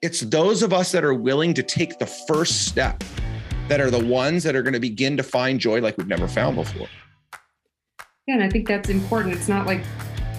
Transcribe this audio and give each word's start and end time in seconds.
It's 0.00 0.20
those 0.20 0.62
of 0.62 0.72
us 0.72 0.92
that 0.92 1.04
are 1.04 1.14
willing 1.14 1.54
to 1.54 1.62
take 1.62 1.98
the 1.98 2.06
first 2.06 2.66
step 2.66 3.04
that 3.68 3.80
are 3.80 3.90
the 3.90 4.04
ones 4.04 4.42
that 4.42 4.56
are 4.56 4.62
going 4.62 4.72
to 4.74 4.80
begin 4.80 5.16
to 5.16 5.22
find 5.22 5.60
joy 5.60 5.80
like 5.80 5.96
we've 5.96 6.08
never 6.08 6.28
found 6.28 6.56
before. 6.56 6.88
Yeah, 8.26 8.34
and 8.34 8.42
I 8.42 8.48
think 8.48 8.68
that's 8.68 8.88
important. 8.88 9.34
It's 9.34 9.48
not 9.48 9.66
like, 9.66 9.82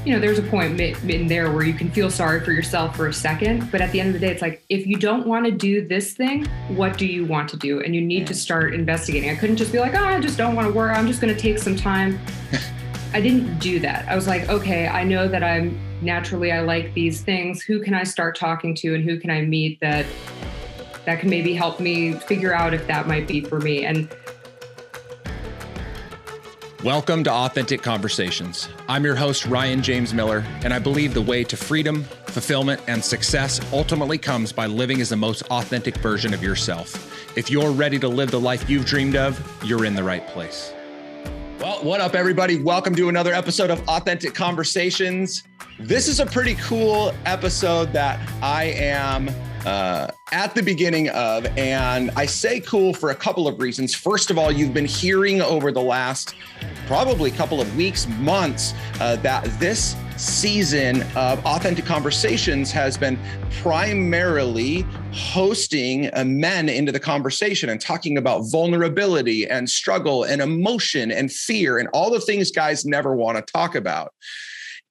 you 0.06 0.14
know, 0.14 0.20
there's 0.20 0.40
a 0.40 0.44
point 0.44 0.80
in 0.80 1.28
there 1.28 1.52
where 1.52 1.64
you 1.64 1.74
can 1.74 1.90
feel 1.92 2.10
sorry 2.10 2.42
for 2.42 2.52
yourself 2.52 2.96
for 2.96 3.08
a 3.08 3.14
second, 3.14 3.72
but 3.72 3.82
at 3.82 3.92
the 3.92 4.00
end 4.00 4.10
of 4.10 4.14
the 4.14 4.20
day, 4.20 4.32
it's 4.32 4.42
like, 4.42 4.64
if 4.70 4.86
you 4.86 4.98
don't 4.98 5.26
want 5.26 5.46
to 5.46 5.52
do 5.52 5.86
this 5.88 6.14
thing, 6.14 6.46
what 6.70 6.98
do 6.98 7.06
you 7.06 7.26
want 7.26 7.50
to 7.50 7.58
do? 7.58 7.82
And 7.82 7.96
you 7.96 8.02
need 8.02 8.28
to 8.28 8.34
start 8.34 8.74
investigating. 8.74 9.30
I 9.30 9.36
couldn't 9.36 9.58
just 9.58 9.72
be 9.72 9.80
like, 9.80 9.96
oh, 9.96 10.04
I 10.04 10.20
just 10.20 10.38
don't 10.38 10.56
want 10.56 10.68
to 10.68 10.74
work. 10.74 10.96
I'm 10.96 11.08
just 11.08 11.22
going 11.22 11.34
to 11.34 11.40
take 11.40 11.58
some 11.58 11.76
time. 11.76 12.20
I 13.14 13.22
didn't 13.22 13.60
do 13.60 13.80
that. 13.80 14.08
I 14.08 14.16
was 14.16 14.28
like, 14.28 14.50
okay, 14.50 14.88
I 14.88 15.04
know 15.04 15.28
that 15.28 15.44
I'm 15.44 15.80
naturally, 16.04 16.52
I 16.52 16.60
like 16.60 16.94
these 16.94 17.22
things. 17.22 17.62
Who 17.62 17.82
can 17.82 17.94
I 17.94 18.04
start 18.04 18.38
talking 18.38 18.76
to 18.76 18.94
and 18.94 19.04
who 19.04 19.20
can 19.20 19.30
I 19.30 19.42
meet 19.42 19.80
that 19.80 20.06
that 21.06 21.20
can 21.20 21.30
maybe 21.30 21.54
help 21.54 21.80
me 21.80 22.14
figure 22.14 22.54
out 22.54 22.74
if 22.74 22.88
that 22.88 23.08
might 23.08 23.28
be 23.28 23.42
for 23.42 23.60
me? 23.60 23.86
And 23.86 24.10
Welcome 26.84 27.24
to 27.24 27.32
Authentic 27.32 27.82
Conversations. 27.82 28.68
I'm 28.90 29.06
your 29.06 29.16
host, 29.16 29.46
Ryan 29.46 29.82
James 29.82 30.14
Miller, 30.14 30.44
and 30.66 30.74
I 30.74 30.80
believe 30.80 31.14
the 31.14 31.22
way 31.22 31.46
to 31.46 31.56
freedom, 31.56 32.04
fulfillment, 32.26 32.82
and 32.88 33.02
success 33.02 33.62
ultimately 33.72 34.18
comes 34.18 34.52
by 34.52 34.66
living 34.66 35.00
as 35.00 35.08
the 35.08 35.16
most 35.16 35.44
authentic 35.44 35.96
version 35.98 36.34
of 36.34 36.44
yourself. 36.44 37.38
If 37.38 37.50
you're 37.50 37.72
ready 37.72 37.98
to 38.00 38.10
live 38.10 38.32
the 38.32 38.40
life 38.40 38.70
you've 38.70 38.86
dreamed 38.86 39.16
of, 39.16 39.42
you're 39.64 39.86
in 39.86 39.96
the 39.96 40.04
right 40.04 40.28
place. 40.28 40.74
Well, 41.64 41.82
what 41.82 42.02
up, 42.02 42.14
everybody? 42.14 42.62
Welcome 42.62 42.94
to 42.96 43.08
another 43.08 43.34
episode 43.34 43.70
of 43.70 43.88
Authentic 43.88 44.36
Conversations. 44.36 45.44
This 45.80 46.10
is 46.10 46.20
a 46.20 46.26
pretty 46.26 46.56
cool 46.56 47.14
episode 47.26 47.94
that 47.94 48.20
I 48.42 48.66
am 48.66 49.30
uh, 49.66 50.08
at 50.32 50.56
the 50.56 50.64
beginning 50.64 51.10
of. 51.10 51.46
And 51.58 52.12
I 52.16 52.26
say 52.26 52.60
cool 52.60 52.94
for 52.94 53.12
a 53.12 53.16
couple 53.16 53.48
of 53.48 53.60
reasons. 53.60 53.96
First 53.96 54.32
of 54.32 54.38
all, 54.38 54.52
you've 54.52 54.74
been 54.74 54.86
hearing 54.86 55.42
over 55.42 55.72
the 55.72 55.82
last 55.82 56.36
probably 56.88 57.32
couple 57.32 57.62
of 57.62 57.76
weeks, 57.76 58.08
months, 58.08 58.74
uh, 59.00 59.16
that 59.18 59.44
this 59.60 59.96
season 60.18 61.02
of 61.16 61.44
Authentic 61.46 61.86
Conversations 61.86 62.72
has 62.72 62.98
been 62.98 63.20
primarily 63.62 64.86
hosting 65.12 66.10
uh, 66.14 66.24
men 66.24 66.70
into 66.70 66.92
the 66.92 67.00
conversation 67.00 67.70
and 67.70 67.82
talking 67.82 68.18
about 68.18 68.42
vulnerability 68.52 69.50
and 69.50 69.70
struggle 69.70 70.24
and 70.24 70.42
emotion 70.42 71.12
and 71.12 71.32
fear 71.32 71.80
and 71.80 71.88
all 71.94 72.12
the 72.12 72.22
things 72.22 72.52
guys 72.52 72.86
never 72.86 73.16
want 73.16 73.38
to 73.38 73.54
talk 73.54 73.76
about. 73.76 74.14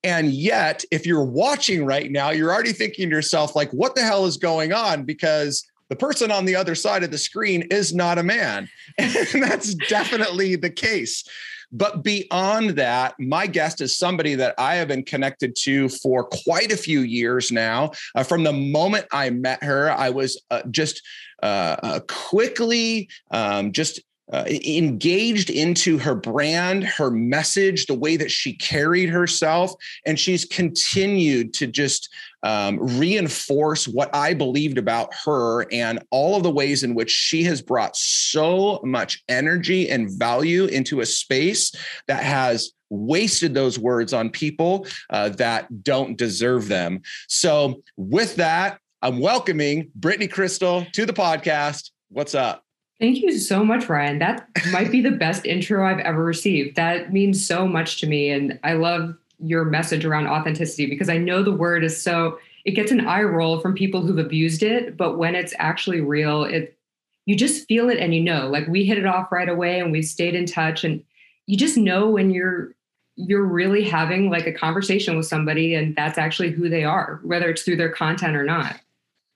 And 0.05 0.33
yet, 0.33 0.85
if 0.91 1.07
you're 1.07 1.25
watching 1.25 1.85
right 1.85 2.11
now, 2.11 2.31
you're 2.31 2.53
already 2.53 2.73
thinking 2.73 3.09
to 3.09 3.17
yourself, 3.17 3.55
like, 3.55 3.71
what 3.71 3.95
the 3.95 4.03
hell 4.03 4.27
is 4.27 4.37
going 4.37 4.73
on? 4.73 5.05
Because 5.05 5.65
the 5.89 5.97
person 5.97 6.31
on 6.31 6.45
the 6.45 6.57
other 6.57 6.75
side 6.75 7.05
of 7.05 7.11
the 7.11 7.19
screen 7.19 7.63
is 7.71 7.95
not 7.95 8.19
a 8.19 8.23
man. 8.23 8.69
And 8.99 9.43
that's 9.43 9.75
definitely 9.75 10.57
the 10.57 10.71
case. 10.71 11.25
But 11.71 12.05
beyond 12.05 12.71
that, 12.71 13.15
my 13.19 13.47
guest 13.47 13.81
is 13.81 13.97
somebody 13.97 14.35
that 14.35 14.55
I 14.59 14.75
have 14.75 14.89
been 14.89 15.05
connected 15.05 15.57
to 15.63 15.89
for 15.89 16.25
quite 16.25 16.71
a 16.71 16.77
few 16.77 17.01
years 17.01 17.51
now. 17.51 17.93
Uh, 18.15 18.23
from 18.23 18.43
the 18.45 18.53
moment 18.53 19.07
I 19.11 19.31
met 19.31 19.63
her, 19.65 19.91
I 19.91 20.11
was 20.11 20.41
uh, 20.51 20.63
just 20.71 21.03
uh, 21.43 21.77
uh 21.83 22.01
quickly 22.09 23.09
um, 23.31 23.73
just 23.73 24.01
uh, 24.33 24.45
engaged 24.47 25.51
into 25.51 25.99
her 25.99 26.15
brand, 26.15 26.85
her 26.85 27.11
message, 27.11 27.87
the 27.87 27.95
way 27.95 28.17
that 28.17 28.31
she 28.31 28.55
carried 28.55 29.09
herself. 29.09 29.73
And 30.07 30.19
she's 30.19 30.45
continued 30.45 31.55
to 31.55 31.67
just 31.67 32.09
um, 32.43 32.79
reinforce 32.99 33.87
what 33.87 34.15
I 34.15 34.35
believed 34.35 34.79
about 34.79 35.13
her 35.25 35.67
and 35.73 36.05
all 36.11 36.37
of 36.37 36.43
the 36.43 36.51
ways 36.51 36.83
in 36.83 36.95
which 36.95 37.11
she 37.11 37.43
has 37.45 37.63
brought 37.63 37.97
so 37.97 38.81
much 38.85 39.23
energy 39.29 39.89
and 39.91 40.11
value 40.11 40.65
into 40.65 41.01
a 41.01 41.07
space 41.07 41.73
that 42.07 42.23
has 42.23 42.73
wasted 42.91 43.55
those 43.55 43.79
words 43.79 44.13
on 44.13 44.29
people 44.29 44.87
uh, 45.11 45.31
that 45.31 45.83
don't 45.83 46.19
deserve 46.19 46.69
them. 46.69 47.01
So, 47.29 47.83
with 47.97 48.37
that, 48.37 48.79
I'm 49.01 49.19
welcoming 49.19 49.91
Brittany 49.95 50.29
Krystle 50.29 50.91
to 50.93 51.07
the 51.07 51.13
podcast. 51.13 51.91
What's 52.09 52.35
up? 52.35 52.65
Thank 53.03 53.21
you 53.21 53.37
so 53.37 53.65
much, 53.65 53.89
Ryan. 53.89 54.21
That 54.21 54.49
might 54.71 54.93
be 54.93 55.01
the 55.01 55.11
best 55.11 55.45
intro 55.45 55.85
I've 55.85 55.99
ever 55.99 56.23
received. 56.23 56.77
That 56.77 57.13
means 57.13 57.45
so 57.45 57.67
much 57.67 58.01
to 58.01 58.07
me. 58.07 58.31
And 58.31 58.61
I 58.63 58.75
love 58.75 59.17
your 59.41 59.65
message 59.65 60.05
around 60.05 60.29
authenticity 60.29 60.87
because 60.87 61.09
I 61.09 61.19
know 61.19 61.43
the 61.43 61.51
word 61.51 61.83
is 61.83 62.01
so, 62.01 62.39
it 62.65 62.77
gets 62.77 62.93
an 62.93 63.05
eye 63.05 63.25
roll 63.25 63.59
from 63.59 63.75
people 63.75 64.03
who've 64.03 64.25
abused 64.25 64.63
it. 64.63 64.97
But 64.97 65.19
when 65.19 65.35
it's 65.35 65.53
actually 65.59 66.01
real, 66.01 66.45
it, 66.45 66.79
you 67.27 67.35
just 67.35 67.67
feel 67.67 67.91
it 67.91 67.99
and 67.99 68.15
you 68.15 68.21
know, 68.21 68.47
like 68.47 68.69
we 68.69 68.85
hit 68.85 68.99
it 68.99 69.07
off 69.07 69.33
right 69.33 69.49
away 69.49 69.81
and 69.81 69.91
we've 69.91 70.05
stayed 70.05 70.37
in 70.37 70.47
touch. 70.47 70.85
And 70.85 71.03
you 71.49 71.57
just 71.57 71.77
know 71.77 72.09
when 72.09 72.31
you're, 72.31 72.73
you're 73.17 73.45
really 73.45 73.83
having 73.83 74.31
like 74.31 74.47
a 74.47 74.53
conversation 74.53 75.17
with 75.17 75.27
somebody 75.27 75.75
and 75.75 75.97
that's 75.97 76.19
actually 76.19 76.53
who 76.53 76.69
they 76.69 76.85
are, 76.85 77.19
whether 77.25 77.51
it's 77.51 77.63
through 77.63 77.79
their 77.79 77.91
content 77.91 78.37
or 78.37 78.45
not. 78.45 78.79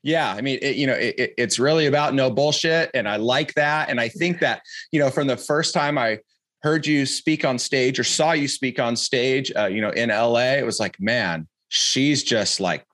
Yeah, 0.07 0.31
I 0.31 0.41
mean, 0.41 0.61
it, 0.63 0.77
you 0.77 0.87
know, 0.87 0.93
it, 0.93 1.35
it's 1.37 1.59
really 1.59 1.87
about 1.87 2.15
no 2.15 2.31
bullshit, 2.31 2.93
and 2.95 3.09
I 3.09 3.17
like 3.17 3.53
that. 3.55 3.91
And 3.91 4.01
I 4.01 4.09
think 4.09 4.39
that 4.39 4.63
you 4.93 5.01
know, 5.01 5.11
from 5.11 5.27
the 5.27 5.37
first 5.37 5.75
time 5.75 5.99
I 5.99 6.21
heard 6.63 6.87
you 6.87 7.07
speak 7.07 7.45
on 7.45 7.59
stage 7.59 7.99
or 7.99 8.05
saw 8.05 8.31
you 8.31 8.47
speak 8.47 8.79
on 8.79 8.95
stage, 8.95 9.51
uh, 9.57 9.67
you 9.67 9.81
know, 9.81 9.91
in 9.91 10.11
LA, 10.11 10.59
it 10.59 10.65
was 10.65 10.79
like, 10.79 11.01
man, 11.01 11.49
she's 11.71 12.23
just 12.23 12.61
like 12.61 12.86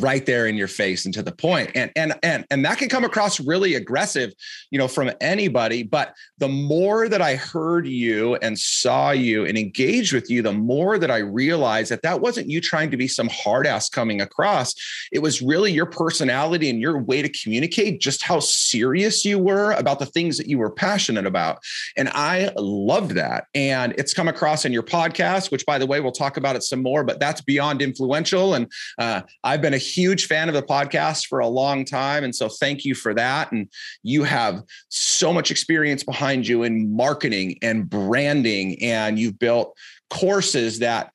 right 0.00 0.24
there 0.26 0.46
in 0.46 0.56
your 0.56 0.68
face 0.68 1.04
and 1.04 1.14
to 1.14 1.22
the 1.22 1.32
point. 1.32 1.70
And 1.74 1.90
and 1.96 2.14
and 2.22 2.44
and 2.50 2.64
that 2.64 2.78
can 2.78 2.88
come 2.88 3.04
across 3.04 3.40
really 3.40 3.74
aggressive 3.74 4.32
you 4.70 4.78
know 4.78 4.88
from 4.88 5.10
anybody 5.20 5.82
but 5.82 6.14
the 6.38 6.48
more 6.48 7.08
that 7.08 7.22
i 7.22 7.34
heard 7.34 7.86
you 7.86 8.36
and 8.36 8.58
saw 8.58 9.10
you 9.10 9.44
and 9.44 9.56
engaged 9.56 10.12
with 10.12 10.30
you 10.30 10.42
the 10.42 10.52
more 10.52 10.98
that 10.98 11.10
i 11.10 11.18
realized 11.18 11.90
that 11.90 12.02
that 12.02 12.20
wasn't 12.20 12.48
you 12.48 12.60
trying 12.60 12.90
to 12.90 12.96
be 12.96 13.08
some 13.08 13.28
hard 13.28 13.66
ass 13.66 13.88
coming 13.88 14.20
across. 14.20 14.74
It 15.12 15.20
was 15.20 15.42
really 15.42 15.72
your 15.72 15.86
personality 15.86 16.70
and 16.70 16.80
your 16.80 16.98
way 16.98 17.22
to 17.22 17.28
communicate 17.28 18.00
just 18.00 18.22
how 18.22 18.40
serious 18.40 19.24
you 19.24 19.38
were 19.38 19.72
about 19.72 19.98
the 19.98 20.06
things 20.06 20.36
that 20.38 20.48
you 20.48 20.58
were 20.58 20.70
passionate 20.70 21.26
about. 21.26 21.58
And 21.96 22.08
i 22.10 22.50
loved 22.56 23.12
that. 23.12 23.46
And 23.54 23.94
it's 23.98 24.14
come 24.14 24.28
across 24.28 24.64
in 24.64 24.72
your 24.72 24.82
podcast 24.82 25.50
which 25.50 25.64
by 25.66 25.78
the 25.78 25.86
way 25.86 26.00
we'll 26.00 26.12
talk 26.12 26.36
about 26.36 26.56
it 26.56 26.62
some 26.62 26.82
more 26.82 27.04
but 27.04 27.20
that's 27.20 27.40
beyond 27.40 27.82
influential. 27.82 28.54
And 28.54 28.70
uh, 28.98 29.22
i've 29.44 29.62
been 29.62 29.74
a 29.78 29.84
huge 29.84 30.26
fan 30.26 30.48
of 30.48 30.54
the 30.54 30.62
podcast 30.62 31.28
for 31.28 31.38
a 31.38 31.46
long 31.46 31.84
time. 31.84 32.24
And 32.24 32.34
so 32.34 32.48
thank 32.48 32.84
you 32.84 32.96
for 32.96 33.14
that. 33.14 33.52
And 33.52 33.68
you 34.02 34.24
have 34.24 34.64
so 34.88 35.32
much 35.32 35.52
experience 35.52 36.02
behind 36.02 36.48
you 36.48 36.64
in 36.64 36.94
marketing 36.94 37.58
and 37.62 37.88
branding, 37.88 38.82
and 38.82 39.18
you've 39.18 39.38
built 39.38 39.76
courses 40.10 40.80
that 40.80 41.12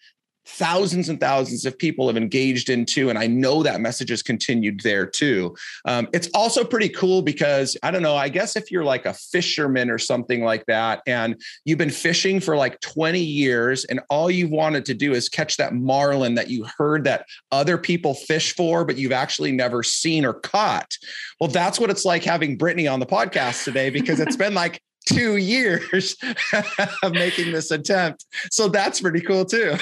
thousands 0.54 1.10
and 1.10 1.20
thousands 1.20 1.66
of 1.66 1.78
people 1.78 2.08
have 2.08 2.18
engaged 2.18 2.70
into 2.70 3.10
and 3.10 3.18
i 3.18 3.28
know 3.28 3.64
that 3.64 3.82
message 3.82 4.10
has 4.10 4.22
continued 4.22 4.80
there 4.82 5.06
too. 5.06 5.56
Um, 5.86 6.08
it's 6.14 6.30
also 6.34 6.64
pretty 6.64 6.90
cool 6.90 7.22
because 7.22 7.76
i 7.84 7.92
don't 7.92 8.04
know 8.04 8.16
i 8.16 8.30
guess 8.30 8.56
if 8.56 8.72
you're 8.72 8.84
like 8.84 9.06
a 9.06 9.14
fisherman 9.14 9.90
or 9.90 9.98
something 9.98 10.44
like 10.44 10.66
that 10.68 11.02
and 11.08 11.42
you've 11.66 11.78
been 11.78 11.90
fishing 11.90 12.40
for 12.40 12.56
like 12.56 12.80
20 12.82 13.20
years 13.20 13.86
and 13.86 14.00
all 14.10 14.30
you've 14.30 14.52
wanted 14.52 14.86
to 14.86 14.94
do 14.94 15.14
is 15.14 15.30
catch 15.30 15.58
that 15.58 15.74
marlin 15.74 16.36
that 16.36 16.50
you 16.50 16.66
heard 16.78 17.04
that 17.04 17.26
other 17.52 17.78
people 17.78 18.14
fish 18.14 18.56
for 18.56 18.86
but 18.86 18.98
you've 18.98 19.12
actually 19.12 19.52
never 19.52 19.84
seen 19.84 20.26
or 20.26 20.34
caught. 20.34 20.98
Well 21.40 21.50
that's 21.50 21.80
what 21.80 21.90
it's 21.90 22.06
like 22.06 22.24
having 22.24 22.58
brittany 22.58 22.88
on 22.88 23.00
the 23.00 23.06
podcast 23.06 23.64
today 23.64 23.90
because 23.90 24.20
it's 24.20 24.36
been 24.36 24.54
like 24.54 24.82
two 25.06 25.38
years 25.38 26.16
of 27.04 27.12
making 27.14 27.52
this 27.52 27.72
attempt. 27.72 28.26
So 28.52 28.68
that's 28.68 29.02
pretty 29.02 29.22
cool 29.22 29.46
too. 29.46 29.76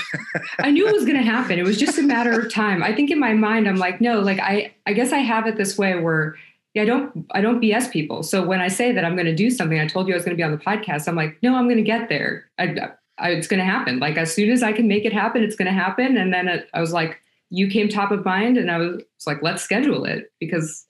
I 0.60 0.72
knew 0.72 0.88
it 0.88 0.94
was 0.94 1.06
going 1.06 1.18
to 1.18 1.24
happen. 1.24 1.60
It 1.60 1.64
was 1.64 1.78
just 1.78 1.98
a 1.98 2.04
matter 2.04 2.40
of 2.40 2.52
time. 2.52 2.84
I 2.84 2.96
think 2.96 3.12
in 3.12 3.20
my 3.20 3.34
mind, 3.34 3.68
I'm 3.68 3.78
like, 3.78 4.02
no, 4.02 4.20
like 4.20 4.40
I, 4.40 4.74
I 4.86 4.94
guess 4.94 5.12
I 5.12 5.20
have 5.20 5.48
it 5.48 5.58
this 5.58 5.78
way 5.78 6.00
where 6.00 6.36
yeah, 6.74 6.84
I 6.84 6.86
don't, 6.86 7.26
I 7.32 7.42
don't 7.42 7.62
BS 7.62 7.92
people. 7.92 8.24
So 8.24 8.46
when 8.46 8.62
I 8.62 8.70
say 8.70 8.94
that 8.94 9.04
I'm 9.04 9.16
going 9.16 9.26
to 9.26 9.36
do 9.36 9.50
something, 9.50 9.80
I 9.80 9.88
told 9.88 10.08
you 10.08 10.14
I 10.14 10.18
was 10.18 10.24
going 10.24 10.38
to 10.38 10.40
be 10.40 10.44
on 10.44 10.52
the 10.52 10.58
podcast. 10.58 11.08
I'm 11.08 11.16
like, 11.16 11.38
no, 11.44 11.56
I'm 11.56 11.66
going 11.66 11.78
to 11.78 11.84
get 11.84 12.08
there. 12.08 12.50
I, 12.58 12.92
I, 13.18 13.32
it's 13.32 13.48
going 13.48 13.60
to 13.60 13.66
happen. 13.66 14.00
Like 14.00 14.18
as 14.18 14.34
soon 14.34 14.50
as 14.50 14.64
I 14.64 14.72
can 14.72 14.88
make 14.88 15.04
it 15.04 15.12
happen, 15.12 15.44
it's 15.44 15.56
going 15.56 15.68
to 15.68 15.74
happen. 15.74 16.16
And 16.16 16.34
then 16.34 16.48
it, 16.48 16.70
I 16.74 16.80
was 16.80 16.94
like, 16.94 17.20
you 17.50 17.68
came 17.70 17.90
top 17.90 18.12
of 18.12 18.24
mind 18.24 18.58
and 18.58 18.72
I 18.72 18.78
was, 18.78 18.96
was 18.96 19.28
like, 19.28 19.42
let's 19.42 19.62
schedule 19.62 20.06
it 20.06 20.32
because 20.40 20.86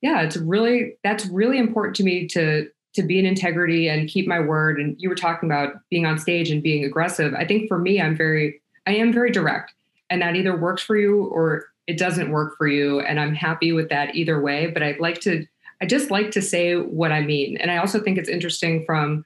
yeah, 0.00 0.22
it's 0.22 0.36
really, 0.36 0.94
that's 1.02 1.26
really 1.26 1.58
important 1.58 1.96
to 1.96 2.04
me 2.04 2.28
to, 2.28 2.68
to 2.94 3.02
be 3.02 3.18
in 3.18 3.26
integrity 3.26 3.88
and 3.88 4.08
keep 4.08 4.26
my 4.26 4.40
word. 4.40 4.80
And 4.80 4.96
you 4.98 5.08
were 5.08 5.14
talking 5.14 5.48
about 5.48 5.74
being 5.90 6.06
on 6.06 6.18
stage 6.18 6.50
and 6.50 6.62
being 6.62 6.84
aggressive. 6.84 7.34
I 7.34 7.44
think 7.44 7.68
for 7.68 7.78
me 7.78 8.00
i'm 8.00 8.16
very 8.16 8.60
i 8.86 8.92
am 8.92 9.12
very 9.12 9.30
direct 9.30 9.72
and 10.08 10.22
that 10.22 10.36
either 10.36 10.56
works 10.56 10.82
for 10.82 10.96
you 10.96 11.24
or 11.26 11.66
it 11.86 11.98
doesn't 11.98 12.30
work 12.30 12.56
for 12.56 12.66
you. 12.68 13.00
And 13.00 13.20
i'm 13.20 13.34
happy 13.34 13.72
with 13.72 13.88
that 13.90 14.14
either 14.14 14.40
way 14.40 14.66
but 14.68 14.82
i'd 14.82 15.00
like 15.00 15.20
to 15.22 15.46
i 15.80 15.86
just 15.86 16.10
like 16.10 16.30
to 16.32 16.42
say 16.42 16.76
what 16.76 17.12
i 17.12 17.20
mean. 17.20 17.56
And 17.58 17.70
i 17.70 17.76
also 17.78 18.00
think 18.00 18.18
it's 18.18 18.28
interesting 18.28 18.84
from 18.84 19.24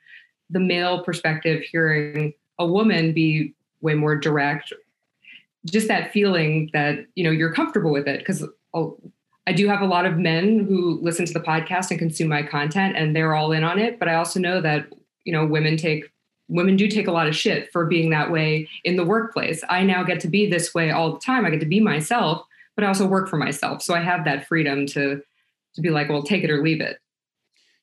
the 0.50 0.60
male 0.60 1.02
perspective 1.02 1.62
hearing 1.62 2.34
a 2.58 2.67
woman 2.67 3.12
be 3.12 3.55
way 3.81 3.94
more 3.94 4.17
direct 4.17 4.72
just 5.67 5.88
that 5.88 6.12
feeling 6.12 6.70
that 6.72 7.06
you 7.14 7.25
know 7.25 7.31
you're 7.31 7.52
comfortable 7.52 7.93
with 7.93 8.06
it. 8.06 8.19
Because 8.19 8.44
I 9.46 9.52
do 9.52 9.69
have 9.69 9.82
a 9.82 9.87
lot 9.87 10.06
of 10.06 10.17
men 10.17 10.61
who 10.61 10.99
listen 11.02 11.26
to 11.26 11.32
the 11.32 11.41
podcast 11.41 11.91
and 11.91 11.99
consume 11.99 12.29
my 12.29 12.43
content 12.43 12.96
and 12.96 13.14
they're 13.14 13.35
all 13.35 13.52
in 13.52 13.62
on 13.62 13.79
it. 13.79 13.99
But 13.99 14.08
I 14.08 14.14
also 14.14 14.41
know 14.41 14.61
that, 14.61 14.87
you 15.25 15.32
know, 15.32 15.44
women 15.44 15.76
take 15.76 16.11
women 16.49 16.76
do 16.76 16.88
take 16.88 17.06
a 17.06 17.12
lot 17.12 17.26
of 17.26 17.35
shit 17.35 17.73
for 17.73 17.87
being 17.87 18.11
that 18.11 18.31
way 18.31 18.69
in 18.85 18.96
the 18.96 19.05
workplace. 19.05 19.62
I 19.69 19.82
now 19.82 20.02
get 20.02 20.20
to 20.20 20.29
be 20.29 20.49
this 20.49 20.75
way 20.75 20.91
all 20.91 21.14
the 21.14 21.20
time. 21.20 21.46
I 21.46 21.50
get 21.50 21.61
to 21.61 21.67
be 21.67 21.81
myself, 21.81 22.43
but 22.76 22.85
I 22.85 22.88
also 22.88 23.06
work 23.06 23.29
for 23.29 23.38
myself. 23.38 23.82
So 23.82 23.94
I 23.94 24.00
have 24.00 24.25
that 24.25 24.46
freedom 24.46 24.87
to 24.88 25.23
to 25.75 25.81
be 25.81 25.91
like, 25.91 26.08
well, 26.08 26.23
take 26.23 26.44
it 26.44 26.50
or 26.50 26.62
leave 26.62 26.81
it. 26.81 26.99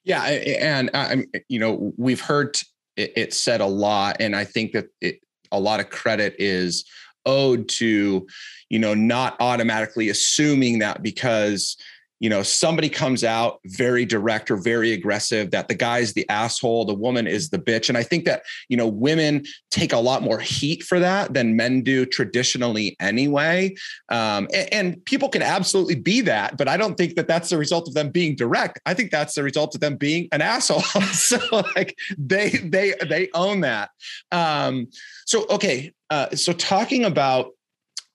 Yeah, 0.04 0.24
and 0.24 0.90
I'm, 0.94 1.26
you 1.50 1.60
know, 1.60 1.94
we've 1.98 2.22
heard 2.22 2.58
it, 2.96 3.34
said 3.34 3.62
a 3.62 3.66
lot, 3.66 4.18
and 4.20 4.36
I 4.36 4.46
think 4.46 4.72
that 4.72 4.88
it, 5.02 5.20
a 5.52 5.60
lot 5.60 5.80
of 5.80 5.90
credit 5.90 6.36
is 6.40 6.86
owed 7.26 7.70
to, 7.70 8.28
you 8.70 8.80
know, 8.80 8.94
not 8.94 9.36
automatically 9.40 10.10
assuming 10.10 10.80
that 10.80 11.02
because 11.02 11.78
you 12.22 12.30
know 12.30 12.44
somebody 12.44 12.88
comes 12.88 13.24
out 13.24 13.60
very 13.66 14.06
direct 14.06 14.50
or 14.50 14.56
very 14.56 14.94
aggressive 14.94 15.52
that 15.52 15.68
the 15.68 15.74
guy's 15.76 16.14
the 16.14 16.28
asshole 16.30 16.86
the 16.86 16.94
woman 16.94 17.28
is 17.28 17.50
the 17.50 17.58
bitch. 17.58 17.90
And 17.90 17.98
i 17.98 18.04
think 18.04 18.26
that 18.26 18.44
you 18.70 18.78
know 18.78 18.88
women 18.88 19.44
take 19.72 19.92
a 19.92 19.98
lot 19.98 20.22
more 20.22 20.40
heat 20.40 20.84
for 20.84 21.00
that 21.00 21.34
than 21.34 21.56
men 21.56 21.82
do 21.82 22.06
traditionally 22.06 22.96
anyway. 23.00 23.76
Um, 24.10 24.48
and, 24.54 24.74
and, 24.74 25.06
people 25.06 25.30
can 25.30 25.42
absolutely 25.42 25.96
be 25.96 26.22
that 26.22 26.58
but 26.58 26.68
i 26.68 26.78
don't 26.78 26.96
think 26.96 27.16
that 27.16 27.28
that's 27.28 27.50
the 27.50 27.58
result 27.58 27.88
of 27.88 27.94
them 27.96 28.10
being 28.10 28.36
direct. 28.36 28.80
I 28.86 28.94
think 28.94 29.12
that's 29.12 29.34
the 29.34 29.44
result 29.44 29.74
of 29.76 29.82
them 29.82 29.96
being 29.98 30.30
an 30.32 30.42
asshole. 30.42 30.84
So 31.12 31.40
like 31.76 31.98
they 32.18 32.50
they 32.50 32.94
they 33.10 33.30
own 33.34 33.62
that. 33.62 33.90
Um, 34.32 34.88
so 35.26 35.46
okay 35.50 35.92
uh, 36.12 36.36
so 36.36 36.54
talking 36.54 37.06
about 37.06 37.52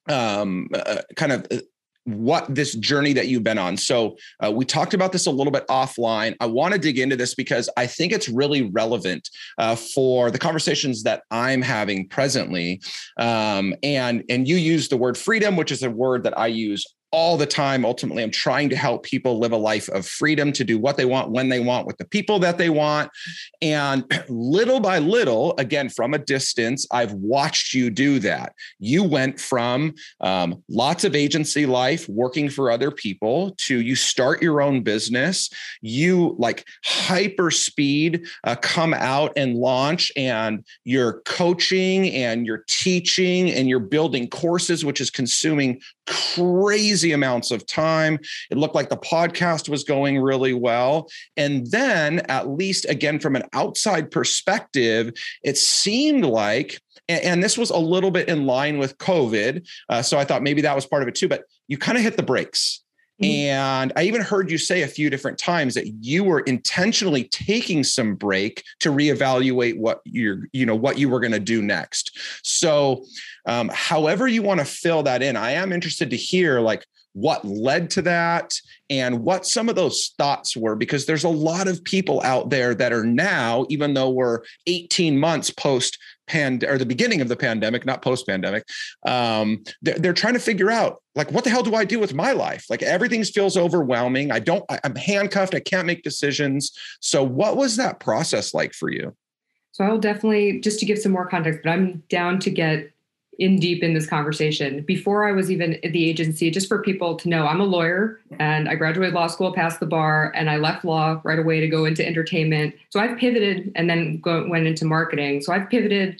um, 0.07 0.69
uh, 0.73 1.01
kind 1.15 1.31
of 1.31 1.47
uh, 1.51 1.57
what 2.07 2.45
this 2.53 2.73
journey 2.75 3.11
that 3.11 3.27
you've 3.27 3.43
been 3.43 3.57
on. 3.57 3.75
So 3.75 4.15
uh, 4.43 4.49
we 4.49 4.63
talked 4.63 4.93
about 4.93 5.11
this 5.11 5.25
a 5.25 5.31
little 5.31 5.51
bit 5.51 5.67
offline. 5.67 6.35
I 6.39 6.45
want 6.45 6.73
to 6.73 6.79
dig 6.79 6.97
into 6.97 7.17
this 7.17 7.35
because 7.35 7.69
I 7.75 7.85
think 7.85 8.13
it's 8.13 8.29
really 8.29 8.63
relevant 8.69 9.29
uh, 9.57 9.75
for 9.75 10.31
the 10.31 10.39
conversations 10.39 11.03
that 11.03 11.23
I'm 11.31 11.61
having 11.61 12.07
presently. 12.07 12.81
Um, 13.17 13.73
and 13.83 14.23
and 14.29 14.47
you 14.47 14.55
use 14.55 14.87
the 14.87 14.97
word 14.97 15.17
freedom, 15.17 15.57
which 15.57 15.71
is 15.71 15.83
a 15.83 15.91
word 15.91 16.23
that 16.23 16.37
I 16.37 16.47
use 16.47 16.85
all 17.11 17.37
the 17.37 17.45
time. 17.45 17.85
Ultimately, 17.85 18.23
I'm 18.23 18.31
trying 18.31 18.69
to 18.69 18.75
help 18.75 19.03
people 19.03 19.39
live 19.39 19.53
a 19.53 19.57
life 19.57 19.87
of 19.89 20.05
freedom 20.05 20.51
to 20.53 20.63
do 20.63 20.77
what 20.77 20.97
they 20.97 21.05
want, 21.05 21.31
when 21.31 21.49
they 21.49 21.59
want, 21.59 21.87
with 21.87 21.97
the 21.97 22.05
people 22.05 22.39
that 22.39 22.57
they 22.57 22.69
want. 22.69 23.09
And 23.61 24.03
little 24.29 24.79
by 24.79 24.99
little, 24.99 25.55
again, 25.57 25.89
from 25.89 26.13
a 26.13 26.17
distance, 26.17 26.85
I've 26.91 27.13
watched 27.13 27.73
you 27.73 27.89
do 27.89 28.19
that. 28.19 28.53
You 28.79 29.03
went 29.03 29.39
from 29.39 29.95
um, 30.21 30.63
lots 30.69 31.03
of 31.03 31.15
agency 31.15 31.65
life, 31.65 32.07
working 32.09 32.49
for 32.49 32.69
other 32.69 32.91
people, 32.91 33.55
to 33.67 33.79
you 33.79 33.95
start 33.95 34.41
your 34.41 34.61
own 34.61 34.83
business. 34.83 35.49
You 35.81 36.35
like 36.37 36.65
hyper 36.83 37.51
speed 37.51 38.27
uh, 38.43 38.55
come 38.55 38.93
out 38.93 39.33
and 39.37 39.55
launch, 39.55 40.11
and 40.17 40.65
you're 40.83 41.21
coaching 41.21 42.09
and 42.13 42.45
you're 42.45 42.65
teaching 42.67 43.49
and 43.51 43.69
you're 43.69 43.79
building 43.79 44.27
courses, 44.29 44.83
which 44.83 44.99
is 44.99 45.09
consuming 45.09 45.79
crazy 46.07 47.11
amounts 47.11 47.51
of 47.51 47.65
time. 47.65 48.17
It 48.49 48.57
looked 48.57 48.75
like 48.75 48.89
the 48.89 48.97
podcast 48.97 49.69
was 49.69 49.83
going 49.83 50.19
really 50.19 50.53
well. 50.53 51.09
And 51.35 51.67
then, 51.67 52.19
at 52.29 52.49
least 52.49 52.85
again, 52.89 53.19
from 53.19 53.35
an 53.35 53.43
outside 53.53 54.09
perspective, 54.09 55.13
it 55.43 55.57
seemed 55.57 56.25
like, 56.25 56.81
and, 57.09 57.43
this 57.43 57.57
was 57.57 57.69
a 57.69 57.77
little 57.77 58.11
bit 58.11 58.27
in 58.27 58.45
line 58.45 58.77
with 58.79 58.97
COVID. 58.97 59.67
Uh, 59.89 60.01
so 60.01 60.17
I 60.17 60.25
thought 60.25 60.43
maybe 60.43 60.61
that 60.61 60.75
was 60.75 60.85
part 60.85 61.03
of 61.03 61.07
it 61.07 61.15
too, 61.15 61.27
but 61.27 61.43
you 61.67 61.77
kind 61.77 61.97
of 61.97 62.03
hit 62.03 62.17
the 62.17 62.23
brakes. 62.23 62.83
Mm-hmm. 63.21 63.31
And 63.31 63.93
I 63.95 64.03
even 64.03 64.21
heard 64.21 64.51
you 64.51 64.57
say 64.57 64.83
a 64.83 64.87
few 64.87 65.09
different 65.09 65.39
times 65.39 65.73
that 65.73 65.87
you 66.01 66.23
were 66.23 66.41
intentionally 66.41 67.23
taking 67.25 67.83
some 67.83 68.15
break 68.15 68.63
to 68.79 68.91
reevaluate 68.91 69.77
what 69.77 70.01
you're, 70.05 70.47
you 70.53 70.65
know, 70.65 70.75
what 70.75 70.99
you 70.99 71.09
were 71.09 71.19
going 71.19 71.31
to 71.31 71.39
do 71.39 71.61
next. 71.61 72.17
So, 72.43 73.05
um, 73.47 73.71
however 73.73 74.27
you 74.27 74.43
want 74.43 74.59
to 74.59 74.65
fill 74.65 75.03
that 75.03 75.23
in, 75.23 75.35
I 75.35 75.51
am 75.51 75.73
interested 75.73 76.09
to 76.11 76.17
hear 76.17 76.59
like 76.59 76.85
what 77.13 77.43
led 77.43 77.89
to 77.89 78.03
that 78.03 78.53
and 78.91 79.23
what 79.23 79.47
some 79.47 79.69
of 79.69 79.75
those 79.75 80.13
thoughts 80.19 80.55
were 80.55 80.75
because 80.75 81.07
there's 81.07 81.23
a 81.23 81.29
lot 81.29 81.67
of 81.67 81.83
people 81.83 82.21
out 82.21 82.51
there 82.51 82.75
that 82.75 82.93
are 82.93 83.03
now 83.03 83.65
even 83.69 83.95
though 83.95 84.11
we're 84.11 84.41
18 84.67 85.17
months 85.17 85.49
post 85.49 85.97
pand 86.27 86.63
or 86.63 86.77
the 86.77 86.85
beginning 86.85 87.21
of 87.21 87.29
the 87.29 87.35
pandemic, 87.35 87.85
not 87.85 88.01
post 88.01 88.27
pandemic, 88.27 88.65
um, 89.05 89.63
they're, 89.81 89.97
they're, 89.97 90.13
trying 90.13 90.33
to 90.33 90.39
figure 90.39 90.69
out 90.69 91.01
like, 91.15 91.31
what 91.31 91.43
the 91.43 91.49
hell 91.49 91.63
do 91.63 91.75
I 91.75 91.85
do 91.85 91.99
with 91.99 92.13
my 92.13 92.31
life? 92.31 92.65
Like 92.69 92.81
everything 92.81 93.23
feels 93.23 93.55
overwhelming. 93.55 94.31
I 94.31 94.39
don't, 94.39 94.65
I, 94.69 94.79
I'm 94.83 94.95
handcuffed. 94.95 95.55
I 95.55 95.59
can't 95.59 95.87
make 95.87 96.03
decisions. 96.03 96.77
So 96.99 97.23
what 97.23 97.55
was 97.55 97.75
that 97.77 97.99
process 97.99 98.53
like 98.53 98.73
for 98.73 98.91
you? 98.91 99.15
So 99.71 99.85
I'll 99.85 99.99
definitely, 99.99 100.59
just 100.59 100.79
to 100.79 100.85
give 100.85 100.97
some 100.97 101.11
more 101.11 101.27
context, 101.27 101.61
but 101.63 101.69
I'm 101.69 102.03
down 102.09 102.39
to 102.39 102.49
get 102.49 102.91
in 103.39 103.59
deep 103.59 103.83
in 103.83 103.93
this 103.93 104.07
conversation. 104.07 104.81
Before 104.81 105.27
I 105.27 105.31
was 105.31 105.51
even 105.51 105.75
at 105.83 105.93
the 105.93 106.09
agency, 106.09 106.49
just 106.49 106.67
for 106.67 106.81
people 106.81 107.15
to 107.17 107.29
know, 107.29 107.45
I'm 107.45 107.59
a 107.59 107.65
lawyer 107.65 108.19
and 108.39 108.67
I 108.67 108.75
graduated 108.75 109.13
law 109.13 109.27
school, 109.27 109.53
passed 109.53 109.79
the 109.79 109.85
bar, 109.85 110.31
and 110.35 110.49
I 110.49 110.57
left 110.57 110.83
law 110.83 111.21
right 111.23 111.37
away 111.37 111.59
to 111.59 111.67
go 111.67 111.85
into 111.85 112.05
entertainment. 112.05 112.73
So 112.89 112.99
I've 112.99 113.17
pivoted 113.17 113.71
and 113.75 113.89
then 113.89 114.19
go, 114.19 114.47
went 114.47 114.65
into 114.65 114.85
marketing. 114.85 115.41
So 115.41 115.53
I've 115.53 115.69
pivoted 115.69 116.19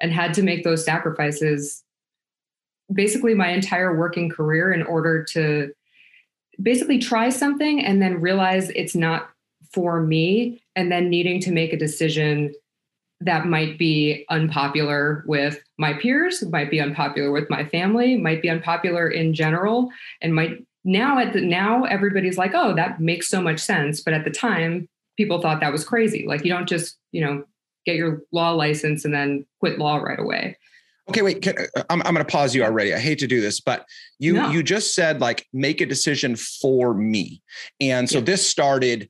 and 0.00 0.12
had 0.12 0.34
to 0.34 0.42
make 0.42 0.64
those 0.64 0.84
sacrifices 0.84 1.84
basically 2.92 3.34
my 3.34 3.48
entire 3.48 3.96
working 3.96 4.28
career 4.28 4.72
in 4.72 4.82
order 4.82 5.24
to 5.24 5.72
basically 6.62 6.98
try 6.98 7.28
something 7.28 7.84
and 7.84 8.00
then 8.02 8.20
realize 8.20 8.70
it's 8.70 8.94
not 8.94 9.30
for 9.72 10.00
me 10.00 10.62
and 10.74 10.90
then 10.90 11.10
needing 11.10 11.40
to 11.40 11.52
make 11.52 11.72
a 11.72 11.78
decision 11.78 12.52
that 13.20 13.46
might 13.46 13.78
be 13.78 14.24
unpopular 14.28 15.24
with 15.26 15.62
my 15.78 15.94
peers, 15.94 16.44
might 16.50 16.70
be 16.70 16.80
unpopular 16.80 17.32
with 17.32 17.48
my 17.48 17.64
family, 17.66 18.16
might 18.16 18.42
be 18.42 18.50
unpopular 18.50 19.08
in 19.08 19.32
general, 19.32 19.88
and 20.20 20.34
might 20.34 20.64
now 20.84 21.18
at 21.18 21.32
the 21.32 21.40
now 21.40 21.84
everybody's 21.84 22.38
like, 22.38 22.52
oh, 22.54 22.74
that 22.74 23.00
makes 23.00 23.28
so 23.28 23.40
much 23.40 23.58
sense. 23.58 24.00
But 24.00 24.14
at 24.14 24.24
the 24.24 24.30
time, 24.30 24.88
people 25.16 25.40
thought 25.40 25.60
that 25.60 25.72
was 25.72 25.84
crazy. 25.84 26.26
Like 26.26 26.44
you 26.44 26.52
don't 26.52 26.68
just, 26.68 26.98
you 27.12 27.24
know, 27.24 27.44
get 27.86 27.96
your 27.96 28.22
law 28.32 28.50
license 28.50 29.04
and 29.04 29.14
then 29.14 29.46
quit 29.60 29.78
law 29.78 29.96
right 29.96 30.18
away. 30.18 30.56
Okay, 31.08 31.22
wait. 31.22 31.40
Can, 31.40 31.56
uh, 31.58 31.84
I'm, 31.88 32.02
I'm 32.02 32.14
going 32.14 32.24
to 32.26 32.30
pause 32.30 32.54
you 32.54 32.64
already. 32.64 32.92
I 32.92 32.98
hate 32.98 33.20
to 33.20 33.26
do 33.26 33.40
this, 33.40 33.60
but 33.60 33.86
you 34.18 34.34
no. 34.34 34.50
you 34.50 34.62
just 34.62 34.94
said 34.94 35.20
like 35.20 35.46
make 35.52 35.80
a 35.80 35.86
decision 35.86 36.36
for 36.36 36.94
me, 36.94 37.42
and 37.80 38.10
so 38.10 38.18
yeah. 38.18 38.24
this 38.24 38.46
started 38.46 39.08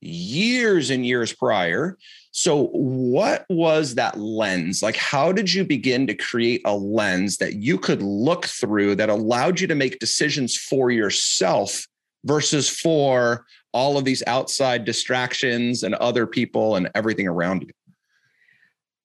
years 0.00 0.90
and 0.90 1.04
years 1.04 1.32
prior. 1.32 1.98
So, 2.34 2.68
what 2.72 3.44
was 3.50 3.94
that 3.96 4.18
lens? 4.18 4.82
Like, 4.82 4.96
how 4.96 5.32
did 5.32 5.52
you 5.52 5.64
begin 5.64 6.06
to 6.06 6.14
create 6.14 6.62
a 6.64 6.74
lens 6.74 7.36
that 7.36 7.56
you 7.56 7.76
could 7.76 8.02
look 8.02 8.46
through 8.46 8.94
that 8.96 9.10
allowed 9.10 9.60
you 9.60 9.66
to 9.66 9.74
make 9.74 9.98
decisions 9.98 10.56
for 10.56 10.90
yourself 10.90 11.86
versus 12.24 12.70
for 12.70 13.44
all 13.72 13.98
of 13.98 14.06
these 14.06 14.22
outside 14.26 14.86
distractions 14.86 15.82
and 15.82 15.94
other 15.96 16.26
people 16.26 16.76
and 16.76 16.90
everything 16.94 17.28
around 17.28 17.62
you? 17.62 17.70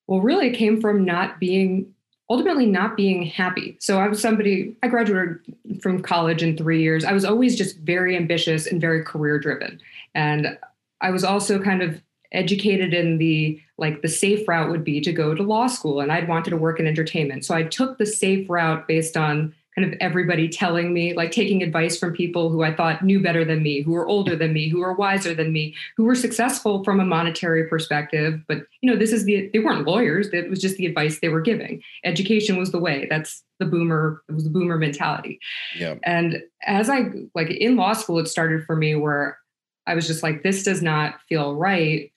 Well, 0.07 0.21
really, 0.21 0.47
it 0.47 0.55
came 0.55 0.79
from 0.79 1.03
not 1.03 1.37
being 1.37 1.93
ultimately 2.29 2.65
not 2.65 2.97
being 2.97 3.23
happy. 3.23 3.77
So 3.79 3.99
I 3.99 4.07
was 4.07 4.21
somebody, 4.21 4.75
I 4.83 4.87
graduated 4.87 5.37
from 5.81 6.01
college 6.01 6.43
in 6.43 6.57
three 6.57 6.81
years. 6.81 7.05
I 7.05 7.13
was 7.13 7.23
always 7.23 7.57
just 7.57 7.79
very 7.79 8.17
ambitious 8.17 8.67
and 8.67 8.81
very 8.81 9.03
career 9.03 9.39
driven. 9.39 9.79
And 10.13 10.57
I 10.99 11.11
was 11.11 11.23
also 11.23 11.61
kind 11.61 11.81
of 11.81 12.01
educated 12.31 12.93
in 12.93 13.17
the 13.17 13.61
like 13.77 14.01
the 14.01 14.07
safe 14.07 14.47
route 14.47 14.69
would 14.69 14.83
be 14.83 14.99
to 15.01 15.13
go 15.13 15.35
to 15.35 15.43
law 15.43 15.67
school 15.67 15.99
and 15.99 16.11
I'd 16.11 16.27
wanted 16.27 16.49
to 16.49 16.57
work 16.57 16.79
in 16.79 16.87
entertainment. 16.87 17.45
So 17.45 17.53
I 17.53 17.63
took 17.63 17.97
the 17.97 18.05
safe 18.05 18.49
route 18.49 18.87
based 18.87 19.15
on 19.15 19.53
kind 19.77 19.93
of 19.93 19.97
everybody 20.01 20.49
telling 20.49 20.91
me, 20.91 21.13
like 21.13 21.29
taking 21.29 21.61
advice 21.61 21.99
from 21.99 22.11
people 22.11 22.49
who 22.49 22.63
I 22.63 22.73
thought 22.73 23.03
knew 23.03 23.21
better 23.21 23.45
than 23.45 23.61
me, 23.61 23.81
who 23.81 23.91
were 23.91 24.07
older 24.07 24.35
than 24.35 24.51
me, 24.51 24.69
who 24.69 24.79
were 24.79 24.93
wiser 24.93 25.35
than 25.35 25.53
me, 25.53 25.75
who 25.95 26.03
were 26.03 26.15
successful 26.15 26.83
from 26.83 26.99
a 26.99 27.05
monetary 27.05 27.67
perspective. 27.67 28.41
But 28.47 28.65
you 28.81 28.89
know, 28.89 28.97
this 28.97 29.13
is 29.13 29.25
the 29.25 29.49
they 29.53 29.59
weren't 29.59 29.85
lawyers. 29.85 30.29
It 30.29 30.49
was 30.49 30.59
just 30.59 30.77
the 30.77 30.87
advice 30.87 31.19
they 31.19 31.29
were 31.29 31.41
giving. 31.41 31.83
Education 32.03 32.57
was 32.57 32.71
the 32.71 32.79
way. 32.79 33.05
That's 33.07 33.43
the 33.59 33.65
boomer, 33.65 34.23
it 34.27 34.31
was 34.31 34.45
the 34.45 34.49
boomer 34.49 34.77
mentality. 34.77 35.39
Yeah. 35.77 35.95
And 36.03 36.41
as 36.65 36.89
I 36.89 37.11
like 37.35 37.51
in 37.51 37.75
law 37.75 37.93
school, 37.93 38.17
it 38.17 38.27
started 38.27 38.65
for 38.65 38.75
me 38.75 38.95
where 38.95 39.37
I 39.85 39.93
was 39.93 40.07
just 40.07 40.23
like, 40.23 40.41
this 40.41 40.63
does 40.63 40.81
not 40.81 41.21
feel 41.29 41.55
right 41.55 42.11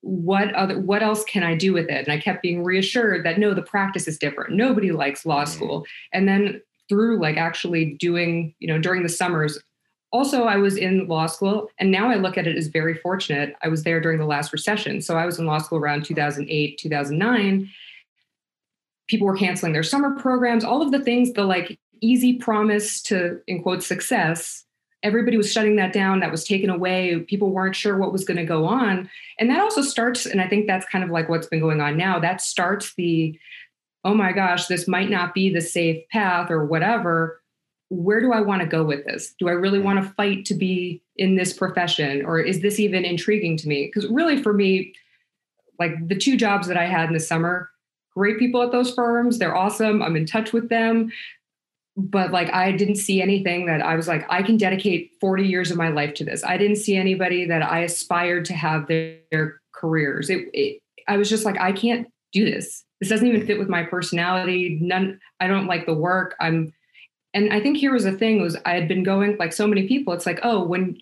what 0.00 0.54
other 0.54 0.78
what 0.78 1.02
else 1.02 1.24
can 1.24 1.42
i 1.42 1.54
do 1.54 1.72
with 1.72 1.88
it? 1.88 2.06
And 2.06 2.12
i 2.12 2.18
kept 2.18 2.42
being 2.42 2.62
reassured 2.62 3.24
that 3.24 3.38
no 3.38 3.54
the 3.54 3.62
practice 3.62 4.06
is 4.06 4.18
different. 4.18 4.54
Nobody 4.54 4.92
likes 4.92 5.26
law 5.26 5.44
school. 5.44 5.84
And 6.12 6.28
then 6.28 6.60
through 6.88 7.20
like 7.20 7.36
actually 7.36 7.96
doing 7.98 8.54
you 8.58 8.68
know 8.68 8.78
during 8.78 9.02
the 9.02 9.08
summers 9.08 9.58
also 10.10 10.44
i 10.44 10.56
was 10.56 10.76
in 10.76 11.06
law 11.06 11.26
school 11.26 11.68
and 11.78 11.90
now 11.90 12.08
i 12.08 12.14
look 12.14 12.38
at 12.38 12.46
it 12.46 12.56
as 12.56 12.68
very 12.68 12.94
fortunate. 12.94 13.54
I 13.62 13.68
was 13.68 13.82
there 13.82 14.00
during 14.00 14.18
the 14.18 14.26
last 14.26 14.52
recession. 14.52 15.00
So 15.00 15.16
i 15.16 15.26
was 15.26 15.38
in 15.38 15.46
law 15.46 15.58
school 15.58 15.78
around 15.78 16.04
2008 16.04 16.78
2009 16.78 17.68
people 19.08 19.26
were 19.26 19.36
canceling 19.36 19.72
their 19.72 19.82
summer 19.82 20.14
programs 20.18 20.64
all 20.64 20.82
of 20.82 20.92
the 20.92 21.00
things 21.00 21.32
the 21.32 21.44
like 21.44 21.78
easy 22.00 22.34
promise 22.34 23.02
to 23.02 23.40
in 23.48 23.62
quote 23.62 23.82
success 23.82 24.64
everybody 25.02 25.36
was 25.36 25.50
shutting 25.50 25.76
that 25.76 25.92
down 25.92 26.20
that 26.20 26.30
was 26.30 26.44
taken 26.44 26.70
away 26.70 27.20
people 27.20 27.50
weren't 27.50 27.76
sure 27.76 27.96
what 27.96 28.12
was 28.12 28.24
going 28.24 28.36
to 28.36 28.44
go 28.44 28.66
on. 28.66 29.08
And 29.38 29.48
that 29.50 29.60
also 29.60 29.82
starts 29.82 30.26
and 30.26 30.40
i 30.40 30.48
think 30.48 30.66
that's 30.66 30.86
kind 30.86 31.04
of 31.04 31.10
like 31.10 31.28
what's 31.28 31.46
been 31.46 31.60
going 31.60 31.80
on 31.80 31.96
now 31.96 32.18
that 32.18 32.40
starts 32.40 32.94
the 32.94 33.38
oh 34.04 34.14
my 34.14 34.32
gosh 34.32 34.66
this 34.66 34.88
might 34.88 35.10
not 35.10 35.34
be 35.34 35.52
the 35.52 35.60
safe 35.60 36.08
path 36.10 36.50
or 36.50 36.64
whatever. 36.64 37.40
Where 37.90 38.20
do 38.20 38.32
i 38.32 38.40
want 38.40 38.62
to 38.62 38.68
go 38.68 38.84
with 38.84 39.04
this? 39.06 39.34
Do 39.38 39.48
i 39.48 39.52
really 39.52 39.78
mm. 39.78 39.84
want 39.84 40.02
to 40.02 40.14
fight 40.14 40.44
to 40.46 40.54
be 40.54 41.02
in 41.16 41.36
this 41.36 41.52
profession 41.52 42.24
or 42.24 42.40
is 42.40 42.60
this 42.60 42.80
even 42.80 43.04
intriguing 43.04 43.56
to 43.58 43.68
me? 43.68 43.86
Because 43.86 44.08
really 44.10 44.42
for 44.42 44.52
me 44.52 44.94
like 45.78 45.92
the 46.08 46.16
two 46.16 46.36
jobs 46.36 46.66
that 46.66 46.76
i 46.76 46.86
had 46.86 47.08
in 47.08 47.14
the 47.14 47.20
summer 47.20 47.70
great 48.14 48.38
people 48.38 48.62
at 48.62 48.72
those 48.72 48.92
firms 48.94 49.38
they're 49.38 49.56
awesome 49.56 50.02
i'm 50.02 50.16
in 50.16 50.26
touch 50.26 50.52
with 50.52 50.68
them 50.68 51.10
but 51.98 52.30
like 52.30 52.48
I 52.54 52.70
didn't 52.70 52.94
see 52.94 53.20
anything 53.20 53.66
that 53.66 53.82
I 53.82 53.96
was 53.96 54.06
like 54.06 54.24
I 54.30 54.42
can 54.44 54.56
dedicate 54.56 55.10
40 55.20 55.44
years 55.44 55.72
of 55.72 55.76
my 55.76 55.88
life 55.88 56.14
to 56.14 56.24
this. 56.24 56.44
I 56.44 56.56
didn't 56.56 56.76
see 56.76 56.96
anybody 56.96 57.44
that 57.46 57.60
I 57.60 57.80
aspired 57.80 58.44
to 58.46 58.54
have 58.54 58.86
their, 58.86 59.18
their 59.32 59.60
careers. 59.72 60.30
It, 60.30 60.48
it, 60.54 60.80
I 61.08 61.16
was 61.16 61.28
just 61.28 61.44
like 61.44 61.58
I 61.58 61.72
can't 61.72 62.06
do 62.32 62.44
this. 62.44 62.84
This 63.00 63.08
doesn't 63.08 63.26
even 63.26 63.46
fit 63.46 63.58
with 63.58 63.68
my 63.68 63.82
personality. 63.82 64.78
None 64.80 65.20
I 65.40 65.48
don't 65.48 65.66
like 65.66 65.86
the 65.86 65.94
work. 65.94 66.36
I'm 66.40 66.72
and 67.34 67.52
I 67.52 67.60
think 67.60 67.76
here 67.76 67.92
was 67.92 68.04
the 68.04 68.12
thing 68.12 68.40
was 68.40 68.56
I 68.64 68.74
had 68.74 68.86
been 68.86 69.02
going 69.02 69.36
like 69.36 69.52
so 69.52 69.66
many 69.66 69.88
people 69.88 70.12
it's 70.12 70.26
like 70.26 70.40
oh 70.44 70.62
when 70.62 71.00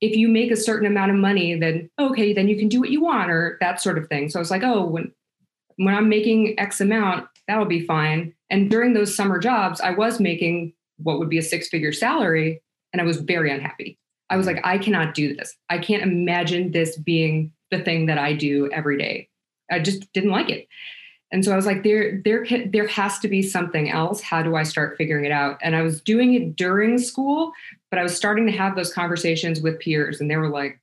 if 0.00 0.16
you 0.16 0.28
make 0.28 0.50
a 0.50 0.56
certain 0.56 0.88
amount 0.88 1.12
of 1.12 1.16
money 1.16 1.54
then 1.54 1.88
okay 2.00 2.32
then 2.32 2.48
you 2.48 2.58
can 2.58 2.68
do 2.68 2.80
what 2.80 2.90
you 2.90 3.00
want 3.00 3.30
or 3.30 3.58
that 3.60 3.80
sort 3.80 3.96
of 3.96 4.08
thing. 4.08 4.28
So 4.28 4.40
I 4.40 4.42
was 4.42 4.50
like 4.50 4.64
oh 4.64 4.84
when 4.84 5.12
when 5.76 5.94
I'm 5.94 6.08
making 6.08 6.58
X 6.58 6.80
amount 6.80 7.28
that'll 7.46 7.64
be 7.64 7.86
fine 7.86 8.34
and 8.50 8.70
during 8.70 8.94
those 8.94 9.16
summer 9.16 9.38
jobs, 9.38 9.80
I 9.80 9.90
was 9.90 10.20
making 10.20 10.72
what 10.98 11.18
would 11.18 11.28
be 11.28 11.38
a 11.38 11.42
six 11.42 11.68
figure 11.68 11.92
salary, 11.92 12.62
and 12.92 13.02
I 13.02 13.04
was 13.04 13.18
very 13.18 13.50
unhappy. 13.50 13.98
I 14.30 14.36
was 14.36 14.46
mm-hmm. 14.46 14.56
like, 14.56 14.66
I 14.66 14.78
cannot 14.78 15.14
do 15.14 15.34
this. 15.34 15.56
I 15.68 15.78
can't 15.78 16.02
imagine 16.02 16.72
this 16.72 16.96
being 16.96 17.52
the 17.70 17.80
thing 17.80 18.06
that 18.06 18.18
I 18.18 18.32
do 18.32 18.70
every 18.72 18.98
day. 18.98 19.28
I 19.70 19.80
just 19.80 20.12
didn't 20.12 20.30
like 20.30 20.48
it. 20.48 20.68
And 21.32 21.44
so 21.44 21.52
I 21.52 21.56
was 21.56 21.66
like, 21.66 21.82
there, 21.82 22.22
there, 22.24 22.46
there 22.66 22.86
has 22.86 23.18
to 23.18 23.28
be 23.28 23.42
something 23.42 23.90
else. 23.90 24.22
How 24.22 24.42
do 24.42 24.54
I 24.54 24.62
start 24.62 24.96
figuring 24.96 25.24
it 25.24 25.32
out? 25.32 25.58
And 25.60 25.74
I 25.74 25.82
was 25.82 26.00
doing 26.00 26.34
it 26.34 26.54
during 26.54 26.98
school, 26.98 27.52
but 27.90 27.98
I 27.98 28.04
was 28.04 28.16
starting 28.16 28.46
to 28.46 28.52
have 28.52 28.76
those 28.76 28.94
conversations 28.94 29.60
with 29.60 29.80
peers, 29.80 30.20
and 30.20 30.30
they 30.30 30.36
were 30.36 30.48
like, 30.48 30.80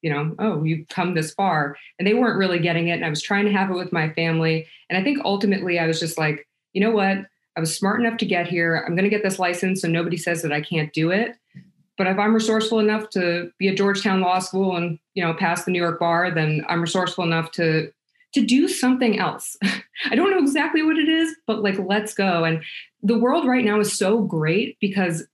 you 0.00 0.10
know, 0.10 0.34
oh, 0.38 0.64
you've 0.64 0.88
come 0.88 1.14
this 1.14 1.32
far, 1.34 1.76
and 1.98 2.08
they 2.08 2.14
weren't 2.14 2.38
really 2.38 2.58
getting 2.58 2.88
it. 2.88 2.94
And 2.94 3.04
I 3.04 3.10
was 3.10 3.22
trying 3.22 3.44
to 3.44 3.52
have 3.52 3.70
it 3.70 3.74
with 3.74 3.92
my 3.92 4.10
family, 4.14 4.66
and 4.88 4.98
I 4.98 5.04
think 5.04 5.18
ultimately 5.24 5.78
I 5.78 5.86
was 5.86 6.00
just 6.00 6.18
like, 6.18 6.48
you 6.74 6.80
know 6.80 6.90
what? 6.90 7.18
I 7.56 7.60
was 7.60 7.74
smart 7.74 8.00
enough 8.00 8.18
to 8.18 8.26
get 8.26 8.48
here. 8.48 8.76
I'm 8.76 8.94
going 8.94 9.04
to 9.04 9.10
get 9.10 9.22
this 9.22 9.38
license 9.38 9.80
so 9.80 9.88
nobody 9.88 10.16
says 10.16 10.42
that 10.42 10.52
I 10.52 10.60
can't 10.60 10.92
do 10.92 11.10
it. 11.10 11.36
But 11.96 12.08
if 12.08 12.18
I'm 12.18 12.34
resourceful 12.34 12.80
enough 12.80 13.08
to 13.10 13.50
be 13.58 13.68
at 13.68 13.76
Georgetown 13.76 14.20
Law 14.20 14.40
School 14.40 14.76
and, 14.76 14.98
you 15.14 15.24
know, 15.24 15.32
pass 15.32 15.64
the 15.64 15.70
New 15.70 15.80
York 15.80 16.00
bar, 16.00 16.32
then 16.32 16.64
I'm 16.68 16.80
resourceful 16.80 17.24
enough 17.24 17.50
to 17.52 17.90
to 18.34 18.44
do 18.44 18.66
something 18.66 19.20
else. 19.20 19.56
I 20.10 20.16
don't 20.16 20.32
know 20.32 20.40
exactly 20.40 20.82
what 20.82 20.98
it 20.98 21.08
is, 21.08 21.32
but 21.46 21.62
like 21.62 21.78
let's 21.78 22.14
go. 22.14 22.42
And 22.42 22.64
the 23.00 23.16
world 23.16 23.46
right 23.46 23.64
now 23.64 23.78
is 23.78 23.96
so 23.96 24.22
great 24.22 24.76
because 24.80 25.24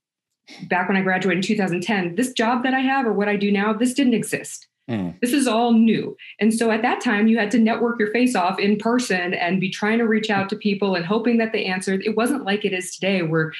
back 0.68 0.86
when 0.86 0.98
I 0.98 1.02
graduated 1.02 1.42
in 1.42 1.56
2010, 1.56 2.16
this 2.16 2.32
job 2.32 2.62
that 2.64 2.74
I 2.74 2.80
have 2.80 3.06
or 3.06 3.12
what 3.14 3.28
I 3.28 3.36
do 3.36 3.50
now, 3.50 3.72
this 3.72 3.94
didn't 3.94 4.12
exist. 4.12 4.68
Mm. 4.90 5.18
This 5.20 5.32
is 5.32 5.46
all 5.46 5.72
new. 5.72 6.16
And 6.40 6.52
so 6.52 6.72
at 6.72 6.82
that 6.82 7.00
time, 7.00 7.28
you 7.28 7.38
had 7.38 7.50
to 7.52 7.58
network 7.58 8.00
your 8.00 8.10
face 8.10 8.34
off 8.34 8.58
in 8.58 8.76
person 8.76 9.32
and 9.34 9.60
be 9.60 9.70
trying 9.70 9.98
to 9.98 10.04
reach 10.04 10.30
out 10.30 10.48
to 10.48 10.56
people 10.56 10.96
and 10.96 11.06
hoping 11.06 11.38
that 11.38 11.52
they 11.52 11.64
answered. 11.64 12.02
It 12.04 12.16
wasn't 12.16 12.44
like 12.44 12.64
it 12.64 12.72
is 12.72 12.94
today, 12.94 13.22
where, 13.22 13.52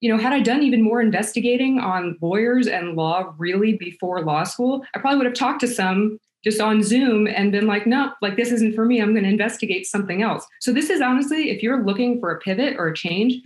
you 0.00 0.10
know, 0.10 0.20
had 0.20 0.32
I 0.32 0.40
done 0.40 0.64
even 0.64 0.82
more 0.82 1.00
investigating 1.00 1.78
on 1.78 2.18
lawyers 2.20 2.66
and 2.66 2.96
law 2.96 3.32
really 3.38 3.74
before 3.74 4.22
law 4.22 4.42
school, 4.42 4.84
I 4.94 4.98
probably 4.98 5.18
would 5.18 5.26
have 5.26 5.34
talked 5.34 5.60
to 5.60 5.68
some 5.68 6.18
just 6.42 6.60
on 6.60 6.82
Zoom 6.82 7.26
and 7.26 7.52
been 7.52 7.66
like, 7.66 7.86
no, 7.86 8.12
like 8.20 8.36
this 8.36 8.50
isn't 8.50 8.74
for 8.74 8.84
me. 8.84 9.00
I'm 9.00 9.12
going 9.12 9.24
to 9.24 9.30
investigate 9.30 9.86
something 9.86 10.22
else. 10.22 10.44
So 10.60 10.72
this 10.72 10.90
is 10.90 11.00
honestly, 11.00 11.50
if 11.50 11.62
you're 11.62 11.84
looking 11.84 12.20
for 12.20 12.32
a 12.32 12.38
pivot 12.40 12.76
or 12.78 12.88
a 12.88 12.94
change, 12.94 13.40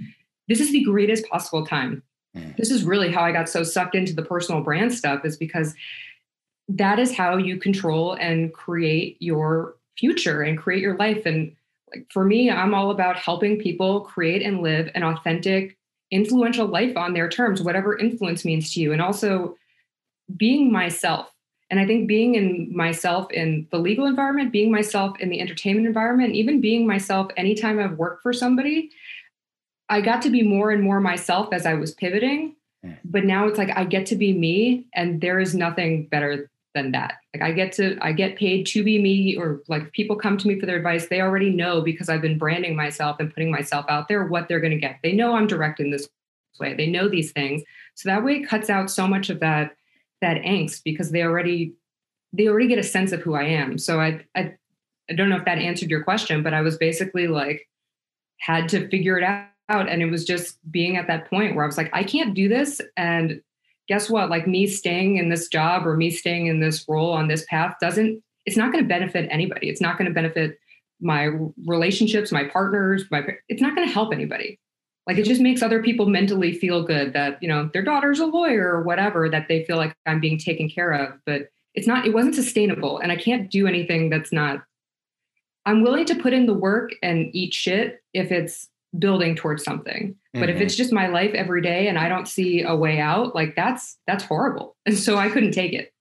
this 0.49 0.61
is 0.61 0.73
the 0.73 0.83
greatest 0.83 1.29
possible 1.29 1.65
time. 1.65 2.03
Mm. 2.37 2.57
This 2.57 2.71
is 2.71 2.85
really 2.85 3.13
how 3.13 3.23
I 3.23 3.33
got 3.33 3.49
so 3.49 3.63
sucked 3.63 3.95
into 3.95 4.15
the 4.15 4.23
personal 4.23 4.63
brand 4.63 4.93
stuff, 4.93 5.25
is 5.25 5.37
because 5.37 5.75
that 6.69 6.99
is 6.99 7.17
how 7.17 7.37
you 7.37 7.59
control 7.59 8.15
and 8.15 8.53
create 8.53 9.17
your 9.21 9.77
future 9.97 10.43
and 10.43 10.59
create 10.59 10.83
your 10.83 10.97
life. 10.97 11.25
And 11.25 11.55
like 11.93 12.07
for 12.11 12.25
me, 12.25 12.51
I'm 12.51 12.75
all 12.75 12.91
about 12.91 13.17
helping 13.17 13.59
people 13.59 14.03
create 14.03 14.43
and 14.43 14.61
live 14.61 14.91
an 14.95 15.03
authentic, 15.03 15.77
influential 16.11 16.67
life 16.67 16.97
on 16.97 17.15
their 17.15 17.29
terms, 17.29 17.63
whatever 17.63 17.97
influence 17.97 18.45
means 18.45 18.73
to 18.75 18.81
you. 18.81 18.93
And 18.93 19.01
also 19.01 19.57
being 20.37 20.71
myself. 20.71 21.33
And 21.71 21.81
I 21.81 21.87
think 21.87 22.07
being 22.07 22.35
in 22.35 22.75
myself 22.75 23.31
in 23.31 23.67
the 23.71 23.79
legal 23.79 24.07
environment, 24.07 24.53
being 24.53 24.71
myself 24.71 25.19
in 25.21 25.29
the 25.29 25.41
entertainment 25.41 25.87
environment, 25.87 26.35
even 26.35 26.61
being 26.61 26.87
myself 26.87 27.31
anytime 27.37 27.79
I've 27.79 27.99
worked 27.99 28.23
for 28.23 28.33
somebody, 28.33 28.91
I 29.91 30.01
got 30.01 30.23
to 30.23 30.31
be 30.31 30.43
more 30.43 30.71
and 30.71 30.83
more 30.83 31.01
myself 31.01 31.49
as 31.53 31.67
I 31.67 31.75
was 31.75 31.93
pivoting. 31.93 32.57
Hmm. 32.83 32.93
But 33.05 33.25
now 33.25 33.47
it's 33.49 33.59
like 33.59 33.71
I 33.75 33.85
get 33.85 34.07
to 34.07 34.17
be 34.17 34.33
me, 34.33 34.87
and 34.95 35.21
there 35.21 35.41
is 35.41 35.55
nothing 35.55 36.07
better 36.07 36.51
than 36.75 36.93
that. 36.93 37.15
Like 37.35 37.43
I 37.43 37.53
get 37.53 37.73
to 37.73 37.99
I 38.01 38.13
get 38.13 38.37
paid 38.37 38.67
to 38.69 38.85
be 38.85 39.01
me 39.01 39.37
or 39.37 39.63
like 39.69 39.93
people 39.93 40.17
come 40.17 40.37
to 40.39 40.49
me 40.49 40.59
for 40.59 40.67
their 40.67 40.77
advice, 40.77 41.09
they 41.09 41.21
already 41.21 41.51
know 41.51 41.81
because 41.81 42.09
I've 42.09 42.23
been 42.23 42.39
branding 42.39 42.77
myself 42.77 43.19
and 43.21 43.33
putting 43.33 43.51
myself 43.51 43.87
out 43.89 44.09
there 44.09 44.27
what 44.27 44.49
they're 44.49 44.61
going 44.61 44.73
to 44.73 44.79
get. 44.79 44.99
They 45.03 45.13
know 45.13 45.35
I'm 45.35 45.47
directing 45.47 45.91
this 45.91 46.09
way. 46.61 46.75
They 46.75 46.87
know 46.87 47.09
these 47.09 47.33
things. 47.33 47.63
So 47.95 48.09
that 48.09 48.25
way 48.25 48.37
it 48.37 48.49
cuts 48.49 48.71
out 48.71 48.91
so 48.91 49.07
much 49.07 49.31
of 49.31 49.41
that 49.41 49.77
that 50.21 50.43
angst 50.43 50.83
because 50.85 51.11
they 51.11 51.23
already 51.23 51.75
they 52.33 52.49
already 52.49 52.69
get 52.69 52.79
a 52.79 52.85
sense 52.85 53.13
of 53.13 53.23
who 53.23 53.35
I 53.35 53.45
am. 53.45 53.79
So 53.79 54.01
I 54.01 54.25
I 54.35 54.55
I 55.11 55.15
don't 55.15 55.31
know 55.31 55.37
if 55.37 55.45
that 55.47 55.59
answered 55.59 55.91
your 55.91 56.05
question, 56.05 56.43
but 56.43 56.55
I 56.55 56.61
was 56.61 56.77
basically 56.77 57.29
like 57.29 57.67
had 58.39 58.69
to 58.71 58.89
figure 58.89 59.19
it 59.19 59.25
out 59.25 59.89
and 59.89 60.03
it 60.03 60.11
was 60.11 60.25
just 60.25 60.59
being 60.71 60.97
at 60.97 61.07
that 61.09 61.29
point 61.29 61.55
where 61.55 61.65
I 61.65 61.67
was 61.67 61.77
like 61.77 61.91
I 61.93 62.05
can't 62.05 62.35
do 62.35 62.49
this 62.49 62.81
and 62.97 63.41
guess 63.89 64.11
what? 64.11 64.31
Like 64.31 64.47
me 64.47 64.67
staying 64.67 65.17
in 65.17 65.31
this 65.31 65.49
job 65.49 65.87
or 65.87 65.97
me 65.97 66.11
staying 66.11 66.47
in 66.47 66.61
this 66.61 66.85
role 66.89 67.13
on 67.13 67.29
this 67.29 67.45
path 67.47 67.75
doesn't, 67.81 68.23
it's 68.45 68.57
not 68.57 68.71
going 68.71 68.85
to 68.85 68.89
benefit 68.89 69.29
anybody. 69.31 69.69
It's 69.69 69.81
not 69.81 69.99
going 69.99 70.09
to 70.09 70.15
benefit 70.15 70.59
my 71.01 71.31
relationships, 71.67 72.31
my 72.31 72.45
partners, 72.45 73.05
my, 73.11 73.23
it's 73.49 73.63
not 73.63 73.75
going 73.75 73.87
to 73.87 73.93
help 73.93 74.13
anybody. 74.13 74.59
Like 75.07 75.17
it 75.17 75.25
just 75.25 75.41
makes 75.41 75.63
other 75.63 75.83
people 75.83 76.07
mentally 76.07 76.53
feel 76.53 76.83
good 76.85 77.15
that, 77.15 77.43
you 77.43 77.49
know, 77.49 77.71
their 77.73 77.83
daughter's 77.83 78.21
a 78.21 78.27
lawyer 78.27 78.69
or 78.69 78.83
whatever, 78.83 79.31
that 79.31 79.49
they 79.49 79.65
feel 79.65 79.77
like 79.77 79.95
I'm 80.05 80.21
being 80.21 80.39
taken 80.39 80.69
care 80.69 80.93
of. 80.93 81.19
But 81.25 81.49
it's 81.75 81.87
not, 81.87 82.07
it 82.07 82.13
wasn't 82.13 82.35
sustainable. 82.35 82.99
And 82.99 83.11
I 83.11 83.17
can't 83.17 83.51
do 83.51 83.67
anything 83.67 84.11
that's 84.11 84.33
not, 84.33 84.63
I'm 85.65 85.83
willing 85.83 86.05
to 86.07 86.15
put 86.15 86.35
in 86.35 86.47
the 86.47 86.55
work 86.55 86.93
and 87.03 87.31
eat 87.35 87.55
shit 87.55 88.03
if 88.13 88.33
it's 88.33 88.69
building 88.97 89.35
towards 89.35 89.65
something. 89.65 90.15
But 90.33 90.43
mm-hmm. 90.43 90.51
if 90.51 90.61
it's 90.61 90.77
just 90.77 90.93
my 90.93 91.09
life 91.09 91.33
every 91.35 91.63
day 91.63 91.89
and 91.89 91.99
I 91.99 92.09
don't 92.09 92.29
see 92.29 92.63
a 92.63 92.75
way 92.75 93.01
out, 93.01 93.35
like 93.35 93.57
that's 93.57 93.99
that's 94.07 94.25
horrible. 94.25 94.77
And 94.87 94.97
so 94.97 95.17
I 95.17 95.29
couldn't 95.29 95.53
take 95.53 95.73
it. 95.73 95.93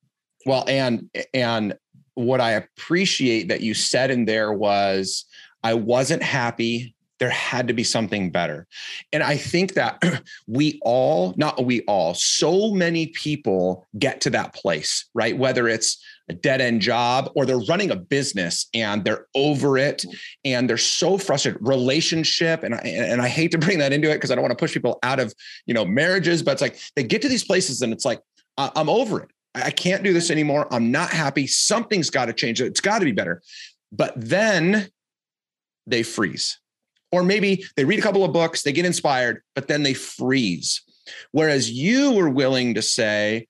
Well, 0.46 0.64
and 0.68 1.10
and 1.34 1.78
what 2.14 2.42
I 2.42 2.52
appreciate 2.52 3.50
that 3.50 3.62
you 3.62 3.74
said 3.74 4.12
in 4.12 4.26
there 4.26 4.52
was 4.54 5.26
I 5.64 5.74
wasn't 5.74 6.24
happy. 6.24 6.96
There 7.20 7.30
had 7.30 7.68
to 7.68 7.74
be 7.74 7.84
something 7.84 8.32
better. 8.32 8.68
And 9.12 9.24
I 9.24 9.38
think 9.38 9.74
that 9.74 10.02
we 10.48 10.80
all, 10.84 11.34
not 11.36 11.66
we 11.66 11.82
all, 11.82 12.14
so 12.14 12.72
many 12.72 13.08
people 13.08 13.86
get 14.00 14.22
to 14.22 14.30
that 14.32 14.54
place, 14.54 15.06
right? 15.14 15.38
Whether 15.38 15.68
it's 15.68 16.02
a 16.30 16.34
dead 16.34 16.62
end 16.62 16.82
job 16.82 17.30
or 17.36 17.46
they're 17.46 17.60
running 17.60 17.92
a 17.92 17.96
business 17.96 18.68
and 18.74 19.04
they're 19.04 19.28
over 19.34 19.78
it 19.78 20.04
and 20.44 20.70
they're 20.70 20.78
so 20.78 21.18
frustrated. 21.18 21.62
Relationship 21.66 22.64
and 22.64 22.76
I, 22.76 22.80
and 22.80 23.22
I 23.22 23.28
hate 23.28 23.52
to 23.52 23.58
bring 23.58 23.80
that 23.80 23.94
into 23.94 24.10
it 24.10 24.16
because 24.16 24.32
I 24.32 24.36
don't 24.36 24.42
want 24.42 24.52
to 24.52 24.62
push 24.62 24.74
people 24.74 25.00
out 25.04 25.20
of 25.20 25.34
you 25.66 25.74
know 25.74 25.86
marriages 25.86 26.44
but 26.44 26.52
it's 26.52 26.62
like 26.62 26.80
they 26.96 27.04
get 27.04 27.22
to 27.22 27.30
these 27.30 27.44
places 27.44 27.82
and 27.82 27.94
it's 27.94 28.06
like 28.06 28.22
I'm 28.58 28.90
over 28.90 29.22
it. 29.22 29.30
I 29.54 29.70
can't 29.70 30.04
do 30.04 30.14
this 30.14 30.32
anymore. 30.32 30.68
I'm 30.72 30.92
not 30.92 31.12
happy. 31.12 31.48
Something's 31.48 32.10
got 32.10 32.26
to 32.26 32.34
change. 32.34 32.60
It's 32.62 32.82
got 32.82 33.00
to 33.00 33.06
be 33.06 33.12
better. 33.12 33.42
But 33.92 34.14
then 34.16 34.90
they 35.86 36.04
freeze. 36.04 36.60
Or 37.12 37.24
maybe 37.24 37.64
they 37.76 37.86
read 37.86 38.00
a 38.00 38.02
couple 38.02 38.26
of 38.26 38.34
books 38.34 38.64
they 38.64 38.74
get 38.74 38.86
inspired 38.86 39.42
but 39.56 39.68
then 39.68 39.84
they 39.84 39.94
freeze. 39.94 40.82
Whereas 41.32 41.72
you 41.72 42.12
were 42.12 42.30
willing 42.30 42.74
to 42.74 42.82
say 42.82 43.48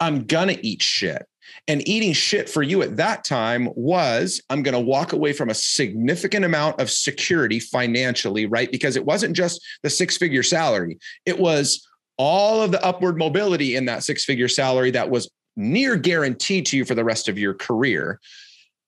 I'm 0.00 0.26
gonna 0.26 0.56
eat 0.62 0.80
shit 0.80 1.26
and 1.68 1.86
eating 1.88 2.12
shit 2.12 2.48
for 2.48 2.62
you 2.62 2.82
at 2.82 2.96
that 2.96 3.24
time 3.24 3.68
was 3.74 4.42
I'm 4.50 4.62
going 4.62 4.74
to 4.74 4.80
walk 4.80 5.12
away 5.12 5.32
from 5.32 5.50
a 5.50 5.54
significant 5.54 6.44
amount 6.44 6.80
of 6.80 6.90
security 6.90 7.60
financially, 7.60 8.46
right? 8.46 8.70
Because 8.70 8.96
it 8.96 9.04
wasn't 9.04 9.36
just 9.36 9.64
the 9.82 9.90
six 9.90 10.16
figure 10.16 10.42
salary, 10.42 10.98
it 11.26 11.38
was 11.38 11.86
all 12.16 12.62
of 12.62 12.70
the 12.70 12.84
upward 12.84 13.16
mobility 13.16 13.76
in 13.76 13.86
that 13.86 14.02
six 14.02 14.24
figure 14.24 14.48
salary 14.48 14.90
that 14.90 15.08
was 15.08 15.30
near 15.56 15.96
guaranteed 15.96 16.66
to 16.66 16.76
you 16.76 16.84
for 16.84 16.94
the 16.94 17.04
rest 17.04 17.28
of 17.28 17.38
your 17.38 17.54
career. 17.54 18.20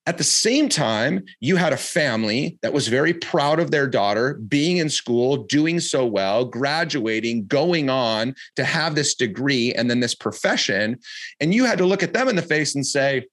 At 0.07 0.19
the 0.19 0.25
same 0.25 0.69
time, 0.69 1.25
you 1.39 1.55
had 1.55 1.73
a 1.73 1.77
family 1.77 2.59
that 2.63 2.73
was 2.73 2.89
very 2.89 3.15
proud 3.15 3.61
of 3.61 3.71
their 3.71 3.87
daughter 3.87 4.35
being 4.35 4.79
in 4.79 4.89
school, 4.89 5.37
doing 5.45 5.79
so 5.79 6.05
well, 6.05 6.45
graduating, 6.45 7.47
going 7.47 7.89
on 7.89 8.35
to 8.57 8.65
have 8.65 8.97
this 8.97 9.15
degree 9.15 9.73
and 9.73 9.89
then 9.89 10.01
this 10.01 10.15
profession. 10.15 10.99
And 11.39 11.55
you 11.55 11.67
had 11.67 11.79
to 11.79 11.87
look 11.87 12.03
at 12.03 12.15
them 12.15 12.29
in 12.29 12.35
the 12.35 12.43
face 12.43 12.75
and 12.75 12.85
say, 12.85 13.27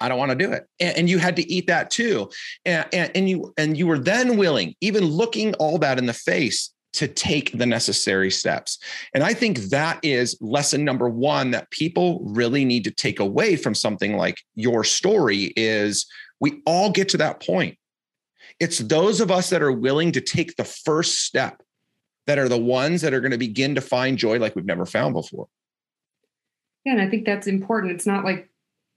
I 0.00 0.08
don't 0.08 0.18
want 0.18 0.30
to 0.30 0.36
do 0.36 0.52
it. 0.52 0.66
And, 0.78 0.96
and, 0.98 1.10
you 1.10 1.18
had 1.18 1.36
to 1.36 1.50
eat 1.50 1.66
that 1.66 1.90
too. 1.90 2.30
And, 2.64 2.86
and, 2.92 3.10
and 3.14 3.28
you 3.28 3.52
and 3.56 3.76
you 3.76 3.86
were 3.86 3.98
then 3.98 4.36
willing, 4.36 4.74
even 4.80 5.04
looking 5.04 5.54
all 5.54 5.78
that 5.78 5.98
in 5.98 6.06
the 6.06 6.12
face, 6.12 6.70
to 6.92 7.06
take 7.06 7.56
the 7.56 7.66
necessary 7.66 8.30
steps. 8.30 8.78
And 9.14 9.22
I 9.22 9.32
think 9.32 9.58
that 9.70 10.00
is 10.02 10.36
lesson 10.40 10.84
number 10.84 11.08
1 11.08 11.52
that 11.52 11.70
people 11.70 12.20
really 12.24 12.64
need 12.64 12.84
to 12.84 12.90
take 12.90 13.20
away 13.20 13.56
from 13.56 13.74
something 13.74 14.16
like 14.16 14.40
your 14.54 14.82
story 14.84 15.52
is 15.56 16.06
we 16.40 16.60
all 16.66 16.90
get 16.90 17.08
to 17.10 17.16
that 17.18 17.44
point. 17.44 17.78
It's 18.58 18.78
those 18.78 19.20
of 19.20 19.30
us 19.30 19.50
that 19.50 19.62
are 19.62 19.72
willing 19.72 20.12
to 20.12 20.20
take 20.20 20.56
the 20.56 20.64
first 20.64 21.20
step 21.24 21.62
that 22.26 22.38
are 22.38 22.48
the 22.48 22.58
ones 22.58 23.00
that 23.00 23.14
are 23.14 23.20
going 23.20 23.30
to 23.30 23.38
begin 23.38 23.74
to 23.76 23.80
find 23.80 24.18
joy 24.18 24.38
like 24.38 24.54
we've 24.56 24.66
never 24.66 24.84
found 24.84 25.14
before. 25.14 25.48
Yeah, 26.84 26.92
and 26.92 27.00
I 27.00 27.08
think 27.08 27.24
that's 27.24 27.46
important. 27.46 27.92
It's 27.92 28.06
not 28.06 28.24
like 28.24 28.49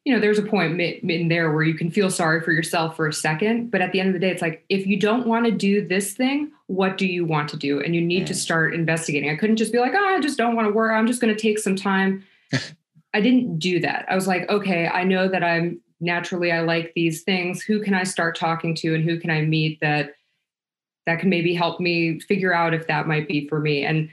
you 0.05 0.13
know, 0.13 0.19
there's 0.19 0.39
a 0.39 0.43
point 0.43 0.79
in 0.81 1.27
there 1.29 1.53
where 1.53 1.63
you 1.63 1.75
can 1.75 1.89
feel 1.89 2.11
sorry 2.11 2.41
for 2.41 2.51
yourself 2.51 2.95
for 2.95 3.07
a 3.07 3.13
second, 3.13 3.71
but 3.71 3.81
at 3.81 3.93
the 3.93 4.01
end 4.01 4.09
of 4.09 4.13
the 4.13 4.19
day, 4.19 4.29
it's 4.29 4.41
like 4.41 4.65
if 4.67 4.85
you 4.85 4.99
don't 4.99 5.25
want 5.25 5.45
to 5.45 5.51
do 5.51 5.87
this 5.87 6.13
thing, 6.13 6.51
what 6.67 6.97
do 6.97 7.05
you 7.05 7.23
want 7.23 7.47
to 7.49 7.57
do? 7.57 7.81
And 7.81 7.95
you 7.95 8.01
need 8.01 8.27
to 8.27 8.33
start 8.33 8.73
investigating. 8.73 9.29
I 9.29 9.35
couldn't 9.35 9.55
just 9.55 9.71
be 9.71 9.79
like, 9.79 9.93
oh, 9.95 10.15
I 10.15 10.19
just 10.19 10.37
don't 10.37 10.55
want 10.55 10.67
to 10.67 10.73
work. 10.73 10.91
I'm 10.91 11.07
just 11.07 11.21
going 11.21 11.33
to 11.33 11.41
take 11.41 11.57
some 11.57 11.77
time. 11.77 12.25
I 13.13 13.21
didn't 13.21 13.59
do 13.59 13.79
that. 13.79 14.05
I 14.09 14.15
was 14.15 14.27
like, 14.27 14.49
okay, 14.49 14.87
I 14.87 15.05
know 15.05 15.29
that 15.29 15.43
I'm 15.43 15.79
naturally 16.01 16.51
I 16.51 16.61
like 16.61 16.91
these 16.95 17.23
things. 17.23 17.61
Who 17.61 17.81
can 17.81 17.93
I 17.93 18.03
start 18.03 18.35
talking 18.35 18.75
to, 18.75 18.93
and 18.95 19.03
who 19.03 19.19
can 19.19 19.29
I 19.29 19.41
meet 19.41 19.79
that 19.79 20.15
that 21.05 21.19
can 21.19 21.29
maybe 21.29 21.53
help 21.53 21.79
me 21.79 22.19
figure 22.19 22.53
out 22.53 22.73
if 22.73 22.87
that 22.87 23.07
might 23.07 23.27
be 23.27 23.47
for 23.47 23.59
me? 23.59 23.85
And 23.85 24.09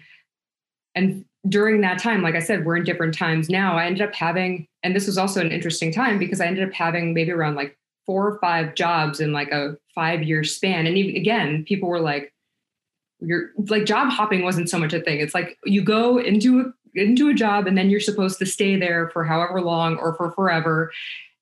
and 0.94 1.24
during 1.48 1.80
that 1.80 1.98
time, 1.98 2.22
like 2.22 2.34
I 2.34 2.40
said, 2.40 2.64
we're 2.64 2.76
in 2.76 2.84
different 2.84 3.14
times 3.14 3.48
now. 3.48 3.76
I 3.76 3.86
ended 3.86 4.02
up 4.02 4.14
having, 4.14 4.66
and 4.82 4.94
this 4.94 5.06
was 5.06 5.18
also 5.18 5.40
an 5.40 5.52
interesting 5.52 5.92
time 5.92 6.18
because 6.18 6.40
I 6.40 6.46
ended 6.46 6.66
up 6.68 6.74
having 6.74 7.14
maybe 7.14 7.32
around 7.32 7.54
like 7.54 7.78
four 8.06 8.26
or 8.26 8.38
five 8.40 8.74
jobs 8.74 9.20
in 9.20 9.32
like 9.32 9.50
a 9.50 9.76
five 9.94 10.22
year 10.22 10.44
span. 10.44 10.86
And 10.86 10.98
even, 10.98 11.16
again, 11.16 11.64
people 11.64 11.88
were 11.88 12.00
like, 12.00 12.32
you're 13.20 13.50
like 13.68 13.84
job 13.84 14.10
hopping 14.10 14.42
wasn't 14.42 14.70
so 14.70 14.78
much 14.78 14.92
a 14.92 15.00
thing. 15.00 15.20
It's 15.20 15.34
like 15.34 15.58
you 15.64 15.82
go 15.82 16.18
into 16.18 16.60
a 16.60 16.64
into 16.94 17.28
a 17.28 17.34
job 17.34 17.66
and 17.66 17.76
then 17.78 17.90
you're 17.90 18.00
supposed 18.00 18.38
to 18.38 18.46
stay 18.46 18.76
there 18.76 19.10
for 19.10 19.24
however 19.24 19.60
long 19.60 19.96
or 19.98 20.14
for 20.14 20.30
forever. 20.32 20.90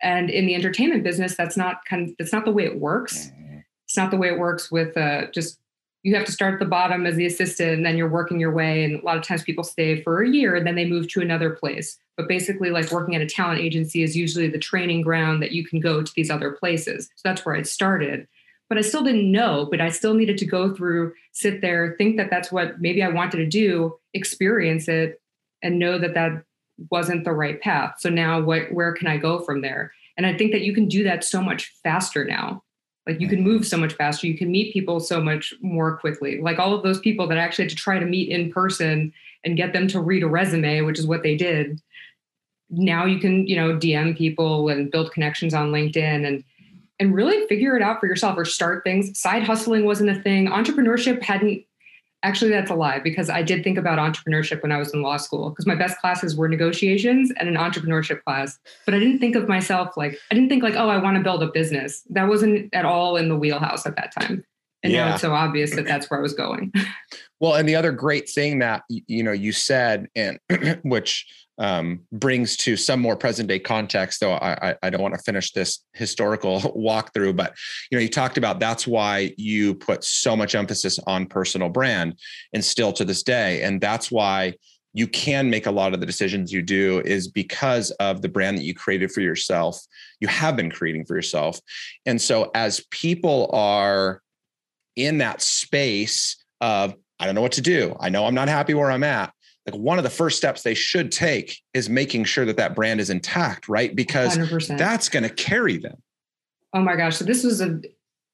And 0.03 0.31
in 0.31 0.47
the 0.47 0.55
entertainment 0.55 1.05
business, 1.05 1.37
that's 1.37 1.57
not 1.57 1.85
kind 1.85 2.09
of 2.09 2.15
that's 2.19 2.33
not 2.33 2.45
the 2.45 2.53
way 2.53 2.65
it 2.65 2.79
works. 2.79 3.29
Mm-hmm. 3.29 3.59
It's 3.87 3.97
not 3.97 4.11
the 4.11 4.17
way 4.17 4.29
it 4.29 4.39
works 4.39 4.71
with 4.71 4.97
uh, 4.97 5.31
just 5.33 5.59
you 6.03 6.15
have 6.15 6.25
to 6.25 6.33
start 6.33 6.55
at 6.55 6.61
the 6.61 6.67
bottom 6.67 7.07
as 7.07 7.17
the 7.17 7.27
assistant 7.27 7.73
and 7.73 7.87
then 7.87 7.97
you're 7.97 8.09
working 8.09 8.39
your 8.39 8.53
way 8.53 8.85
and 8.85 9.01
a 9.01 9.05
lot 9.05 9.17
of 9.17 9.23
times 9.23 9.43
people 9.43 9.65
stay 9.65 10.01
for 10.03 10.23
a 10.23 10.29
year 10.29 10.55
and 10.55 10.67
then 10.67 10.77
they 10.77 10.85
move 10.85 11.09
to 11.09 11.21
another 11.21 11.51
place. 11.51 11.99
But 12.17 12.29
basically 12.29 12.71
like 12.71 12.91
working 12.91 13.15
at 13.15 13.23
a 13.23 13.27
talent 13.27 13.61
agency 13.61 14.03
is 14.03 14.17
usually 14.17 14.49
the 14.49 14.59
training 14.59 15.03
ground 15.03 15.43
that 15.43 15.53
you 15.53 15.67
can 15.67 15.81
go 15.81 16.03
to 16.03 16.13
these 16.15 16.31
other 16.31 16.53
places. 16.53 17.07
So 17.17 17.29
that's 17.29 17.45
where 17.45 17.57
i 17.57 17.63
started. 17.63 18.29
But 18.69 18.79
i 18.79 18.83
still 18.83 19.03
didn't 19.03 19.31
know 19.31 19.67
but 19.71 19.81
i 19.81 19.89
still 19.89 20.15
needed 20.15 20.39
to 20.39 20.47
go 20.47 20.75
through 20.75 21.15
sit 21.33 21.63
there 21.63 21.95
think 21.99 22.17
that 22.17 22.31
that's 22.31 22.53
what 22.53 22.81
maybe 22.81 23.03
i 23.03 23.09
wanted 23.09 23.39
to 23.39 23.47
do 23.47 23.97
experience 24.15 24.89
it 24.89 25.21
and 25.63 25.79
know 25.79 25.99
that 25.99 26.15
that 26.15 26.45
wasn't 26.91 27.25
the 27.25 27.33
right 27.33 27.61
path. 27.61 27.95
So 27.99 28.09
now 28.09 28.41
what 28.41 28.73
where 28.73 28.93
can 28.93 29.09
i 29.09 29.17
go 29.17 29.41
from 29.41 29.63
there? 29.63 29.93
And 30.17 30.27
i 30.27 30.37
think 30.37 30.53
that 30.53 30.63
you 30.63 30.75
can 30.75 30.87
do 30.87 31.03
that 31.05 31.25
so 31.25 31.43
much 31.43 31.73
faster 31.83 32.25
now 32.25 32.63
like 33.09 33.21
you 33.21 33.27
can 33.27 33.43
move 33.43 33.67
so 33.67 33.79
much 33.79 33.95
faster. 33.95 34.27
You 34.27 34.37
can 34.37 34.53
meet 34.53 34.75
people 34.75 35.01
so 35.01 35.21
much 35.21 35.55
more 35.63 35.97
quickly. 35.97 36.41
Like 36.41 36.59
all 36.59 36.75
of 36.75 36.83
those 36.83 37.01
people 37.01 37.27
that 37.27 37.39
I 37.39 37.41
actually 37.41 37.65
had 37.65 37.71
to 37.71 37.77
try 37.77 37.99
to 37.99 38.05
meet 38.05 38.29
in 38.29 38.53
person 38.53 39.15
and 39.45 39.57
get 39.57 39.73
them 39.73 39.89
to 39.89 40.01
read 40.01 40.23
a 40.23 40.29
resume, 40.29 40.83
which 40.83 40.99
is 40.99 41.07
what 41.07 41.23
they 41.23 41.35
did. 41.35 41.81
Now 42.69 43.07
you 43.07 43.19
can, 43.19 43.47
you 43.47 43.57
know, 43.57 43.79
DM 43.79 44.17
people 44.17 44.69
and 44.69 44.91
build 44.91 45.11
connections 45.13 45.55
on 45.55 45.73
LinkedIn 45.73 46.27
and 46.27 46.45
and 47.01 47.15
really 47.15 47.47
figure 47.47 47.77
it 47.77 47.83
out 47.83 48.01
for 48.01 48.07
yourself 48.07 48.37
or 48.37 48.45
start 48.45 48.83
things. 48.85 49.19
Side 49.19 49.45
hustling 49.45 49.85
wasn't 49.85 50.11
a 50.11 50.21
thing. 50.21 50.49
Entrepreneurship 50.49 51.23
hadn't 51.23 51.65
Actually, 52.25 52.51
that's 52.51 52.71
a 52.71 52.75
lie 52.75 52.99
because 52.99 53.31
I 53.31 53.43
did 53.43 53.63
think 53.63 53.79
about 53.79 53.99
entrepreneurship 53.99 54.61
when 54.63 54.73
I 54.73 54.79
was 54.79 54.93
in 54.93 55.03
law 55.03 55.19
school 55.19 55.51
because 55.51 55.67
my 55.67 55.77
best 55.77 55.99
classes 56.01 56.35
were 56.37 56.49
negotiations 56.49 57.33
and 57.37 57.49
an 57.49 57.55
entrepreneurship 57.55 58.25
class. 58.25 58.59
But 58.85 58.95
I 58.95 58.99
didn't 58.99 59.21
think 59.21 59.37
of 59.37 59.49
myself 59.49 59.97
like, 59.97 60.19
I 60.31 60.35
didn't 60.35 60.49
think 60.49 60.65
like, 60.65 60.75
oh, 60.75 60.89
I 60.89 60.99
want 60.99 61.17
to 61.17 61.23
build 61.23 61.45
a 61.45 61.49
business. 61.53 62.03
That 62.11 62.27
wasn't 62.27 62.75
at 62.75 62.85
all 62.85 63.17
in 63.17 63.29
the 63.29 63.37
wheelhouse 63.37 63.87
at 63.87 63.95
that 63.97 64.13
time. 64.19 64.45
And 64.83 64.93
yeah. 64.93 65.07
now 65.07 65.13
it's 65.13 65.23
so 65.23 65.33
obvious 65.33 65.75
that 65.75 65.87
that's 65.87 66.11
where 66.11 66.19
I 66.19 66.23
was 66.23 66.35
going. 66.35 66.73
well, 67.41 67.55
and 67.55 67.69
the 67.69 67.77
other 67.77 67.93
great 67.93 68.29
thing 68.29 68.61
that, 68.61 68.83
you 68.89 69.23
know, 69.23 69.33
you 69.33 69.53
said, 69.53 70.09
and 70.17 70.39
which 70.83 71.27
um, 71.59 72.01
brings 72.13 72.57
to 72.59 72.77
some 72.77 73.01
more 73.01 73.17
present 73.17 73.49
day 73.49 73.59
context. 73.59 74.21
Though 74.21 74.35
I, 74.35 74.77
I 74.83 74.91
don't 74.91 75.03
want 75.03 75.15
to 75.15 75.23
finish 75.23 75.53
this 75.53 75.85
historical 75.93 76.61
walkthrough, 76.77 77.37
but 77.37 77.55
you 77.91 77.99
know, 77.99 78.03
you 78.03 78.09
talked 78.09 78.39
about 78.39 78.61
that's 78.61 78.87
why 78.87 79.33
you 79.37 79.75
put 79.75 80.05
so 80.05 80.37
much 80.37 80.55
emphasis 80.55 80.99
on 81.07 81.27
personal 81.27 81.69
brand, 81.69 82.19
and 82.53 82.65
still 82.65 82.93
to 82.95 83.05
this 83.05 83.23
day, 83.23 83.63
and 83.63 83.81
that's 83.81 84.11
why 84.11 84.55
you 84.95 85.07
can 85.07 85.51
make 85.51 85.67
a 85.67 85.71
lot 85.71 85.93
of 85.95 86.01
the 86.01 86.07
decisions 86.07 86.53
you 86.53 86.63
do 86.63 87.01
is 87.05 87.29
because 87.29 87.91
of 87.93 88.23
the 88.23 88.29
brand 88.29 88.57
that 88.57 88.65
you 88.65 88.75
created 88.75 89.13
for 89.13 89.21
yourself. 89.21 89.81
You 90.19 90.29
have 90.29 90.57
been 90.57 90.71
creating 90.71 91.05
for 91.05 91.15
yourself, 91.15 91.61
and 92.07 92.21
so 92.21 92.51
as 92.55 92.85
people 92.91 93.51
are 93.53 94.23
in 94.97 95.19
that 95.19 95.43
space 95.43 96.37
of 96.61 96.95
I 97.21 97.27
don't 97.27 97.35
know 97.35 97.43
what 97.43 97.53
to 97.53 97.61
do. 97.61 97.97
I 97.99 98.11
know 98.11 98.27
I'm 98.27 98.35
not 98.35 98.49
happy 98.49 98.75
where 98.75 98.93
I'm 98.93 99.03
at 99.03 99.33
like 99.71 99.81
one 99.81 99.99
of 99.99 100.05
the 100.05 100.11
first 100.11 100.39
steps 100.39 100.63
they 100.63 100.75
should 100.75 101.13
take 101.13 101.63
is 101.75 101.89
making 101.91 102.25
sure 102.25 102.47
that 102.47 102.57
that 102.57 102.75
brand 102.75 103.01
is 103.01 103.11
intact, 103.11 103.69
right? 103.69 103.95
Because 103.95 104.39
100%. 104.39 104.79
that's 104.79 105.09
going 105.09 105.25
to 105.25 105.29
carry 105.29 105.77
them. 105.77 106.03
Oh 106.73 106.81
my 106.81 106.97
gosh. 106.97 107.17
So 107.17 107.25
this 107.25 107.45
was 107.45 107.61
a, 107.61 107.81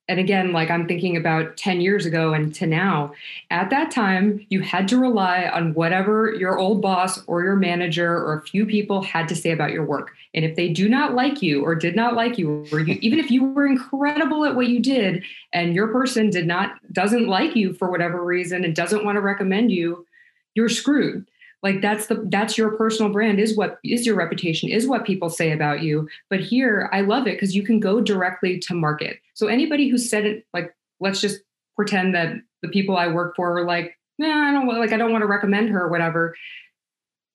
and 0.06 0.20
again, 0.20 0.52
like 0.52 0.70
I'm 0.70 0.86
thinking 0.86 1.16
about 1.16 1.56
10 1.56 1.80
years 1.80 2.06
ago 2.06 2.34
and 2.34 2.54
to 2.56 2.66
now, 2.66 3.14
at 3.50 3.70
that 3.70 3.90
time, 3.90 4.46
you 4.48 4.60
had 4.60 4.86
to 4.88 4.98
rely 4.98 5.44
on 5.46 5.74
whatever 5.74 6.32
your 6.34 6.58
old 6.58 6.82
boss 6.82 7.24
or 7.26 7.42
your 7.42 7.56
manager 7.56 8.12
or 8.12 8.38
a 8.38 8.42
few 8.42 8.66
people 8.66 9.02
had 9.02 9.28
to 9.28 9.34
say 9.34 9.50
about 9.50 9.72
your 9.72 9.84
work. 9.84 10.12
And 10.34 10.44
if 10.44 10.54
they 10.54 10.68
do 10.68 10.88
not 10.88 11.14
like 11.14 11.42
you 11.42 11.64
or 11.64 11.74
did 11.74 11.96
not 11.96 12.14
like 12.14 12.38
you, 12.38 12.66
or 12.70 12.80
you, 12.80 12.98
even 13.00 13.18
if 13.18 13.30
you 13.30 13.44
were 13.44 13.66
incredible 13.66 14.44
at 14.44 14.54
what 14.54 14.68
you 14.68 14.78
did 14.78 15.24
and 15.52 15.74
your 15.74 15.88
person 15.88 16.30
did 16.30 16.46
not, 16.46 16.72
doesn't 16.92 17.26
like 17.26 17.56
you 17.56 17.72
for 17.72 17.90
whatever 17.90 18.22
reason 18.22 18.64
and 18.64 18.76
doesn't 18.76 19.04
want 19.04 19.16
to 19.16 19.20
recommend 19.20 19.72
you, 19.72 20.06
you're 20.54 20.68
screwed. 20.68 21.26
Like 21.62 21.80
that's 21.80 22.06
the 22.06 22.26
that's 22.26 22.58
your 22.58 22.72
personal 22.76 23.10
brand 23.10 23.40
is 23.40 23.56
what 23.56 23.78
is 23.82 24.04
your 24.04 24.16
reputation 24.16 24.68
is 24.68 24.86
what 24.86 25.06
people 25.06 25.30
say 25.30 25.50
about 25.52 25.82
you. 25.82 26.08
But 26.28 26.40
here 26.40 26.90
i 26.92 27.00
love 27.00 27.26
it 27.26 27.36
because 27.36 27.56
you 27.56 27.62
can 27.62 27.80
go 27.80 28.00
directly 28.00 28.58
to 28.60 28.74
market. 28.74 29.18
So 29.32 29.46
anybody 29.46 29.88
who 29.88 29.96
said 29.96 30.26
it 30.26 30.46
like 30.52 30.74
let's 31.00 31.20
just 31.20 31.40
pretend 31.74 32.14
that 32.14 32.34
the 32.62 32.68
people 32.68 32.96
i 32.96 33.08
work 33.08 33.34
for 33.34 33.58
are 33.58 33.64
like 33.64 33.98
nah, 34.18 34.48
i 34.48 34.52
don't 34.52 34.68
like 34.68 34.92
i 34.92 34.96
don't 34.96 35.10
want 35.10 35.22
to 35.22 35.26
recommend 35.26 35.70
her 35.70 35.84
or 35.84 35.88
whatever 35.88 36.34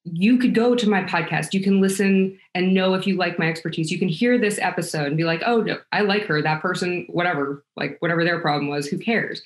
you 0.04 0.38
could 0.38 0.54
go 0.54 0.74
to 0.74 0.88
my 0.88 1.02
podcast. 1.04 1.52
You 1.52 1.62
can 1.62 1.80
listen 1.80 2.38
and 2.54 2.72
know 2.72 2.94
if 2.94 3.06
you 3.06 3.16
like 3.16 3.38
my 3.38 3.48
expertise. 3.48 3.90
You 3.90 3.98
can 3.98 4.08
hear 4.08 4.38
this 4.38 4.58
episode 4.58 5.08
and 5.08 5.16
be 5.16 5.24
like 5.24 5.42
oh 5.44 5.60
no, 5.62 5.78
i 5.92 6.00
like 6.00 6.24
her 6.26 6.40
that 6.40 6.62
person 6.62 7.06
whatever 7.10 7.64
like 7.76 7.96
whatever 8.00 8.24
their 8.24 8.40
problem 8.40 8.68
was 8.68 8.86
who 8.86 8.98
cares 8.98 9.42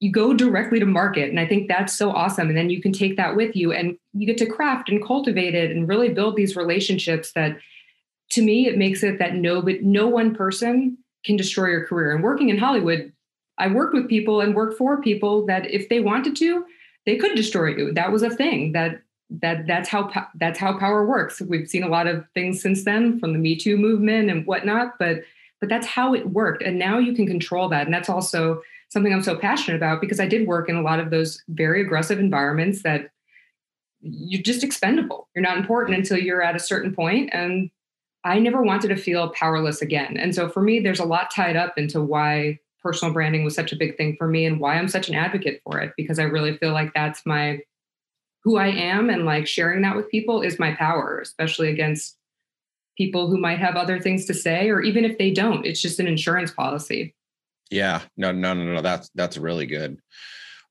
you 0.00 0.12
go 0.12 0.34
directly 0.34 0.78
to 0.78 0.86
market. 0.86 1.30
And 1.30 1.40
i 1.40 1.46
think 1.46 1.68
that's 1.68 1.96
so 1.96 2.10
awesome. 2.10 2.48
And 2.48 2.56
then 2.56 2.70
you 2.70 2.82
can 2.82 2.92
take 2.92 3.16
that 3.16 3.36
with 3.36 3.56
you 3.56 3.72
and 3.72 3.96
you 4.12 4.26
get 4.26 4.38
to 4.38 4.46
craft 4.46 4.88
and 4.88 5.04
cultivate 5.04 5.54
it 5.54 5.70
and 5.70 5.88
really 5.88 6.10
build 6.10 6.36
these 6.36 6.56
relationships 6.56 7.32
that 7.32 7.58
to 8.30 8.42
me 8.42 8.66
it 8.66 8.76
makes 8.76 9.02
it 9.02 9.18
that 9.18 9.34
no 9.34 9.62
but 9.62 9.82
no 9.82 10.06
one 10.06 10.34
person 10.34 10.98
can 11.24 11.36
destroy 11.36 11.68
your 11.68 11.86
career. 11.86 12.14
And 12.14 12.22
working 12.22 12.48
in 12.50 12.58
hollywood 12.58 13.12
i 13.58 13.66
worked 13.68 13.94
with 13.94 14.08
people 14.08 14.40
and 14.40 14.54
worked 14.54 14.76
for 14.76 15.00
people 15.00 15.46
that 15.46 15.70
if 15.70 15.88
they 15.88 16.00
wanted 16.00 16.36
to 16.36 16.64
they 17.06 17.16
could 17.16 17.34
destroy 17.36 17.68
you. 17.68 17.92
That 17.92 18.12
was 18.12 18.22
a 18.22 18.30
thing 18.30 18.72
that 18.72 19.00
that 19.30 19.66
that's 19.66 19.88
how 19.88 20.10
that's 20.34 20.58
how 20.58 20.78
power 20.78 21.06
works. 21.06 21.40
We've 21.40 21.68
seen 21.68 21.82
a 21.82 21.88
lot 21.88 22.06
of 22.06 22.24
things 22.34 22.60
since 22.60 22.84
then 22.84 23.18
from 23.18 23.32
the 23.32 23.38
me 23.38 23.56
too 23.56 23.76
movement 23.76 24.30
and 24.30 24.46
whatnot 24.46 24.98
but 24.98 25.22
but 25.60 25.70
that's 25.70 25.86
how 25.86 26.12
it 26.12 26.28
worked. 26.30 26.62
And 26.62 26.78
now 26.78 26.98
you 26.98 27.14
can 27.14 27.26
control 27.26 27.70
that. 27.70 27.86
And 27.86 27.94
that's 27.94 28.10
also 28.10 28.60
something 28.88 29.12
I'm 29.12 29.22
so 29.22 29.36
passionate 29.36 29.76
about 29.76 30.00
because 30.00 30.20
I 30.20 30.26
did 30.26 30.46
work 30.46 30.68
in 30.68 30.76
a 30.76 30.82
lot 30.82 31.00
of 31.00 31.10
those 31.10 31.42
very 31.48 31.80
aggressive 31.80 32.18
environments 32.18 32.82
that 32.82 33.10
you're 34.00 34.42
just 34.42 34.62
expendable. 34.62 35.28
You're 35.34 35.42
not 35.42 35.58
important 35.58 35.98
until 35.98 36.18
you're 36.18 36.42
at 36.42 36.56
a 36.56 36.60
certain 36.60 36.94
point. 36.94 37.30
And 37.32 37.70
I 38.24 38.38
never 38.38 38.62
wanted 38.62 38.88
to 38.88 38.96
feel 38.96 39.30
powerless 39.30 39.82
again. 39.82 40.16
And 40.16 40.34
so 40.34 40.48
for 40.48 40.60
me, 40.60 40.80
there's 40.80 41.00
a 41.00 41.04
lot 41.04 41.30
tied 41.34 41.56
up 41.56 41.76
into 41.76 42.00
why 42.00 42.58
personal 42.82 43.12
branding 43.12 43.44
was 43.44 43.54
such 43.54 43.72
a 43.72 43.76
big 43.76 43.96
thing 43.96 44.14
for 44.16 44.28
me 44.28 44.46
and 44.46 44.60
why 44.60 44.76
I'm 44.76 44.88
such 44.88 45.08
an 45.08 45.16
advocate 45.16 45.60
for 45.64 45.80
it 45.80 45.92
because 45.96 46.20
I 46.20 46.24
really 46.24 46.56
feel 46.56 46.72
like 46.72 46.94
that's 46.94 47.26
my 47.26 47.58
who 48.44 48.58
I 48.58 48.68
am 48.68 49.10
and 49.10 49.24
like 49.24 49.48
sharing 49.48 49.82
that 49.82 49.96
with 49.96 50.08
people 50.08 50.40
is 50.40 50.60
my 50.60 50.72
power, 50.76 51.18
especially 51.18 51.68
against 51.68 52.16
people 52.96 53.28
who 53.28 53.38
might 53.38 53.58
have 53.58 53.74
other 53.74 53.98
things 53.98 54.24
to 54.26 54.34
say, 54.34 54.70
or 54.70 54.80
even 54.80 55.04
if 55.04 55.18
they 55.18 55.32
don't, 55.32 55.66
it's 55.66 55.82
just 55.82 55.98
an 55.98 56.06
insurance 56.06 56.52
policy. 56.52 57.15
Yeah, 57.70 58.02
no, 58.16 58.32
no, 58.32 58.54
no, 58.54 58.64
no. 58.74 58.82
That's 58.82 59.10
that's 59.14 59.36
really 59.36 59.66
good. 59.66 59.98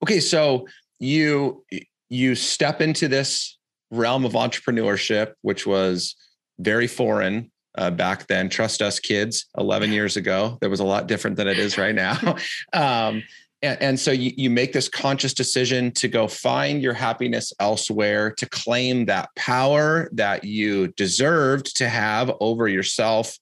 Okay, 0.02 0.20
so 0.20 0.66
you 0.98 1.64
you 2.08 2.34
step 2.34 2.80
into 2.80 3.08
this 3.08 3.58
realm 3.90 4.24
of 4.24 4.32
entrepreneurship, 4.32 5.34
which 5.42 5.66
was 5.66 6.16
very 6.58 6.86
foreign 6.86 7.50
uh, 7.76 7.90
back 7.90 8.26
then. 8.26 8.48
Trust 8.48 8.82
us, 8.82 8.98
kids. 8.98 9.46
Eleven 9.58 9.92
years 9.92 10.16
ago, 10.16 10.58
that 10.60 10.70
was 10.70 10.80
a 10.80 10.84
lot 10.84 11.06
different 11.06 11.36
than 11.36 11.48
it 11.48 11.58
is 11.58 11.76
right 11.76 11.94
now. 11.94 12.36
um, 12.72 13.22
and, 13.62 13.82
and, 13.82 14.00
so 14.00 14.10
you, 14.10 14.32
you 14.36 14.50
make 14.50 14.72
this 14.74 14.88
conscious 14.88 15.32
decision 15.32 15.90
to 15.92 16.08
go 16.08 16.28
find 16.28 16.82
your 16.82 16.92
happiness 16.92 17.54
elsewhere, 17.58 18.30
to 18.32 18.46
claim 18.48 19.06
that 19.06 19.30
power 19.34 20.10
that 20.12 20.44
you 20.44 20.88
deserved 20.88 21.74
to 21.76 21.88
have 21.88 22.30
over 22.40 22.68
yourself. 22.68 23.38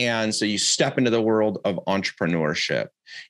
And 0.00 0.34
so 0.34 0.46
you 0.46 0.56
step 0.56 0.96
into 0.96 1.10
the 1.10 1.20
world 1.20 1.58
of 1.64 1.78
entrepreneurship. 1.86 2.88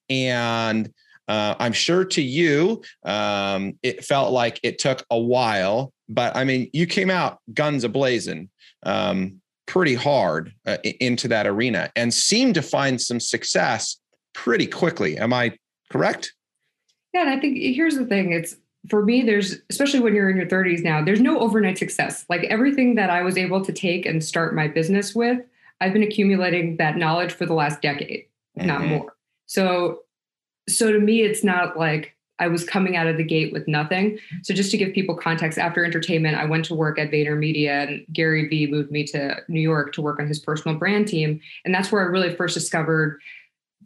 And 0.08 0.92
uh, 1.26 1.56
I'm 1.58 1.72
sure 1.72 2.04
to 2.04 2.22
you, 2.22 2.82
um, 3.04 3.78
it 3.82 4.04
felt 4.04 4.32
like 4.32 4.60
it 4.62 4.78
took 4.78 5.04
a 5.10 5.18
while, 5.18 5.92
but 6.08 6.36
I 6.36 6.44
mean, 6.44 6.70
you 6.72 6.86
came 6.86 7.10
out 7.10 7.38
guns 7.52 7.82
a 7.84 7.88
blazing 7.88 8.50
um, 8.84 9.40
pretty 9.66 9.94
hard 9.94 10.52
uh, 10.66 10.78
into 11.00 11.28
that 11.28 11.46
arena 11.46 11.90
and 11.96 12.12
seemed 12.12 12.54
to 12.54 12.62
find 12.62 13.00
some 13.00 13.20
success 13.20 13.96
pretty 14.32 14.66
quickly. 14.66 15.18
Am 15.18 15.32
I 15.32 15.56
correct? 15.90 16.32
Yeah, 17.12 17.22
and 17.22 17.30
I 17.30 17.40
think 17.40 17.58
here's 17.58 17.96
the 17.96 18.06
thing: 18.06 18.32
it's 18.32 18.56
for 18.88 19.04
me. 19.04 19.22
There's 19.22 19.56
especially 19.70 20.00
when 20.00 20.14
you're 20.14 20.30
in 20.30 20.36
your 20.36 20.46
30s 20.46 20.82
now. 20.82 21.04
There's 21.04 21.20
no 21.20 21.40
overnight 21.40 21.78
success. 21.78 22.24
Like 22.28 22.44
everything 22.44 22.94
that 22.96 23.10
I 23.10 23.22
was 23.22 23.36
able 23.36 23.64
to 23.64 23.72
take 23.72 24.06
and 24.06 24.22
start 24.22 24.54
my 24.54 24.68
business 24.68 25.14
with, 25.14 25.40
I've 25.80 25.92
been 25.92 26.02
accumulating 26.02 26.76
that 26.76 26.96
knowledge 26.96 27.32
for 27.32 27.46
the 27.46 27.54
last 27.54 27.80
decade, 27.80 28.26
mm-hmm. 28.58 28.66
not 28.66 28.82
more. 28.82 29.14
So 29.46 30.00
so 30.68 30.92
to 30.92 31.00
me, 31.00 31.22
it's 31.22 31.42
not 31.42 31.76
like 31.76 32.16
I 32.40 32.48
was 32.48 32.64
coming 32.64 32.96
out 32.96 33.06
of 33.06 33.18
the 33.18 33.24
gate 33.24 33.52
with 33.52 33.68
nothing. 33.68 34.18
So 34.42 34.54
just 34.54 34.70
to 34.70 34.78
give 34.78 34.94
people 34.94 35.14
context, 35.14 35.58
after 35.58 35.84
entertainment, 35.84 36.38
I 36.38 36.46
went 36.46 36.64
to 36.66 36.74
work 36.74 36.98
at 36.98 37.10
VaynerMedia 37.10 37.88
and 37.88 38.06
Gary 38.12 38.48
Vee 38.48 38.66
moved 38.66 38.90
me 38.90 39.04
to 39.08 39.36
New 39.48 39.60
York 39.60 39.92
to 39.94 40.02
work 40.02 40.18
on 40.18 40.26
his 40.26 40.38
personal 40.38 40.78
brand 40.78 41.06
team. 41.06 41.40
And 41.64 41.74
that's 41.74 41.92
where 41.92 42.02
I 42.02 42.06
really 42.06 42.34
first 42.34 42.54
discovered 42.54 43.20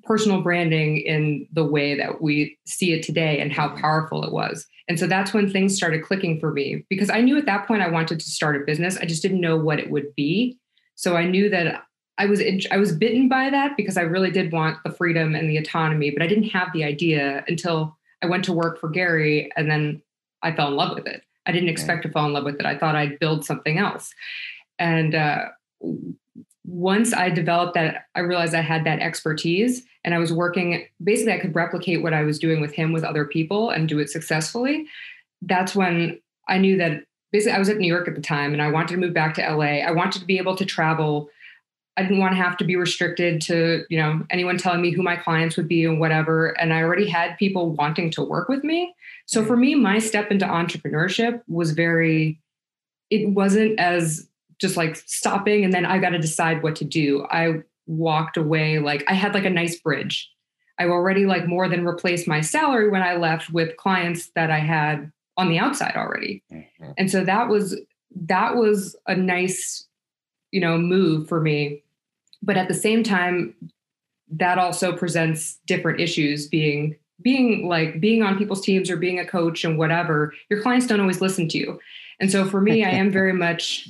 personal 0.04 0.42
branding 0.42 0.98
in 0.98 1.48
the 1.52 1.64
way 1.64 1.96
that 1.96 2.20
we 2.20 2.56
see 2.66 2.92
it 2.92 3.02
today 3.02 3.40
and 3.40 3.52
how 3.52 3.70
powerful 3.70 4.22
it 4.22 4.32
was. 4.32 4.66
And 4.86 4.98
so 4.98 5.06
that's 5.06 5.32
when 5.32 5.50
things 5.50 5.74
started 5.74 6.04
clicking 6.04 6.38
for 6.38 6.52
me 6.52 6.84
because 6.88 7.10
I 7.10 7.22
knew 7.22 7.38
at 7.38 7.46
that 7.46 7.66
point 7.66 7.82
I 7.82 7.88
wanted 7.88 8.20
to 8.20 8.30
start 8.30 8.54
a 8.54 8.64
business. 8.64 8.98
I 8.98 9.06
just 9.06 9.22
didn't 9.22 9.40
know 9.40 9.56
what 9.56 9.80
it 9.80 9.90
would 9.90 10.14
be. 10.14 10.58
So 10.94 11.16
I 11.16 11.26
knew 11.26 11.50
that 11.50 11.84
I 12.18 12.26
was 12.26 12.40
I 12.70 12.76
was 12.76 12.92
bitten 12.92 13.28
by 13.28 13.50
that 13.50 13.76
because 13.76 13.96
I 13.96 14.02
really 14.02 14.30
did 14.30 14.52
want 14.52 14.78
the 14.84 14.92
freedom 14.92 15.34
and 15.34 15.50
the 15.50 15.56
autonomy, 15.56 16.10
but 16.10 16.22
I 16.22 16.26
didn't 16.26 16.50
have 16.50 16.68
the 16.72 16.84
idea 16.84 17.44
until 17.48 17.96
I 18.22 18.26
went 18.26 18.44
to 18.44 18.52
work 18.52 18.80
for 18.80 18.88
Gary 18.88 19.50
and 19.56 19.70
then 19.70 20.00
I 20.42 20.52
fell 20.52 20.68
in 20.68 20.76
love 20.76 20.94
with 20.94 21.06
it. 21.06 21.22
I 21.46 21.52
didn't 21.52 21.68
expect 21.68 22.02
to 22.04 22.10
fall 22.10 22.26
in 22.26 22.32
love 22.32 22.44
with 22.44 22.60
it. 22.60 22.66
I 22.66 22.78
thought 22.78 22.96
I'd 22.96 23.18
build 23.18 23.44
something 23.44 23.78
else. 23.78 24.14
And 24.78 25.14
uh, 25.14 25.46
once 26.64 27.12
I 27.12 27.30
developed 27.30 27.74
that, 27.74 28.06
I 28.14 28.20
realized 28.20 28.54
I 28.54 28.62
had 28.62 28.84
that 28.84 29.00
expertise 29.00 29.84
and 30.04 30.14
I 30.14 30.18
was 30.18 30.32
working, 30.32 30.86
basically, 31.02 31.32
I 31.32 31.38
could 31.38 31.54
replicate 31.54 32.02
what 32.02 32.14
I 32.14 32.22
was 32.22 32.38
doing 32.38 32.60
with 32.60 32.72
him 32.72 32.92
with 32.92 33.04
other 33.04 33.24
people 33.24 33.70
and 33.70 33.88
do 33.88 33.98
it 33.98 34.10
successfully. 34.10 34.86
That's 35.42 35.74
when 35.74 36.20
I 36.48 36.58
knew 36.58 36.76
that 36.78 37.04
basically 37.34 37.56
I 37.56 37.58
was 37.58 37.68
at 37.68 37.78
New 37.78 37.92
York 37.92 38.06
at 38.06 38.14
the 38.14 38.20
time 38.20 38.52
and 38.52 38.62
I 38.62 38.70
wanted 38.70 38.94
to 38.94 38.96
move 38.96 39.12
back 39.12 39.34
to 39.34 39.42
LA. 39.42 39.80
I 39.82 39.90
wanted 39.90 40.20
to 40.20 40.24
be 40.24 40.38
able 40.38 40.54
to 40.54 40.64
travel 40.64 41.28
I 41.96 42.02
didn't 42.02 42.18
want 42.18 42.32
to 42.32 42.42
have 42.42 42.56
to 42.56 42.64
be 42.64 42.74
restricted 42.74 43.40
to, 43.42 43.84
you 43.88 43.98
know, 43.98 44.26
anyone 44.30 44.58
telling 44.58 44.82
me 44.82 44.90
who 44.90 45.02
my 45.02 45.16
clients 45.16 45.56
would 45.56 45.68
be 45.68 45.84
and 45.84 46.00
whatever. 46.00 46.48
And 46.60 46.72
I 46.72 46.82
already 46.82 47.08
had 47.08 47.38
people 47.38 47.70
wanting 47.70 48.10
to 48.12 48.22
work 48.22 48.48
with 48.48 48.64
me. 48.64 48.94
So 49.26 49.44
for 49.44 49.56
me, 49.56 49.76
my 49.76 50.00
step 50.00 50.30
into 50.30 50.44
entrepreneurship 50.44 51.42
was 51.46 51.70
very, 51.70 52.40
it 53.10 53.28
wasn't 53.30 53.78
as 53.78 54.28
just 54.60 54.76
like 54.76 54.96
stopping 55.06 55.64
and 55.64 55.72
then 55.72 55.86
I 55.86 55.98
got 55.98 56.10
to 56.10 56.18
decide 56.18 56.62
what 56.62 56.74
to 56.76 56.84
do. 56.84 57.26
I 57.30 57.62
walked 57.86 58.36
away 58.36 58.80
like 58.80 59.04
I 59.08 59.14
had 59.14 59.34
like 59.34 59.44
a 59.44 59.50
nice 59.50 59.78
bridge. 59.78 60.30
I 60.78 60.86
already 60.86 61.26
like 61.26 61.46
more 61.46 61.68
than 61.68 61.84
replaced 61.84 62.26
my 62.26 62.40
salary 62.40 62.90
when 62.90 63.02
I 63.02 63.14
left 63.14 63.50
with 63.50 63.76
clients 63.76 64.30
that 64.34 64.50
I 64.50 64.58
had 64.58 65.12
on 65.36 65.48
the 65.48 65.58
outside 65.58 65.94
already. 65.96 66.42
Mm-hmm. 66.52 66.90
And 66.96 67.10
so 67.10 67.24
that 67.24 67.48
was 67.48 67.76
that 68.14 68.56
was 68.56 68.96
a 69.06 69.14
nice 69.14 69.86
you 70.50 70.60
know 70.60 70.78
move 70.78 71.28
for 71.28 71.40
me 71.40 71.82
but 72.42 72.56
at 72.56 72.68
the 72.68 72.74
same 72.74 73.02
time 73.02 73.54
that 74.30 74.58
also 74.58 74.96
presents 74.96 75.58
different 75.66 76.00
issues 76.00 76.46
being 76.46 76.96
being 77.22 77.68
like 77.68 78.00
being 78.00 78.22
on 78.22 78.38
people's 78.38 78.64
teams 78.64 78.90
or 78.90 78.96
being 78.96 79.18
a 79.18 79.26
coach 79.26 79.64
and 79.64 79.78
whatever 79.78 80.32
your 80.48 80.62
clients 80.62 80.86
don't 80.86 81.00
always 81.00 81.20
listen 81.20 81.48
to 81.48 81.58
you 81.58 81.80
and 82.20 82.30
so 82.30 82.44
for 82.44 82.60
me 82.60 82.84
i 82.84 82.90
am 82.90 83.10
very 83.10 83.32
much 83.46 83.88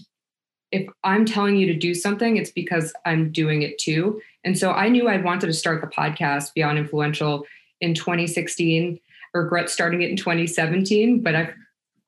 if 0.73 0.89
i'm 1.05 1.27
telling 1.27 1.57
you 1.57 1.67
to 1.67 1.79
do 1.79 1.95
something 1.95 2.37
it's 2.37 2.51
because 2.51 2.95
i'm 3.05 3.31
doing 3.31 3.63
it 3.63 3.79
too 3.79 4.21
and 4.43 4.59
so 4.59 4.73
i 4.73 4.89
knew 4.89 5.07
i 5.07 5.19
wanted 5.19 5.47
to 5.47 5.53
start 5.53 5.81
the 5.83 5.87
podcast 5.87 6.55
beyond 6.55 6.79
influential 6.79 7.45
in 7.81 7.93
2016 7.93 8.99
I 8.99 9.01
regret 9.35 9.69
starting 9.69 10.03
it 10.03 10.11
in 10.11 10.17
2017 10.17 11.21
but 11.21 11.35
i 11.35 11.53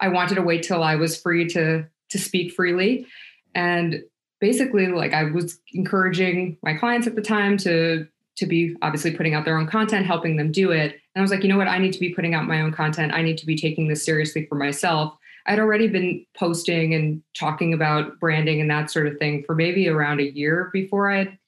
i 0.01 0.09
wanted 0.09 0.35
to 0.37 0.43
wait 0.43 0.63
till 0.63 0.83
i 0.83 0.95
was 0.95 1.21
free 1.21 1.47
to 1.47 1.85
to 2.09 2.19
speak 2.19 2.53
freely 2.53 3.07
and 3.55 4.03
basically 4.41 4.89
like 4.89 5.13
I 5.13 5.25
was 5.25 5.59
encouraging 5.73 6.59
my 6.63 6.75
clients 6.75 7.07
at 7.07 7.15
the 7.17 7.23
time 7.23 7.57
to 7.59 8.07
to 8.37 8.47
be 8.47 8.77
obviously 8.83 9.17
putting 9.17 9.33
out 9.33 9.47
their 9.47 9.57
own 9.57 9.67
content, 9.67 10.05
helping 10.05 10.37
them 10.37 10.53
do 10.53 10.71
it. 10.71 10.93
And 10.93 11.01
I 11.17 11.21
was 11.23 11.31
like, 11.31 11.43
you 11.43 11.49
know 11.49 11.57
what? 11.57 11.69
I 11.69 11.79
need 11.79 11.95
to 11.95 11.99
be 11.99 12.13
putting 12.13 12.35
out 12.35 12.47
my 12.47 12.61
own 12.61 12.71
content. 12.71 13.15
I 13.15 13.23
need 13.23 13.39
to 13.39 13.47
be 13.47 13.57
taking 13.57 13.89
this 13.89 14.05
seriously 14.05 14.45
for 14.45 14.57
myself. 14.57 15.17
I'd 15.47 15.59
already 15.59 15.89
been 15.89 16.27
posting 16.37 16.93
and 16.93 17.23
talking 17.35 17.73
about 17.73 18.21
branding 18.21 18.61
and 18.61 18.71
that 18.71 18.91
sort 18.91 19.07
of 19.07 19.17
thing 19.17 19.43
for 19.45 19.55
maybe 19.55 19.89
around 19.89 20.21
a 20.21 20.31
year 20.31 20.69
before 20.71 21.11
I 21.11 21.39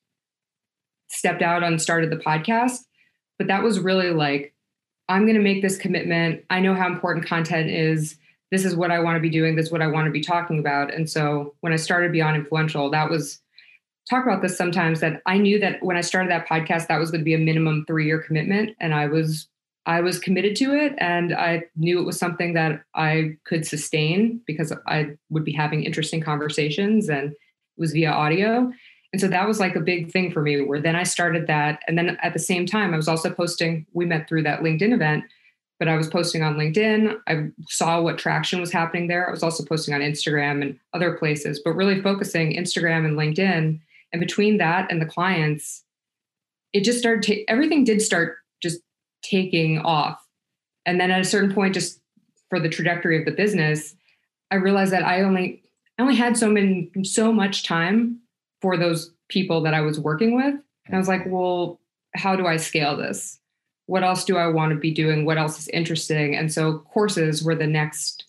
stepped 1.11 1.43
out 1.43 1.63
and 1.63 1.83
started 1.83 2.11
the 2.11 2.17
podcast. 2.17 2.79
But 3.37 3.49
that 3.49 3.63
was 3.63 3.79
really 3.79 4.11
like, 4.11 4.55
I'm 5.09 5.23
going 5.23 5.37
to 5.37 5.43
make 5.43 5.63
this 5.63 5.79
commitment. 5.79 6.45
I 6.51 6.61
know 6.61 6.75
how 6.75 6.87
important 6.87 7.27
content 7.27 7.71
is 7.71 8.17
this 8.51 8.65
is 8.65 8.75
what 8.75 8.91
I 8.91 8.99
want 8.99 9.17
to 9.17 9.21
be 9.21 9.31
doing, 9.31 9.57
this 9.57 9.67
is 9.67 9.73
what 9.73 9.83
I 9.83 9.87
want 9.87 10.07
to 10.07 10.11
be 10.11 10.23
talking 10.23 10.59
about. 10.59 10.93
And 10.93 11.09
so 11.09 11.55
when 11.61 11.73
I 11.73 11.77
started 11.77 12.13
Beyond 12.13 12.37
Influential, 12.37 12.91
that 12.91 13.11
was 13.11 13.41
talk 14.09 14.25
about 14.25 14.41
this 14.41 14.57
sometimes 14.57 15.01
that 15.01 15.21
I 15.27 15.37
knew 15.37 15.59
that 15.59 15.83
when 15.83 15.97
I 15.97 16.01
started 16.01 16.31
that 16.31 16.49
podcast, 16.49 16.87
that 16.87 16.99
was 16.99 17.11
going 17.11 17.21
to 17.21 17.25
be 17.27 17.35
a 17.35 17.39
minimum 17.39 17.85
three 17.87 18.07
year 18.07 18.23
commitment. 18.23 18.75
And 18.81 18.95
I 18.95 19.07
was 19.07 19.49
I 19.87 20.03
was 20.03 20.19
committed 20.19 20.55
to 20.57 20.75
it 20.75 20.95
and 20.99 21.35
I 21.35 21.63
knew 21.75 21.99
it 21.99 22.05
was 22.05 22.19
something 22.19 22.53
that 22.53 22.83
I 22.95 23.37
could 23.45 23.67
sustain 23.67 24.43
because 24.47 24.71
I 24.87 25.17
would 25.31 25.45
be 25.45 25.53
having 25.53 25.83
interesting 25.83 26.21
conversations 26.21 27.09
and 27.09 27.33
it 27.33 27.37
was 27.79 27.93
via 27.93 28.11
audio. 28.11 28.71
And 29.13 29.21
so 29.21 29.29
that 29.29 29.49
was 29.49 29.59
like 29.59 29.75
a 29.75 29.81
big 29.81 30.11
thing 30.11 30.31
for 30.31 30.43
me 30.43 30.61
where 30.61 30.81
then 30.81 30.95
I 30.95 31.03
started 31.03 31.47
that. 31.47 31.81
And 31.89 31.97
then 31.97 32.19
at 32.23 32.35
the 32.35 32.39
same 32.39 32.67
time, 32.67 32.93
I 32.93 32.97
was 32.97 33.09
also 33.09 33.31
posting, 33.31 33.87
we 33.95 34.05
met 34.05 34.29
through 34.29 34.43
that 34.43 34.61
LinkedIn 34.61 34.93
event 34.93 35.25
but 35.79 35.89
I 35.89 35.97
was 35.97 36.09
posting 36.09 36.43
on 36.43 36.57
LinkedIn. 36.57 37.19
I 37.29 37.51
saw 37.69 38.01
what 38.01 38.19
traction 38.19 38.61
was 38.61 38.73
happening 38.73 39.07
there. 39.07 39.29
I 39.29 39.31
was 39.31 39.43
also 39.43 39.65
posting 39.65 39.95
on 39.95 40.01
Instagram 40.01 40.61
and 40.61 40.79
other 40.93 41.13
places, 41.17 41.61
but 41.65 41.73
really 41.73 42.03
focusing 42.03 42.57
Instagram 42.57 43.05
and 43.05 43.17
LinkedIn. 43.17 43.81
And 44.13 44.21
between 44.21 44.59
that 44.59 44.91
and 44.91 45.01
the 45.01 45.07
clients, 45.07 45.85
it 46.73 46.83
just 46.83 46.99
started, 46.99 47.23
ta- 47.23 47.45
everything 47.47 47.85
did 47.85 48.03
start 48.03 48.39
just 48.61 48.81
taking 49.23 49.79
off. 49.79 50.21
And 50.85 51.01
then 51.01 51.11
at 51.11 51.21
a 51.21 51.25
certain 51.25 51.55
point, 51.55 51.75
just 51.75 52.01
for 52.51 52.59
the 52.59 52.69
trajectory 52.69 53.19
of 53.19 53.25
the 53.25 53.31
business, 53.31 53.95
I 54.51 54.57
realized 54.57 54.93
that 54.93 55.05
I 55.05 55.23
only, 55.23 55.63
I 55.99 56.03
only 56.03 56.17
had 56.17 56.37
so 56.37 56.51
many, 56.51 56.91
so 57.05 57.33
much 57.33 57.63
time 57.63 58.21
for 58.61 58.77
those 58.77 59.13
people 59.29 59.63
that 59.63 59.75
I 59.75 59.81
was 59.81 60.01
working 60.01 60.35
with. 60.35 60.55
And 60.87 60.95
I 60.95 60.99
was 60.99 61.09
like, 61.09 61.25
well, 61.27 61.81
how 62.15 62.37
do 62.37 62.47
I 62.47 62.57
scale 62.57 62.97
this? 62.97 63.39
what 63.89 64.05
else 64.05 64.23
do 64.23 64.37
I 64.37 64.49
want 64.49 64.71
to 64.71 64.79
be 64.79 64.93
doing? 64.93 65.25
What 65.25 65.39
else 65.39 65.59
is 65.59 65.69
interesting? 65.69 66.37
And 66.37 66.53
so 66.53 66.81
courses 66.81 67.43
were 67.43 67.55
the 67.55 67.67
next 67.67 68.27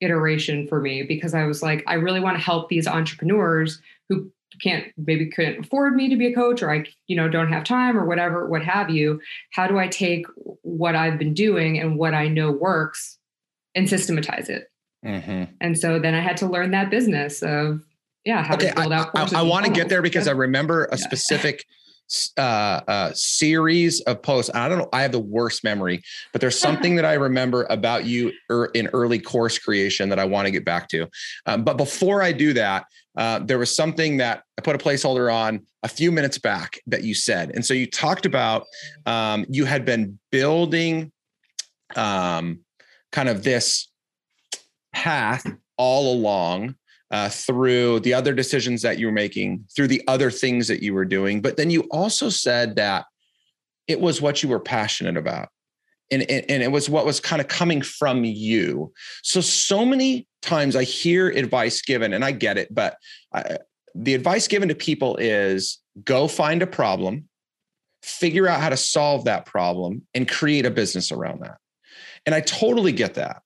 iteration 0.00 0.66
for 0.66 0.80
me 0.80 1.04
because 1.04 1.32
I 1.32 1.44
was 1.44 1.62
like, 1.62 1.84
I 1.86 1.94
really 1.94 2.18
want 2.18 2.36
to 2.36 2.42
help 2.42 2.68
these 2.68 2.88
entrepreneurs 2.88 3.80
who 4.08 4.32
can't 4.60 4.86
maybe 4.96 5.30
couldn't 5.30 5.64
afford 5.64 5.94
me 5.94 6.08
to 6.08 6.16
be 6.16 6.26
a 6.26 6.34
coach 6.34 6.60
or 6.60 6.72
I, 6.72 6.86
you 7.06 7.14
know, 7.14 7.28
don't 7.28 7.52
have 7.52 7.62
time 7.62 7.96
or 7.96 8.04
whatever, 8.04 8.48
what 8.48 8.64
have 8.64 8.90
you. 8.90 9.20
How 9.52 9.68
do 9.68 9.78
I 9.78 9.86
take 9.86 10.26
what 10.62 10.96
I've 10.96 11.20
been 11.20 11.34
doing 11.34 11.78
and 11.78 11.96
what 11.96 12.12
I 12.12 12.26
know 12.26 12.50
works 12.50 13.16
and 13.76 13.88
systematize 13.88 14.48
it? 14.48 14.72
Mm-hmm. 15.04 15.44
And 15.60 15.78
so 15.78 16.00
then 16.00 16.14
I 16.14 16.20
had 16.20 16.36
to 16.38 16.46
learn 16.46 16.72
that 16.72 16.90
business 16.90 17.44
of 17.44 17.85
yeah, 18.26 18.42
how 18.42 18.54
okay, 18.54 18.70
to 18.70 18.74
build 18.74 18.92
out 18.92 19.12
courses. 19.12 19.32
I, 19.32 19.38
I, 19.38 19.40
I 19.40 19.44
want 19.44 19.64
to 19.66 19.72
get 19.72 19.88
there 19.88 20.02
because 20.02 20.26
I 20.26 20.32
remember 20.32 20.86
a 20.86 20.98
yeah. 20.98 21.04
specific 21.04 21.64
uh, 22.36 22.40
uh, 22.40 23.12
series 23.14 24.00
of 24.02 24.20
posts. 24.20 24.50
I 24.52 24.68
don't 24.68 24.78
know. 24.78 24.88
I 24.92 25.02
have 25.02 25.12
the 25.12 25.20
worst 25.20 25.62
memory, 25.62 26.02
but 26.32 26.40
there's 26.40 26.58
something 26.66 26.96
that 26.96 27.04
I 27.04 27.14
remember 27.14 27.66
about 27.70 28.04
you 28.04 28.32
er, 28.50 28.66
in 28.74 28.88
early 28.88 29.20
course 29.20 29.58
creation 29.58 30.08
that 30.08 30.18
I 30.18 30.24
want 30.24 30.46
to 30.46 30.50
get 30.50 30.64
back 30.64 30.88
to. 30.88 31.08
Um, 31.46 31.62
but 31.62 31.76
before 31.76 32.20
I 32.20 32.32
do 32.32 32.52
that, 32.54 32.86
uh, 33.16 33.38
there 33.38 33.58
was 33.58 33.74
something 33.74 34.16
that 34.18 34.42
I 34.58 34.62
put 34.62 34.74
a 34.74 34.78
placeholder 34.78 35.32
on 35.32 35.64
a 35.84 35.88
few 35.88 36.10
minutes 36.10 36.36
back 36.36 36.80
that 36.88 37.04
you 37.04 37.14
said. 37.14 37.52
And 37.54 37.64
so 37.64 37.74
you 37.74 37.86
talked 37.86 38.26
about 38.26 38.66
um, 39.06 39.46
you 39.48 39.64
had 39.64 39.84
been 39.84 40.18
building 40.32 41.12
um, 41.94 42.60
kind 43.12 43.28
of 43.28 43.44
this 43.44 43.88
path 44.92 45.46
all 45.78 46.12
along 46.12 46.74
uh, 47.10 47.28
through 47.28 48.00
the 48.00 48.14
other 48.14 48.34
decisions 48.34 48.82
that 48.82 48.98
you 48.98 49.06
were 49.06 49.12
making, 49.12 49.64
through 49.74 49.88
the 49.88 50.02
other 50.08 50.30
things 50.30 50.68
that 50.68 50.82
you 50.82 50.92
were 50.94 51.04
doing. 51.04 51.40
But 51.40 51.56
then 51.56 51.70
you 51.70 51.82
also 51.90 52.28
said 52.28 52.76
that 52.76 53.06
it 53.86 54.00
was 54.00 54.20
what 54.20 54.42
you 54.42 54.48
were 54.48 54.60
passionate 54.60 55.16
about. 55.16 55.48
And, 56.10 56.22
and, 56.22 56.62
it 56.62 56.70
was 56.70 56.88
what 56.88 57.04
was 57.04 57.18
kind 57.18 57.42
of 57.42 57.48
coming 57.48 57.82
from 57.82 58.24
you. 58.24 58.92
So, 59.24 59.40
so 59.40 59.84
many 59.84 60.28
times 60.40 60.76
I 60.76 60.84
hear 60.84 61.28
advice 61.28 61.82
given, 61.82 62.12
and 62.12 62.24
I 62.24 62.30
get 62.30 62.58
it, 62.58 62.72
but 62.72 62.96
I, 63.34 63.58
the 63.92 64.14
advice 64.14 64.46
given 64.46 64.68
to 64.68 64.74
people 64.76 65.16
is 65.16 65.80
go 66.04 66.28
find 66.28 66.62
a 66.62 66.66
problem, 66.66 67.28
figure 68.02 68.46
out 68.46 68.60
how 68.60 68.68
to 68.68 68.76
solve 68.76 69.24
that 69.24 69.46
problem, 69.46 70.06
and 70.14 70.28
create 70.28 70.64
a 70.64 70.70
business 70.70 71.10
around 71.10 71.42
that. 71.42 71.56
And 72.24 72.36
I 72.36 72.40
totally 72.40 72.92
get 72.92 73.14
that. 73.14 73.42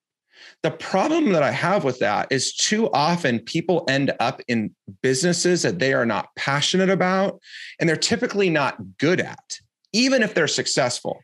The 0.62 0.70
problem 0.70 1.32
that 1.32 1.42
I 1.42 1.52
have 1.52 1.84
with 1.84 2.00
that 2.00 2.28
is 2.30 2.54
too 2.54 2.90
often 2.90 3.38
people 3.38 3.84
end 3.88 4.12
up 4.20 4.42
in 4.46 4.74
businesses 5.02 5.62
that 5.62 5.78
they 5.78 5.94
are 5.94 6.04
not 6.04 6.28
passionate 6.36 6.90
about 6.90 7.40
and 7.78 7.88
they're 7.88 7.96
typically 7.96 8.50
not 8.50 8.76
good 8.98 9.20
at, 9.20 9.58
even 9.92 10.22
if 10.22 10.34
they're 10.34 10.46
successful. 10.46 11.20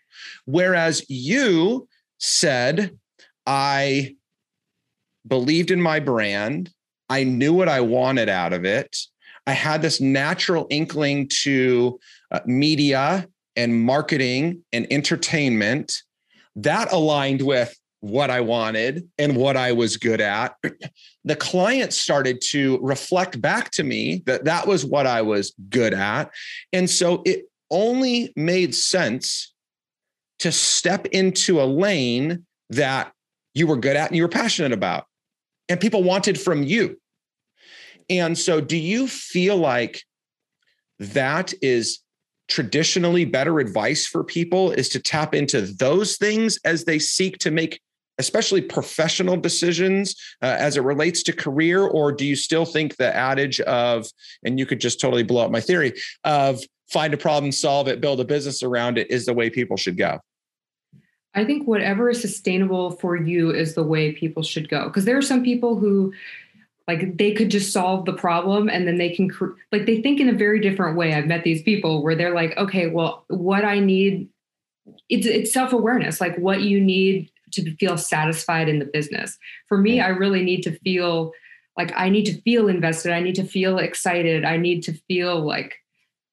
Whereas 0.47 1.05
you 1.11 1.87
said, 2.19 2.97
I 3.45 4.17
believed 5.27 5.71
in 5.71 5.83
my 5.83 6.01
brand, 6.01 6.71
I 7.11 7.25
knew 7.25 7.53
what 7.53 7.69
I 7.69 7.81
wanted 7.83 8.31
out 8.31 8.55
of 8.55 8.65
it. 8.65 8.97
I 9.47 9.53
had 9.53 9.83
this 9.83 10.01
natural 10.01 10.67
inkling 10.71 11.29
to 11.43 12.01
uh, 12.31 12.41
media 12.47 13.29
and 13.55 13.81
marketing 13.85 14.65
and 14.73 14.87
entertainment 14.91 16.03
that 16.57 16.93
aligned 16.93 17.43
with 17.43 17.79
what 18.01 18.31
I 18.31 18.41
wanted 18.41 19.09
and 19.19 19.37
what 19.37 19.57
I 19.57 19.73
was 19.73 19.97
good 19.97 20.21
at, 20.21 20.55
the 21.25 21.37
client 21.37 21.93
started 21.93 22.41
to 22.51 22.79
reflect 22.83 23.41
back 23.41 23.71
to 23.73 23.85
me 23.85 24.23
that 24.27 24.45
that 24.45 24.67
was 24.67 24.85
what 24.85 25.07
I 25.07 25.23
was 25.23 25.55
good 25.69 25.95
at. 25.95 26.31
And 26.73 26.89
so 26.89 27.23
it 27.25 27.47
only 27.71 28.33
made 28.37 28.75
sense 28.75 29.53
to 30.39 30.53
step 30.53 31.07
into 31.07 31.61
a 31.61 31.65
lane 31.65 32.45
that 32.71 33.13
you 33.55 33.67
were 33.67 33.77
good 33.77 33.97
at 33.97 34.09
and 34.11 34.17
you 34.17 34.23
were 34.23 34.29
passionate 34.29 34.73
about 34.73 35.07
and 35.69 35.81
people 35.81 36.03
wanted 36.03 36.39
from 36.39 36.63
you. 36.63 37.01
And 38.09 38.39
so, 38.39 38.61
do 38.61 38.77
you 38.77 39.09
feel 39.09 39.57
like 39.57 40.03
that 40.99 41.53
is 41.61 42.01
traditionally 42.49 43.25
better 43.25 43.59
advice 43.59 44.07
for 44.07 44.23
people 44.23 44.71
is 44.71 44.89
to 44.91 45.01
tap 45.01 45.35
into 45.35 45.63
those 45.63 46.17
things 46.17 46.59
as 46.65 46.85
they 46.85 46.99
seek 46.99 47.39
to 47.39 47.51
make 47.51 47.81
especially 48.19 48.63
professional 48.63 49.37
decisions 49.37 50.15
uh, 50.43 50.47
as 50.47 50.77
it 50.77 50.83
relates 50.83 51.23
to 51.25 51.33
career 51.33 51.83
or 51.83 52.13
do 52.13 52.25
you 52.25 52.37
still 52.37 52.65
think 52.65 52.97
the 52.97 53.15
adage 53.15 53.61
of 53.61 54.07
and 54.45 54.59
you 54.59 54.67
could 54.67 54.81
just 54.81 55.01
totally 55.01 55.23
blow 55.23 55.45
up 55.45 55.51
my 55.51 55.61
theory 55.61 55.93
of 56.25 56.61
find 56.89 57.13
a 57.13 57.17
problem 57.17 57.53
solve 57.53 57.89
it 57.89 58.01
build 58.01 58.21
a 58.21 58.25
business 58.25 58.63
around 58.63 58.99
it 58.99 59.11
is 59.11 59.27
the 59.27 59.35
way 59.35 59.51
people 59.51 59.77
should 59.77 59.97
go? 59.97 60.19
I 61.35 61.45
think 61.45 61.67
whatever 61.69 62.09
is 62.09 62.21
sustainable 62.21 62.93
for 62.93 63.15
you 63.15 63.51
is 63.51 63.75
the 63.75 63.83
way 63.83 64.13
people 64.13 64.43
should 64.43 64.71
go. 64.71 64.87
Because 64.87 65.05
there 65.05 65.19
are 65.19 65.23
some 65.23 65.45
people 65.45 65.77
who 65.77 66.15
like 66.89 67.19
they 67.19 67.33
could 67.33 67.51
just 67.51 67.73
solve 67.73 68.07
the 68.07 68.15
problem 68.15 68.71
and 68.71 68.89
then 68.89 68.97
they 68.97 69.15
can 69.15 69.31
like 69.71 69.85
they 69.85 70.01
think 70.01 70.19
in 70.19 70.31
a 70.31 70.33
very 70.33 70.61
different 70.61 70.97
way. 70.97 71.13
I've 71.13 71.27
met 71.27 71.45
these 71.45 71.63
people 71.63 72.03
where 72.03 72.15
they're 72.15 72.35
like 72.35 72.57
okay 72.57 72.87
well 72.87 73.25
what 73.29 73.65
i 73.65 73.79
need 73.81 74.29
it's 75.09 75.27
it's 75.27 75.53
self-awareness. 75.53 76.21
Like 76.21 76.37
what 76.37 76.63
you 76.63 76.81
need 76.81 77.31
to 77.65 77.77
feel 77.77 77.97
satisfied 77.97 78.69
in 78.69 78.79
the 78.79 78.85
business. 78.85 79.39
For 79.69 79.79
me, 79.79 80.01
I 80.01 80.09
really 80.09 80.43
need 80.43 80.63
to 80.63 80.79
feel 80.81 81.33
like 81.77 81.93
I 81.97 82.09
need 82.09 82.25
to 82.27 82.41
feel 82.43 82.69
invested. 82.69 83.13
I 83.13 83.21
need 83.21 83.35
to 83.37 83.45
feel 83.45 83.79
excited. 83.79 84.45
I 84.45 84.57
need 84.57 84.83
to 84.85 84.93
feel 85.09 85.45
like 85.45 85.77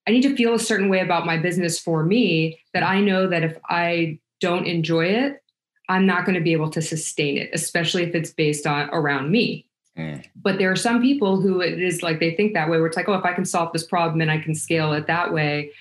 I 0.07 0.11
need 0.11 0.23
to 0.23 0.35
feel 0.35 0.53
a 0.53 0.59
certain 0.59 0.89
way 0.89 0.99
about 0.99 1.25
my 1.25 1.37
business 1.37 1.79
for 1.79 2.03
me 2.03 2.59
that 2.73 2.83
I 2.83 2.99
know 2.99 3.27
that 3.27 3.43
if 3.43 3.57
I 3.69 4.19
don't 4.41 4.65
enjoy 4.65 5.05
it, 5.05 5.41
I'm 5.89 6.05
not 6.05 6.25
going 6.25 6.35
to 6.35 6.41
be 6.41 6.53
able 6.53 6.69
to 6.71 6.81
sustain 6.81 7.37
it, 7.37 7.49
especially 7.53 8.03
if 8.03 8.15
it's 8.15 8.31
based 8.31 8.67
on 8.67 8.89
around 8.91 9.31
me. 9.31 9.65
Mm. 9.97 10.25
But 10.35 10.57
there 10.57 10.71
are 10.71 10.75
some 10.75 11.01
people 11.01 11.39
who 11.39 11.61
it 11.61 11.79
is 11.81 12.01
like 12.01 12.19
they 12.19 12.35
think 12.35 12.53
that 12.53 12.69
way, 12.69 12.77
where 12.77 12.87
it's 12.87 12.97
like, 12.97 13.07
oh, 13.07 13.13
if 13.13 13.25
I 13.25 13.33
can 13.33 13.45
solve 13.45 13.71
this 13.73 13.85
problem 13.85 14.21
and 14.21 14.31
I 14.31 14.39
can 14.39 14.55
scale 14.55 14.93
it 14.93 15.07
that 15.07 15.33
way, 15.33 15.71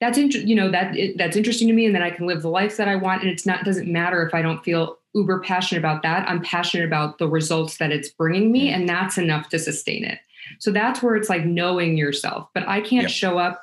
that's 0.00 0.18
interesting 0.18 0.48
you 0.48 0.56
know 0.56 0.70
that 0.70 0.96
it, 0.96 1.16
that's 1.18 1.36
interesting 1.36 1.68
to 1.68 1.74
me 1.74 1.86
and 1.86 1.94
then 1.94 2.02
i 2.02 2.10
can 2.10 2.26
live 2.26 2.42
the 2.42 2.48
life 2.48 2.76
that 2.76 2.88
i 2.88 2.96
want 2.96 3.22
and 3.22 3.30
it's 3.30 3.46
not 3.46 3.64
doesn't 3.64 3.90
matter 3.90 4.26
if 4.26 4.34
i 4.34 4.42
don't 4.42 4.64
feel 4.64 4.98
uber 5.14 5.40
passionate 5.40 5.80
about 5.80 6.02
that. 6.02 6.28
I'm 6.28 6.42
passionate 6.42 6.84
about 6.84 7.18
the 7.18 7.28
results 7.28 7.78
that 7.78 7.90
it's 7.90 8.10
bringing 8.10 8.52
me 8.52 8.70
and 8.70 8.88
that's 8.88 9.18
enough 9.18 9.48
to 9.50 9.58
sustain 9.58 10.04
it. 10.04 10.18
So 10.58 10.70
that's 10.70 11.02
where 11.02 11.16
it's 11.16 11.28
like 11.28 11.44
knowing 11.44 11.96
yourself 11.96 12.48
but 12.54 12.66
i 12.68 12.80
can't 12.80 13.02
yep. 13.02 13.10
show 13.10 13.38
up. 13.38 13.62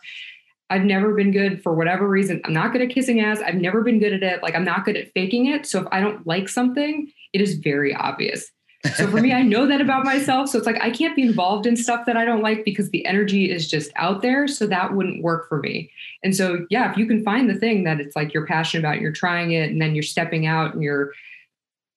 I've 0.69 0.84
never 0.84 1.13
been 1.13 1.32
good 1.32 1.63
for 1.63 1.73
whatever 1.73 2.10
reason. 2.10 2.41
I'm 2.43 2.52
not 2.52 2.73
good 2.73 2.82
at 2.82 2.89
kissing 2.89 3.21
ass. 3.21 3.39
I've 3.39 3.56
never 3.56 3.82
been 3.82 4.00
good 4.00 4.12
at 4.12 4.23
it. 4.23 4.43
Like 4.43 4.56
i'm 4.56 4.65
not 4.65 4.86
good 4.86 4.97
at 4.97 5.12
faking 5.13 5.47
it. 5.47 5.65
So 5.65 5.82
if 5.82 5.88
i 5.91 6.00
don't 6.00 6.26
like 6.28 6.50
something 6.50 7.12
it 7.34 7.41
is 7.41 7.56
very 7.56 7.93
obvious 7.93 8.52
so 8.96 9.08
for 9.08 9.18
me, 9.18 9.34
I 9.34 9.42
know 9.42 9.66
that 9.66 9.82
about 9.82 10.06
myself. 10.06 10.50
So 10.50 10.58
it's 10.58 10.68
like 10.68 10.82
I 10.82 10.92
can't 10.92 11.16
be 11.16 11.24
involved 11.24 11.66
in 11.66 11.76
stuff 11.76 12.06
that 12.06 12.16
I 12.16 12.26
don't 12.26 12.44
like 12.44 12.63
because 12.63 12.90
the 12.92 13.06
energy 13.06 13.50
is 13.50 13.68
just 13.68 13.92
out 13.96 14.22
there. 14.22 14.48
So 14.48 14.68
that 14.68 14.94
wouldn't 14.94 15.24
work 15.24 15.50
for 15.50 15.60
me. 15.60 15.90
And 16.24 16.36
so, 16.36 16.66
yeah, 16.70 16.92
if 16.92 16.98
you 16.98 17.08
can 17.08 17.24
find 17.24 17.50
the 17.50 17.56
thing 17.56 17.84
that 17.86 18.00
it's 18.00 18.16
like 18.16 18.34
you're 18.34 18.46
passionate 18.46 18.82
about, 18.82 19.02
you're 19.02 19.12
trying 19.12 19.52
it, 19.52 19.72
and 19.72 19.82
then 19.82 19.96
you're 19.96 20.04
stepping 20.04 20.46
out 20.46 20.74
and 20.74 20.84
you're, 20.84 21.12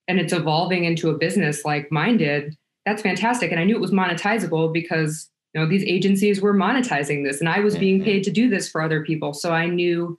and 0.09 0.19
it's 0.19 0.33
evolving 0.33 0.85
into 0.85 1.11
a 1.11 1.19
business 1.19 1.65
like 1.65 1.93
mine 1.93 2.17
did, 2.17 2.57
that's 2.87 3.03
fantastic. 3.03 3.51
And 3.51 3.61
I 3.61 3.65
knew 3.65 3.77
it 3.77 3.81
was 3.81 3.93
monetizable 3.93 4.73
because, 4.73 5.29
you 5.55 5.61
know, 5.61 5.69
these 5.69 5.85
agencies 5.85 6.41
were 6.41 6.55
monetizing 6.55 7.25
this 7.25 7.41
and 7.41 7.49
I 7.49 7.61
was 7.61 7.77
being 7.77 7.97
mm-hmm. 7.97 8.07
paid 8.07 8.25
to 8.25 8.31
do 8.31 8.49
this 8.49 8.69
for 8.69 8.81
other 8.81 9.05
people. 9.05 9.35
So 9.35 9.53
I 9.53 9.67
knew, 9.67 10.19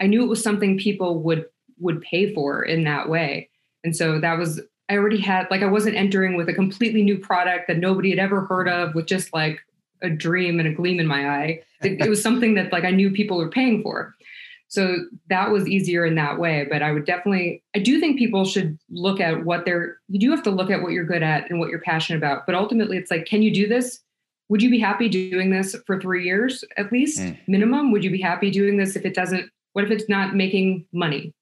I 0.00 0.06
knew 0.06 0.22
it 0.22 0.28
was 0.28 0.42
something 0.42 0.78
people 0.78 1.20
would, 1.22 1.44
would 1.80 2.00
pay 2.02 2.32
for 2.32 2.62
in 2.62 2.84
that 2.84 3.08
way. 3.08 3.50
And 3.82 3.96
so 3.96 4.20
that 4.20 4.38
was 4.38 4.60
I 4.88 4.96
already 4.96 5.20
had 5.20 5.46
like 5.50 5.62
I 5.62 5.66
wasn't 5.66 5.96
entering 5.96 6.36
with 6.36 6.48
a 6.48 6.54
completely 6.54 7.02
new 7.02 7.18
product 7.18 7.68
that 7.68 7.78
nobody 7.78 8.10
had 8.10 8.18
ever 8.18 8.42
heard 8.46 8.68
of 8.68 8.94
with 8.94 9.06
just 9.06 9.32
like 9.34 9.60
a 10.02 10.08
dream 10.08 10.58
and 10.58 10.68
a 10.68 10.72
gleam 10.72 11.00
in 11.00 11.06
my 11.06 11.28
eye. 11.28 11.62
It, 11.82 12.00
it 12.00 12.08
was 12.08 12.22
something 12.22 12.54
that 12.54 12.72
like 12.72 12.84
I 12.84 12.90
knew 12.90 13.10
people 13.10 13.36
were 13.36 13.50
paying 13.50 13.82
for. 13.82 14.14
So 14.68 14.98
that 15.30 15.50
was 15.50 15.66
easier 15.66 16.04
in 16.04 16.14
that 16.16 16.38
way. 16.38 16.66
But 16.70 16.82
I 16.82 16.92
would 16.92 17.06
definitely, 17.06 17.62
I 17.74 17.78
do 17.78 17.98
think 18.00 18.18
people 18.18 18.44
should 18.44 18.78
look 18.90 19.18
at 19.18 19.44
what 19.44 19.64
they're, 19.64 19.96
you 20.08 20.20
do 20.20 20.30
have 20.30 20.42
to 20.42 20.50
look 20.50 20.70
at 20.70 20.82
what 20.82 20.92
you're 20.92 21.04
good 21.04 21.22
at 21.22 21.50
and 21.50 21.58
what 21.58 21.70
you're 21.70 21.80
passionate 21.80 22.18
about. 22.18 22.44
But 22.44 22.54
ultimately, 22.54 22.98
it's 22.98 23.10
like, 23.10 23.24
can 23.24 23.42
you 23.42 23.52
do 23.52 23.66
this? 23.66 24.00
Would 24.50 24.62
you 24.62 24.70
be 24.70 24.78
happy 24.78 25.08
doing 25.08 25.50
this 25.50 25.74
for 25.86 26.00
three 26.00 26.24
years 26.24 26.64
at 26.76 26.92
least, 26.92 27.18
mm. 27.18 27.38
minimum? 27.48 27.92
Would 27.92 28.04
you 28.04 28.10
be 28.10 28.20
happy 28.20 28.50
doing 28.50 28.76
this 28.76 28.94
if 28.94 29.04
it 29.04 29.14
doesn't, 29.14 29.50
what 29.72 29.84
if 29.84 29.90
it's 29.90 30.08
not 30.08 30.34
making 30.34 30.86
money? 30.92 31.34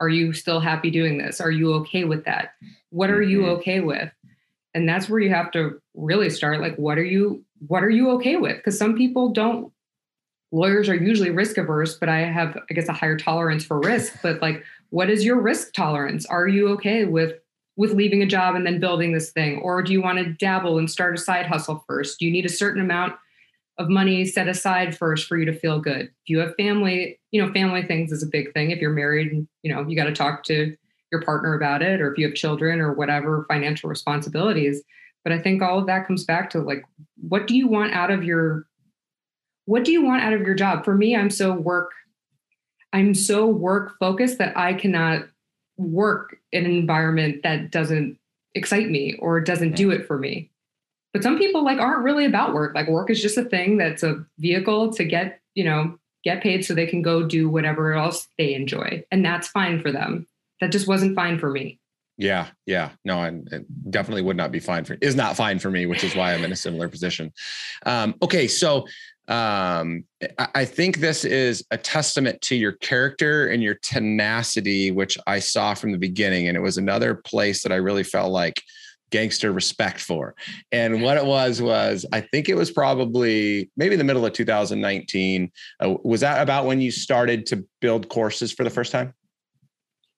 Are 0.00 0.08
you 0.08 0.32
still 0.32 0.58
happy 0.58 0.90
doing 0.90 1.18
this? 1.18 1.40
Are 1.40 1.50
you 1.50 1.72
okay 1.74 2.04
with 2.04 2.24
that? 2.24 2.54
What 2.92 3.10
are 3.10 3.22
you 3.22 3.40
mm-hmm. 3.40 3.50
okay 3.50 3.80
with? 3.80 4.10
And 4.74 4.88
that's 4.88 5.08
where 5.08 5.20
you 5.20 5.30
have 5.30 5.50
to 5.52 5.80
really 5.94 6.30
start 6.30 6.60
like 6.60 6.76
what 6.76 6.98
are 6.98 7.04
you 7.04 7.44
what 7.66 7.84
are 7.84 7.90
you 7.90 8.10
okay 8.12 8.36
with? 8.36 8.56
Because 8.56 8.78
some 8.78 8.96
people 8.96 9.32
don't 9.32 9.72
lawyers 10.50 10.88
are 10.88 10.94
usually 10.94 11.30
risk 11.30 11.56
averse, 11.56 11.96
but 11.98 12.08
I 12.08 12.20
have 12.20 12.56
I 12.70 12.74
guess 12.74 12.88
a 12.88 12.92
higher 12.92 13.16
tolerance 13.16 13.64
for 13.64 13.80
risk, 13.80 14.14
but 14.22 14.40
like 14.40 14.62
what 14.90 15.10
is 15.10 15.24
your 15.24 15.40
risk 15.40 15.72
tolerance? 15.72 16.26
Are 16.26 16.48
you 16.48 16.68
okay 16.70 17.04
with 17.04 17.38
with 17.76 17.92
leaving 17.92 18.22
a 18.22 18.26
job 18.26 18.54
and 18.54 18.66
then 18.66 18.78
building 18.78 19.12
this 19.12 19.30
thing 19.30 19.58
or 19.60 19.82
do 19.82 19.92
you 19.92 20.02
want 20.02 20.18
to 20.18 20.32
dabble 20.34 20.78
and 20.78 20.90
start 20.90 21.14
a 21.14 21.18
side 21.18 21.46
hustle 21.46 21.84
first? 21.86 22.18
Do 22.18 22.26
you 22.26 22.32
need 22.32 22.46
a 22.46 22.50
certain 22.50 22.82
amount 22.82 23.14
of 23.78 23.88
money 23.88 24.24
set 24.24 24.48
aside 24.48 24.96
first 24.96 25.26
for 25.26 25.36
you 25.36 25.44
to 25.46 25.52
feel 25.52 25.80
good. 25.80 26.02
If 26.02 26.28
you 26.28 26.38
have 26.40 26.54
family, 26.56 27.18
you 27.30 27.44
know, 27.44 27.52
family 27.52 27.82
things 27.82 28.12
is 28.12 28.22
a 28.22 28.26
big 28.26 28.52
thing. 28.52 28.70
If 28.70 28.80
you're 28.80 28.92
married, 28.92 29.46
you 29.62 29.74
know, 29.74 29.86
you 29.86 29.96
got 29.96 30.04
to 30.04 30.12
talk 30.12 30.44
to 30.44 30.76
your 31.12 31.22
partner 31.22 31.54
about 31.54 31.82
it, 31.82 32.00
or 32.00 32.10
if 32.10 32.18
you 32.18 32.26
have 32.26 32.34
children 32.34 32.80
or 32.80 32.92
whatever 32.92 33.44
financial 33.48 33.88
responsibilities. 33.88 34.82
But 35.22 35.32
I 35.32 35.38
think 35.38 35.62
all 35.62 35.78
of 35.78 35.86
that 35.86 36.06
comes 36.06 36.24
back 36.24 36.50
to 36.50 36.60
like, 36.60 36.84
what 37.20 37.46
do 37.46 37.54
you 37.54 37.68
want 37.68 37.92
out 37.92 38.10
of 38.10 38.24
your, 38.24 38.66
what 39.66 39.84
do 39.84 39.92
you 39.92 40.02
want 40.02 40.22
out 40.22 40.32
of 40.32 40.40
your 40.40 40.54
job? 40.54 40.84
For 40.84 40.94
me, 40.94 41.14
I'm 41.14 41.30
so 41.30 41.52
work, 41.52 41.92
I'm 42.92 43.14
so 43.14 43.46
work 43.46 43.92
focused 44.00 44.38
that 44.38 44.56
I 44.56 44.74
cannot 44.74 45.26
work 45.76 46.36
in 46.50 46.64
an 46.64 46.72
environment 46.72 47.42
that 47.44 47.70
doesn't 47.70 48.18
excite 48.54 48.90
me 48.90 49.14
or 49.20 49.40
doesn't 49.40 49.76
do 49.76 49.90
it 49.90 50.06
for 50.06 50.18
me 50.18 50.50
but 51.14 51.22
some 51.22 51.38
people 51.38 51.64
like 51.64 51.78
aren't 51.78 52.04
really 52.04 52.26
about 52.26 52.52
work 52.52 52.74
like 52.74 52.86
work 52.86 53.08
is 53.08 53.22
just 53.22 53.38
a 53.38 53.44
thing 53.44 53.78
that's 53.78 54.02
a 54.02 54.22
vehicle 54.38 54.92
to 54.92 55.04
get 55.04 55.40
you 55.54 55.64
know 55.64 55.98
get 56.24 56.42
paid 56.42 56.64
so 56.64 56.74
they 56.74 56.86
can 56.86 57.02
go 57.02 57.22
do 57.26 57.48
whatever 57.48 57.94
else 57.94 58.28
they 58.38 58.54
enjoy. 58.54 59.04
And 59.10 59.24
that's 59.24 59.48
fine 59.48 59.80
for 59.80 59.90
them. 59.90 60.26
That 60.62 60.70
just 60.70 60.86
wasn't 60.86 61.16
fine 61.16 61.40
for 61.40 61.50
me. 61.50 61.80
Yeah, 62.16 62.46
yeah, 62.66 62.90
no, 63.04 63.20
and 63.20 63.66
definitely 63.90 64.22
would 64.22 64.36
not 64.36 64.52
be 64.52 64.60
fine 64.60 64.84
for 64.84 64.96
is 65.00 65.16
not 65.16 65.34
fine 65.34 65.58
for 65.58 65.72
me, 65.72 65.86
which 65.86 66.04
is 66.04 66.14
why 66.14 66.32
I'm 66.32 66.44
in 66.44 66.52
a 66.52 66.56
similar 66.56 66.88
position. 66.88 67.32
Um, 67.84 68.14
okay, 68.22 68.46
so 68.46 68.86
um, 69.26 70.04
I 70.54 70.64
think 70.64 70.98
this 70.98 71.24
is 71.24 71.64
a 71.72 71.76
testament 71.76 72.40
to 72.42 72.54
your 72.54 72.72
character 72.74 73.48
and 73.48 73.60
your 73.60 73.74
tenacity, 73.74 74.92
which 74.92 75.18
I 75.26 75.40
saw 75.40 75.74
from 75.74 75.90
the 75.90 75.98
beginning, 75.98 76.46
and 76.46 76.56
it 76.56 76.60
was 76.60 76.78
another 76.78 77.16
place 77.16 77.64
that 77.64 77.72
I 77.72 77.76
really 77.76 78.04
felt 78.04 78.30
like 78.30 78.62
gangster 79.10 79.50
respect 79.50 79.98
for. 79.98 80.36
And 80.70 81.02
what 81.02 81.16
it 81.16 81.26
was 81.26 81.60
was 81.60 82.06
I 82.12 82.20
think 82.20 82.48
it 82.48 82.54
was 82.54 82.70
probably 82.70 83.68
maybe 83.76 83.96
the 83.96 84.04
middle 84.04 84.24
of 84.24 84.32
2019. 84.32 85.50
Uh, 85.80 85.94
was 86.04 86.20
that 86.20 86.40
about 86.40 86.66
when 86.66 86.80
you 86.80 86.92
started 86.92 87.46
to 87.46 87.66
build 87.80 88.08
courses 88.08 88.52
for 88.52 88.62
the 88.62 88.70
first 88.70 88.92
time? 88.92 89.12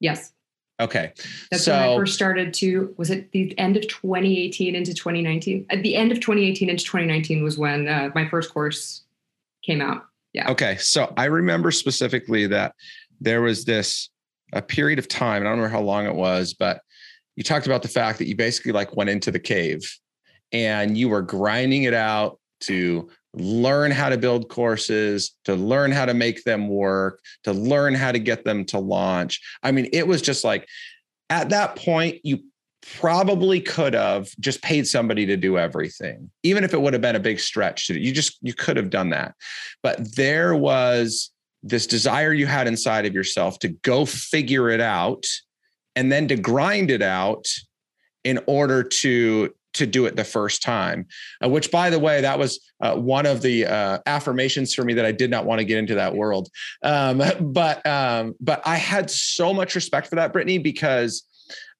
Yes. 0.01 0.34
Okay. 0.81 1.13
That's 1.51 1.65
so, 1.65 1.73
when 1.73 1.83
I 1.83 1.97
first 1.97 2.15
started 2.15 2.53
to, 2.55 2.95
was 2.97 3.11
it 3.11 3.31
the 3.33 3.57
end 3.59 3.77
of 3.77 3.87
2018 3.87 4.75
into 4.75 4.93
2019? 4.93 5.67
At 5.71 5.83
the 5.83 5.95
end 5.95 6.11
of 6.11 6.21
2018 6.21 6.69
into 6.69 6.85
2019 6.85 7.45
was 7.45 7.57
when 7.57 7.87
uh, 7.87 8.11
my 8.15 8.29
first 8.29 8.53
course 8.53 9.03
came 9.63 9.81
out. 9.81 10.07
Yeah. 10.33 10.51
Okay. 10.51 10.77
So 10.79 11.13
I 11.17 11.27
remember 11.27 11.71
specifically 11.71 12.47
that 12.49 12.75
there 13.21 13.41
was 13.41 13.65
this, 13.65 14.11
a 14.53 14.63
period 14.63 14.99
of 14.99 15.09
time, 15.09 15.39
and 15.39 15.49
I 15.49 15.51
don't 15.51 15.59
remember 15.59 15.77
how 15.77 15.83
long 15.83 16.07
it 16.07 16.15
was, 16.15 16.55
but 16.55 16.81
you 17.37 17.43
talked 17.43 17.67
about 17.67 17.83
the 17.83 17.89
fact 17.89 18.19
that 18.19 18.29
you 18.29 18.37
basically 18.37 18.73
like 18.73 18.97
went 18.97 19.11
into 19.11 19.31
the 19.31 19.41
cave 19.41 19.83
and 20.53 20.97
you 20.97 21.09
were 21.09 21.23
grinding 21.23 21.85
it 21.85 21.95
out 21.95 22.39
to 22.61 23.09
learn 23.37 23.90
how 23.90 24.09
to 24.09 24.18
build 24.18 24.49
courses, 24.49 25.37
to 25.44 25.55
learn 25.55 25.92
how 25.92 26.07
to 26.07 26.14
make 26.14 26.44
them 26.44 26.68
work, 26.68 27.20
to 27.44 27.53
learn 27.53 27.94
how 27.94 28.12
to 28.12 28.18
get 28.18 28.44
them 28.44 28.64
to 28.66 28.79
launch. 28.79 29.40
I 29.62 29.73
mean, 29.73 29.88
it 29.92 30.07
was 30.07 30.23
just 30.23 30.44
like 30.44 30.66
at 31.31 31.51
that 31.51 31.77
point, 31.77 32.20
you 32.23 32.44
probably 33.01 33.61
could 33.61 33.94
have 33.94 34.29
just 34.40 34.62
paid 34.62 34.87
somebody 34.87 35.25
to 35.27 35.37
do 35.37 35.59
everything, 35.59 36.31
even 36.42 36.64
if 36.64 36.75
it 36.75 36.81
would 36.81 36.92
have 36.92 37.03
been 37.03 37.16
a 37.16 37.20
big 37.20 37.40
stretch 37.40 37.87
to 37.87 37.94
do. 37.94 38.01
You 38.01 38.12
just, 38.12 38.38
you 38.42 38.53
could 38.53 38.77
have 38.77 38.90
done 38.90 39.11
that. 39.11 39.35
But 39.83 40.14
there 40.16 40.55
was 40.55 41.31
this 41.62 41.87
desire 41.87 42.33
you 42.33 42.47
had 42.47 42.66
inside 42.66 43.07
of 43.07 43.14
yourself 43.14 43.59
to 43.61 43.68
go 43.68 44.05
figure 44.05 44.68
it 44.68 44.81
out 44.81 45.25
and 45.97 46.12
then 46.12 46.29
to 46.29 46.37
grind 46.37 46.90
it 46.90 47.03
out 47.03 47.47
in 48.23 48.38
order 48.47 48.83
to 48.83 49.55
to 49.75 49.87
do 49.87 50.07
it 50.07 50.17
the 50.17 50.25
first 50.25 50.63
time, 50.63 51.07
uh, 51.45 51.49
which, 51.49 51.71
by 51.71 51.91
the 51.91 51.99
way, 51.99 52.21
that 52.21 52.39
was 52.39 52.61
uh, 52.81 52.95
one 52.95 53.27
of 53.27 53.43
the 53.43 53.67
uh, 53.67 53.99
affirmations 54.07 54.75
for 54.75 54.85
me 54.85 54.95
that 54.95 55.05
I 55.05 55.13
did 55.13 55.31
not 55.31 55.45
want 55.45 55.59
to 55.59 55.65
get 55.65 55.79
into 55.79 55.95
that 55.97 56.15
world. 56.15 56.49
Um, 56.83 57.23
but 57.41 57.85
um, 57.87 58.35
but 58.41 58.63
I 58.65 58.77
had 58.77 59.11
so 59.11 59.53
much 59.53 59.75
respect 59.75 60.09
for 60.09 60.17
that, 60.17 60.33
Brittany, 60.33 60.59
because 60.59 61.25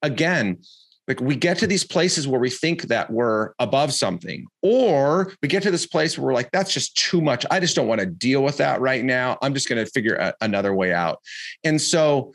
again, 0.03 0.59
like 1.07 1.21
we 1.21 1.37
get 1.37 1.59
to 1.59 1.67
these 1.67 1.85
places 1.85 2.27
where 2.27 2.41
we 2.41 2.51
think 2.51 2.83
that 2.85 3.11
we're 3.11 3.53
above 3.59 3.93
something, 3.93 4.47
or 4.63 5.33
we 5.43 5.49
get 5.49 5.63
to 5.65 5.71
this 5.71 5.87
place 5.87 6.17
where 6.17 6.27
we're 6.27 6.35
like, 6.35 6.51
that's 6.51 6.73
just 6.73 6.97
too 6.97 7.21
much. 7.21 7.45
I 7.51 7.61
just 7.61 7.77
don't 7.77 7.89
want 7.89 8.01
to 8.01 8.07
deal 8.07 8.43
with 8.43 8.57
that 8.59 8.81
right 8.81 9.05
now. 9.05 9.37
I'm 9.43 9.55
just 9.55 9.69
going 9.69 9.85
to 9.85 9.91
figure 9.91 10.17
a- 10.17 10.35
another 10.41 10.75
way 10.75 10.93
out. 10.93 11.21
And 11.63 11.81
so 11.81 12.33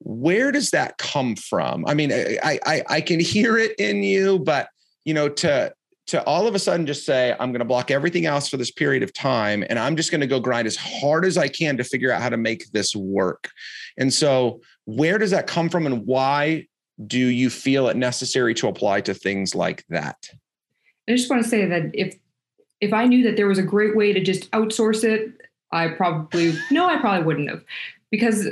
where 0.00 0.52
does 0.52 0.70
that 0.70 0.98
come 0.98 1.36
from? 1.36 1.84
I 1.86 1.94
mean 1.94 2.12
I, 2.12 2.58
I 2.64 2.82
i 2.88 3.00
can 3.00 3.20
hear 3.20 3.58
it 3.58 3.72
in 3.78 4.02
you 4.02 4.38
but 4.38 4.68
you 5.04 5.14
know 5.14 5.28
to 5.28 5.72
to 6.08 6.24
all 6.24 6.46
of 6.46 6.54
a 6.54 6.58
sudden 6.58 6.86
just 6.86 7.04
say 7.04 7.34
i'm 7.38 7.52
going 7.52 7.60
to 7.60 7.64
block 7.64 7.90
everything 7.90 8.24
else 8.24 8.48
for 8.48 8.56
this 8.56 8.70
period 8.70 9.02
of 9.02 9.12
time 9.12 9.62
and 9.68 9.78
i'm 9.78 9.94
just 9.94 10.10
going 10.10 10.20
to 10.20 10.26
go 10.26 10.40
grind 10.40 10.66
as 10.66 10.76
hard 10.76 11.24
as 11.24 11.36
i 11.36 11.48
can 11.48 11.76
to 11.76 11.84
figure 11.84 12.10
out 12.10 12.22
how 12.22 12.28
to 12.28 12.36
make 12.36 12.70
this 12.72 12.94
work. 12.96 13.50
And 13.98 14.12
so 14.12 14.60
where 14.84 15.18
does 15.18 15.30
that 15.32 15.46
come 15.46 15.68
from 15.68 15.86
and 15.86 16.06
why 16.06 16.66
do 17.06 17.18
you 17.18 17.50
feel 17.50 17.88
it 17.88 17.96
necessary 17.96 18.54
to 18.54 18.68
apply 18.68 19.02
to 19.02 19.14
things 19.14 19.54
like 19.54 19.84
that? 19.88 20.16
I 21.08 21.12
just 21.12 21.30
want 21.30 21.42
to 21.42 21.48
say 21.48 21.66
that 21.66 21.90
if 21.94 22.16
if 22.80 22.92
i 22.92 23.04
knew 23.06 23.24
that 23.24 23.36
there 23.36 23.48
was 23.48 23.58
a 23.58 23.62
great 23.62 23.96
way 23.96 24.12
to 24.12 24.20
just 24.20 24.50
outsource 24.52 25.02
it 25.02 25.32
i 25.72 25.88
probably 25.88 26.54
no 26.70 26.86
i 26.86 26.96
probably 26.98 27.24
wouldn't 27.24 27.50
have. 27.50 27.64
Because 28.10 28.48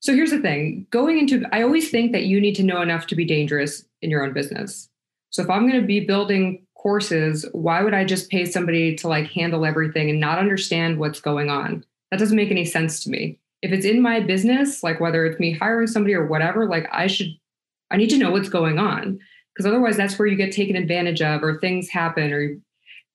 so 0.00 0.14
here's 0.14 0.30
the 0.30 0.40
thing 0.40 0.86
going 0.90 1.18
into, 1.18 1.42
I 1.52 1.62
always 1.62 1.90
think 1.90 2.12
that 2.12 2.24
you 2.24 2.40
need 2.40 2.54
to 2.56 2.62
know 2.62 2.82
enough 2.82 3.06
to 3.08 3.16
be 3.16 3.24
dangerous 3.24 3.84
in 4.00 4.10
your 4.10 4.24
own 4.24 4.32
business. 4.32 4.88
So 5.30 5.42
if 5.42 5.50
I'm 5.50 5.68
going 5.68 5.80
to 5.80 5.86
be 5.86 6.00
building 6.00 6.64
courses, 6.76 7.44
why 7.52 7.82
would 7.82 7.94
I 7.94 8.04
just 8.04 8.30
pay 8.30 8.44
somebody 8.44 8.94
to 8.96 9.08
like 9.08 9.26
handle 9.26 9.66
everything 9.66 10.08
and 10.08 10.20
not 10.20 10.38
understand 10.38 10.98
what's 10.98 11.20
going 11.20 11.50
on? 11.50 11.84
That 12.10 12.18
doesn't 12.20 12.36
make 12.36 12.50
any 12.50 12.64
sense 12.64 13.02
to 13.04 13.10
me. 13.10 13.38
If 13.60 13.72
it's 13.72 13.84
in 13.84 14.00
my 14.00 14.20
business, 14.20 14.82
like 14.82 15.00
whether 15.00 15.26
it's 15.26 15.40
me 15.40 15.52
hiring 15.52 15.88
somebody 15.88 16.14
or 16.14 16.26
whatever, 16.26 16.66
like 16.66 16.88
I 16.92 17.08
should, 17.08 17.34
I 17.90 17.96
need 17.96 18.10
to 18.10 18.18
know 18.18 18.30
what's 18.30 18.48
going 18.48 18.78
on 18.78 19.18
because 19.52 19.66
otherwise 19.66 19.96
that's 19.96 20.16
where 20.16 20.28
you 20.28 20.36
get 20.36 20.52
taken 20.52 20.76
advantage 20.76 21.20
of 21.20 21.42
or 21.42 21.58
things 21.58 21.88
happen 21.88 22.32
or 22.32 22.56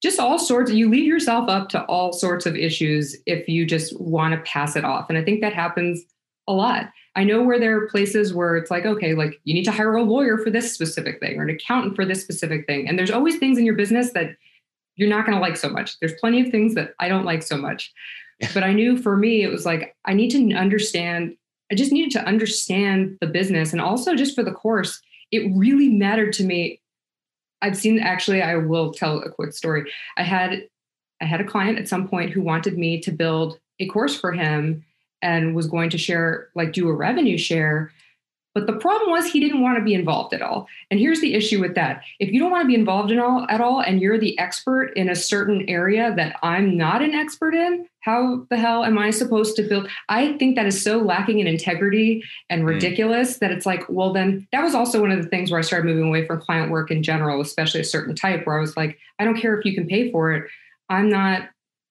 just 0.02 0.20
all 0.20 0.38
sorts 0.38 0.70
you 0.70 0.90
leave 0.90 1.06
yourself 1.06 1.48
up 1.48 1.70
to 1.70 1.82
all 1.84 2.12
sorts 2.12 2.44
of 2.44 2.54
issues 2.54 3.16
if 3.24 3.48
you 3.48 3.64
just 3.64 3.98
want 3.98 4.34
to 4.34 4.40
pass 4.40 4.76
it 4.76 4.84
off 4.84 5.06
and 5.08 5.16
i 5.16 5.24
think 5.24 5.40
that 5.40 5.54
happens 5.54 6.04
a 6.46 6.52
lot. 6.52 6.90
I 7.16 7.24
know 7.24 7.42
where 7.42 7.60
there 7.60 7.76
are 7.76 7.88
places 7.88 8.34
where 8.34 8.56
it's 8.56 8.70
like, 8.70 8.84
okay, 8.84 9.14
like 9.14 9.40
you 9.44 9.54
need 9.54 9.64
to 9.64 9.72
hire 9.72 9.94
a 9.94 10.02
lawyer 10.02 10.38
for 10.38 10.50
this 10.50 10.72
specific 10.72 11.20
thing 11.20 11.38
or 11.38 11.44
an 11.44 11.50
accountant 11.50 11.94
for 11.94 12.04
this 12.04 12.20
specific 12.20 12.66
thing. 12.66 12.88
And 12.88 12.98
there's 12.98 13.10
always 13.10 13.38
things 13.38 13.56
in 13.56 13.64
your 13.64 13.76
business 13.76 14.12
that 14.12 14.36
you're 14.96 15.08
not 15.08 15.24
going 15.24 15.36
to 15.36 15.40
like 15.40 15.56
so 15.56 15.68
much. 15.68 15.98
There's 16.00 16.14
plenty 16.20 16.40
of 16.40 16.50
things 16.50 16.74
that 16.74 16.94
I 16.98 17.08
don't 17.08 17.24
like 17.24 17.42
so 17.42 17.56
much. 17.56 17.92
but 18.52 18.64
I 18.64 18.72
knew 18.72 18.96
for 18.96 19.16
me, 19.16 19.42
it 19.42 19.50
was 19.50 19.64
like, 19.64 19.94
I 20.04 20.12
need 20.12 20.30
to 20.30 20.54
understand, 20.54 21.36
I 21.70 21.76
just 21.76 21.92
needed 21.92 22.10
to 22.12 22.24
understand 22.24 23.16
the 23.20 23.26
business. 23.26 23.72
And 23.72 23.80
also 23.80 24.14
just 24.14 24.34
for 24.34 24.42
the 24.42 24.52
course, 24.52 25.00
it 25.30 25.50
really 25.54 25.88
mattered 25.88 26.32
to 26.34 26.44
me. 26.44 26.80
I've 27.62 27.76
seen 27.76 27.98
actually, 27.98 28.42
I 28.42 28.56
will 28.56 28.92
tell 28.92 29.20
a 29.20 29.30
quick 29.30 29.52
story. 29.52 29.90
I 30.16 30.22
had 30.22 30.68
I 31.20 31.26
had 31.26 31.40
a 31.40 31.44
client 31.44 31.78
at 31.78 31.88
some 31.88 32.08
point 32.08 32.32
who 32.32 32.42
wanted 32.42 32.76
me 32.76 33.00
to 33.00 33.12
build 33.12 33.58
a 33.80 33.86
course 33.86 34.18
for 34.18 34.32
him 34.32 34.84
and 35.24 35.56
was 35.56 35.66
going 35.66 35.90
to 35.90 35.98
share, 35.98 36.50
like 36.54 36.72
do 36.72 36.88
a 36.88 36.92
revenue 36.92 37.38
share. 37.38 37.90
But 38.54 38.68
the 38.68 38.74
problem 38.74 39.10
was 39.10 39.26
he 39.26 39.40
didn't 39.40 39.62
want 39.62 39.78
to 39.78 39.84
be 39.84 39.94
involved 39.94 40.32
at 40.32 40.42
all. 40.42 40.68
And 40.88 41.00
here's 41.00 41.20
the 41.20 41.34
issue 41.34 41.60
with 41.60 41.74
that. 41.74 42.04
If 42.20 42.30
you 42.30 42.38
don't 42.38 42.52
want 42.52 42.62
to 42.62 42.68
be 42.68 42.76
involved 42.76 43.10
in 43.10 43.18
all 43.18 43.46
at 43.48 43.60
all 43.60 43.80
and 43.80 44.00
you're 44.00 44.18
the 44.18 44.38
expert 44.38 44.92
in 44.94 45.08
a 45.08 45.16
certain 45.16 45.68
area 45.68 46.14
that 46.16 46.36
I'm 46.40 46.76
not 46.76 47.02
an 47.02 47.14
expert 47.14 47.54
in, 47.54 47.88
how 48.00 48.46
the 48.50 48.56
hell 48.56 48.84
am 48.84 48.96
I 48.96 49.10
supposed 49.10 49.56
to 49.56 49.64
build? 49.64 49.88
I 50.08 50.34
think 50.34 50.54
that 50.54 50.66
is 50.66 50.80
so 50.80 50.98
lacking 50.98 51.40
in 51.40 51.48
integrity 51.48 52.22
and 52.48 52.60
hmm. 52.60 52.68
ridiculous 52.68 53.36
mm. 53.36 53.38
that 53.40 53.50
it's 53.50 53.66
like, 53.66 53.82
well, 53.88 54.12
then 54.12 54.46
that 54.52 54.62
was 54.62 54.74
also 54.74 55.00
one 55.00 55.10
of 55.10 55.20
the 55.20 55.28
things 55.28 55.50
where 55.50 55.58
I 55.58 55.62
started 55.62 55.86
moving 55.86 56.06
away 56.06 56.24
from 56.24 56.40
client 56.40 56.70
work 56.70 56.92
in 56.92 57.02
general, 57.02 57.40
especially 57.40 57.80
a 57.80 57.84
certain 57.84 58.14
type 58.14 58.46
where 58.46 58.56
I 58.56 58.60
was 58.60 58.76
like, 58.76 58.98
I 59.18 59.24
don't 59.24 59.40
care 59.40 59.58
if 59.58 59.64
you 59.64 59.74
can 59.74 59.88
pay 59.88 60.12
for 60.12 60.32
it. 60.32 60.48
I'm 60.90 61.08
not 61.08 61.48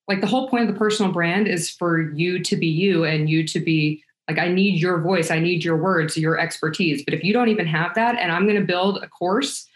like 0.08 0.22
the 0.22 0.28
whole 0.28 0.50
point 0.50 0.68
of 0.68 0.74
the 0.74 0.78
personal 0.78 1.12
brand 1.12 1.48
is 1.48 1.70
for 1.70 2.12
you 2.12 2.42
to 2.44 2.56
be 2.56 2.68
you 2.68 3.04
and 3.04 3.30
you 3.30 3.48
to 3.48 3.60
be 3.60 4.04
like 4.28 4.40
i 4.40 4.48
need 4.48 4.80
your 4.80 5.00
voice 5.00 5.32
i 5.32 5.40
need 5.40 5.64
your 5.64 5.78
words 5.78 6.18
your 6.18 6.40
expertise 6.40 7.04
but 7.04 7.14
if 7.14 7.24
you 7.24 7.34
don't 7.34 7.50
even 7.50 7.66
have 7.66 7.94
that 7.96 8.18
and 8.20 8.32
i'm 8.32 8.44
going 8.44 8.60
to 8.60 8.66
build 8.66 9.02
a 9.04 9.08
course 9.08 9.68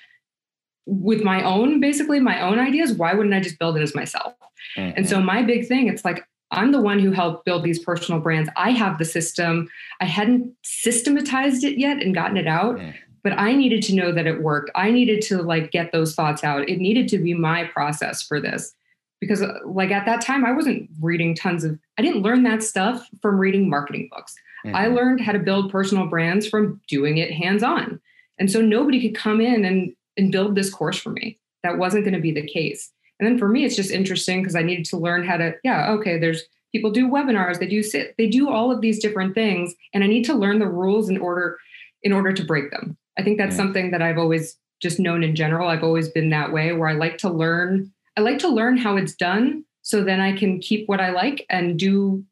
with 0.85 1.23
my 1.23 1.43
own 1.43 1.79
basically 1.79 2.19
my 2.19 2.41
own 2.41 2.59
ideas 2.59 2.93
why 2.93 3.13
wouldn't 3.13 3.35
i 3.35 3.39
just 3.39 3.59
build 3.59 3.77
it 3.77 3.81
as 3.81 3.95
myself 3.95 4.33
mm-hmm. 4.75 4.93
and 4.95 5.07
so 5.07 5.17
mm-hmm. 5.17 5.25
my 5.25 5.41
big 5.41 5.67
thing 5.67 5.87
it's 5.87 6.05
like 6.05 6.25
i'm 6.51 6.71
the 6.71 6.81
one 6.81 6.99
who 6.99 7.11
helped 7.11 7.45
build 7.45 7.63
these 7.63 7.79
personal 7.79 8.21
brands 8.21 8.49
i 8.55 8.71
have 8.71 8.97
the 8.97 9.05
system 9.05 9.67
i 10.01 10.05
hadn't 10.05 10.53
systematized 10.63 11.63
it 11.63 11.77
yet 11.77 12.01
and 12.01 12.15
gotten 12.15 12.37
it 12.37 12.47
out 12.47 12.77
mm. 12.77 12.93
but 13.21 13.33
i 13.33 13.53
needed 13.53 13.83
to 13.83 13.93
know 13.93 14.13
that 14.13 14.27
it 14.27 14.41
worked 14.41 14.71
i 14.75 14.89
needed 14.89 15.21
to 15.21 15.41
like 15.41 15.71
get 15.71 15.91
those 15.91 16.15
thoughts 16.15 16.43
out 16.43 16.69
it 16.69 16.79
needed 16.79 17.09
to 17.09 17.17
be 17.17 17.33
my 17.33 17.65
process 17.65 18.21
for 18.21 18.39
this 18.39 18.73
because 19.19 19.41
uh, 19.41 19.53
like 19.65 19.91
at 19.91 20.05
that 20.05 20.21
time 20.21 20.45
i 20.45 20.51
wasn't 20.51 20.89
reading 21.01 21.35
tons 21.35 21.63
of 21.63 21.77
i 21.97 22.01
didn't 22.01 22.21
learn 22.21 22.43
that 22.43 22.63
stuff 22.63 23.07
from 23.21 23.37
reading 23.39 23.69
marketing 23.69 24.09
books. 24.11 24.35
Mm-hmm. 24.65 24.75
i 24.75 24.87
learned 24.87 25.21
how 25.21 25.31
to 25.31 25.39
build 25.39 25.71
personal 25.71 26.07
brands 26.07 26.47
from 26.47 26.81
doing 26.87 27.17
it 27.17 27.31
hands 27.31 27.63
on 27.63 27.99
and 28.39 28.51
so 28.51 28.61
nobody 28.61 29.01
could 29.01 29.19
come 29.19 29.41
in 29.41 29.65
and 29.65 29.93
and 30.17 30.31
build 30.31 30.55
this 30.55 30.69
course 30.69 30.97
for 30.97 31.11
me. 31.11 31.39
That 31.63 31.77
wasn't 31.77 32.03
going 32.03 32.15
to 32.15 32.19
be 32.19 32.31
the 32.31 32.45
case. 32.45 32.91
And 33.19 33.27
then 33.27 33.37
for 33.37 33.47
me 33.47 33.65
it's 33.65 33.75
just 33.75 33.89
interesting 33.89 34.41
because 34.41 34.55
i 34.55 34.61
needed 34.61 34.85
to 34.85 34.97
learn 34.97 35.25
how 35.25 35.37
to 35.37 35.55
yeah 35.63 35.89
okay 35.93 36.19
there's 36.19 36.43
people 36.71 36.91
do 36.91 37.07
webinars 37.07 37.57
they 37.57 37.65
do 37.65 37.81
sit 37.81 38.13
they 38.19 38.27
do 38.27 38.47
all 38.47 38.71
of 38.71 38.81
these 38.81 38.99
different 38.99 39.33
things 39.33 39.73
and 39.91 40.03
i 40.03 40.07
need 40.07 40.23
to 40.25 40.35
learn 40.35 40.59
the 40.59 40.67
rules 40.67 41.09
in 41.09 41.17
order 41.17 41.57
in 42.03 42.13
order 42.13 42.31
to 42.31 42.43
break 42.43 42.69
them. 42.69 42.95
I 43.17 43.23
think 43.23 43.39
that's 43.39 43.55
mm-hmm. 43.55 43.63
something 43.63 43.91
that 43.91 44.03
i've 44.03 44.19
always 44.19 44.55
just 44.79 44.99
known 44.99 45.23
in 45.23 45.35
general. 45.35 45.67
I've 45.67 45.83
always 45.83 46.09
been 46.09 46.29
that 46.29 46.53
way 46.53 46.73
where 46.73 46.89
i 46.89 46.93
like 46.93 47.17
to 47.19 47.29
learn 47.31 47.91
I 48.17 48.21
like 48.21 48.39
to 48.39 48.49
learn 48.49 48.77
how 48.77 48.97
it's 48.97 49.15
done 49.15 49.63
so 49.83 50.03
then 50.03 50.19
I 50.19 50.35
can 50.35 50.59
keep 50.59 50.89
what 50.89 50.99
I 50.99 51.11
like 51.11 51.45
and 51.49 51.79
do 51.79 52.25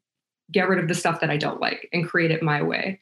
get 0.52 0.68
rid 0.68 0.78
of 0.78 0.88
the 0.88 0.94
stuff 0.94 1.20
that 1.20 1.30
I 1.30 1.36
don't 1.36 1.60
like 1.60 1.88
and 1.92 2.06
create 2.06 2.30
it 2.30 2.42
my 2.42 2.60
way. 2.60 3.00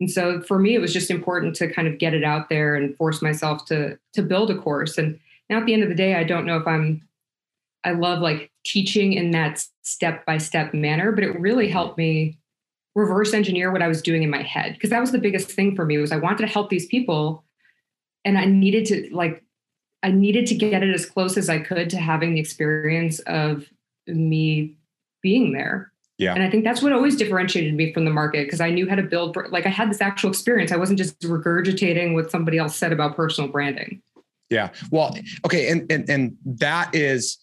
And 0.00 0.10
so 0.10 0.40
for 0.42 0.58
me, 0.58 0.74
it 0.74 0.80
was 0.80 0.92
just 0.92 1.10
important 1.10 1.56
to 1.56 1.72
kind 1.72 1.88
of 1.88 1.98
get 1.98 2.14
it 2.14 2.24
out 2.24 2.48
there 2.48 2.74
and 2.74 2.96
force 2.96 3.20
myself 3.20 3.64
to 3.66 3.98
to 4.14 4.22
build 4.22 4.50
a 4.50 4.58
course. 4.58 4.96
And 4.96 5.18
now 5.48 5.58
at 5.58 5.66
the 5.66 5.74
end 5.74 5.82
of 5.82 5.88
the 5.88 5.94
day, 5.94 6.14
I 6.14 6.24
don't 6.24 6.46
know 6.46 6.56
if 6.56 6.66
I'm 6.66 7.02
I 7.84 7.92
love 7.92 8.20
like 8.20 8.50
teaching 8.64 9.14
in 9.14 9.30
that 9.32 9.64
step 9.82 10.24
by 10.26 10.38
step 10.38 10.74
manner, 10.74 11.12
but 11.12 11.24
it 11.24 11.40
really 11.40 11.68
helped 11.68 11.98
me 11.98 12.38
reverse 12.94 13.32
engineer 13.32 13.70
what 13.72 13.82
I 13.82 13.88
was 13.88 14.02
doing 14.02 14.22
in 14.22 14.30
my 14.30 14.42
head 14.42 14.74
because 14.74 14.90
that 14.90 15.00
was 15.00 15.12
the 15.12 15.18
biggest 15.18 15.50
thing 15.50 15.76
for 15.76 15.84
me 15.84 15.98
was 15.98 16.12
I 16.12 16.16
wanted 16.16 16.46
to 16.46 16.52
help 16.52 16.70
these 16.70 16.86
people 16.86 17.44
and 18.24 18.36
I 18.36 18.44
needed 18.44 18.84
to 18.86 19.08
like 19.14 19.42
I 20.02 20.10
needed 20.10 20.46
to 20.46 20.54
get 20.54 20.82
it 20.82 20.94
as 20.94 21.06
close 21.06 21.36
as 21.36 21.48
I 21.48 21.58
could 21.58 21.90
to 21.90 21.98
having 21.98 22.34
the 22.34 22.40
experience 22.40 23.18
of 23.20 23.66
me 24.06 24.76
being 25.22 25.52
there. 25.52 25.92
Yeah. 26.18 26.34
And 26.34 26.42
I 26.42 26.50
think 26.50 26.64
that's 26.64 26.82
what 26.82 26.92
always 26.92 27.16
differentiated 27.16 27.74
me 27.74 27.92
from 27.92 28.04
the 28.04 28.10
market 28.10 28.46
because 28.46 28.60
I 28.60 28.70
knew 28.70 28.88
how 28.88 28.94
to 28.94 29.02
build 29.02 29.36
like 29.50 29.64
I 29.64 29.70
had 29.70 29.90
this 29.90 30.02
actual 30.02 30.28
experience. 30.28 30.70
I 30.70 30.76
wasn't 30.76 30.98
just 30.98 31.18
regurgitating 31.20 32.12
what 32.14 32.30
somebody 32.30 32.58
else 32.58 32.76
said 32.76 32.92
about 32.92 33.16
personal 33.16 33.50
branding. 33.50 34.02
Yeah. 34.50 34.70
Well, 34.90 35.16
okay, 35.46 35.70
and 35.70 35.90
and 35.90 36.10
and 36.10 36.36
that 36.44 36.94
is 36.94 37.38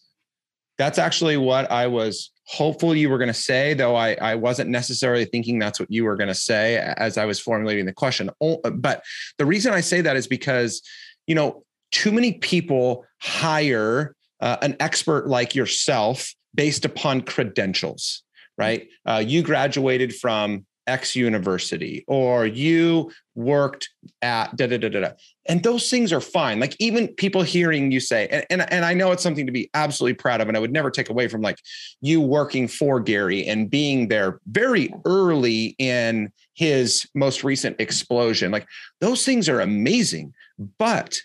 that's 0.77 0.99
actually 0.99 1.37
what 1.37 1.71
I 1.71 1.87
was 1.87 2.31
hopeful 2.43 2.95
you 2.95 3.09
were 3.09 3.17
going 3.17 3.29
to 3.29 3.33
say, 3.33 3.73
though 3.73 3.95
I, 3.95 4.13
I 4.13 4.35
wasn't 4.35 4.69
necessarily 4.69 5.25
thinking 5.25 5.59
that's 5.59 5.79
what 5.79 5.91
you 5.91 6.05
were 6.05 6.15
going 6.15 6.29
to 6.29 6.35
say 6.35 6.77
as 6.97 7.17
I 7.17 7.25
was 7.25 7.39
formulating 7.39 7.85
the 7.85 7.93
question. 7.93 8.29
But 8.39 9.03
the 9.37 9.45
reason 9.45 9.73
I 9.73 9.81
say 9.81 10.01
that 10.01 10.15
is 10.15 10.27
because, 10.27 10.81
you 11.25 11.35
know, 11.35 11.63
too 11.91 12.11
many 12.11 12.33
people 12.33 13.05
hire 13.21 14.15
uh, 14.39 14.57
an 14.61 14.75
expert 14.79 15.27
like 15.27 15.55
yourself 15.55 16.33
based 16.53 16.85
upon 16.85 17.21
credentials, 17.21 18.23
right? 18.57 18.87
Uh, 19.05 19.23
you 19.25 19.41
graduated 19.41 20.15
from 20.15 20.65
X 20.87 21.15
university 21.15 22.03
or 22.07 22.45
you 22.45 23.11
worked 23.35 23.89
at 24.21 24.55
da 24.55 24.67
da 24.67 24.77
da 24.77 24.89
da. 24.89 25.09
And 25.47 25.61
those 25.61 25.89
things 25.89 26.11
are 26.11 26.21
fine. 26.21 26.59
Like 26.59 26.75
even 26.79 27.09
people 27.09 27.43
hearing 27.43 27.91
you 27.91 27.99
say, 27.99 28.27
and, 28.29 28.45
and, 28.49 28.73
and 28.73 28.85
I 28.85 28.93
know 28.93 29.11
it's 29.11 29.23
something 29.23 29.45
to 29.45 29.51
be 29.51 29.69
absolutely 29.73 30.15
proud 30.15 30.41
of. 30.41 30.47
And 30.47 30.57
I 30.57 30.59
would 30.59 30.71
never 30.71 30.89
take 30.89 31.09
away 31.09 31.27
from 31.27 31.41
like 31.41 31.59
you 32.01 32.19
working 32.21 32.67
for 32.67 32.99
Gary 32.99 33.45
and 33.45 33.69
being 33.69 34.07
there 34.07 34.39
very 34.47 34.93
early 35.05 35.75
in 35.77 36.31
his 36.53 37.05
most 37.13 37.43
recent 37.43 37.79
explosion. 37.79 38.51
Like 38.51 38.67
those 39.01 39.23
things 39.25 39.47
are 39.49 39.59
amazing. 39.59 40.33
But 40.79 41.19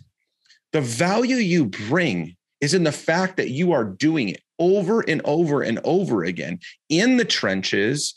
the 0.72 0.80
value 0.80 1.36
you 1.36 1.66
bring 1.66 2.36
is 2.60 2.74
in 2.74 2.84
the 2.84 2.92
fact 2.92 3.36
that 3.36 3.50
you 3.50 3.72
are 3.72 3.84
doing 3.84 4.28
it 4.28 4.40
over 4.58 5.00
and 5.08 5.20
over 5.24 5.62
and 5.62 5.80
over 5.84 6.24
again 6.24 6.60
in 6.88 7.16
the 7.16 7.24
trenches 7.24 8.14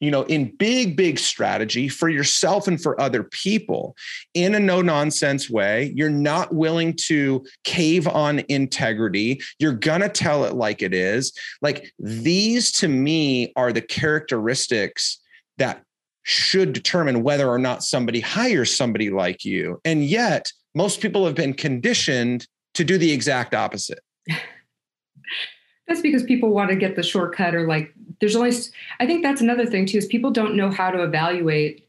you 0.00 0.10
know, 0.10 0.22
in 0.24 0.54
big, 0.56 0.96
big 0.96 1.18
strategy 1.18 1.88
for 1.88 2.08
yourself 2.08 2.68
and 2.68 2.82
for 2.82 3.00
other 3.00 3.22
people 3.22 3.96
in 4.34 4.54
a 4.54 4.60
no 4.60 4.82
nonsense 4.82 5.48
way. 5.48 5.92
You're 5.94 6.10
not 6.10 6.54
willing 6.54 6.94
to 7.06 7.44
cave 7.64 8.06
on 8.06 8.40
integrity. 8.48 9.40
You're 9.58 9.72
going 9.72 10.02
to 10.02 10.08
tell 10.08 10.44
it 10.44 10.54
like 10.54 10.82
it 10.82 10.92
is. 10.92 11.32
Like 11.62 11.92
these 11.98 12.72
to 12.72 12.88
me 12.88 13.52
are 13.56 13.72
the 13.72 13.80
characteristics 13.80 15.18
that 15.58 15.82
should 16.24 16.72
determine 16.72 17.22
whether 17.22 17.48
or 17.48 17.58
not 17.58 17.84
somebody 17.84 18.20
hires 18.20 18.76
somebody 18.76 19.10
like 19.10 19.44
you. 19.44 19.80
And 19.84 20.04
yet, 20.04 20.50
most 20.76 21.00
people 21.00 21.24
have 21.24 21.34
been 21.34 21.54
conditioned 21.54 22.46
to 22.74 22.84
do 22.84 22.98
the 22.98 23.10
exact 23.10 23.54
opposite. 23.54 24.00
That's 25.88 26.02
because 26.02 26.22
people 26.22 26.50
want 26.50 26.68
to 26.68 26.76
get 26.76 26.96
the 26.96 27.02
shortcut 27.02 27.54
or 27.54 27.66
like 27.66 27.94
there's 28.20 28.36
only 28.36 28.52
I 29.00 29.06
think 29.06 29.22
that's 29.22 29.40
another 29.40 29.66
thing 29.66 29.86
too 29.86 29.98
is 29.98 30.06
people 30.06 30.32
don't 30.32 30.56
know 30.56 30.68
how 30.68 30.90
to 30.90 31.04
evaluate 31.04 31.86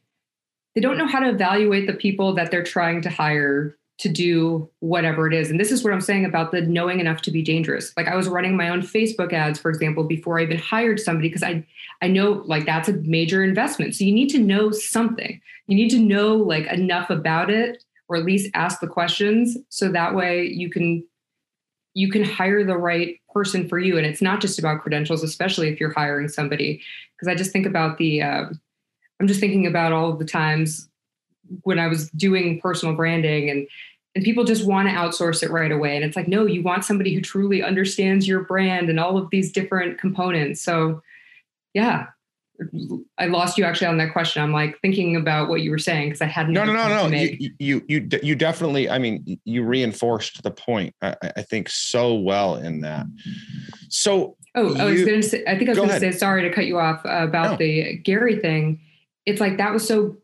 they 0.76 0.82
don't 0.82 1.00
know 1.00 1.08
how 1.08 1.20
to 1.20 1.30
evaluate 1.30 1.88
the 1.88 1.94
people 1.94 2.36
that 2.36 2.52
they're 2.52 2.64
trying 2.64 3.02
to 3.02 3.10
hire 3.10 3.76
to 3.98 4.10
do 4.10 4.70
whatever 4.82 5.26
it 5.26 5.34
is. 5.34 5.50
And 5.50 5.60
this 5.60 5.72
is 5.72 5.84
what 5.84 5.92
I'm 5.92 6.02
saying 6.02 6.26
about 6.26 6.52
the 6.52 6.62
knowing 6.62 7.00
enough 7.00 7.24
to 7.24 7.32
be 7.32 7.42
dangerous. 7.42 7.92
Like 7.98 8.08
I 8.08 8.16
was 8.16 8.28
running 8.28 8.56
my 8.56 8.70
own 8.70 8.84
Facebook 8.84 9.34
ads, 9.34 9.58
for 9.58 9.70
example, 9.70 10.04
before 10.04 10.38
I 10.40 10.44
even 10.44 10.60
hired 10.60 11.00
somebody 11.00 11.30
because 11.30 11.42
I 11.42 11.66
I 12.04 12.08
know 12.08 12.44
like 12.46 12.68
that's 12.68 12.88
a 12.88 12.94
major 12.94 13.44
investment. 13.44 13.96
So 13.96 14.04
you 14.04 14.14
need 14.14 14.30
to 14.30 14.40
know 14.40 14.70
something. 14.70 15.42
You 15.66 15.76
need 15.76 15.90
to 15.90 16.00
know 16.00 16.36
like 16.36 16.68
enough 16.68 17.10
about 17.10 17.50
it 17.50 17.84
or 18.08 18.16
at 18.16 18.26
least 18.26 18.50
ask 18.54 18.80
the 18.80 18.88
questions. 18.88 19.58
So 19.70 19.90
that 19.92 20.16
way 20.16 20.46
you 20.46 20.70
can 20.70 21.06
you 21.94 22.12
can 22.12 22.24
hire 22.24 22.64
the 22.64 22.78
right 22.78 23.20
person 23.34 23.68
for 23.68 23.80
you. 23.80 23.98
And 23.98 24.06
it's 24.06 24.22
not 24.22 24.40
just 24.40 24.60
about 24.60 24.82
credentials 24.82 25.24
especially 25.24 25.70
if 25.70 25.80
you're 25.80 25.94
hiring 25.94 26.28
somebody. 26.28 26.82
Because 27.16 27.28
i 27.28 27.36
just 27.36 27.52
think 27.52 27.66
about 27.66 27.98
the 27.98 28.22
uh, 28.22 28.46
i'm 29.20 29.28
just 29.28 29.40
thinking 29.40 29.66
about 29.66 29.92
all 29.92 30.12
of 30.12 30.20
the 30.20 30.26
times 30.26 30.88
when 31.64 31.80
i 31.80 31.88
was 31.88 32.10
doing 32.12 32.60
personal 32.62 32.96
branding 32.96 33.50
and 33.50 33.68
and 34.16 34.24
people 34.24 34.44
just 34.44 34.66
want 34.66 34.88
to 34.88 34.94
outsource 34.94 35.44
it 35.44 35.52
right 35.52 35.72
away. 35.72 35.96
And 35.96 36.04
it's 36.04 36.16
like 36.16 36.28
no 36.28 36.46
you 36.46 36.64
want 36.64 36.86
somebody 36.86 37.14
who 37.14 37.22
truly 37.22 37.62
understands 37.64 38.28
your 38.28 38.42
brand 38.42 38.90
and 38.90 39.00
all 39.00 39.18
of 39.18 39.30
these 39.30 39.52
different 39.52 40.00
components. 40.00 40.62
So 40.62 41.02
yeah 41.74 42.08
I 43.18 43.28
lost 43.28 43.58
you 43.58 43.64
actually 43.64 43.88
on 43.88 43.98
that 43.98 44.14
question. 44.14 44.42
I'm 44.42 44.52
like 44.52 44.80
thinking 44.82 45.16
about 45.16 45.50
what 45.50 45.62
you 45.62 45.72
were 45.72 45.78
saying 45.78 46.10
because 46.10 46.22
I 46.22 46.26
hadn't. 46.26 46.54
No, 46.54 46.64
no, 46.66 46.74
no, 46.74 47.08
no. 47.08 47.18
You, 47.18 47.52
you, 47.60 47.86
you, 47.88 48.10
you 48.24 48.36
definitely. 48.36 48.90
I 48.90 48.98
mean, 48.98 49.40
you 49.46 49.64
reinforced 49.64 50.44
the 50.44 50.52
point. 50.52 50.96
I, 51.02 51.16
I 51.36 51.42
think 51.44 51.70
so 51.70 52.16
well 52.16 52.56
in 52.56 52.82
that. 52.82 53.06
So. 53.90 54.36
Oh, 54.56 54.74
you, 54.74 54.82
I 54.82 54.86
was 54.86 55.06
going 55.06 55.22
to 55.22 55.28
say. 55.28 55.44
I 55.48 55.58
think 55.58 55.70
I 55.70 55.74
was 55.74 55.78
going 55.78 55.90
to 55.90 56.00
say. 56.00 56.12
Sorry 56.12 56.42
to 56.44 56.54
cut 56.54 56.66
you 56.66 56.80
off 56.80 57.06
uh, 57.06 57.28
about 57.28 57.52
no. 57.52 57.58
the 57.58 57.98
Gary 57.98 58.40
thing. 58.40 58.82
It's 59.26 59.40
like 59.40 59.58
that 59.58 59.74
was 59.74 59.88
so. 59.88 60.18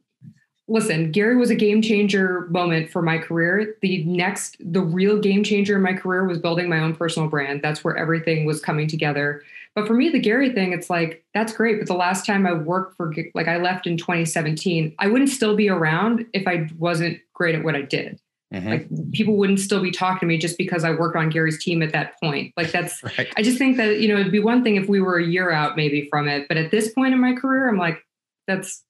Listen, 0.68 1.12
Gary 1.12 1.36
was 1.36 1.50
a 1.50 1.56
game 1.56 1.82
changer 1.82 2.48
moment 2.50 2.90
for 2.90 3.02
my 3.02 3.18
career. 3.18 3.76
The 3.82 4.04
next, 4.06 4.56
the 4.60 4.80
real 4.80 5.20
game 5.20 5.44
changer 5.44 5.76
in 5.76 5.82
my 5.82 5.92
career 5.92 6.26
was 6.26 6.40
building 6.40 6.70
my 6.70 6.80
own 6.80 6.96
personal 6.96 7.28
brand. 7.28 7.62
That's 7.62 7.84
where 7.84 7.98
everything 7.98 8.46
was 8.46 8.62
coming 8.62 8.88
together 8.88 9.44
but 9.76 9.88
for 9.88 9.94
me, 9.94 10.10
the 10.10 10.20
Gary 10.20 10.52
thing, 10.52 10.72
it's 10.72 10.90
like, 10.90 11.26
that's 11.34 11.54
great. 11.54 11.80
But 11.80 11.88
the 11.88 11.96
last 11.96 12.26
time 12.26 12.46
I 12.46 12.54
worked 12.54 12.96
for, 12.96 13.14
like, 13.34 13.48
I 13.48 13.58
left 13.58 13.88
in 13.88 13.98
2017, 13.98 14.96
I 15.00 15.08
wouldn't 15.08 15.32
still 15.32 15.56
be 15.56 15.70
around 15.70 16.26
if 16.34 16.48
I 16.48 16.70
wasn't 16.78 17.20
great 17.34 17.56
at 17.56 17.64
what 17.64 17.76
I 17.76 17.82
did. 17.82 18.20
Mm-hmm. 18.54 18.70
Like, 18.70 19.12
people 19.14 19.36
wouldn't 19.36 19.60
still 19.60 19.82
be 19.82 19.90
talking 19.90 20.20
to 20.20 20.26
me 20.28 20.38
just 20.38 20.60
because 20.60 20.84
I 20.84 20.92
worked 20.92 21.16
on 21.16 21.32
Gary's 21.32 21.64
team 21.64 21.82
at 21.82 21.92
that 21.92 22.20
point. 22.22 22.54
Like, 22.56 22.72
that's, 22.72 23.02
right. 23.18 23.34
I 23.36 23.42
just 23.42 23.58
think 23.58 23.78
that, 23.78 24.00
you 24.00 24.08
know, 24.08 24.20
it'd 24.20 24.32
be 24.32 24.40
one 24.40 24.64
thing 24.64 24.76
if 24.76 24.88
we 24.88 25.02
were 25.02 25.18
a 25.18 25.26
year 25.26 25.50
out 25.50 25.76
maybe 25.76 26.08
from 26.08 26.28
it. 26.28 26.48
But 26.48 26.58
at 26.58 26.70
this 26.70 26.94
point 26.94 27.16
in 27.16 27.20
my 27.20 27.34
career, 27.34 27.68
I'm 27.68 27.80
like, 27.80 27.98
that's, 28.46 28.84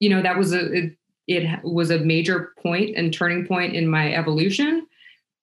you 0.00 0.10
know, 0.10 0.20
that 0.20 0.36
was 0.36 0.52
a, 0.52 0.70
it, 0.70 0.96
it 1.28 1.64
was 1.64 1.90
a 1.90 1.98
major 1.98 2.52
point 2.62 2.94
and 2.94 3.12
turning 3.12 3.46
point 3.46 3.74
in 3.74 3.88
my 3.88 4.12
evolution 4.12 4.86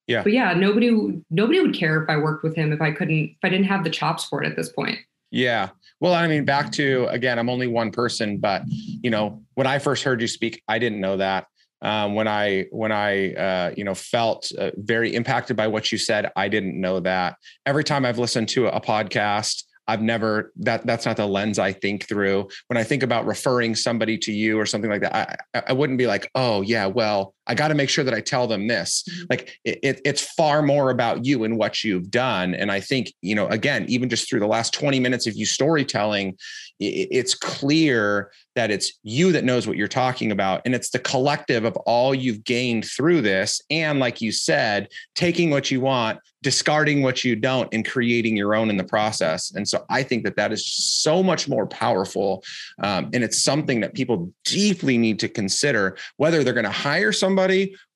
yeah. 0.07 0.23
But 0.23 0.31
yeah, 0.31 0.53
nobody 0.53 1.21
nobody 1.29 1.59
would 1.59 1.73
care 1.73 2.01
if 2.01 2.09
I 2.09 2.17
worked 2.17 2.43
with 2.43 2.55
him 2.55 2.71
if 2.71 2.81
I 2.81 2.91
couldn't 2.91 3.25
if 3.25 3.37
I 3.43 3.49
didn't 3.49 3.65
have 3.65 3.83
the 3.83 3.89
chops 3.89 4.23
for 4.25 4.41
it 4.41 4.47
at 4.47 4.55
this 4.55 4.71
point. 4.71 4.97
Yeah. 5.31 5.69
Well, 5.99 6.13
I 6.13 6.27
mean, 6.27 6.45
back 6.45 6.71
to 6.73 7.07
again, 7.09 7.37
I'm 7.37 7.49
only 7.49 7.67
one 7.67 7.91
person, 7.91 8.37
but 8.37 8.63
you 8.67 9.09
know, 9.09 9.43
when 9.55 9.67
I 9.67 9.79
first 9.79 10.03
heard 10.03 10.21
you 10.21 10.27
speak, 10.27 10.63
I 10.67 10.79
didn't 10.79 11.01
know 11.01 11.17
that. 11.17 11.47
Um, 11.81 12.15
when 12.15 12.27
I 12.27 12.65
when 12.71 12.91
I 12.91 13.33
uh, 13.33 13.73
you 13.75 13.83
know 13.83 13.93
felt 13.93 14.51
uh, 14.57 14.71
very 14.77 15.13
impacted 15.13 15.57
by 15.57 15.67
what 15.67 15.91
you 15.91 15.97
said, 15.97 16.31
I 16.35 16.47
didn't 16.47 16.79
know 16.79 17.01
that. 17.01 17.35
Every 17.65 17.83
time 17.83 18.05
I've 18.05 18.17
listened 18.17 18.49
to 18.49 18.67
a 18.67 18.81
podcast, 18.81 19.63
I've 19.87 20.01
never 20.01 20.53
that 20.57 20.85
that's 20.87 21.05
not 21.05 21.17
the 21.17 21.27
lens 21.27 21.59
I 21.59 21.73
think 21.73 22.07
through. 22.07 22.47
When 22.67 22.77
I 22.77 22.83
think 22.83 23.03
about 23.03 23.25
referring 23.27 23.75
somebody 23.75 24.17
to 24.19 24.31
you 24.31 24.59
or 24.59 24.65
something 24.65 24.89
like 24.89 25.01
that, 25.01 25.45
I 25.53 25.63
I 25.67 25.73
wouldn't 25.73 25.99
be 25.99 26.07
like, 26.07 26.31
oh 26.33 26.61
yeah, 26.61 26.87
well, 26.87 27.35
I 27.47 27.55
got 27.55 27.69
to 27.69 27.75
make 27.75 27.89
sure 27.89 28.03
that 28.03 28.13
I 28.13 28.21
tell 28.21 28.47
them 28.47 28.67
this. 28.67 29.03
Mm-hmm. 29.09 29.25
Like 29.29 29.59
it, 29.63 30.01
it's 30.05 30.21
far 30.21 30.61
more 30.61 30.89
about 30.89 31.25
you 31.25 31.43
and 31.43 31.57
what 31.57 31.83
you've 31.83 32.11
done. 32.11 32.53
And 32.53 32.71
I 32.71 32.79
think, 32.79 33.13
you 33.21 33.35
know, 33.35 33.47
again, 33.47 33.85
even 33.87 34.09
just 34.09 34.29
through 34.29 34.39
the 34.39 34.47
last 34.47 34.73
20 34.73 34.99
minutes 34.99 35.27
of 35.27 35.35
you 35.35 35.45
storytelling, 35.45 36.37
it's 36.79 37.33
clear 37.33 38.31
that 38.55 38.71
it's 38.71 38.93
you 39.03 39.31
that 39.31 39.43
knows 39.43 39.67
what 39.67 39.77
you're 39.77 39.87
talking 39.87 40.31
about. 40.31 40.61
And 40.65 40.73
it's 40.73 40.89
the 40.89 40.99
collective 40.99 41.63
of 41.63 41.75
all 41.85 42.13
you've 42.13 42.43
gained 42.43 42.85
through 42.85 43.21
this. 43.21 43.61
And 43.69 43.99
like 43.99 44.19
you 44.19 44.31
said, 44.31 44.87
taking 45.15 45.49
what 45.49 45.69
you 45.69 45.79
want, 45.79 46.19
discarding 46.41 47.01
what 47.03 47.23
you 47.23 47.35
don't, 47.35 47.71
and 47.71 47.87
creating 47.87 48.35
your 48.35 48.55
own 48.55 48.69
in 48.69 48.77
the 48.77 48.83
process. 48.83 49.51
And 49.51 49.67
so 49.67 49.85
I 49.89 50.01
think 50.01 50.23
that 50.23 50.35
that 50.37 50.51
is 50.51 50.65
so 50.65 51.21
much 51.21 51.47
more 51.47 51.67
powerful. 51.67 52.43
Um, 52.81 53.09
and 53.13 53.23
it's 53.23 53.41
something 53.41 53.79
that 53.81 53.93
people 53.93 54.31
deeply 54.43 54.97
need 54.97 55.19
to 55.19 55.29
consider 55.29 55.97
whether 56.17 56.43
they're 56.43 56.53
going 56.53 56.63
to 56.63 56.71
hire 56.71 57.11
somebody 57.11 57.36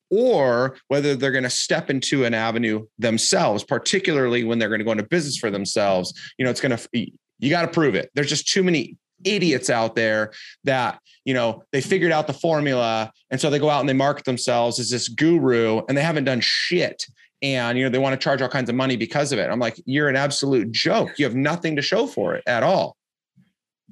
or 0.10 0.78
whether 0.90 1.16
they're 1.16 1.32
going 1.32 1.44
to 1.44 1.50
step 1.50 1.90
into 1.90 2.26
an 2.26 2.34
avenue 2.34 2.86
themselves, 3.00 3.64
particularly 3.64 4.44
when 4.44 4.60
they're 4.60 4.68
going 4.68 4.80
to 4.80 4.86
go 4.86 4.92
into 4.92 5.04
business 5.04 5.38
for 5.38 5.50
themselves. 5.50 6.14
You 6.38 6.46
know, 6.46 6.52
it's 6.52 6.62
going 6.62 6.78
to, 6.78 6.88
you 7.40 7.50
got 7.50 7.62
to 7.62 7.70
prove 7.70 7.96
it. 7.96 8.12
There's 8.14 8.30
just 8.30 8.48
too 8.48 8.62
many 8.62 8.98
idiots 9.24 9.70
out 9.70 9.96
there 9.96 10.32
that, 10.66 11.00
you 11.24 11.34
know, 11.34 11.64
they 11.72 11.80
figured 11.80 12.12
out 12.12 12.28
the 12.28 12.34
formula. 12.34 13.12
And 13.30 13.40
so 13.40 13.50
they 13.50 13.60
go 13.60 13.70
out 13.70 13.80
and 13.80 13.88
they 13.88 13.94
market 13.94 14.26
themselves 14.26 14.80
as 14.80 14.90
this 14.90 15.08
guru 15.08 15.82
and 15.88 15.98
they 15.98 16.02
haven't 16.04 16.26
done 16.26 16.42
shit. 16.42 17.06
And, 17.42 17.78
you 17.78 17.84
know, 17.84 17.90
they 17.90 17.98
want 17.98 18.14
to 18.14 18.24
charge 18.24 18.42
all 18.42 18.50
kinds 18.50 18.70
of 18.70 18.76
money 18.76 18.98
because 18.98 19.32
of 19.32 19.40
it. 19.40 19.50
I'm 19.50 19.60
like, 19.60 19.82
you're 19.86 20.10
an 20.10 20.16
absolute 20.16 20.72
joke. 20.72 21.18
You 21.18 21.26
have 21.26 21.36
nothing 21.36 21.76
to 21.78 21.82
show 21.82 22.06
for 22.06 22.36
it 22.36 22.44
at 22.46 22.64
all. 22.64 22.98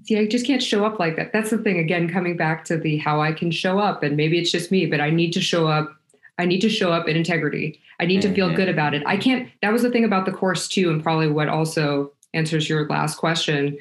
See, 0.03 0.17
I 0.17 0.27
just 0.27 0.45
can't 0.45 0.63
show 0.63 0.85
up 0.85 0.99
like 0.99 1.15
that. 1.17 1.33
That's 1.33 1.49
the 1.49 1.57
thing. 1.57 1.79
Again, 1.79 2.09
coming 2.09 2.37
back 2.37 2.65
to 2.65 2.77
the 2.77 2.97
how 2.97 3.21
I 3.21 3.31
can 3.31 3.51
show 3.51 3.79
up, 3.79 4.01
and 4.03 4.17
maybe 4.17 4.39
it's 4.39 4.51
just 4.51 4.71
me, 4.71 4.85
but 4.85 5.01
I 5.01 5.09
need 5.09 5.33
to 5.33 5.41
show 5.41 5.67
up 5.67 5.99
I 6.39 6.45
need 6.45 6.61
to 6.61 6.69
show 6.69 6.91
up 6.93 7.07
in 7.07 7.17
integrity. 7.17 7.81
I 7.99 8.05
need 8.05 8.21
mm-hmm. 8.21 8.29
to 8.29 8.35
feel 8.35 8.47
mm-hmm. 8.47 8.55
good 8.55 8.69
about 8.69 8.93
it. 8.93 9.03
I 9.05 9.17
can't, 9.17 9.49
that 9.61 9.73
was 9.73 9.81
the 9.81 9.91
thing 9.91 10.05
about 10.05 10.25
the 10.25 10.31
course 10.31 10.69
too, 10.69 10.89
and 10.89 11.03
probably 11.03 11.27
what 11.27 11.49
also 11.49 12.13
answers 12.33 12.69
your 12.69 12.87
last 12.87 13.17
question. 13.17 13.77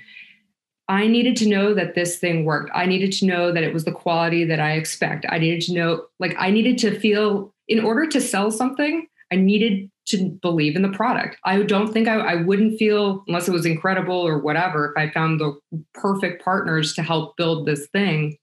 I 0.89 1.07
needed 1.07 1.37
to 1.37 1.49
know 1.49 1.73
that 1.75 1.95
this 1.95 2.19
thing 2.19 2.45
worked. 2.45 2.73
I 2.75 2.87
needed 2.87 3.13
to 3.13 3.27
know 3.27 3.53
that 3.53 3.63
it 3.63 3.73
was 3.73 3.85
the 3.85 3.93
quality 3.93 4.45
that 4.45 4.59
I 4.59 4.73
expect. 4.73 5.25
I 5.29 5.39
needed 5.39 5.61
to 5.67 5.75
know, 5.75 6.07
like, 6.19 6.35
I 6.37 6.51
needed 6.51 6.79
to 6.79 6.99
feel, 6.99 7.55
in 7.69 7.85
order 7.85 8.09
to 8.09 8.21
sell 8.21 8.51
something, 8.51 9.07
I 9.31 9.37
needed 9.37 9.89
to 10.09 10.31
believe 10.43 10.77
in 10.77 10.83
the 10.83 10.89
product. 10.89 11.37
I 11.45 11.63
don't 11.63 11.93
think 11.93 12.09
I, 12.09 12.17
I 12.17 12.35
wouldn't 12.37 12.79
feel, 12.79 13.25
unless 13.27 13.49
it 13.49 13.53
was 13.53 13.67
incredible 13.67 14.17
or 14.17 14.39
whatever, 14.39 14.91
if 14.91 14.97
I 14.97 15.13
found 15.13 15.41
the 15.41 15.59
perfect 15.95 16.43
partners 16.43 16.95
to 16.95 17.03
help 17.03 17.37
build 17.37 17.67
this 17.67 17.87
thing. 17.89 18.37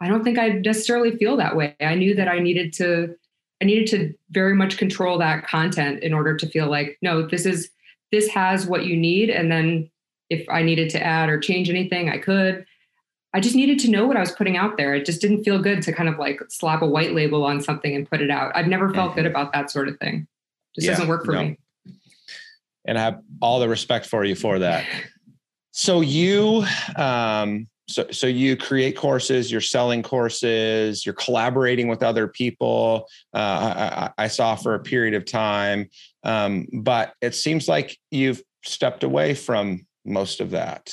I 0.00 0.08
don't 0.08 0.24
think 0.24 0.38
I'd 0.38 0.64
necessarily 0.64 1.16
feel 1.16 1.36
that 1.38 1.56
way. 1.56 1.74
I 1.80 1.94
knew 1.94 2.14
that 2.14 2.28
I 2.28 2.38
needed 2.38 2.72
to, 2.74 3.14
I 3.62 3.64
needed 3.64 3.86
to 3.88 4.14
very 4.30 4.54
much 4.54 4.76
control 4.76 5.18
that 5.18 5.46
content 5.46 6.02
in 6.02 6.12
order 6.12 6.36
to 6.36 6.46
feel 6.46 6.68
like, 6.68 6.98
no, 7.00 7.26
this 7.26 7.46
is, 7.46 7.70
this 8.12 8.28
has 8.28 8.66
what 8.66 8.84
you 8.84 8.96
need. 8.96 9.30
And 9.30 9.50
then 9.50 9.90
if 10.28 10.46
I 10.50 10.62
needed 10.62 10.90
to 10.90 11.02
add 11.02 11.28
or 11.28 11.38
change 11.38 11.70
anything, 11.70 12.10
I 12.10 12.18
could. 12.18 12.66
I 13.32 13.40
just 13.40 13.54
needed 13.54 13.78
to 13.80 13.90
know 13.90 14.06
what 14.06 14.16
I 14.16 14.20
was 14.20 14.32
putting 14.32 14.56
out 14.56 14.76
there. 14.76 14.94
It 14.94 15.04
just 15.04 15.20
didn't 15.20 15.44
feel 15.44 15.60
good 15.60 15.82
to 15.82 15.92
kind 15.92 16.08
of 16.08 16.18
like 16.18 16.40
slap 16.48 16.82
a 16.82 16.86
white 16.86 17.12
label 17.12 17.44
on 17.44 17.60
something 17.60 17.94
and 17.94 18.08
put 18.08 18.22
it 18.22 18.30
out. 18.30 18.50
I've 18.54 18.66
never 18.66 18.92
felt 18.92 19.10
mm-hmm. 19.10 19.20
good 19.20 19.26
about 19.26 19.52
that 19.52 19.70
sort 19.70 19.88
of 19.88 19.98
thing. 19.98 20.26
Just 20.76 20.86
yeah, 20.86 20.92
doesn't 20.92 21.08
work 21.08 21.24
for 21.24 21.32
no. 21.32 21.42
me. 21.42 21.58
And 22.86 22.96
I 22.96 23.02
have 23.02 23.20
all 23.42 23.58
the 23.58 23.68
respect 23.68 24.06
for 24.06 24.24
you 24.24 24.36
for 24.36 24.60
that. 24.60 24.86
So 25.72 26.00
you 26.00 26.64
um 26.96 27.66
so 27.88 28.06
so 28.10 28.26
you 28.26 28.56
create 28.56 28.96
courses, 28.96 29.50
you're 29.50 29.60
selling 29.60 30.02
courses, 30.02 31.04
you're 31.04 31.14
collaborating 31.14 31.88
with 31.88 32.02
other 32.02 32.28
people. 32.28 33.08
Uh, 33.34 34.10
I, 34.18 34.24
I, 34.24 34.28
saw 34.28 34.56
for 34.56 34.74
a 34.74 34.80
period 34.80 35.14
of 35.14 35.24
time, 35.24 35.88
um, 36.24 36.66
but 36.72 37.14
it 37.20 37.34
seems 37.34 37.68
like 37.68 37.96
you've 38.10 38.42
stepped 38.64 39.04
away 39.04 39.34
from 39.34 39.86
most 40.04 40.40
of 40.40 40.50
that. 40.50 40.92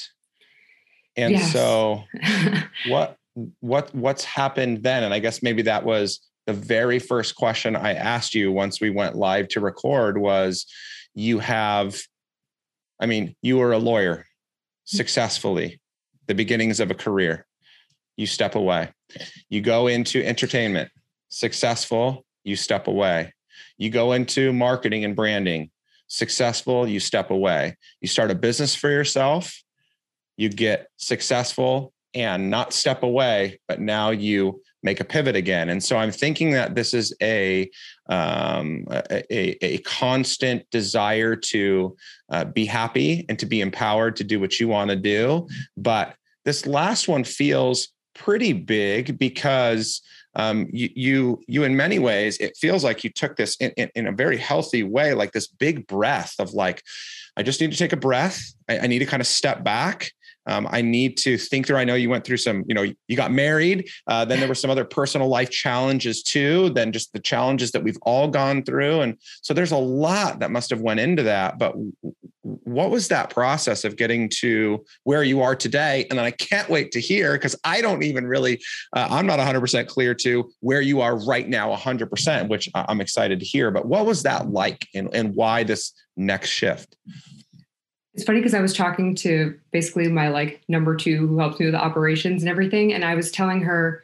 And 1.16 1.34
yes. 1.34 1.52
so 1.52 2.04
what 2.88 3.18
what 3.60 3.94
what's 3.96 4.24
happened 4.24 4.84
then? 4.84 5.04
And 5.04 5.14
I 5.14 5.20
guess 5.20 5.42
maybe 5.42 5.64
that 5.64 5.84
was 5.84 6.20
the 6.46 6.54
very 6.54 7.00
first 7.00 7.36
question 7.36 7.76
I 7.76 7.94
asked 7.94 8.36
you 8.36 8.52
once 8.52 8.82
we 8.82 8.90
went 8.90 9.16
live 9.16 9.48
to 9.50 9.60
record 9.60 10.18
was 10.18 10.66
you 11.14 11.40
have 11.40 12.02
I 13.00 13.06
mean, 13.06 13.36
you 13.42 13.58
were 13.58 13.74
a 13.74 13.80
lawyer 13.80 14.26
successfully, 14.86 15.82
the 16.28 16.36
beginnings 16.36 16.80
of 16.80 16.92
a 16.92 16.96
career. 16.96 17.46
You 18.16 18.28
step 18.28 18.56
away. 18.56 18.92
You 19.50 19.62
go 19.62 19.88
into 19.88 20.24
entertainment, 20.24 20.90
successful, 21.30 22.26
you 22.44 22.56
step 22.56 22.88
away. 22.88 23.34
You 23.78 23.90
go 23.90 24.14
into 24.14 24.54
marketing 24.54 25.04
and 25.04 25.16
branding, 25.16 25.72
successful, 26.08 26.88
you 26.88 27.00
step 27.00 27.32
away. 27.32 27.76
You 28.00 28.08
start 28.08 28.32
a 28.32 28.36
business 28.36 28.76
for 28.76 28.90
yourself, 28.90 29.62
you 30.38 30.50
get 30.50 30.88
successful 30.98 31.92
and 32.14 32.50
not 32.50 32.74
step 32.74 33.04
away, 33.04 33.60
but 33.68 33.80
now 33.80 34.12
you 34.12 34.62
make 34.84 35.00
a 35.00 35.06
pivot 35.06 35.36
again. 35.36 35.70
And 35.70 35.84
so 35.84 35.98
I'm 35.98 36.12
thinking 36.12 36.52
that 36.52 36.76
this 36.76 36.94
is 36.94 37.16
a 37.22 37.70
um, 38.08 38.86
a, 38.90 39.66
a, 39.66 39.78
constant 39.80 40.70
desire 40.70 41.38
to 41.38 41.96
uh, 42.30 42.44
be 42.44 42.66
happy 42.66 43.26
and 43.30 43.40
to 43.40 43.46
be 43.46 43.62
empowered 43.62 44.18
to 44.18 44.26
do 44.26 44.42
what 44.42 44.60
you 44.60 44.68
want 44.68 44.90
to 44.90 44.98
do. 44.98 45.48
But 45.78 46.16
this 46.44 46.66
last 46.66 47.08
one 47.08 47.24
feels 47.24 47.90
pretty 48.14 48.52
big 48.52 49.18
because 49.18 50.02
um, 50.36 50.68
you, 50.72 50.90
you, 50.96 51.42
you, 51.48 51.64
in 51.64 51.76
many 51.76 52.00
ways, 52.00 52.38
it 52.40 52.58
feels 52.58 52.84
like 52.84 53.04
you 53.04 53.10
took 53.10 53.38
this 53.38 53.56
in, 53.58 53.72
in, 53.78 53.90
in, 53.96 54.08
a 54.08 54.12
very 54.12 54.38
healthy 54.38 54.84
way, 54.84 55.14
like 55.14 55.32
this 55.32 55.48
big 55.48 55.88
breath 55.88 56.34
of 56.40 56.54
like, 56.54 56.82
I 57.38 57.44
just 57.44 57.62
need 57.62 57.72
to 57.72 57.78
take 57.78 57.94
a 57.94 57.98
breath. 57.98 58.42
I, 58.68 58.80
I 58.80 58.88
need 58.88 59.00
to 59.00 59.06
kind 59.06 59.22
of 59.22 59.28
step 59.28 59.64
back 59.64 60.12
um, 60.46 60.68
I 60.72 60.82
need 60.82 61.18
to 61.18 61.38
think 61.38 61.68
through. 61.68 61.78
I 61.78 61.84
know 61.84 61.96
you 61.96 62.10
went 62.10 62.26
through 62.26 62.38
some, 62.38 62.64
you 62.68 62.76
know, 62.76 62.84
you 63.08 63.18
got 63.18 63.32
married. 63.32 63.90
Uh, 64.08 64.26
then 64.26 64.40
there 64.40 64.48
were 64.48 64.56
some 64.56 64.72
other 64.72 64.86
personal 64.86 65.28
life 65.28 65.50
challenges 65.50 66.24
too. 66.24 66.70
Then 66.72 66.92
just 66.92 67.14
the 67.14 67.20
challenges 67.20 67.72
that 67.72 67.84
we've 67.84 67.98
all 68.02 68.28
gone 68.28 68.64
through, 68.64 69.02
and 69.02 69.18
so 69.42 69.54
there's 69.54 69.72
a 69.72 69.78
lot 69.78 70.40
that 70.40 70.52
must 70.52 70.70
have 70.70 70.82
went 70.82 71.00
into 71.00 71.24
that. 71.24 71.58
But 71.58 71.76
what 72.44 72.92
was 72.92 73.08
that 73.08 73.30
process 73.30 73.86
of 73.86 73.96
getting 73.96 74.30
to 74.30 74.84
where 75.04 75.24
you 75.24 75.42
are 75.42 75.56
today? 75.56 76.06
And 76.10 76.20
then 76.20 76.26
I 76.26 76.32
can't 76.32 76.70
wait 76.70 76.92
to 76.92 77.00
hear 77.00 77.34
because 77.34 77.56
I 77.64 77.82
don't 77.82 78.04
even 78.04 78.28
really, 78.28 78.62
uh, 78.94 79.08
I'm 79.10 79.26
not 79.26 79.40
100% 79.40 79.88
clear 79.88 80.14
to 80.16 80.52
where 80.60 80.82
you 80.82 81.02
are 81.02 81.24
right 81.26 81.48
now, 81.48 81.74
100%, 81.74 82.50
which 82.50 82.70
I'm 82.76 83.02
excited 83.02 83.40
to 83.40 83.46
hear. 83.46 83.72
But 83.72 83.86
what 83.86 84.06
was 84.06 84.24
that 84.24 84.50
like, 84.50 84.88
and, 84.94 85.10
and 85.14 85.34
why 85.36 85.64
this 85.64 85.94
next 86.18 86.50
shift? 86.50 86.98
It's 88.14 88.24
funny 88.24 88.40
because 88.40 88.54
I 88.54 88.62
was 88.62 88.74
talking 88.74 89.16
to 89.16 89.58
basically 89.72 90.08
my 90.08 90.30
like 90.30 90.62
number 90.68 90.96
two 90.96 91.28
who 91.28 91.40
helps 91.40 91.60
me 91.60 91.66
with 91.66 91.74
the 91.74 91.84
operations 91.84 92.44
and 92.44 92.50
everything. 92.50 92.94
And 92.94 93.04
I 93.04 93.16
was 93.16 93.32
telling 93.32 93.62
her, 93.62 94.04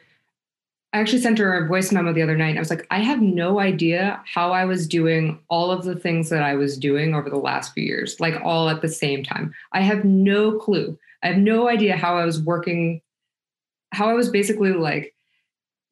I 0.92 0.98
actually 0.98 1.22
sent 1.22 1.38
her 1.38 1.54
a 1.54 1.68
voice 1.68 1.92
memo 1.92 2.12
the 2.12 2.22
other 2.22 2.36
night. 2.36 2.56
I 2.56 2.58
was 2.58 2.70
like, 2.70 2.86
I 2.90 2.98
have 2.98 3.22
no 3.22 3.60
idea 3.60 4.20
how 4.26 4.50
I 4.50 4.64
was 4.64 4.88
doing 4.88 5.38
all 5.48 5.70
of 5.70 5.84
the 5.84 5.94
things 5.94 6.28
that 6.30 6.42
I 6.42 6.56
was 6.56 6.76
doing 6.76 7.14
over 7.14 7.30
the 7.30 7.36
last 7.36 7.72
few 7.72 7.84
years, 7.84 8.18
like 8.18 8.34
all 8.42 8.68
at 8.68 8.82
the 8.82 8.88
same 8.88 9.22
time. 9.22 9.54
I 9.72 9.82
have 9.82 10.04
no 10.04 10.58
clue. 10.58 10.98
I 11.22 11.28
have 11.28 11.36
no 11.36 11.68
idea 11.68 11.96
how 11.96 12.16
I 12.16 12.24
was 12.24 12.42
working, 12.42 13.00
how 13.92 14.10
I 14.10 14.14
was 14.14 14.28
basically 14.28 14.72
like, 14.72 15.14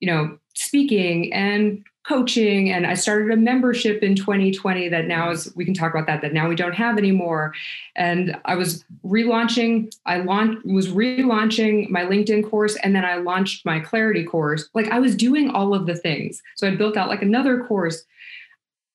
you 0.01 0.11
know, 0.11 0.37
speaking 0.55 1.33
and 1.33 1.85
coaching 2.09 2.71
and 2.71 2.87
I 2.87 2.95
started 2.95 3.31
a 3.31 3.37
membership 3.37 4.03
in 4.03 4.15
2020 4.15 4.89
that 4.89 5.07
now 5.07 5.25
mm-hmm. 5.25 5.33
is 5.33 5.53
we 5.55 5.65
can 5.65 5.75
talk 5.75 5.93
about 5.93 6.07
that 6.07 6.23
that 6.23 6.33
now 6.33 6.49
we 6.49 6.57
don't 6.57 6.75
have 6.75 6.97
anymore. 6.97 7.53
And 7.97 8.37
I 8.47 8.55
was 8.55 8.85
relaunching 9.05 9.93
I 10.07 10.19
launched 10.19 10.65
was 10.65 10.89
relaunching 10.89 11.91
my 11.91 12.03
LinkedIn 12.05 12.49
course 12.49 12.77
and 12.77 12.97
then 12.97 13.05
I 13.05 13.17
launched 13.17 13.67
my 13.67 13.79
clarity 13.81 14.25
course. 14.25 14.69
Like 14.75 14.89
I 14.89 14.99
was 14.99 15.15
doing 15.15 15.51
all 15.51 15.75
of 15.75 15.87
the 15.87 15.95
things. 15.95 16.43
So 16.57 16.67
I 16.67 16.75
built 16.75 16.97
out 16.97 17.09
like 17.09 17.23
another 17.23 17.65
course. 17.65 18.03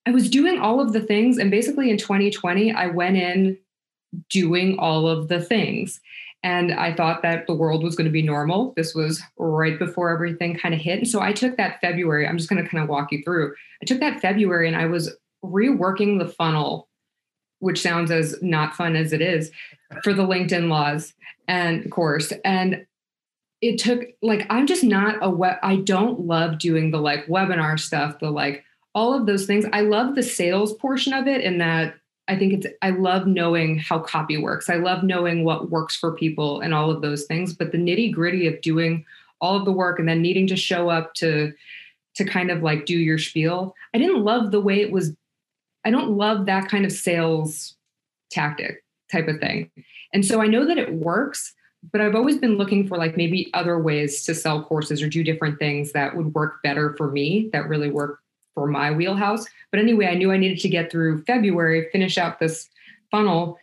I 0.07 0.11
was 0.11 0.30
doing 0.30 0.59
all 0.59 0.82
of 0.82 0.91
the 0.91 1.01
things 1.01 1.38
and 1.38 1.51
basically 1.51 1.91
in 1.91 1.97
2020 1.97 2.74
I 2.74 2.88
went 2.88 3.18
in 3.18 3.57
doing 4.30 4.80
all 4.80 5.07
of 5.07 5.28
the 5.28 5.39
things 5.39 6.01
and 6.43 6.73
I 6.73 6.93
thought 6.93 7.21
that 7.21 7.47
the 7.47 7.53
world 7.53 7.83
was 7.83 7.95
going 7.95 8.05
to 8.05 8.11
be 8.11 8.21
normal. 8.21 8.73
This 8.75 8.93
was 8.93 9.21
right 9.37 9.79
before 9.79 10.09
everything 10.09 10.57
kind 10.57 10.73
of 10.73 10.81
hit. 10.81 10.99
And 10.99 11.07
so 11.07 11.21
I 11.21 11.31
took 11.31 11.55
that 11.55 11.79
February, 11.79 12.27
I'm 12.27 12.37
just 12.37 12.49
going 12.49 12.61
to 12.61 12.69
kind 12.69 12.83
of 12.83 12.89
walk 12.89 13.13
you 13.13 13.23
through. 13.23 13.53
I 13.81 13.85
took 13.85 14.01
that 14.01 14.19
February 14.19 14.67
and 14.67 14.75
I 14.75 14.85
was 14.85 15.15
reworking 15.43 16.19
the 16.19 16.27
funnel, 16.27 16.89
which 17.59 17.81
sounds 17.81 18.11
as 18.11 18.35
not 18.41 18.75
fun 18.75 18.97
as 18.97 19.13
it 19.13 19.21
is, 19.21 19.51
for 20.03 20.13
the 20.13 20.27
LinkedIn 20.27 20.67
laws 20.67 21.13
and 21.47 21.89
course. 21.89 22.33
And 22.43 22.85
it 23.61 23.79
took 23.79 24.03
like 24.21 24.45
I'm 24.49 24.67
just 24.67 24.83
not 24.83 25.15
a 25.21 25.29
web 25.29 25.57
I 25.63 25.77
don't 25.77 26.27
love 26.27 26.59
doing 26.59 26.91
the 26.91 26.99
like 26.99 27.25
webinar 27.27 27.79
stuff, 27.79 28.19
the 28.19 28.29
like 28.29 28.65
all 28.93 29.13
of 29.13 29.25
those 29.25 29.45
things. 29.45 29.65
I 29.71 29.81
love 29.81 30.15
the 30.15 30.23
sales 30.23 30.73
portion 30.73 31.13
of 31.13 31.27
it 31.27 31.39
in 31.39 31.59
that 31.59 31.95
I 32.28 32.38
think 32.38 32.53
it's 32.53 32.67
I 32.82 32.91
love 32.91 33.28
knowing 33.28 33.78
how 33.78 33.99
copy 33.99 34.38
works. 34.38 34.69
I 34.69 34.76
love 34.76 35.03
knowing 35.03 35.43
what 35.43 35.69
works 35.69 35.95
for 35.95 36.13
people 36.13 36.61
and 36.61 36.74
all 36.74 36.89
of 36.89 37.01
those 37.01 37.26
things. 37.26 37.53
But 37.53 37.71
the 37.71 37.78
nitty 37.78 38.13
gritty 38.13 38.47
of 38.47 38.61
doing 38.61 39.05
all 39.41 39.57
of 39.57 39.65
the 39.65 39.71
work 39.71 39.99
and 39.99 40.07
then 40.07 40.21
needing 40.21 40.47
to 40.47 40.55
show 40.55 40.89
up 40.89 41.13
to 41.15 41.53
to 42.15 42.24
kind 42.24 42.51
of 42.51 42.63
like 42.63 42.86
do 42.86 42.97
your 42.97 43.17
spiel. 43.17 43.76
I 43.93 43.97
didn't 43.97 44.24
love 44.24 44.51
the 44.51 44.61
way 44.61 44.82
it 44.82 44.91
was. 44.91 45.13
I 45.84 45.91
don't 45.91 46.11
love 46.11 46.45
that 46.45 46.69
kind 46.69 46.86
of 46.86 46.91
sales 46.91 47.76
tactic 48.32 48.84
type 49.11 49.28
of 49.28 49.39
thing. 49.39 49.69
And 50.13 50.26
so 50.26 50.41
I 50.41 50.47
know 50.47 50.65
that 50.65 50.78
it 50.78 50.93
works, 50.93 51.53
but 51.91 52.01
I've 52.01 52.15
always 52.15 52.38
been 52.38 52.57
looking 52.57 52.88
for 52.88 52.97
like 52.97 53.17
maybe 53.17 53.49
other 53.53 53.78
ways 53.78 54.24
to 54.24 54.34
sell 54.34 54.63
courses 54.63 55.01
or 55.01 55.09
do 55.09 55.24
different 55.24 55.59
things 55.59 55.91
that 55.91 56.15
would 56.15 56.34
work 56.34 56.63
better 56.63 56.95
for 56.97 57.11
me 57.11 57.49
that 57.51 57.67
really 57.67 57.89
work 57.89 58.22
for 58.53 58.67
my 58.67 58.91
wheelhouse. 58.91 59.45
But 59.71 59.79
anyway, 59.79 60.07
I 60.07 60.15
knew 60.15 60.31
I 60.31 60.37
needed 60.37 60.59
to 60.59 60.69
get 60.69 60.91
through 60.91 61.23
February, 61.23 61.89
finish 61.91 62.17
out 62.17 62.39
this 62.39 62.69
funnel. 63.11 63.57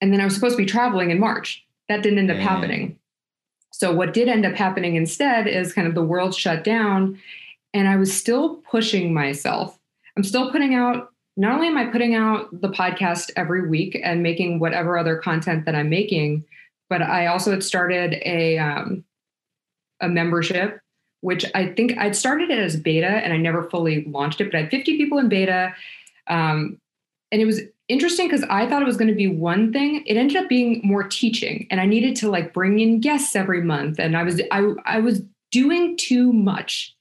And 0.00 0.12
then 0.12 0.20
I 0.20 0.24
was 0.24 0.34
supposed 0.34 0.56
to 0.56 0.62
be 0.62 0.66
traveling 0.66 1.10
in 1.10 1.20
March. 1.20 1.64
That 1.88 2.02
didn't 2.02 2.18
end 2.18 2.30
up 2.30 2.36
mm. 2.36 2.42
happening. 2.42 2.98
So, 3.72 3.92
what 3.92 4.14
did 4.14 4.28
end 4.28 4.46
up 4.46 4.54
happening 4.54 4.96
instead 4.96 5.46
is 5.46 5.72
kind 5.72 5.86
of 5.86 5.94
the 5.94 6.02
world 6.02 6.34
shut 6.34 6.64
down. 6.64 7.18
And 7.74 7.88
I 7.88 7.96
was 7.96 8.16
still 8.16 8.56
pushing 8.70 9.12
myself. 9.12 9.78
I'm 10.16 10.24
still 10.24 10.50
putting 10.50 10.74
out, 10.74 11.12
not 11.36 11.52
only 11.52 11.68
am 11.68 11.76
I 11.76 11.86
putting 11.86 12.14
out 12.14 12.48
the 12.60 12.70
podcast 12.70 13.30
every 13.36 13.68
week 13.68 13.98
and 14.02 14.22
making 14.22 14.58
whatever 14.58 14.98
other 14.98 15.16
content 15.16 15.64
that 15.66 15.74
I'm 15.74 15.90
making, 15.90 16.44
but 16.88 17.02
I 17.02 17.26
also 17.26 17.50
had 17.50 17.62
started 17.62 18.14
a, 18.24 18.58
um, 18.58 19.04
a 20.00 20.08
membership 20.08 20.80
which 21.20 21.44
I 21.54 21.66
think 21.66 21.96
I'd 21.98 22.16
started 22.16 22.50
it 22.50 22.58
as 22.58 22.76
beta 22.76 23.06
and 23.06 23.32
I 23.32 23.36
never 23.36 23.68
fully 23.70 24.04
launched 24.04 24.40
it, 24.40 24.50
but 24.50 24.56
I 24.56 24.62
had 24.62 24.70
50 24.70 24.96
people 24.96 25.18
in 25.18 25.28
beta. 25.28 25.74
Um, 26.28 26.80
and 27.32 27.42
it 27.42 27.44
was 27.44 27.60
interesting 27.88 28.26
because 28.26 28.44
I 28.48 28.66
thought 28.66 28.82
it 28.82 28.86
was 28.86 28.96
going 28.96 29.08
to 29.08 29.14
be 29.14 29.26
one 29.26 29.72
thing. 29.72 30.04
It 30.06 30.16
ended 30.16 30.36
up 30.36 30.48
being 30.48 30.80
more 30.84 31.02
teaching, 31.02 31.66
and 31.70 31.80
I 31.80 31.86
needed 31.86 32.16
to 32.16 32.30
like 32.30 32.54
bring 32.54 32.80
in 32.80 33.00
guests 33.00 33.36
every 33.36 33.62
month. 33.62 33.98
And 33.98 34.16
I 34.16 34.22
was 34.22 34.40
I 34.50 34.72
I 34.84 35.00
was 35.00 35.22
doing 35.50 35.96
too 35.96 36.32
much 36.32 36.94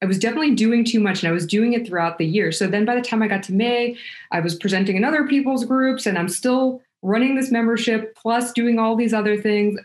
I 0.00 0.06
was 0.06 0.18
definitely 0.18 0.54
doing 0.54 0.84
too 0.84 1.00
much 1.00 1.22
and 1.22 1.28
I 1.28 1.32
was 1.32 1.46
doing 1.46 1.72
it 1.72 1.86
throughout 1.86 2.18
the 2.18 2.26
year. 2.26 2.52
So 2.52 2.66
then 2.66 2.84
by 2.84 2.94
the 2.94 3.02
time 3.02 3.22
I 3.22 3.28
got 3.28 3.42
to 3.44 3.52
May, 3.52 3.96
I 4.30 4.40
was 4.40 4.54
presenting 4.54 4.96
in 4.96 5.04
other 5.04 5.26
people's 5.26 5.64
groups 5.64 6.06
and 6.06 6.16
I'm 6.16 6.28
still 6.28 6.80
running 7.02 7.34
this 7.34 7.50
membership 7.50 8.14
plus 8.16 8.52
doing 8.52 8.78
all 8.78 8.96
these 8.96 9.12
other 9.12 9.40
things. 9.40 9.78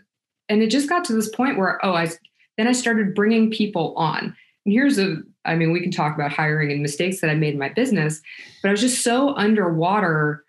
And 0.48 0.62
it 0.62 0.68
just 0.68 0.88
got 0.88 1.04
to 1.06 1.12
this 1.12 1.28
point 1.28 1.58
where, 1.58 1.84
oh, 1.84 1.94
I 1.94 2.10
then 2.56 2.68
I 2.68 2.72
started 2.72 3.14
bringing 3.14 3.50
people 3.50 3.94
on. 3.96 4.36
And 4.64 4.72
here's 4.72 4.98
a, 4.98 5.16
I 5.44 5.54
mean, 5.54 5.72
we 5.72 5.80
can 5.80 5.90
talk 5.90 6.14
about 6.14 6.32
hiring 6.32 6.72
and 6.72 6.82
mistakes 6.82 7.20
that 7.20 7.30
I 7.30 7.34
made 7.34 7.54
in 7.54 7.58
my 7.58 7.68
business, 7.68 8.22
but 8.62 8.68
I 8.68 8.72
was 8.72 8.80
just 8.80 9.02
so 9.02 9.34
underwater 9.36 10.44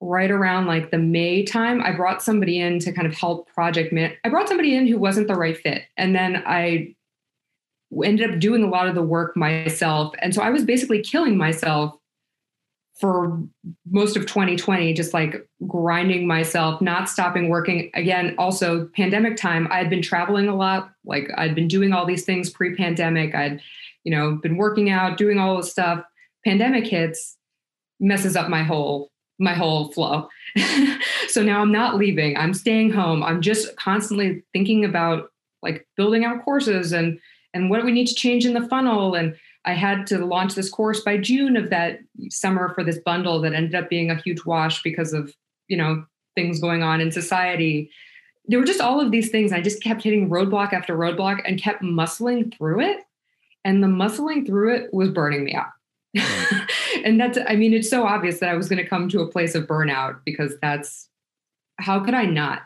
right 0.00 0.30
around 0.30 0.66
like 0.66 0.90
the 0.90 0.98
May 0.98 1.44
time. 1.44 1.82
I 1.82 1.92
brought 1.92 2.22
somebody 2.22 2.58
in 2.58 2.78
to 2.80 2.92
kind 2.92 3.06
of 3.06 3.14
help 3.14 3.48
project 3.52 3.92
man. 3.92 4.12
I 4.24 4.30
brought 4.30 4.48
somebody 4.48 4.74
in 4.74 4.86
who 4.86 4.98
wasn't 4.98 5.28
the 5.28 5.34
right 5.34 5.56
fit. 5.56 5.82
And 5.96 6.14
then 6.14 6.42
I 6.46 6.94
ended 8.04 8.30
up 8.30 8.40
doing 8.40 8.62
a 8.62 8.68
lot 8.68 8.88
of 8.88 8.94
the 8.94 9.02
work 9.02 9.36
myself. 9.36 10.14
And 10.22 10.34
so 10.34 10.42
I 10.42 10.50
was 10.50 10.64
basically 10.64 11.02
killing 11.02 11.36
myself 11.36 11.99
for 13.00 13.42
most 13.90 14.16
of 14.16 14.26
2020, 14.26 14.92
just 14.92 15.14
like 15.14 15.48
grinding 15.66 16.26
myself, 16.26 16.82
not 16.82 17.08
stopping 17.08 17.48
working. 17.48 17.90
Again, 17.94 18.34
also 18.36 18.88
pandemic 18.94 19.36
time, 19.36 19.66
I 19.70 19.78
had 19.78 19.88
been 19.88 20.02
traveling 20.02 20.48
a 20.48 20.54
lot. 20.54 20.92
Like 21.04 21.30
I'd 21.36 21.54
been 21.54 21.68
doing 21.68 21.92
all 21.92 22.04
these 22.04 22.24
things 22.24 22.50
pre 22.50 22.74
pandemic. 22.74 23.34
I'd, 23.34 23.60
you 24.04 24.12
know, 24.12 24.38
been 24.42 24.58
working 24.58 24.90
out, 24.90 25.16
doing 25.16 25.38
all 25.38 25.56
this 25.56 25.70
stuff. 25.70 26.04
Pandemic 26.44 26.86
hits, 26.86 27.38
messes 28.00 28.36
up 28.36 28.48
my 28.48 28.62
whole 28.62 29.10
my 29.38 29.54
whole 29.54 29.90
flow. 29.92 30.28
so 31.28 31.42
now 31.42 31.62
I'm 31.62 31.72
not 31.72 31.96
leaving. 31.96 32.36
I'm 32.36 32.52
staying 32.52 32.92
home. 32.92 33.22
I'm 33.22 33.40
just 33.40 33.74
constantly 33.76 34.42
thinking 34.52 34.84
about 34.84 35.30
like 35.62 35.88
building 35.96 36.26
out 36.26 36.44
courses 36.44 36.92
and 36.92 37.18
and 37.54 37.70
what 37.70 37.84
we 37.84 37.92
need 37.92 38.06
to 38.06 38.14
change 38.14 38.44
in 38.44 38.52
the 38.52 38.68
funnel. 38.68 39.14
And 39.14 39.34
I 39.64 39.74
had 39.74 40.06
to 40.08 40.24
launch 40.24 40.54
this 40.54 40.70
course 40.70 41.00
by 41.00 41.18
June 41.18 41.56
of 41.56 41.70
that 41.70 42.00
summer 42.30 42.72
for 42.74 42.82
this 42.82 42.98
bundle 42.98 43.40
that 43.42 43.52
ended 43.52 43.74
up 43.74 43.90
being 43.90 44.10
a 44.10 44.20
huge 44.20 44.44
wash 44.44 44.82
because 44.82 45.12
of, 45.12 45.34
you 45.68 45.76
know, 45.76 46.04
things 46.34 46.60
going 46.60 46.82
on 46.82 47.00
in 47.00 47.12
society. 47.12 47.90
There 48.46 48.58
were 48.58 48.64
just 48.64 48.80
all 48.80 49.00
of 49.00 49.10
these 49.10 49.30
things. 49.30 49.52
I 49.52 49.60
just 49.60 49.82
kept 49.82 50.02
hitting 50.02 50.30
roadblock 50.30 50.72
after 50.72 50.96
roadblock 50.96 51.42
and 51.44 51.60
kept 51.60 51.82
muscling 51.82 52.56
through 52.56 52.80
it. 52.80 53.00
And 53.64 53.82
the 53.82 53.88
muscling 53.88 54.46
through 54.46 54.74
it 54.74 54.94
was 54.94 55.10
burning 55.10 55.44
me 55.44 55.54
out. 55.54 55.68
and 57.04 57.20
that's, 57.20 57.38
I 57.46 57.54
mean, 57.56 57.74
it's 57.74 57.90
so 57.90 58.06
obvious 58.06 58.40
that 58.40 58.48
I 58.48 58.54
was 58.54 58.68
going 58.68 58.82
to 58.82 58.88
come 58.88 59.08
to 59.10 59.20
a 59.20 59.30
place 59.30 59.54
of 59.54 59.66
burnout 59.66 60.20
because 60.24 60.54
that's 60.62 61.08
how 61.78 62.00
could 62.00 62.14
I 62.14 62.24
not? 62.24 62.62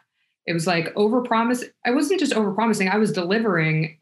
It 0.46 0.52
was 0.52 0.66
like 0.66 0.92
over 0.94 1.22
promise. 1.22 1.64
I 1.84 1.90
wasn't 1.90 2.20
just 2.20 2.34
over 2.34 2.52
promising, 2.52 2.88
I 2.88 2.98
was 2.98 3.12
delivering 3.12 3.98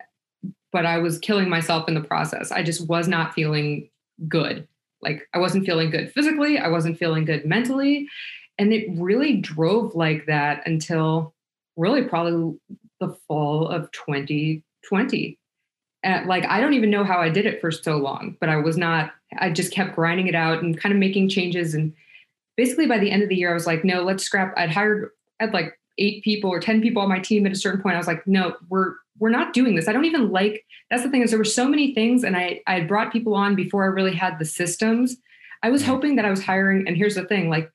but 0.72 0.86
I 0.86 0.98
was 0.98 1.18
killing 1.18 1.48
myself 1.48 1.86
in 1.86 1.94
the 1.94 2.00
process. 2.00 2.50
I 2.50 2.62
just 2.62 2.88
was 2.88 3.06
not 3.06 3.34
feeling 3.34 3.90
good. 4.26 4.66
Like 5.02 5.28
I 5.34 5.38
wasn't 5.38 5.66
feeling 5.66 5.90
good 5.90 6.12
physically, 6.12 6.58
I 6.58 6.68
wasn't 6.68 6.98
feeling 6.98 7.24
good 7.24 7.44
mentally. 7.44 8.08
And 8.58 8.72
it 8.72 8.86
really 8.96 9.36
drove 9.36 9.94
like 9.94 10.26
that 10.26 10.66
until 10.66 11.34
really 11.76 12.02
probably 12.02 12.58
the 13.00 13.16
fall 13.26 13.66
of 13.68 13.90
2020. 13.92 15.38
At, 16.04 16.26
like 16.26 16.44
I 16.46 16.60
don't 16.60 16.74
even 16.74 16.90
know 16.90 17.04
how 17.04 17.18
I 17.18 17.28
did 17.28 17.46
it 17.46 17.60
for 17.60 17.70
so 17.70 17.96
long, 17.96 18.36
but 18.40 18.48
I 18.48 18.56
was 18.56 18.76
not, 18.76 19.12
I 19.38 19.50
just 19.50 19.72
kept 19.72 19.94
grinding 19.94 20.26
it 20.26 20.34
out 20.34 20.62
and 20.62 20.78
kind 20.78 20.92
of 20.92 20.98
making 20.98 21.28
changes. 21.28 21.74
And 21.74 21.92
basically 22.56 22.86
by 22.86 22.98
the 22.98 23.10
end 23.10 23.22
of 23.22 23.28
the 23.28 23.36
year, 23.36 23.50
I 23.50 23.54
was 23.54 23.66
like, 23.66 23.84
no, 23.84 24.02
let's 24.02 24.24
scrap. 24.24 24.52
I'd 24.56 24.70
hired, 24.70 25.10
I 25.40 25.44
had 25.44 25.54
like 25.54 25.78
eight 25.98 26.24
people 26.24 26.50
or 26.50 26.60
10 26.60 26.82
people 26.82 27.02
on 27.02 27.08
my 27.08 27.20
team 27.20 27.46
at 27.46 27.52
a 27.52 27.56
certain 27.56 27.80
point. 27.82 27.94
I 27.94 27.98
was 27.98 28.06
like, 28.06 28.26
no, 28.26 28.56
we're 28.68 28.94
we're 29.18 29.30
not 29.30 29.52
doing 29.52 29.74
this. 29.74 29.88
I 29.88 29.92
don't 29.92 30.04
even 30.04 30.30
like 30.30 30.64
that's 30.90 31.02
the 31.02 31.10
thing 31.10 31.22
is 31.22 31.30
there 31.30 31.38
were 31.38 31.44
so 31.44 31.68
many 31.68 31.94
things 31.94 32.24
and 32.24 32.36
I 32.36 32.60
I 32.66 32.80
brought 32.80 33.12
people 33.12 33.34
on 33.34 33.54
before 33.54 33.84
I 33.84 33.88
really 33.88 34.14
had 34.14 34.38
the 34.38 34.44
systems. 34.44 35.16
I 35.62 35.70
was 35.70 35.84
hoping 35.84 36.16
that 36.16 36.24
I 36.24 36.30
was 36.30 36.44
hiring 36.44 36.86
and 36.86 36.96
here's 36.96 37.14
the 37.14 37.24
thing 37.24 37.48
like 37.48 37.70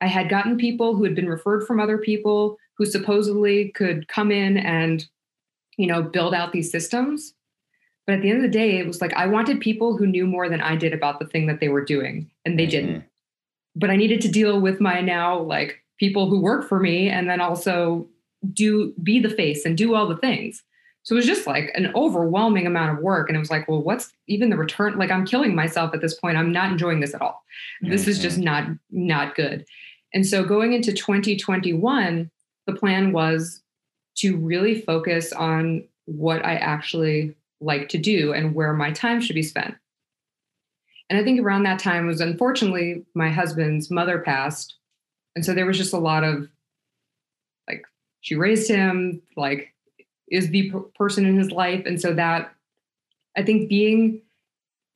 I 0.00 0.06
had 0.06 0.28
gotten 0.28 0.58
people 0.58 0.94
who 0.94 1.04
had 1.04 1.14
been 1.14 1.28
referred 1.28 1.66
from 1.66 1.80
other 1.80 1.98
people 1.98 2.58
who 2.76 2.86
supposedly 2.86 3.70
could 3.70 4.08
come 4.08 4.30
in 4.32 4.56
and 4.56 5.06
you 5.76 5.86
know 5.86 6.02
build 6.02 6.34
out 6.34 6.52
these 6.52 6.70
systems. 6.70 7.34
But 8.06 8.16
at 8.16 8.22
the 8.22 8.28
end 8.28 8.38
of 8.38 8.42
the 8.42 8.58
day 8.58 8.78
it 8.78 8.86
was 8.86 9.00
like 9.00 9.14
I 9.14 9.26
wanted 9.26 9.60
people 9.60 9.96
who 9.96 10.06
knew 10.06 10.26
more 10.26 10.48
than 10.48 10.60
I 10.60 10.76
did 10.76 10.92
about 10.92 11.18
the 11.18 11.26
thing 11.26 11.46
that 11.46 11.60
they 11.60 11.68
were 11.68 11.84
doing 11.84 12.30
and 12.44 12.58
they 12.58 12.64
mm-hmm. 12.64 12.70
didn't. 12.70 13.04
But 13.76 13.90
I 13.90 13.96
needed 13.96 14.20
to 14.22 14.28
deal 14.28 14.60
with 14.60 14.80
my 14.80 15.00
now 15.00 15.40
like 15.40 15.82
people 15.98 16.28
who 16.28 16.40
work 16.40 16.68
for 16.68 16.80
me 16.80 17.08
and 17.08 17.28
then 17.28 17.40
also 17.40 18.08
do 18.52 18.92
be 19.02 19.20
the 19.20 19.30
face 19.30 19.64
and 19.64 19.76
do 19.76 19.94
all 19.94 20.06
the 20.06 20.16
things. 20.16 20.62
So 21.02 21.14
it 21.14 21.16
was 21.16 21.26
just 21.26 21.46
like 21.46 21.70
an 21.74 21.92
overwhelming 21.94 22.66
amount 22.66 22.96
of 22.96 23.02
work. 23.02 23.28
And 23.28 23.36
it 23.36 23.38
was 23.38 23.50
like, 23.50 23.68
well, 23.68 23.82
what's 23.82 24.12
even 24.26 24.48
the 24.48 24.56
return? 24.56 24.96
Like 24.98 25.10
I'm 25.10 25.26
killing 25.26 25.54
myself 25.54 25.92
at 25.94 26.00
this 26.00 26.14
point. 26.14 26.38
I'm 26.38 26.50
not 26.50 26.72
enjoying 26.72 27.00
this 27.00 27.14
at 27.14 27.20
all. 27.20 27.44
This 27.82 28.02
mm-hmm. 28.02 28.10
is 28.10 28.18
just 28.18 28.36
mm-hmm. 28.36 28.44
not 28.44 28.68
not 28.90 29.34
good. 29.34 29.66
And 30.14 30.26
so 30.26 30.44
going 30.44 30.72
into 30.72 30.92
2021, 30.92 32.30
the 32.66 32.72
plan 32.72 33.12
was 33.12 33.62
to 34.16 34.36
really 34.36 34.80
focus 34.80 35.32
on 35.32 35.84
what 36.06 36.44
I 36.44 36.54
actually 36.54 37.34
like 37.60 37.88
to 37.90 37.98
do 37.98 38.32
and 38.32 38.54
where 38.54 38.72
my 38.72 38.92
time 38.92 39.20
should 39.20 39.34
be 39.34 39.42
spent. 39.42 39.74
And 41.10 41.18
I 41.18 41.24
think 41.24 41.40
around 41.40 41.64
that 41.64 41.78
time 41.78 42.06
was 42.06 42.20
unfortunately 42.20 43.04
my 43.14 43.30
husband's 43.30 43.90
mother 43.90 44.20
passed. 44.20 44.76
And 45.36 45.44
so 45.44 45.52
there 45.52 45.66
was 45.66 45.76
just 45.76 45.92
a 45.92 45.98
lot 45.98 46.24
of 46.24 46.48
she 48.24 48.36
raised 48.36 48.70
him, 48.70 49.20
like 49.36 49.74
is 50.30 50.48
the 50.48 50.72
person 50.94 51.26
in 51.26 51.36
his 51.36 51.50
life. 51.50 51.84
And 51.84 52.00
so 52.00 52.14
that 52.14 52.54
I 53.36 53.42
think 53.42 53.68
being 53.68 54.22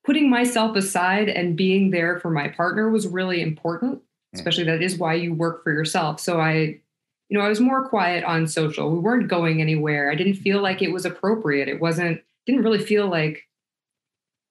putting 0.02 0.30
myself 0.30 0.74
aside 0.74 1.28
and 1.28 1.54
being 1.54 1.90
there 1.90 2.18
for 2.20 2.30
my 2.30 2.48
partner 2.48 2.88
was 2.88 3.06
really 3.06 3.42
important, 3.42 4.00
especially 4.34 4.64
that 4.64 4.80
is 4.80 4.96
why 4.96 5.12
you 5.12 5.34
work 5.34 5.62
for 5.62 5.70
yourself. 5.70 6.20
So 6.20 6.40
I, 6.40 6.80
you 7.28 7.36
know, 7.36 7.42
I 7.42 7.50
was 7.50 7.60
more 7.60 7.86
quiet 7.86 8.24
on 8.24 8.46
social. 8.46 8.90
We 8.90 8.98
weren't 8.98 9.28
going 9.28 9.60
anywhere. 9.60 10.10
I 10.10 10.14
didn't 10.14 10.36
feel 10.36 10.62
like 10.62 10.80
it 10.80 10.90
was 10.90 11.04
appropriate. 11.04 11.68
It 11.68 11.82
wasn't, 11.82 12.22
didn't 12.46 12.64
really 12.64 12.82
feel 12.82 13.08
like, 13.08 13.46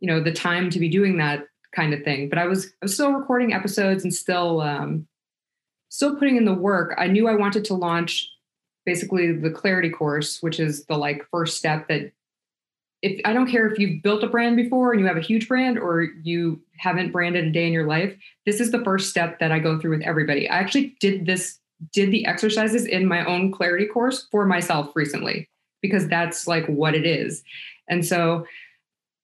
you 0.02 0.08
know, 0.08 0.22
the 0.22 0.32
time 0.32 0.70
to 0.70 0.78
be 0.78 0.88
doing 0.88 1.18
that 1.18 1.48
kind 1.74 1.96
of 1.96 2.04
thing. 2.04 2.30
But 2.30 2.38
I 2.38 2.46
was, 2.46 2.68
I 2.68 2.84
was 2.84 2.94
still 2.94 3.12
recording 3.12 3.54
episodes 3.54 4.04
and 4.04 4.14
still, 4.14 4.62
um, 4.62 5.08
still 5.90 6.16
putting 6.16 6.38
in 6.38 6.46
the 6.46 6.54
work. 6.54 6.94
I 7.00 7.08
knew 7.08 7.28
I 7.28 7.34
wanted 7.34 7.66
to 7.66 7.74
launch 7.74 8.30
basically 8.88 9.34
the 9.34 9.52
clarity 9.52 9.90
course, 9.90 10.42
which 10.42 10.62
is 10.62 10.86
the 10.86 10.98
like 10.98 11.28
first 11.30 11.58
step 11.58 11.90
that 11.90 12.14
if 13.02 13.20
I 13.26 13.34
don't 13.34 13.52
care 13.52 13.68
if 13.68 13.78
you've 13.78 14.02
built 14.02 14.24
a 14.24 14.28
brand 14.28 14.56
before 14.56 14.94
and 14.94 15.02
you 15.02 15.06
have 15.08 15.18
a 15.18 15.22
huge 15.22 15.50
brand 15.50 15.78
or 15.78 16.04
you 16.24 16.62
haven't 16.78 17.12
branded 17.12 17.46
a 17.46 17.52
day 17.52 17.68
in 17.68 17.74
your 17.74 17.86
life, 17.86 18.16
this 18.46 18.62
is 18.62 18.72
the 18.72 18.84
first 18.86 19.10
step 19.10 19.40
that 19.40 19.52
I 19.52 19.60
go 19.60 19.78
through 19.78 19.98
with 19.98 20.08
everybody. 20.08 20.50
I 20.50 20.56
actually 20.58 20.96
did 21.02 21.26
this, 21.26 21.60
did 21.92 22.12
the 22.12 22.26
exercises 22.26 22.86
in 22.86 23.06
my 23.06 23.26
own 23.26 23.52
clarity 23.52 23.86
course 23.86 24.26
for 24.32 24.46
myself 24.46 24.90
recently 24.96 25.50
because 25.82 26.08
that's 26.08 26.48
like 26.48 26.66
what 26.68 26.96
it 26.96 27.06
is. 27.06 27.44
And 27.90 28.06
so 28.06 28.46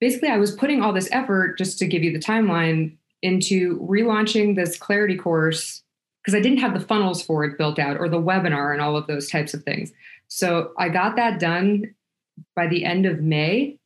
basically, 0.01 0.27
I 0.27 0.37
was 0.37 0.51
putting 0.51 0.81
all 0.81 0.91
this 0.91 1.09
effort 1.13 1.57
just 1.57 1.79
to 1.79 1.87
give 1.87 2.03
you 2.03 2.11
the 2.11 2.19
timeline 2.19 2.97
into 3.21 3.79
relaunching 3.79 4.57
this 4.57 4.77
clarity 4.77 5.17
course 5.17 5.82
because 6.23 6.37
I 6.37 6.41
didn't 6.41 6.59
have 6.59 6.73
the 6.73 6.79
funnels 6.79 7.21
for 7.21 7.43
it 7.43 7.57
built 7.57 7.79
out 7.79 7.97
or 7.97 8.07
the 8.07 8.21
webinar 8.21 8.71
and 8.71 8.81
all 8.81 8.95
of 8.95 9.07
those 9.07 9.29
types 9.29 9.53
of 9.53 9.63
things. 9.63 9.91
So 10.29 10.71
I 10.77 10.89
got 10.89 11.17
that 11.17 11.39
done 11.39 11.93
by 12.55 12.67
the 12.67 12.85
end 12.85 13.05
of 13.05 13.21
May. 13.21 13.77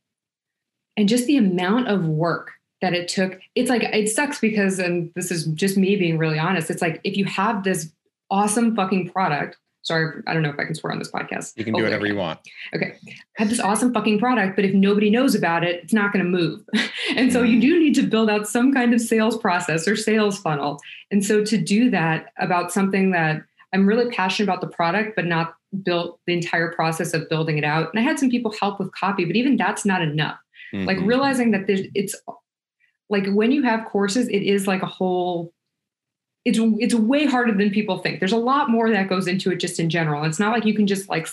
And 0.95 1.09
just 1.09 1.25
the 1.25 1.37
amount 1.37 1.87
of 1.87 2.05
work 2.05 2.51
that 2.81 2.93
it 2.93 3.07
took, 3.07 3.39
it's 3.55 3.69
like, 3.69 3.83
it 3.83 4.09
sucks 4.09 4.39
because, 4.39 4.79
and 4.79 5.11
this 5.15 5.31
is 5.31 5.45
just 5.45 5.77
me 5.77 5.95
being 5.95 6.17
really 6.17 6.39
honest, 6.39 6.69
it's 6.69 6.81
like 6.81 7.01
if 7.03 7.17
you 7.17 7.25
have 7.25 7.63
this 7.63 7.91
awesome 8.29 8.75
fucking 8.75 9.09
product 9.09 9.57
Sorry, 9.87 10.21
I 10.27 10.33
don't 10.33 10.43
know 10.43 10.49
if 10.49 10.59
I 10.59 10.65
can 10.65 10.75
swear 10.75 10.91
on 10.91 10.99
this 10.99 11.09
podcast. 11.09 11.53
You 11.55 11.63
can 11.63 11.73
do 11.73 11.81
whatever 11.81 12.05
you 12.05 12.17
want. 12.17 12.41
Okay. 12.75 12.97
I 13.07 13.13
have 13.37 13.49
this 13.49 13.61
awesome 13.61 13.93
fucking 13.93 14.19
product, 14.19 14.57
but 14.57 14.65
if 14.65 14.73
nobody 14.73 15.09
knows 15.09 15.33
about 15.33 15.63
it, 15.63 15.81
it's 15.81 15.93
not 15.93 16.11
going 16.11 16.25
to 16.25 16.29
move. 16.29 16.59
and 17.15 17.31
so 17.31 17.41
you 17.41 17.61
do 17.61 17.79
need 17.79 17.95
to 17.95 18.01
build 18.01 18.29
out 18.29 18.49
some 18.49 18.73
kind 18.73 18.93
of 18.93 18.99
sales 18.99 19.37
process 19.37 19.87
or 19.87 19.95
sales 19.95 20.39
funnel. 20.39 20.77
And 21.09 21.25
so 21.25 21.41
to 21.45 21.57
do 21.57 21.89
that 21.91 22.33
about 22.37 22.73
something 22.73 23.11
that 23.11 23.43
I'm 23.73 23.87
really 23.87 24.11
passionate 24.11 24.49
about 24.49 24.59
the 24.59 24.67
product, 24.67 25.15
but 25.15 25.23
not 25.23 25.55
built 25.83 26.19
the 26.27 26.33
entire 26.33 26.73
process 26.73 27.13
of 27.13 27.29
building 27.29 27.57
it 27.57 27.63
out. 27.63 27.89
And 27.93 27.99
I 28.01 28.03
had 28.03 28.19
some 28.19 28.29
people 28.29 28.53
help 28.59 28.79
with 28.79 28.91
copy, 28.91 29.23
but 29.23 29.37
even 29.37 29.55
that's 29.55 29.85
not 29.85 30.01
enough. 30.01 30.37
Mm-hmm. 30.73 30.85
Like 30.85 30.97
realizing 30.99 31.51
that 31.51 31.65
there's, 31.65 31.87
it's 31.95 32.13
like 33.09 33.25
when 33.29 33.53
you 33.53 33.63
have 33.63 33.85
courses, 33.85 34.27
it 34.27 34.41
is 34.41 34.67
like 34.67 34.81
a 34.81 34.87
whole 34.87 35.53
it's 36.47 36.59
it's 36.79 36.93
way 36.93 37.25
harder 37.25 37.53
than 37.53 37.69
people 37.71 37.97
think. 37.97 38.19
There's 38.19 38.31
a 38.31 38.37
lot 38.37 38.69
more 38.69 38.89
that 38.89 39.09
goes 39.09 39.27
into 39.27 39.51
it 39.51 39.57
just 39.57 39.81
in 39.81 39.89
general. 39.89 40.23
It's 40.23 40.39
not 40.39 40.53
like 40.53 40.63
you 40.63 40.73
can 40.73 40.87
just 40.87 41.09
like 41.09 41.27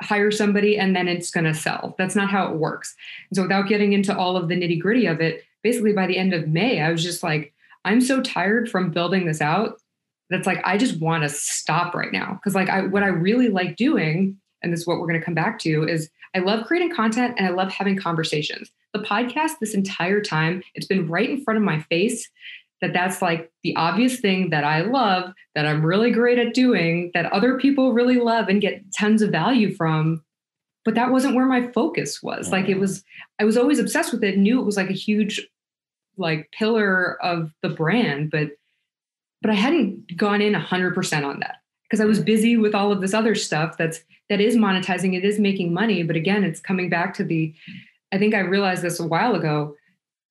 hire 0.00 0.30
somebody 0.30 0.78
and 0.78 0.94
then 0.94 1.08
it's 1.08 1.32
going 1.32 1.46
to 1.46 1.54
sell. 1.54 1.96
That's 1.98 2.14
not 2.14 2.30
how 2.30 2.52
it 2.52 2.56
works. 2.56 2.94
And 3.28 3.36
so 3.36 3.42
without 3.42 3.66
getting 3.66 3.92
into 3.92 4.16
all 4.16 4.36
of 4.36 4.48
the 4.48 4.54
nitty 4.54 4.80
gritty 4.80 5.06
of 5.06 5.20
it, 5.20 5.42
basically 5.64 5.94
by 5.94 6.06
the 6.06 6.16
end 6.16 6.32
of 6.32 6.46
May, 6.46 6.80
I 6.80 6.92
was 6.92 7.02
just 7.02 7.24
like, 7.24 7.54
I'm 7.84 8.00
so 8.00 8.22
tired 8.22 8.70
from 8.70 8.92
building 8.92 9.26
this 9.26 9.40
out. 9.40 9.80
That's 10.30 10.46
like 10.46 10.60
I 10.64 10.76
just 10.76 11.00
want 11.00 11.24
to 11.24 11.28
stop 11.28 11.92
right 11.92 12.12
now 12.12 12.34
because 12.34 12.54
like 12.54 12.68
I 12.68 12.82
what 12.82 13.02
I 13.02 13.08
really 13.08 13.48
like 13.48 13.76
doing, 13.76 14.36
and 14.62 14.72
this 14.72 14.80
is 14.80 14.86
what 14.86 15.00
we're 15.00 15.08
going 15.08 15.18
to 15.18 15.24
come 15.24 15.34
back 15.34 15.58
to, 15.60 15.88
is 15.88 16.08
I 16.36 16.38
love 16.38 16.66
creating 16.66 16.94
content 16.94 17.34
and 17.36 17.48
I 17.48 17.50
love 17.50 17.72
having 17.72 17.96
conversations 17.96 18.70
the 18.92 19.02
podcast 19.02 19.58
this 19.60 19.74
entire 19.74 20.20
time. 20.20 20.62
It's 20.74 20.86
been 20.86 21.08
right 21.08 21.28
in 21.28 21.42
front 21.42 21.58
of 21.58 21.64
my 21.64 21.80
face 21.80 22.28
that 22.80 22.92
that's 22.92 23.22
like 23.22 23.50
the 23.62 23.74
obvious 23.76 24.20
thing 24.20 24.50
that 24.50 24.64
I 24.64 24.82
love, 24.82 25.32
that 25.54 25.66
I'm 25.66 25.84
really 25.84 26.10
great 26.10 26.38
at 26.38 26.54
doing, 26.54 27.10
that 27.14 27.32
other 27.32 27.58
people 27.58 27.92
really 27.92 28.16
love 28.16 28.48
and 28.48 28.60
get 28.60 28.84
tons 28.94 29.22
of 29.22 29.30
value 29.30 29.74
from. 29.74 30.22
But 30.84 30.94
that 30.94 31.10
wasn't 31.10 31.34
where 31.34 31.46
my 31.46 31.68
focus 31.72 32.22
was. 32.22 32.52
Like 32.52 32.66
it 32.66 32.72
mm-hmm. 32.72 32.80
was, 32.80 33.02
I 33.40 33.44
was 33.44 33.56
always 33.56 33.78
obsessed 33.78 34.12
with 34.12 34.22
it, 34.22 34.38
knew 34.38 34.60
it 34.60 34.66
was 34.66 34.76
like 34.76 34.90
a 34.90 34.94
huge 34.94 35.46
like 36.16 36.50
pillar 36.52 37.22
of 37.22 37.52
the 37.62 37.68
brand, 37.68 38.30
but 38.30 38.50
but 39.42 39.50
I 39.50 39.54
hadn't 39.54 40.16
gone 40.16 40.40
in 40.40 40.54
100% 40.54 41.24
on 41.24 41.40
that 41.40 41.56
because 41.84 42.00
I 42.00 42.06
was 42.06 42.18
busy 42.18 42.56
with 42.56 42.74
all 42.74 42.90
of 42.90 43.00
this 43.00 43.14
other 43.14 43.34
stuff 43.34 43.76
that's 43.76 44.00
that 44.28 44.40
is 44.40 44.56
monetizing, 44.56 45.16
it 45.16 45.24
is 45.24 45.38
making 45.38 45.72
money, 45.72 46.02
but 46.02 46.16
again, 46.16 46.42
it's 46.42 46.58
coming 46.58 46.88
back 46.88 47.14
to 47.14 47.24
the 47.24 47.54
I 48.12 48.18
think 48.18 48.34
I 48.34 48.40
realized 48.40 48.82
this 48.82 49.00
a 49.00 49.06
while 49.06 49.34
ago. 49.34 49.74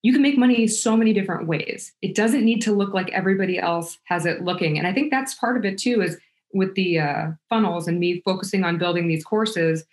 You 0.02 0.12
can 0.12 0.22
make 0.22 0.38
money 0.38 0.66
so 0.66 0.96
many 0.96 1.12
different 1.12 1.48
ways. 1.48 1.92
It 2.02 2.14
doesn't 2.14 2.44
need 2.44 2.60
to 2.62 2.72
look 2.72 2.94
like 2.94 3.10
everybody 3.10 3.58
else 3.58 3.98
has 4.04 4.24
it 4.26 4.42
looking. 4.42 4.78
And 4.78 4.86
I 4.86 4.92
think 4.92 5.10
that's 5.10 5.34
part 5.34 5.56
of 5.56 5.64
it 5.64 5.78
too 5.78 6.02
is 6.02 6.18
with 6.54 6.74
the 6.74 7.00
uh, 7.00 7.30
funnels 7.48 7.88
and 7.88 7.98
me 7.98 8.22
focusing 8.24 8.64
on 8.64 8.78
building 8.78 9.08
these 9.08 9.24
courses, 9.24 9.84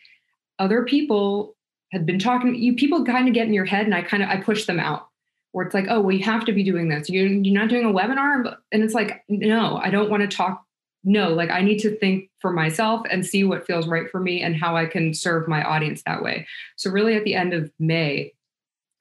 other 0.59 0.83
people 0.83 1.55
had 1.91 2.05
been 2.05 2.19
talking, 2.19 2.55
you 2.55 2.75
people 2.75 3.05
kind 3.05 3.27
of 3.27 3.33
get 3.33 3.47
in 3.47 3.53
your 3.53 3.65
head 3.65 3.85
and 3.85 3.93
I 3.93 4.01
kind 4.01 4.23
of 4.23 4.29
I 4.29 4.37
push 4.37 4.65
them 4.65 4.79
out 4.79 5.07
where 5.51 5.65
it's 5.65 5.73
like, 5.73 5.85
oh, 5.87 6.01
well, 6.01 6.15
you 6.15 6.23
have 6.23 6.45
to 6.45 6.51
be 6.51 6.63
doing 6.63 6.89
this. 6.89 7.09
You're, 7.09 7.27
you're 7.27 7.53
not 7.53 7.69
doing 7.69 7.85
a 7.85 7.93
webinar. 7.93 8.57
And 8.71 8.83
it's 8.83 8.95
like, 8.95 9.23
no, 9.29 9.77
I 9.77 9.89
don't 9.89 10.09
want 10.09 10.29
to 10.29 10.35
talk. 10.35 10.65
No, 11.03 11.29
like 11.29 11.51
I 11.51 11.61
need 11.61 11.79
to 11.79 11.95
think 11.97 12.29
for 12.39 12.51
myself 12.51 13.05
and 13.11 13.25
see 13.25 13.43
what 13.43 13.67
feels 13.67 13.87
right 13.87 14.09
for 14.09 14.19
me 14.19 14.41
and 14.41 14.55
how 14.55 14.75
I 14.75 14.85
can 14.85 15.13
serve 15.13 15.47
my 15.47 15.61
audience 15.61 16.01
that 16.05 16.23
way. 16.23 16.47
So, 16.77 16.89
really, 16.89 17.15
at 17.15 17.25
the 17.25 17.35
end 17.35 17.53
of 17.53 17.69
May, 17.77 18.31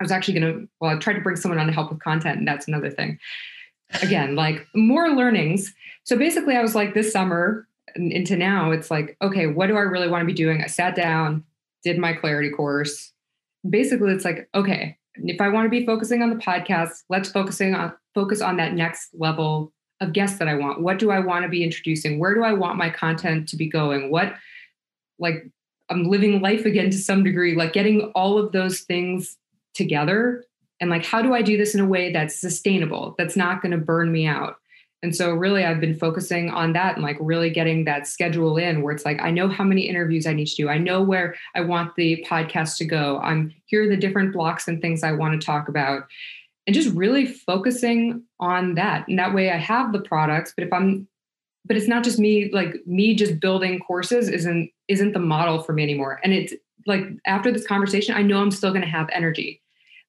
I 0.03 0.05
was 0.05 0.11
actually 0.11 0.41
going 0.41 0.53
to, 0.53 0.69
well, 0.81 0.91
I 0.91 0.99
tried 0.99 1.15
to 1.15 1.21
bring 1.21 1.37
someone 1.37 1.61
on 1.61 1.69
to 1.69 1.73
help 1.73 1.93
with 1.93 2.03
content, 2.03 2.39
and 2.39 2.49
that's 2.49 2.67
another 2.67 2.91
thing. 2.91 3.21
Again, 4.03 4.35
like 4.45 4.67
more 4.75 5.11
learnings. 5.11 5.73
So, 6.03 6.19
basically, 6.19 6.57
I 6.57 6.63
was 6.63 6.75
like, 6.75 6.93
this 6.93 7.13
summer 7.13 7.69
into 7.95 8.37
now, 8.37 8.73
it's 8.73 8.91
like, 8.91 9.17
okay, 9.23 9.47
what 9.47 9.69
do 9.69 9.77
I 9.77 9.83
really 9.83 10.09
want 10.09 10.23
to 10.23 10.27
be 10.27 10.33
doing? 10.33 10.61
I 10.61 10.67
sat 10.67 10.97
down, 10.97 11.45
did 11.85 11.99
my 11.99 12.15
clarity 12.15 12.51
course. 12.51 13.13
Basically, 13.69 14.13
it's 14.13 14.25
like, 14.25 14.49
okay, 14.57 14.99
if 15.15 15.41
I 15.41 15.49
want 15.51 15.67
to 15.67 15.71
be 15.71 15.87
focusing 15.87 16.21
on 16.21 16.31
the 16.31 16.37
podcast, 16.37 17.05
let's 17.09 17.31
focusing 17.31 17.77
on 17.77 17.93
focus 18.13 18.41
on 18.41 18.57
that 18.57 18.75
next 18.75 19.11
level 19.15 19.73
of 20.01 20.13
guests 20.13 20.41
that 20.41 20.49
I 20.49 20.55
want. 20.55 20.81
What 20.81 20.99
do 20.99 21.13
I 21.13 21.21
want 21.21 21.45
to 21.45 21.49
be 21.49 21.63
introducing? 21.63 22.19
Where 22.19 22.35
do 22.35 22.43
I 22.43 22.53
want 22.55 22.77
my 22.77 22.91
content 22.91 23.49
to 23.51 23.57
be 23.57 23.69
going? 23.69 24.11
What 24.11 24.35
like 25.21 25.47
I'm 25.91 26.05
living 26.05 26.41
life 26.41 26.65
again 26.65 26.91
to 26.91 26.99
some 26.99 27.23
degree, 27.23 27.55
like 27.55 27.73
getting 27.73 28.11
all 28.15 28.39
of 28.39 28.53
those 28.53 28.81
things 28.81 29.37
together 29.75 30.45
and 30.81 30.91
like 30.91 31.05
how 31.05 31.23
do 31.23 31.33
I 31.33 31.43
do 31.43 31.57
this 31.57 31.75
in 31.75 31.81
a 31.81 31.87
way 31.87 32.13
that's 32.13 32.41
sustainable, 32.41 33.15
that's 33.17 33.37
not 33.37 33.63
going 33.63 33.71
to 33.71 33.79
burn 33.79 34.11
me 34.11 34.27
out? 34.27 34.57
And 35.05 35.15
so, 35.15 35.33
really, 35.33 35.65
I've 35.65 35.81
been 35.81 35.97
focusing 35.97 36.51
on 36.51 36.73
that 36.75 36.95
and 36.95 37.05
like 37.05 37.17
really 37.21 37.51
getting 37.51 37.85
that 37.85 38.07
schedule 38.07 38.57
in 38.57 38.83
where 38.83 38.95
it's 38.95 39.05
like, 39.05 39.21
I 39.21 39.31
know 39.31 39.49
how 39.49 39.65
many 39.65 39.83
interviews 39.83 40.27
I 40.27 40.33
need 40.33 40.47
to 40.47 40.55
do. 40.57 40.69
I 40.69 40.79
know 40.79 41.03
where 41.03 41.35
I 41.57 41.61
want 41.61 41.95
the 41.97 42.25
podcast 42.29 42.77
to 42.79 42.85
go. 42.85 43.19
I'm 43.19 43.53
here 43.67 43.85
are 43.85 43.89
the 43.89 43.97
different 43.97 44.33
blocks 44.33 44.69
and 44.69 44.81
things 44.81 45.03
I 45.03 45.13
want 45.13 45.41
to 45.41 45.45
talk 45.45 45.69
about. 45.69 46.07
And 46.67 46.75
just 46.75 46.95
really 46.95 47.27
focusing 47.27 48.23
on 48.39 48.75
that. 48.75 49.07
And 49.09 49.19
that 49.19 49.35
way 49.35 49.51
I 49.51 49.57
have 49.57 49.93
the 49.93 50.01
products, 50.01 50.53
but 50.57 50.65
if 50.65 50.73
I'm, 50.73 51.09
but 51.65 51.77
it's 51.77 51.89
not 51.89 52.05
just 52.05 52.21
me, 52.21 52.51
like 52.53 52.77
me 52.87 53.15
just 53.17 53.41
building 53.41 53.81
courses 53.81 54.29
isn't, 54.29 54.71
isn't 54.87 55.13
the 55.13 55.19
model 55.19 55.63
for 55.63 55.73
me 55.73 55.83
anymore. 55.83 56.21
And 56.23 56.33
it's 56.33 56.55
like 56.87 57.05
after 57.27 57.53
this 57.53 57.67
conversation, 57.67 58.15
I 58.15 58.23
know 58.23 58.41
I'm 58.41 58.51
still 58.51 58.71
going 58.71 58.83
to 58.83 58.89
have 58.89 59.09
energy. 59.13 59.63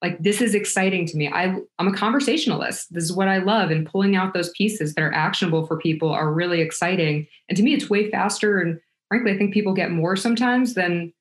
Like 0.03 0.19
this 0.19 0.41
is 0.41 0.53
exciting 0.53 1.05
to 1.07 1.17
me. 1.17 1.29
I, 1.29 1.55
i'm 1.79 1.87
a 1.87 1.93
conversationalist. 1.93 2.93
This 2.93 3.05
is 3.05 3.13
what 3.13 3.29
i 3.29 3.37
love 3.37 3.71
and 3.71 3.87
pulling 3.87 4.17
out 4.17 4.33
those 4.33 4.51
pieces 4.51 4.93
that 4.93 5.01
are 5.01 5.13
actionable 5.13 5.65
for 5.65 5.77
people 5.77 6.09
are 6.09 6.31
really 6.31 6.59
exciting. 6.59 7.25
And 7.47 7.57
to 7.57 7.63
me 7.63 7.73
it's 7.73 7.89
way 7.89 8.11
faster 8.11 8.59
and 8.59 8.79
frankly 9.07 9.31
i 9.31 9.37
think 9.37 9.53
people 9.53 9.73
get 9.73 9.91
more 9.91 10.15
sometimes 10.17 10.73
than 10.73 11.13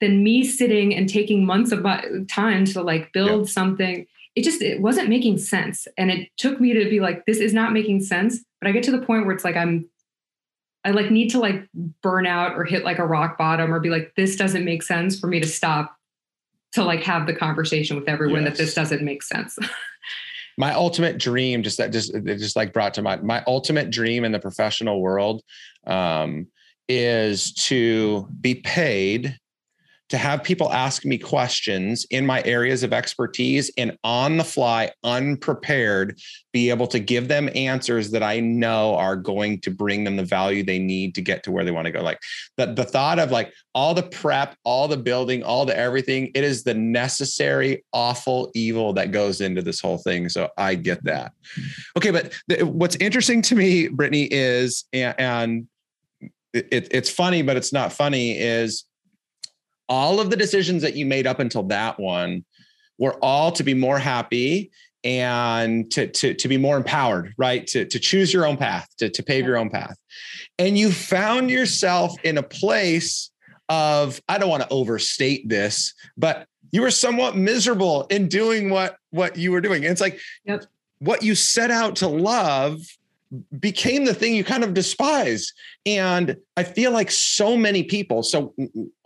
than 0.00 0.22
me 0.22 0.44
sitting 0.44 0.94
and 0.94 1.08
taking 1.08 1.44
months 1.44 1.72
of 1.72 1.82
my 1.82 2.04
time 2.28 2.64
to 2.66 2.82
like 2.82 3.12
build 3.12 3.46
yeah. 3.46 3.52
something. 3.52 4.06
It 4.36 4.44
just 4.44 4.62
it 4.62 4.80
wasn't 4.80 5.08
making 5.08 5.38
sense 5.38 5.88
and 5.98 6.10
it 6.10 6.28
took 6.36 6.60
me 6.60 6.72
to 6.72 6.88
be 6.88 7.00
like 7.00 7.26
this 7.26 7.38
is 7.38 7.52
not 7.52 7.72
making 7.72 8.02
sense 8.02 8.40
but 8.60 8.66
i 8.68 8.72
get 8.72 8.82
to 8.82 8.90
the 8.90 9.06
point 9.06 9.26
where 9.26 9.34
it's 9.34 9.44
like 9.44 9.54
i'm 9.54 9.88
i 10.84 10.90
like 10.90 11.10
need 11.10 11.28
to 11.28 11.38
like 11.38 11.68
burn 12.02 12.26
out 12.26 12.54
or 12.54 12.64
hit 12.64 12.84
like 12.84 12.98
a 12.98 13.06
rock 13.06 13.36
bottom 13.38 13.72
or 13.72 13.80
be 13.80 13.90
like 13.90 14.12
this 14.16 14.36
doesn't 14.36 14.64
make 14.64 14.82
sense 14.82 15.18
for 15.18 15.26
me 15.26 15.40
to 15.40 15.46
stop 15.46 15.96
to 16.74 16.82
like 16.82 17.04
have 17.04 17.26
the 17.26 17.34
conversation 17.34 17.96
with 17.96 18.08
everyone 18.08 18.42
yes. 18.42 18.50
that 18.50 18.58
this 18.58 18.74
doesn't 18.74 19.02
make 19.02 19.22
sense. 19.22 19.56
my 20.58 20.74
ultimate 20.74 21.18
dream, 21.18 21.62
just 21.62 21.78
that 21.78 21.92
just 21.92 22.14
it 22.14 22.24
just 22.38 22.56
like 22.56 22.72
brought 22.72 22.94
to 22.94 23.02
mind 23.02 23.22
my 23.22 23.42
ultimate 23.46 23.90
dream 23.90 24.24
in 24.24 24.32
the 24.32 24.40
professional 24.40 25.00
world 25.00 25.42
um, 25.86 26.46
is 26.88 27.52
to 27.54 28.28
be 28.40 28.56
paid 28.56 29.38
to 30.14 30.18
have 30.18 30.44
people 30.44 30.72
ask 30.72 31.04
me 31.04 31.18
questions 31.18 32.06
in 32.08 32.24
my 32.24 32.40
areas 32.44 32.84
of 32.84 32.92
expertise 32.92 33.68
and 33.76 33.98
on 34.04 34.36
the 34.36 34.44
fly, 34.44 34.92
unprepared, 35.02 36.16
be 36.52 36.70
able 36.70 36.86
to 36.86 37.00
give 37.00 37.26
them 37.26 37.50
answers 37.56 38.12
that 38.12 38.22
I 38.22 38.38
know 38.38 38.94
are 38.94 39.16
going 39.16 39.60
to 39.62 39.72
bring 39.72 40.04
them 40.04 40.14
the 40.14 40.24
value 40.24 40.62
they 40.62 40.78
need 40.78 41.16
to 41.16 41.20
get 41.20 41.42
to 41.42 41.50
where 41.50 41.64
they 41.64 41.72
want 41.72 41.86
to 41.86 41.90
go. 41.90 42.00
Like 42.00 42.20
the, 42.56 42.66
the 42.66 42.84
thought 42.84 43.18
of 43.18 43.32
like 43.32 43.52
all 43.74 43.92
the 43.92 44.04
prep, 44.04 44.56
all 44.62 44.86
the 44.86 44.96
building, 44.96 45.42
all 45.42 45.66
the 45.66 45.76
everything, 45.76 46.30
it 46.36 46.44
is 46.44 46.62
the 46.62 46.74
necessary, 46.74 47.84
awful 47.92 48.52
evil 48.54 48.92
that 48.92 49.10
goes 49.10 49.40
into 49.40 49.62
this 49.62 49.80
whole 49.80 49.98
thing. 49.98 50.28
So 50.28 50.48
I 50.56 50.76
get 50.76 51.02
that. 51.02 51.32
Okay. 51.96 52.12
But 52.12 52.32
what's 52.62 52.94
interesting 52.96 53.42
to 53.42 53.56
me, 53.56 53.88
Brittany, 53.88 54.28
is, 54.30 54.84
and, 54.92 55.14
and 55.18 55.68
it, 56.52 56.86
it's 56.92 57.10
funny, 57.10 57.42
but 57.42 57.56
it's 57.56 57.72
not 57.72 57.92
funny, 57.92 58.38
is 58.38 58.84
all 59.88 60.20
of 60.20 60.30
the 60.30 60.36
decisions 60.36 60.82
that 60.82 60.94
you 60.94 61.06
made 61.06 61.26
up 61.26 61.40
until 61.40 61.62
that 61.64 61.98
one 61.98 62.44
were 62.98 63.14
all 63.22 63.52
to 63.52 63.62
be 63.62 63.74
more 63.74 63.98
happy 63.98 64.70
and 65.02 65.90
to, 65.90 66.06
to, 66.06 66.32
to 66.34 66.48
be 66.48 66.56
more 66.56 66.76
empowered, 66.76 67.34
right? 67.36 67.66
To, 67.68 67.84
to 67.84 67.98
choose 67.98 68.32
your 68.32 68.46
own 68.46 68.56
path, 68.56 68.88
to, 68.98 69.10
to 69.10 69.22
pave 69.22 69.44
your 69.44 69.58
own 69.58 69.68
path. 69.68 69.96
And 70.58 70.78
you 70.78 70.90
found 70.90 71.50
yourself 71.50 72.14
in 72.24 72.38
a 72.38 72.42
place 72.42 73.30
of, 73.68 74.20
I 74.28 74.38
don't 74.38 74.48
want 74.48 74.62
to 74.62 74.68
overstate 74.70 75.48
this, 75.48 75.92
but 76.16 76.46
you 76.70 76.80
were 76.80 76.90
somewhat 76.90 77.36
miserable 77.36 78.06
in 78.10 78.28
doing 78.28 78.70
what, 78.70 78.96
what 79.10 79.36
you 79.36 79.52
were 79.52 79.60
doing. 79.60 79.84
And 79.84 79.92
it's 79.92 80.00
like 80.00 80.18
yep. 80.44 80.64
what 80.98 81.22
you 81.22 81.34
set 81.34 81.70
out 81.70 81.96
to 81.96 82.08
love 82.08 82.80
became 83.60 84.04
the 84.04 84.14
thing 84.14 84.34
you 84.34 84.44
kind 84.44 84.64
of 84.64 84.74
despise. 84.74 85.52
And 85.84 86.36
I 86.56 86.62
feel 86.62 86.92
like 86.92 87.10
so 87.10 87.56
many 87.56 87.82
people, 87.82 88.22
so 88.22 88.54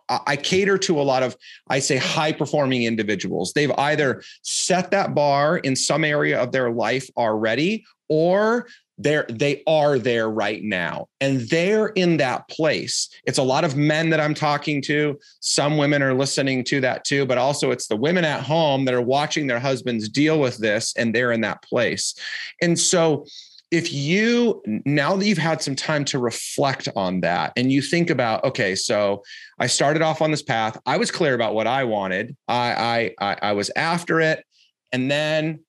I 0.09 0.37
cater 0.37 0.79
to 0.79 1.01
a 1.01 1.03
lot 1.03 1.23
of, 1.23 1.37
I 1.69 1.81
say, 1.81 1.97
high 1.97 2.33
performing 2.33 2.85
individuals. 2.85 3.53
They've 3.53 3.73
either 3.73 4.23
set 4.43 4.91
that 4.91 5.15
bar 5.15 5.59
in 5.59 5.77
some 5.77 6.05
area 6.05 6.41
of 6.41 6.53
their 6.53 6.71
life 6.71 7.09
already, 7.17 7.85
or 8.09 8.67
they're 8.99 9.27
they 9.31 9.63
are 9.67 9.99
there 9.99 10.29
right 10.29 10.63
now 10.63 11.09
and 11.21 11.41
they're 11.43 11.89
in 11.89 12.17
that 12.17 12.49
place. 12.49 13.09
It's 13.25 13.39
a 13.39 13.43
lot 13.43 13.65
of 13.65 13.77
men 13.77 14.11
that 14.11 14.21
i'm 14.21 14.35
talking 14.35 14.83
to. 14.83 15.19
Some 15.41 15.79
women 15.79 16.03
are 16.03 16.15
listening 16.15 16.65
to 16.65 16.81
that 16.81 17.05
too 17.05 17.25
but 17.25 17.39
also 17.39 17.71
it's 17.71 17.87
the 17.87 17.97
women 17.97 18.25
at 18.25 18.43
home 18.43 18.85
that 18.85 18.95
are 18.95 19.01
watching 19.01 19.47
their 19.47 19.61
husbands 19.61 20.09
deal 20.09 20.41
with 20.41 20.59
this 20.59 20.93
and 20.97 21.15
they're 21.15 21.33
in 21.33 21.43
that 21.43 21.63
place. 21.63 22.15
And 22.61 22.79
so 22.79 23.25
if 23.71 23.93
you 23.93 24.63
now 24.87 25.15
that 25.17 25.27
you've 25.27 25.37
had 25.37 25.61
some 25.61 25.75
time 25.75 26.05
to 26.05 26.19
reflect 26.19 26.89
on 26.97 27.21
that 27.21 27.53
and 27.57 27.71
you 27.71 27.83
think 27.83 28.09
about 28.11 28.43
okay 28.45 28.75
so 28.75 29.23
i 29.59 29.67
started 29.67 30.01
off 30.03 30.23
on 30.23 30.31
this 30.31 30.43
path 30.43 30.79
i 30.87 30.97
was 30.97 31.11
clear 31.11 31.35
about 31.35 31.55
what 31.55 31.67
i 31.67 31.85
wanted 31.85 32.35
i 32.49 33.15
i 33.21 33.37
i, 33.43 33.53
was 33.53 33.71
after 33.77 34.21
it 34.21 34.45
and 34.93 35.11
then 35.11 35.61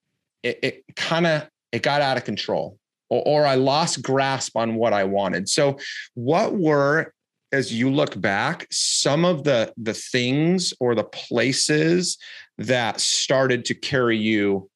it, 0.43 0.59
it 0.63 0.95
kind 0.95 1.27
of 1.27 1.47
it 1.71 1.83
got 1.83 2.01
out 2.01 2.17
of 2.17 2.23
control 2.23 2.77
or, 3.09 3.21
or 3.25 3.45
i 3.45 3.55
lost 3.55 4.01
grasp 4.01 4.55
on 4.55 4.75
what 4.75 4.93
i 4.93 5.03
wanted. 5.03 5.49
So 5.49 5.77
what 6.13 6.55
were 6.55 7.13
as 7.51 7.73
you 7.73 7.89
look 7.89 8.19
back 8.19 8.67
some 8.71 9.25
of 9.25 9.43
the 9.43 9.73
the 9.77 9.93
things 9.93 10.73
or 10.79 10.95
the 10.95 11.03
places 11.03 12.17
that 12.57 12.99
started 12.99 13.65
to 13.65 13.73
carry 13.73 14.17
you 14.17 14.69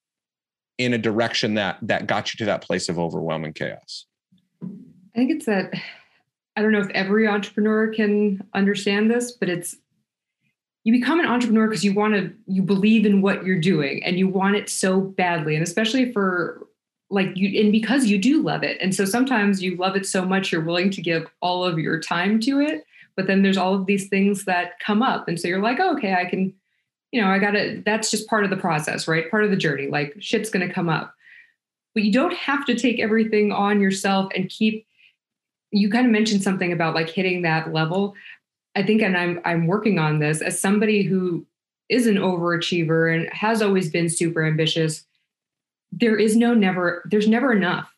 in 0.78 0.92
a 0.92 0.98
direction 0.98 1.54
that 1.54 1.78
that 1.82 2.06
got 2.06 2.32
you 2.32 2.38
to 2.38 2.44
that 2.46 2.62
place 2.62 2.88
of 2.88 2.98
overwhelming 2.98 3.52
chaos. 3.52 4.06
I 4.62 4.66
think 5.14 5.30
it's 5.30 5.46
that 5.46 5.72
i 6.56 6.62
don't 6.62 6.72
know 6.72 6.80
if 6.80 6.90
every 6.90 7.26
entrepreneur 7.26 7.88
can 7.88 8.42
understand 8.54 9.10
this 9.10 9.32
but 9.32 9.48
it's 9.48 9.76
you 10.84 10.92
become 10.92 11.20
an 11.20 11.26
entrepreneur 11.26 11.66
because 11.66 11.84
you 11.84 11.94
want 11.94 12.14
to 12.14 12.32
you 12.46 12.62
believe 12.62 13.06
in 13.06 13.22
what 13.22 13.44
you're 13.44 13.60
doing 13.60 14.02
and 14.04 14.18
you 14.18 14.28
want 14.28 14.56
it 14.56 14.68
so 14.68 15.00
badly 15.00 15.54
and 15.54 15.62
especially 15.62 16.12
for 16.12 16.66
like 17.10 17.30
you 17.34 17.60
and 17.60 17.70
because 17.70 18.06
you 18.06 18.18
do 18.18 18.42
love 18.42 18.62
it 18.62 18.76
and 18.80 18.94
so 18.94 19.04
sometimes 19.04 19.62
you 19.62 19.76
love 19.76 19.96
it 19.96 20.06
so 20.06 20.24
much 20.24 20.50
you're 20.50 20.64
willing 20.64 20.90
to 20.90 21.00
give 21.00 21.26
all 21.40 21.64
of 21.64 21.78
your 21.78 22.00
time 22.00 22.40
to 22.40 22.60
it 22.60 22.84
but 23.16 23.26
then 23.26 23.42
there's 23.42 23.56
all 23.56 23.74
of 23.74 23.86
these 23.86 24.08
things 24.08 24.44
that 24.44 24.78
come 24.80 25.02
up 25.02 25.28
and 25.28 25.38
so 25.38 25.46
you're 25.46 25.62
like 25.62 25.78
oh, 25.80 25.92
okay 25.92 26.14
i 26.14 26.24
can 26.24 26.52
you 27.14 27.20
know, 27.20 27.28
I 27.28 27.38
got 27.38 27.52
to, 27.52 27.80
that's 27.86 28.10
just 28.10 28.26
part 28.26 28.42
of 28.42 28.50
the 28.50 28.56
process, 28.56 29.06
right? 29.06 29.30
Part 29.30 29.44
of 29.44 29.50
the 29.50 29.56
journey. 29.56 29.86
Like 29.86 30.16
shit's 30.18 30.50
to 30.50 30.68
come 30.68 30.88
up. 30.88 31.14
But 31.94 32.02
you 32.02 32.10
don't 32.10 32.34
have 32.34 32.66
to 32.66 32.74
take 32.74 32.98
everything 32.98 33.52
on 33.52 33.80
yourself 33.80 34.32
and 34.34 34.48
keep, 34.48 34.84
you 35.70 35.88
kind 35.88 36.06
of 36.06 36.10
mentioned 36.10 36.42
something 36.42 36.72
about 36.72 36.96
like 36.96 37.08
hitting 37.08 37.42
that 37.42 37.72
level. 37.72 38.16
I 38.74 38.82
think, 38.82 39.00
and 39.00 39.16
I'm, 39.16 39.40
I'm 39.44 39.68
working 39.68 40.00
on 40.00 40.18
this 40.18 40.42
as 40.42 40.58
somebody 40.58 41.04
who 41.04 41.46
is 41.88 42.08
an 42.08 42.16
overachiever 42.16 43.14
and 43.14 43.32
has 43.32 43.62
always 43.62 43.90
been 43.90 44.08
super 44.08 44.44
ambitious. 44.44 45.04
There 45.92 46.18
is 46.18 46.36
no 46.36 46.52
never, 46.52 47.08
there's 47.08 47.28
never 47.28 47.52
enough 47.52 47.88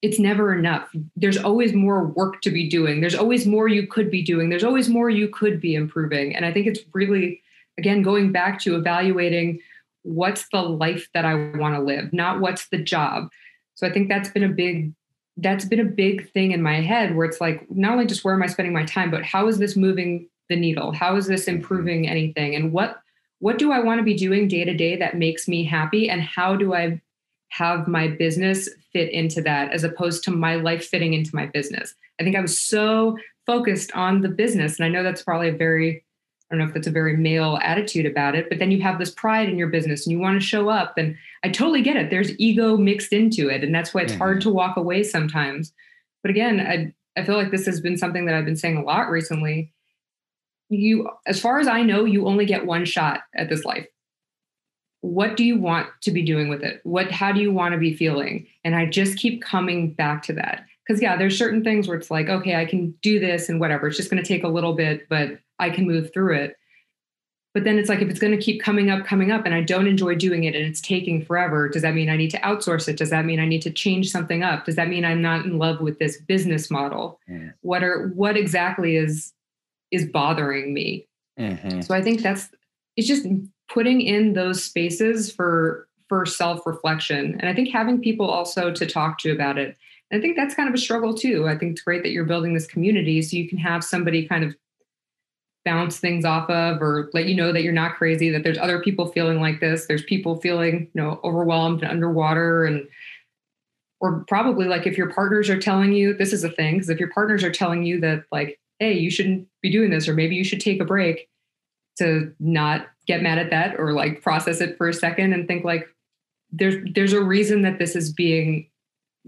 it's 0.00 0.20
never 0.20 0.54
enough. 0.54 0.88
There's 1.16 1.38
always 1.38 1.72
more 1.72 2.04
work 2.04 2.40
to 2.42 2.52
be 2.52 2.68
doing. 2.68 3.00
There's 3.00 3.16
always 3.16 3.48
more 3.48 3.66
you 3.66 3.84
could 3.84 4.12
be 4.12 4.22
doing. 4.22 4.48
There's 4.48 4.62
always 4.62 4.88
more 4.88 5.10
you 5.10 5.26
could 5.26 5.60
be 5.60 5.74
improving. 5.74 6.36
And 6.36 6.44
I 6.44 6.52
think 6.52 6.68
it's 6.68 6.78
really, 6.92 7.42
again, 7.78 8.02
going 8.02 8.32
back 8.32 8.60
to 8.60 8.76
evaluating 8.76 9.60
what's 10.02 10.48
the 10.50 10.62
life 10.62 11.08
that 11.14 11.24
I 11.24 11.34
want 11.34 11.74
to 11.74 11.80
live, 11.80 12.12
not 12.12 12.40
what's 12.40 12.68
the 12.68 12.78
job. 12.78 13.28
So 13.74 13.86
I 13.86 13.92
think 13.92 14.08
that's 14.08 14.28
been 14.28 14.44
a 14.44 14.48
big 14.48 14.92
that's 15.40 15.64
been 15.64 15.78
a 15.78 15.84
big 15.84 16.32
thing 16.32 16.50
in 16.50 16.60
my 16.60 16.80
head 16.80 17.14
where 17.14 17.24
it's 17.24 17.40
like 17.40 17.64
not 17.70 17.92
only 17.92 18.06
just 18.06 18.24
where 18.24 18.34
am 18.34 18.42
I 18.42 18.48
spending 18.48 18.74
my 18.74 18.84
time, 18.84 19.08
but 19.08 19.24
how 19.24 19.46
is 19.46 19.58
this 19.58 19.76
moving 19.76 20.28
the 20.48 20.56
needle? 20.56 20.90
How 20.90 21.14
is 21.14 21.28
this 21.28 21.46
improving 21.46 22.08
anything? 22.08 22.56
And 22.56 22.72
what 22.72 23.00
what 23.38 23.56
do 23.56 23.70
I 23.70 23.78
want 23.78 23.98
to 23.98 24.04
be 24.04 24.14
doing 24.14 24.48
day 24.48 24.64
to 24.64 24.74
day 24.74 24.96
that 24.96 25.16
makes 25.16 25.46
me 25.46 25.62
happy? 25.62 26.10
And 26.10 26.20
how 26.20 26.56
do 26.56 26.74
I 26.74 27.00
have 27.50 27.88
my 27.88 28.08
business 28.08 28.68
fit 28.92 29.10
into 29.10 29.40
that 29.42 29.72
as 29.72 29.84
opposed 29.84 30.24
to 30.24 30.30
my 30.30 30.56
life 30.56 30.86
fitting 30.86 31.14
into 31.14 31.34
my 31.34 31.46
business. 31.46 31.94
I 32.20 32.24
think 32.24 32.36
I 32.36 32.40
was 32.40 32.60
so 32.60 33.16
focused 33.46 33.92
on 33.92 34.20
the 34.20 34.28
business. 34.28 34.78
And 34.78 34.86
I 34.86 34.88
know 34.88 35.02
that's 35.02 35.22
probably 35.22 35.48
a 35.48 35.56
very, 35.56 36.04
I 36.50 36.54
don't 36.54 36.60
know 36.60 36.68
if 36.68 36.74
that's 36.74 36.86
a 36.86 36.92
very 36.92 37.16
male 37.16 37.58
attitude 37.62 38.06
about 38.06 38.34
it, 38.34 38.48
but 38.48 38.58
then 38.58 38.70
you 38.70 38.80
have 38.82 38.98
this 38.98 39.10
pride 39.10 39.48
in 39.48 39.58
your 39.58 39.68
business 39.68 40.06
and 40.06 40.12
you 40.12 40.18
want 40.18 40.40
to 40.40 40.46
show 40.46 40.68
up. 40.68 40.96
And 40.96 41.16
I 41.44 41.50
totally 41.50 41.82
get 41.82 41.96
it. 41.96 42.10
There's 42.10 42.38
ego 42.38 42.76
mixed 42.76 43.12
into 43.12 43.48
it. 43.48 43.62
And 43.62 43.74
that's 43.74 43.92
why 43.92 44.02
it's 44.02 44.12
mm-hmm. 44.12 44.18
hard 44.18 44.40
to 44.42 44.50
walk 44.50 44.76
away 44.76 45.02
sometimes. 45.02 45.72
But 46.22 46.30
again, 46.30 46.60
I, 46.60 47.20
I 47.20 47.24
feel 47.24 47.36
like 47.36 47.50
this 47.50 47.66
has 47.66 47.80
been 47.80 47.98
something 47.98 48.24
that 48.26 48.34
I've 48.34 48.46
been 48.46 48.56
saying 48.56 48.78
a 48.78 48.82
lot 48.82 49.10
recently. 49.10 49.72
You, 50.70 51.10
as 51.26 51.40
far 51.40 51.58
as 51.58 51.68
I 51.68 51.82
know, 51.82 52.04
you 52.04 52.26
only 52.26 52.46
get 52.46 52.66
one 52.66 52.84
shot 52.84 53.20
at 53.34 53.48
this 53.48 53.64
life 53.64 53.86
what 55.00 55.36
do 55.36 55.44
you 55.44 55.56
want 55.56 55.88
to 56.00 56.10
be 56.10 56.22
doing 56.22 56.48
with 56.48 56.62
it 56.62 56.80
what 56.82 57.10
how 57.10 57.30
do 57.30 57.40
you 57.40 57.52
want 57.52 57.72
to 57.72 57.78
be 57.78 57.94
feeling 57.94 58.46
and 58.64 58.74
i 58.74 58.84
just 58.84 59.16
keep 59.16 59.42
coming 59.42 59.92
back 59.92 60.22
to 60.22 60.32
that 60.32 60.64
because 60.88 61.02
yeah 61.02 61.16
there's 61.16 61.38
certain 61.38 61.62
things 61.62 61.86
where 61.86 61.96
it's 61.96 62.10
like 62.10 62.28
okay 62.28 62.56
i 62.56 62.64
can 62.64 62.92
do 63.02 63.20
this 63.20 63.48
and 63.48 63.60
whatever. 63.60 63.86
It's 63.86 63.96
just 63.96 64.10
going 64.10 64.22
to 64.22 64.26
take 64.26 64.44
a 64.44 64.48
little 64.48 64.74
bit 64.74 65.08
but 65.08 65.38
i 65.58 65.70
can 65.70 65.86
move 65.86 66.12
through 66.12 66.34
it. 66.34 66.56
But 67.54 67.64
then 67.64 67.78
it's 67.78 67.88
like 67.88 68.00
if 68.00 68.08
it's 68.08 68.20
going 68.20 68.36
to 68.36 68.42
keep 68.42 68.62
coming 68.62 68.90
up 68.90 69.04
coming 69.04 69.30
up 69.30 69.44
and 69.44 69.54
i 69.54 69.60
don't 69.60 69.86
enjoy 69.86 70.14
doing 70.14 70.44
it 70.44 70.54
and 70.54 70.64
it's 70.64 70.80
taking 70.80 71.24
forever 71.24 71.68
does 71.68 71.82
that 71.82 71.94
mean 71.94 72.08
i 72.08 72.16
need 72.16 72.30
to 72.30 72.40
outsource 72.40 72.88
it? 72.88 72.96
Does 72.96 73.10
that 73.10 73.24
mean 73.24 73.40
i 73.40 73.46
need 73.46 73.62
to 73.62 73.70
change 73.70 74.10
something 74.10 74.42
up? 74.42 74.64
Does 74.64 74.76
that 74.76 74.88
mean 74.88 75.04
i'm 75.04 75.22
not 75.22 75.44
in 75.44 75.58
love 75.58 75.80
with 75.80 75.98
this 75.98 76.20
business 76.20 76.70
model? 76.70 77.20
Mm. 77.28 77.52
what 77.60 77.82
are 77.82 78.08
what 78.14 78.36
exactly 78.36 78.96
is 78.96 79.32
is 79.90 80.06
bothering 80.06 80.72
me? 80.72 81.06
Mm-hmm. 81.38 81.82
so 81.82 81.94
i 81.94 82.02
think 82.02 82.22
that's 82.22 82.48
it's 82.96 83.06
just 83.06 83.24
putting 83.68 84.00
in 84.00 84.32
those 84.32 84.64
spaces 84.64 85.30
for 85.30 85.86
for 86.08 86.24
self-reflection. 86.24 87.38
And 87.38 87.48
i 87.48 87.54
think 87.54 87.68
having 87.68 88.00
people 88.00 88.28
also 88.28 88.72
to 88.72 88.86
talk 88.86 89.18
to 89.18 89.30
about 89.30 89.58
it 89.58 89.76
i 90.12 90.20
think 90.20 90.36
that's 90.36 90.54
kind 90.54 90.68
of 90.68 90.74
a 90.74 90.78
struggle 90.78 91.14
too. 91.14 91.46
I 91.46 91.56
think 91.56 91.72
it's 91.72 91.82
great 91.82 92.02
that 92.02 92.10
you're 92.10 92.24
building 92.24 92.54
this 92.54 92.66
community 92.66 93.20
so 93.22 93.36
you 93.36 93.48
can 93.48 93.58
have 93.58 93.84
somebody 93.84 94.26
kind 94.26 94.44
of 94.44 94.54
bounce 95.64 95.98
things 95.98 96.24
off 96.24 96.48
of 96.48 96.80
or 96.80 97.10
let 97.12 97.26
you 97.26 97.34
know 97.34 97.52
that 97.52 97.62
you're 97.62 97.74
not 97.74 97.96
crazy 97.96 98.30
that 98.30 98.42
there's 98.42 98.56
other 98.56 98.80
people 98.80 99.12
feeling 99.12 99.38
like 99.38 99.60
this. 99.60 99.86
There's 99.86 100.02
people 100.04 100.40
feeling 100.40 100.90
you 100.94 101.02
know 101.02 101.20
overwhelmed 101.24 101.82
and 101.82 101.90
underwater 101.90 102.64
and 102.64 102.88
or 104.00 104.24
probably 104.28 104.66
like 104.66 104.86
if 104.86 104.96
your 104.96 105.12
partners 105.12 105.50
are 105.50 105.58
telling 105.58 105.92
you 105.92 106.14
this 106.14 106.32
is 106.32 106.44
a 106.44 106.50
thing 106.50 106.76
because 106.76 106.88
if 106.88 106.98
your 106.98 107.10
partners 107.10 107.44
are 107.44 107.50
telling 107.50 107.82
you 107.82 108.00
that 108.00 108.24
like 108.32 108.58
hey 108.78 108.92
you 108.92 109.10
shouldn't 109.10 109.46
be 109.60 109.70
doing 109.70 109.90
this 109.90 110.08
or 110.08 110.14
maybe 110.14 110.36
you 110.36 110.44
should 110.44 110.60
take 110.60 110.80
a 110.80 110.84
break 110.84 111.28
to 111.98 112.32
not 112.38 112.86
get 113.06 113.22
mad 113.22 113.38
at 113.38 113.50
that 113.50 113.78
or 113.78 113.92
like 113.92 114.22
process 114.22 114.60
it 114.60 114.78
for 114.78 114.88
a 114.88 114.94
second 114.94 115.32
and 115.32 115.46
think 115.46 115.64
like 115.64 115.86
there's 116.50 116.76
there's 116.94 117.12
a 117.12 117.22
reason 117.22 117.62
that 117.62 117.78
this 117.78 117.94
is 117.94 118.12
being 118.12 118.68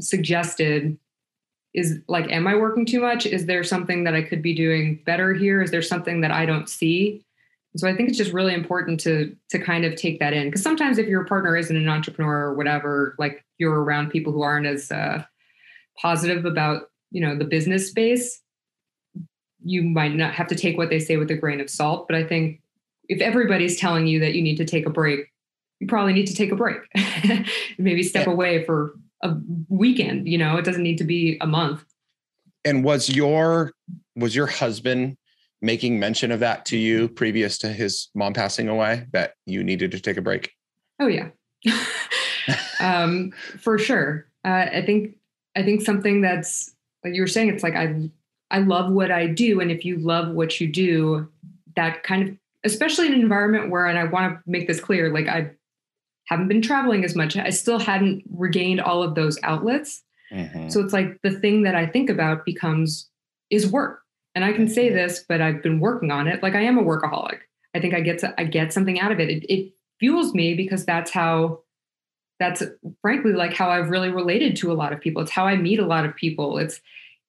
suggested 0.00 0.98
is 1.72 2.00
like 2.08 2.30
am 2.30 2.46
i 2.46 2.54
working 2.54 2.84
too 2.84 3.00
much? 3.00 3.26
Is 3.26 3.46
there 3.46 3.62
something 3.62 4.04
that 4.04 4.14
i 4.14 4.22
could 4.22 4.42
be 4.42 4.54
doing 4.54 5.00
better 5.06 5.34
here? 5.34 5.62
Is 5.62 5.70
there 5.70 5.82
something 5.82 6.20
that 6.22 6.30
i 6.30 6.44
don't 6.44 6.68
see? 6.68 7.24
So 7.76 7.88
i 7.88 7.96
think 7.96 8.08
it's 8.08 8.18
just 8.18 8.32
really 8.32 8.54
important 8.54 9.00
to 9.00 9.36
to 9.50 9.58
kind 9.58 9.84
of 9.84 9.96
take 9.96 10.18
that 10.20 10.32
in. 10.32 10.48
Because 10.48 10.62
sometimes 10.62 10.98
if 10.98 11.06
your 11.06 11.24
partner 11.24 11.56
isn't 11.56 11.76
an 11.76 11.88
entrepreneur 11.88 12.46
or 12.46 12.54
whatever 12.54 13.14
like 13.18 13.44
you're 13.58 13.82
around 13.82 14.10
people 14.10 14.32
who 14.32 14.42
aren't 14.42 14.66
as 14.66 14.90
uh, 14.90 15.22
positive 15.96 16.44
about 16.44 16.90
you 17.10 17.20
know 17.20 17.36
the 17.36 17.44
business 17.44 17.88
space 17.88 18.40
you 19.62 19.82
might 19.82 20.14
not 20.14 20.32
have 20.32 20.46
to 20.46 20.54
take 20.54 20.78
what 20.78 20.88
they 20.88 20.98
say 20.98 21.18
with 21.18 21.30
a 21.30 21.34
grain 21.34 21.60
of 21.60 21.70
salt. 21.70 22.08
But 22.08 22.16
i 22.16 22.24
think 22.24 22.60
if 23.10 23.20
everybody's 23.20 23.78
telling 23.78 24.06
you 24.06 24.20
that 24.20 24.34
you 24.34 24.42
need 24.42 24.56
to 24.56 24.64
take 24.64 24.86
a 24.86 24.90
break, 24.90 25.32
you 25.80 25.88
probably 25.88 26.12
need 26.12 26.26
to 26.26 26.34
take 26.34 26.52
a 26.52 26.56
break. 26.56 26.78
Maybe 27.78 28.04
step 28.04 28.26
yeah. 28.26 28.32
away 28.32 28.64
for 28.64 28.94
a 29.22 29.36
weekend, 29.68 30.28
you 30.28 30.38
know, 30.38 30.56
it 30.56 30.64
doesn't 30.64 30.82
need 30.82 30.98
to 30.98 31.04
be 31.04 31.38
a 31.40 31.46
month. 31.46 31.84
And 32.64 32.84
was 32.84 33.08
your 33.08 33.72
was 34.16 34.34
your 34.34 34.46
husband 34.46 35.16
making 35.62 35.98
mention 35.98 36.32
of 36.32 36.40
that 36.40 36.64
to 36.66 36.76
you 36.76 37.08
previous 37.08 37.58
to 37.58 37.68
his 37.68 38.08
mom 38.14 38.32
passing 38.32 38.68
away 38.68 39.06
that 39.12 39.34
you 39.46 39.62
needed 39.62 39.90
to 39.92 40.00
take 40.00 40.16
a 40.16 40.22
break? 40.22 40.52
Oh 40.98 41.06
yeah. 41.06 41.30
um, 42.80 43.32
for 43.58 43.78
sure. 43.78 44.26
Uh, 44.44 44.66
I 44.72 44.82
think 44.84 45.16
I 45.56 45.62
think 45.62 45.82
something 45.82 46.20
that's 46.20 46.74
like 47.04 47.14
you 47.14 47.22
were 47.22 47.26
saying, 47.26 47.48
it's 47.48 47.62
like 47.62 47.76
I 47.76 48.10
I 48.50 48.58
love 48.58 48.92
what 48.92 49.10
I 49.10 49.26
do. 49.26 49.60
And 49.60 49.70
if 49.70 49.84
you 49.84 49.96
love 49.98 50.34
what 50.34 50.60
you 50.60 50.66
do, 50.66 51.28
that 51.76 52.02
kind 52.02 52.28
of 52.28 52.36
especially 52.64 53.06
in 53.06 53.14
an 53.14 53.20
environment 53.20 53.70
where, 53.70 53.86
and 53.86 53.98
I 53.98 54.04
want 54.04 54.34
to 54.34 54.50
make 54.50 54.66
this 54.66 54.80
clear, 54.80 55.12
like 55.12 55.28
I 55.28 55.50
haven't 56.30 56.48
been 56.48 56.62
traveling 56.62 57.04
as 57.04 57.16
much. 57.16 57.36
I 57.36 57.50
still 57.50 57.80
hadn't 57.80 58.22
regained 58.32 58.80
all 58.80 59.02
of 59.02 59.16
those 59.16 59.38
outlets. 59.42 60.02
Mm-hmm. 60.32 60.68
So 60.68 60.80
it's 60.80 60.92
like 60.92 61.20
the 61.22 61.32
thing 61.32 61.64
that 61.64 61.74
I 61.74 61.86
think 61.86 62.08
about 62.08 62.44
becomes 62.44 63.10
is 63.50 63.66
work. 63.66 64.02
And 64.36 64.44
I 64.44 64.52
can 64.52 64.68
say 64.68 64.86
mm-hmm. 64.86 64.96
this, 64.96 65.24
but 65.28 65.40
I've 65.40 65.60
been 65.60 65.80
working 65.80 66.12
on 66.12 66.28
it. 66.28 66.40
Like 66.42 66.54
I 66.54 66.62
am 66.62 66.78
a 66.78 66.84
workaholic. 66.84 67.40
I 67.74 67.80
think 67.80 67.94
I 67.94 68.00
get 68.00 68.20
to, 68.20 68.32
I 68.40 68.44
get 68.44 68.72
something 68.72 69.00
out 69.00 69.10
of 69.10 69.18
it. 69.18 69.28
it. 69.28 69.52
It 69.52 69.72
fuels 69.98 70.32
me 70.32 70.54
because 70.54 70.86
that's 70.86 71.10
how 71.10 71.60
that's 72.38 72.62
frankly 73.02 73.32
like 73.32 73.52
how 73.52 73.68
I've 73.68 73.90
really 73.90 74.08
related 74.08 74.56
to 74.56 74.72
a 74.72 74.74
lot 74.74 74.92
of 74.92 75.00
people. 75.00 75.20
It's 75.20 75.32
how 75.32 75.46
I 75.46 75.56
meet 75.56 75.80
a 75.80 75.86
lot 75.86 76.06
of 76.06 76.14
people. 76.14 76.58
It's 76.58 76.80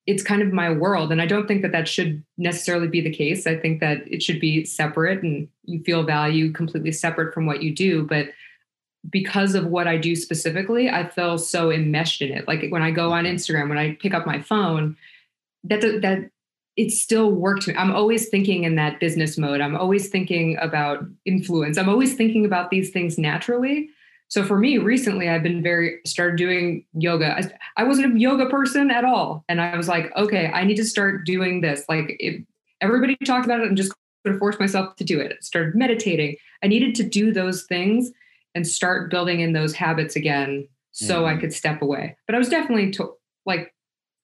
it's 0.07 0.23
kind 0.23 0.41
of 0.41 0.51
my 0.51 0.71
world 0.71 1.11
and 1.11 1.21
i 1.21 1.27
don't 1.27 1.47
think 1.47 1.61
that 1.61 1.71
that 1.71 1.87
should 1.87 2.23
necessarily 2.37 2.87
be 2.87 3.01
the 3.01 3.11
case 3.11 3.45
i 3.45 3.55
think 3.55 3.79
that 3.79 3.99
it 4.07 4.23
should 4.23 4.39
be 4.39 4.65
separate 4.65 5.21
and 5.21 5.47
you 5.65 5.79
feel 5.83 6.01
value 6.01 6.51
completely 6.51 6.91
separate 6.91 7.33
from 7.33 7.45
what 7.45 7.61
you 7.61 7.73
do 7.73 8.03
but 8.07 8.25
because 9.09 9.55
of 9.55 9.65
what 9.67 9.87
i 9.87 9.97
do 9.97 10.15
specifically 10.15 10.89
i 10.89 11.07
feel 11.07 11.37
so 11.37 11.71
enmeshed 11.71 12.21
in 12.21 12.31
it 12.31 12.47
like 12.47 12.65
when 12.69 12.81
i 12.81 12.91
go 12.91 13.11
on 13.11 13.25
instagram 13.25 13.69
when 13.69 13.77
i 13.77 13.95
pick 13.95 14.13
up 14.13 14.25
my 14.25 14.41
phone 14.41 14.95
that 15.63 15.81
that 16.01 16.29
it 16.77 16.91
still 16.91 17.31
worked 17.31 17.67
me 17.67 17.75
i'm 17.75 17.91
always 17.91 18.29
thinking 18.29 18.63
in 18.63 18.75
that 18.75 18.99
business 18.99 19.37
mode 19.37 19.61
i'm 19.61 19.75
always 19.75 20.09
thinking 20.09 20.57
about 20.61 21.03
influence 21.25 21.77
i'm 21.77 21.89
always 21.89 22.15
thinking 22.15 22.45
about 22.45 22.69
these 22.69 22.91
things 22.91 23.17
naturally 23.17 23.89
so 24.31 24.45
for 24.45 24.57
me, 24.57 24.77
recently, 24.77 25.27
I've 25.27 25.43
been 25.43 25.61
very 25.61 25.99
started 26.05 26.37
doing 26.37 26.85
yoga. 26.93 27.37
I, 27.37 27.51
I, 27.75 27.83
wasn't 27.83 28.15
a 28.15 28.17
yoga 28.17 28.45
person 28.45 28.89
at 28.89 29.03
all, 29.03 29.43
and 29.49 29.59
I 29.59 29.75
was 29.75 29.89
like, 29.89 30.09
okay, 30.15 30.47
I 30.53 30.63
need 30.63 30.77
to 30.77 30.85
start 30.85 31.25
doing 31.25 31.59
this. 31.59 31.83
Like 31.89 32.15
if 32.17 32.41
everybody 32.79 33.17
talked 33.25 33.43
about 33.43 33.59
it, 33.59 33.67
I'm 33.67 33.75
just 33.75 33.91
going 34.23 34.33
to 34.33 34.39
force 34.39 34.57
myself 34.57 34.95
to 34.95 35.03
do 35.03 35.19
it. 35.19 35.43
Started 35.43 35.75
meditating. 35.75 36.37
I 36.63 36.67
needed 36.67 36.95
to 36.95 37.03
do 37.03 37.33
those 37.33 37.63
things 37.63 38.09
and 38.55 38.67
start 38.67 39.09
building 39.09 39.39
in 39.39 39.53
those 39.53 39.73
habits 39.73 40.15
again, 40.15 40.67
so 40.91 41.17
mm-hmm. 41.17 41.37
I 41.37 41.39
could 41.39 41.53
step 41.53 41.81
away. 41.81 42.17
But 42.25 42.35
I 42.35 42.37
was 42.37 42.49
definitely 42.49 42.91
to, 42.91 43.13
like, 43.45 43.73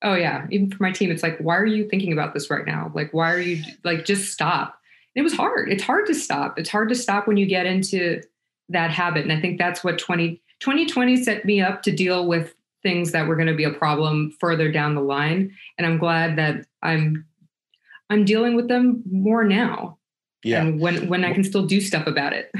oh 0.03 0.15
yeah, 0.15 0.45
even 0.51 0.69
for 0.69 0.81
my 0.81 0.91
team, 0.91 1.11
it's 1.11 1.23
like, 1.23 1.37
why 1.39 1.57
are 1.57 1.65
you 1.65 1.87
thinking 1.87 2.13
about 2.13 2.33
this 2.33 2.49
right 2.49 2.65
now? 2.65 2.91
Like, 2.93 3.13
why 3.13 3.33
are 3.33 3.39
you 3.39 3.63
like 3.83 4.05
just 4.05 4.31
stop? 4.31 4.77
it 5.17 5.23
was 5.23 5.33
hard. 5.33 5.71
It's 5.71 5.81
hard 5.81 6.05
to 6.05 6.13
stop. 6.13 6.59
It's 6.59 6.69
hard 6.69 6.89
to 6.89 6.95
stop 6.95 7.27
when 7.27 7.37
you 7.37 7.47
get 7.47 7.65
into 7.65 8.21
that 8.69 8.91
habit. 8.91 9.23
And 9.23 9.33
I 9.33 9.41
think 9.41 9.57
that's 9.57 9.83
what 9.83 9.97
20, 9.97 10.39
2020 10.59 11.23
set 11.23 11.43
me 11.43 11.59
up 11.59 11.81
to 11.83 11.91
deal 11.91 12.27
with 12.27 12.53
things 12.83 13.13
that 13.13 13.27
were 13.27 13.35
going 13.35 13.47
to 13.47 13.55
be 13.55 13.63
a 13.63 13.71
problem 13.71 14.29
further 14.39 14.71
down 14.71 14.93
the 14.93 15.01
line. 15.01 15.51
And 15.79 15.87
I'm 15.87 15.97
glad 15.97 16.37
that 16.37 16.67
I'm 16.83 17.25
I'm 18.11 18.25
dealing 18.25 18.55
with 18.55 18.67
them 18.67 19.01
more 19.11 19.43
now. 19.43 19.97
Yeah. 20.43 20.61
And 20.61 20.79
when 20.79 21.09
when 21.09 21.25
I 21.25 21.33
can 21.33 21.43
still 21.43 21.65
do 21.65 21.81
stuff 21.81 22.05
about 22.05 22.33
it. 22.33 22.51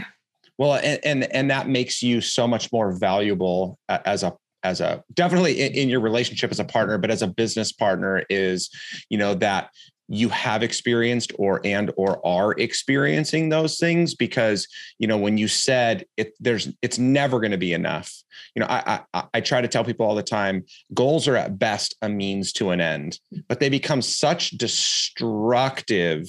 Well, 0.57 0.75
and 0.75 0.99
and, 1.03 1.23
and 1.33 1.51
that 1.51 1.67
makes 1.67 2.01
you 2.01 2.21
so 2.21 2.47
much 2.47 2.71
more 2.71 2.91
valuable 2.91 3.77
uh, 3.89 3.99
as 4.05 4.23
a 4.23 4.35
as 4.63 4.81
a 4.81 5.03
definitely 5.13 5.61
in, 5.61 5.73
in 5.73 5.89
your 5.89 5.99
relationship 5.99 6.51
as 6.51 6.59
a 6.59 6.65
partner 6.65 6.97
but 6.97 7.11
as 7.11 7.21
a 7.21 7.27
business 7.27 7.71
partner 7.71 8.23
is 8.27 8.69
you 9.07 9.17
know 9.17 9.35
that 9.35 9.69
you 10.07 10.29
have 10.29 10.63
experienced 10.63 11.33
or 11.37 11.59
and 11.65 11.91
or 11.97 12.25
are 12.25 12.53
experiencing 12.53 13.49
those 13.49 13.77
things 13.77 14.15
because 14.15 14.67
you 14.99 15.07
know 15.07 15.17
when 15.17 15.37
you 15.37 15.47
said 15.47 16.05
it 16.15 16.33
there's 16.39 16.69
it's 16.81 16.97
never 16.97 17.39
going 17.39 17.51
to 17.51 17.57
be 17.57 17.73
enough. 17.73 18.13
You 18.55 18.61
know 18.61 18.67
I, 18.69 19.01
I 19.13 19.23
i 19.35 19.41
try 19.41 19.61
to 19.61 19.67
tell 19.67 19.83
people 19.83 20.05
all 20.05 20.15
the 20.15 20.23
time 20.23 20.63
goals 20.93 21.27
are 21.27 21.35
at 21.35 21.59
best 21.59 21.95
a 22.01 22.09
means 22.09 22.53
to 22.53 22.71
an 22.71 22.81
end 22.81 23.19
but 23.47 23.59
they 23.59 23.69
become 23.69 24.01
such 24.01 24.51
destructive 24.51 26.27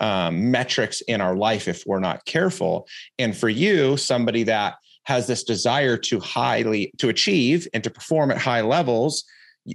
um, 0.00 0.50
metrics 0.50 1.00
in 1.02 1.20
our 1.20 1.36
life 1.36 1.68
if 1.68 1.84
we're 1.86 2.00
not 2.00 2.24
careful. 2.24 2.86
And 3.18 3.36
for 3.36 3.48
you 3.48 3.96
somebody 3.96 4.42
that 4.44 4.76
has 5.04 5.26
this 5.26 5.42
desire 5.42 5.96
to 5.96 6.20
highly 6.20 6.92
to 6.98 7.08
achieve 7.08 7.66
and 7.72 7.82
to 7.82 7.90
perform 7.90 8.30
at 8.30 8.38
high 8.38 8.60
levels 8.60 9.24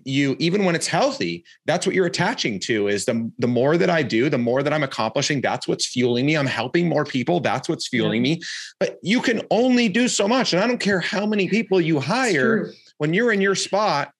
you 0.05 0.35
even 0.39 0.65
when 0.65 0.75
it's 0.75 0.87
healthy 0.87 1.43
that's 1.65 1.85
what 1.85 1.95
you're 1.95 2.05
attaching 2.05 2.59
to 2.59 2.87
is 2.87 3.05
the 3.05 3.31
the 3.39 3.47
more 3.47 3.77
that 3.77 3.89
i 3.89 4.01
do 4.01 4.29
the 4.29 4.37
more 4.37 4.63
that 4.63 4.73
i'm 4.73 4.83
accomplishing 4.83 5.41
that's 5.41 5.67
what's 5.67 5.87
fueling 5.87 6.25
me. 6.25 6.35
I'm 6.35 6.45
helping 6.45 6.87
more 6.87 7.05
people 7.05 7.39
that's 7.39 7.69
what's 7.69 7.87
fueling 7.87 8.25
yeah. 8.25 8.35
me. 8.35 8.41
But 8.79 8.97
you 9.03 9.21
can 9.21 9.41
only 9.51 9.89
do 9.89 10.07
so 10.07 10.27
much 10.27 10.53
and 10.53 10.63
i 10.63 10.67
don't 10.67 10.79
care 10.79 10.99
how 10.99 11.25
many 11.25 11.47
people 11.47 11.81
you 11.81 11.99
hire 11.99 12.71
when 12.97 13.13
you're 13.13 13.31
in 13.31 13.41
your 13.41 13.55
spot 13.55 14.12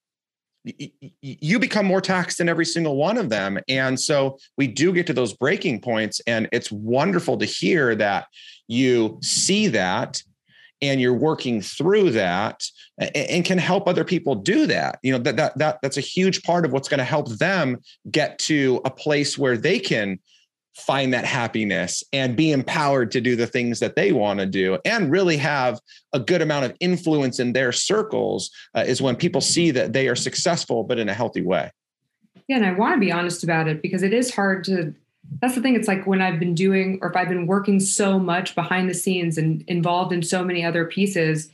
you 0.64 1.58
become 1.58 1.84
more 1.84 2.00
taxed 2.00 2.38
than 2.38 2.48
every 2.48 2.64
single 2.64 2.96
one 2.96 3.18
of 3.18 3.28
them. 3.28 3.58
And 3.68 4.00
so 4.00 4.38
we 4.56 4.66
do 4.66 4.92
get 4.92 5.06
to 5.08 5.12
those 5.12 5.34
breaking 5.34 5.80
points 5.80 6.20
and 6.26 6.48
it's 6.52 6.72
wonderful 6.72 7.36
to 7.38 7.44
hear 7.44 7.94
that 7.96 8.26
you 8.66 9.18
see 9.20 9.68
that 9.68 10.22
and 10.80 11.00
you're 11.00 11.14
working 11.14 11.60
through 11.60 12.10
that 12.10 12.64
and 12.98 13.44
can 13.44 13.58
help 13.58 13.88
other 13.88 14.04
people 14.04 14.34
do 14.34 14.66
that. 14.66 14.98
You 15.02 15.12
know 15.12 15.18
that 15.18 15.36
that, 15.36 15.58
that 15.58 15.78
that's 15.82 15.96
a 15.96 16.02
huge 16.02 16.42
part 16.42 16.64
of 16.64 16.72
what's 16.72 16.88
going 16.88 16.98
to 16.98 17.04
help 17.04 17.28
them 17.36 17.78
get 18.10 18.38
to 18.40 18.80
a 18.84 18.90
place 18.90 19.38
where 19.38 19.56
they 19.56 19.78
can 19.78 20.18
find 20.76 21.12
that 21.14 21.24
happiness 21.24 22.02
and 22.12 22.36
be 22.36 22.50
empowered 22.50 23.10
to 23.12 23.20
do 23.20 23.36
the 23.36 23.46
things 23.46 23.78
that 23.80 23.94
they 23.94 24.12
want 24.12 24.40
to 24.40 24.46
do 24.46 24.78
and 24.84 25.10
really 25.10 25.36
have 25.36 25.80
a 26.12 26.18
good 26.18 26.42
amount 26.42 26.64
of 26.64 26.74
influence 26.80 27.38
in 27.38 27.52
their 27.52 27.70
circles 27.70 28.50
uh, 28.76 28.84
is 28.86 29.00
when 29.00 29.14
people 29.14 29.40
see 29.40 29.70
that 29.70 29.92
they 29.92 30.08
are 30.08 30.16
successful 30.16 30.82
but 30.82 30.98
in 30.98 31.08
a 31.08 31.14
healthy 31.14 31.42
way 31.42 31.70
yeah 32.48 32.56
and 32.56 32.66
i 32.66 32.72
want 32.72 32.92
to 32.92 32.98
be 32.98 33.12
honest 33.12 33.44
about 33.44 33.68
it 33.68 33.80
because 33.82 34.02
it 34.02 34.12
is 34.12 34.34
hard 34.34 34.64
to 34.64 34.94
that's 35.40 35.54
the 35.54 35.60
thing. 35.60 35.74
It's 35.74 35.88
like 35.88 36.06
when 36.06 36.20
I've 36.20 36.38
been 36.38 36.54
doing, 36.54 36.98
or 37.02 37.10
if 37.10 37.16
I've 37.16 37.28
been 37.28 37.46
working 37.46 37.80
so 37.80 38.18
much 38.18 38.54
behind 38.54 38.88
the 38.88 38.94
scenes 38.94 39.38
and 39.38 39.62
involved 39.62 40.12
in 40.12 40.22
so 40.22 40.44
many 40.44 40.64
other 40.64 40.84
pieces, 40.84 41.50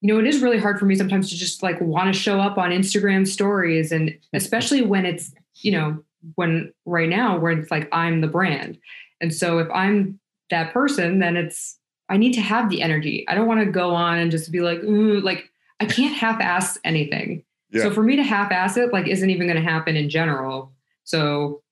you 0.00 0.12
know, 0.12 0.20
it 0.20 0.26
is 0.26 0.42
really 0.42 0.58
hard 0.58 0.78
for 0.78 0.84
me 0.84 0.94
sometimes 0.94 1.30
to 1.30 1.36
just 1.36 1.62
like 1.62 1.80
want 1.80 2.12
to 2.12 2.18
show 2.18 2.40
up 2.40 2.58
on 2.58 2.70
Instagram 2.70 3.26
stories. 3.26 3.92
And 3.92 4.16
especially 4.32 4.82
when 4.82 5.06
it's, 5.06 5.32
you 5.56 5.72
know, 5.72 6.02
when 6.34 6.72
right 6.84 7.08
now 7.08 7.38
where 7.38 7.52
it's 7.52 7.70
like 7.70 7.88
I'm 7.92 8.20
the 8.20 8.28
brand. 8.28 8.78
And 9.20 9.32
so 9.32 9.58
if 9.58 9.68
I'm 9.70 10.18
that 10.50 10.72
person, 10.72 11.18
then 11.18 11.36
it's, 11.36 11.78
I 12.08 12.16
need 12.16 12.34
to 12.34 12.40
have 12.40 12.68
the 12.68 12.82
energy. 12.82 13.24
I 13.28 13.34
don't 13.34 13.46
want 13.46 13.60
to 13.60 13.70
go 13.70 13.94
on 13.94 14.18
and 14.18 14.30
just 14.30 14.52
be 14.52 14.60
like, 14.60 14.80
like 14.82 15.50
I 15.80 15.86
can't 15.86 16.14
half 16.14 16.40
ass 16.40 16.78
anything. 16.84 17.44
Yeah. 17.70 17.82
So 17.82 17.90
for 17.90 18.02
me 18.02 18.16
to 18.16 18.22
half 18.22 18.52
ass 18.52 18.76
it, 18.76 18.92
like, 18.92 19.08
isn't 19.08 19.30
even 19.30 19.46
going 19.46 19.62
to 19.62 19.70
happen 19.70 19.96
in 19.96 20.08
general. 20.08 20.72
So 21.04 21.62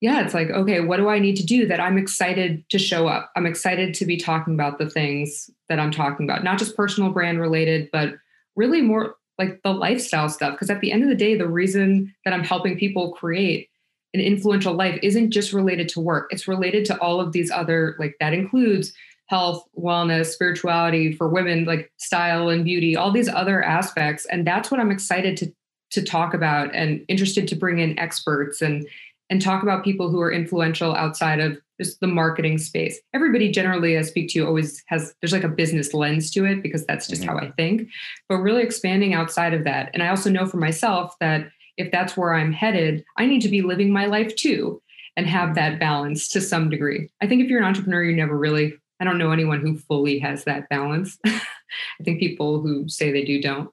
yeah, 0.00 0.24
it's 0.24 0.34
like, 0.34 0.50
okay, 0.50 0.80
what 0.80 0.96
do 0.96 1.08
I 1.08 1.18
need 1.18 1.36
to 1.36 1.44
do 1.44 1.66
that 1.66 1.78
I'm 1.78 1.98
excited 1.98 2.64
to 2.70 2.78
show 2.78 3.06
up? 3.06 3.30
I'm 3.36 3.46
excited 3.46 3.94
to 3.94 4.06
be 4.06 4.16
talking 4.16 4.54
about 4.54 4.78
the 4.78 4.88
things 4.88 5.50
that 5.68 5.78
I'm 5.78 5.90
talking 5.90 6.24
about, 6.24 6.42
not 6.42 6.58
just 6.58 6.76
personal 6.76 7.10
brand 7.10 7.38
related, 7.38 7.90
but 7.92 8.14
really 8.56 8.80
more 8.80 9.16
like 9.38 9.62
the 9.62 9.72
lifestyle 9.72 10.28
stuff. 10.28 10.52
Because 10.52 10.70
at 10.70 10.80
the 10.80 10.90
end 10.90 11.02
of 11.02 11.08
the 11.10 11.14
day, 11.14 11.36
the 11.36 11.48
reason 11.48 12.14
that 12.24 12.34
I'm 12.34 12.44
helping 12.44 12.78
people 12.78 13.12
create 13.12 13.69
an 14.14 14.20
influential 14.20 14.74
life 14.74 14.98
isn't 15.02 15.30
just 15.30 15.52
related 15.52 15.88
to 15.90 16.00
work, 16.00 16.28
it's 16.30 16.48
related 16.48 16.84
to 16.86 16.98
all 17.00 17.20
of 17.20 17.32
these 17.32 17.50
other, 17.50 17.96
like, 17.98 18.16
that 18.20 18.32
includes 18.32 18.92
health, 19.30 19.64
wellness, 19.78 20.26
spirituality 20.26 21.12
for 21.12 21.28
women, 21.28 21.64
like 21.64 21.92
style 21.98 22.48
and 22.48 22.64
beauty, 22.64 22.96
all 22.96 23.12
these 23.12 23.28
other 23.28 23.62
aspects. 23.62 24.26
And 24.26 24.44
that's 24.44 24.70
what 24.70 24.80
I'm 24.80 24.90
excited 24.90 25.36
to 25.38 25.52
to 25.90 26.02
talk 26.02 26.34
about 26.34 26.72
and 26.74 27.04
interested 27.08 27.48
to 27.48 27.56
bring 27.56 27.78
in 27.78 27.98
experts 27.98 28.60
and 28.62 28.86
and 29.28 29.40
talk 29.40 29.62
about 29.62 29.84
people 29.84 30.10
who 30.10 30.20
are 30.20 30.32
influential 30.32 30.94
outside 30.96 31.38
of 31.38 31.56
just 31.80 32.00
the 32.00 32.06
marketing 32.08 32.58
space. 32.58 32.98
Everybody 33.14 33.50
generally 33.52 33.96
I 33.96 34.02
speak 34.02 34.28
to 34.30 34.44
always 34.44 34.82
has 34.88 35.14
there's 35.20 35.32
like 35.32 35.44
a 35.44 35.48
business 35.48 35.94
lens 35.94 36.32
to 36.32 36.44
it 36.44 36.62
because 36.62 36.84
that's 36.84 37.06
just 37.06 37.22
mm-hmm. 37.22 37.30
how 37.30 37.38
I 37.38 37.52
think. 37.52 37.88
But 38.28 38.38
really 38.38 38.64
expanding 38.64 39.14
outside 39.14 39.54
of 39.54 39.62
that. 39.64 39.90
And 39.94 40.02
I 40.02 40.08
also 40.08 40.28
know 40.28 40.46
for 40.46 40.56
myself 40.56 41.14
that 41.20 41.48
if 41.80 41.90
that's 41.90 42.16
where 42.16 42.34
I'm 42.34 42.52
headed, 42.52 43.04
I 43.16 43.26
need 43.26 43.42
to 43.42 43.48
be 43.48 43.62
living 43.62 43.92
my 43.92 44.06
life 44.06 44.34
too 44.36 44.80
and 45.16 45.26
have 45.26 45.54
that 45.54 45.80
balance 45.80 46.28
to 46.28 46.40
some 46.40 46.70
degree. 46.70 47.08
I 47.20 47.26
think 47.26 47.42
if 47.42 47.48
you're 47.48 47.60
an 47.60 47.66
entrepreneur, 47.66 48.02
you 48.02 48.16
never 48.16 48.36
really 48.36 48.74
I 49.00 49.04
don't 49.04 49.18
know 49.18 49.32
anyone 49.32 49.60
who 49.60 49.78
fully 49.78 50.18
has 50.18 50.44
that 50.44 50.68
balance. 50.68 51.18
I 51.26 52.04
think 52.04 52.20
people 52.20 52.60
who 52.60 52.86
say 52.88 53.10
they 53.10 53.24
do 53.24 53.40
don't 53.40 53.70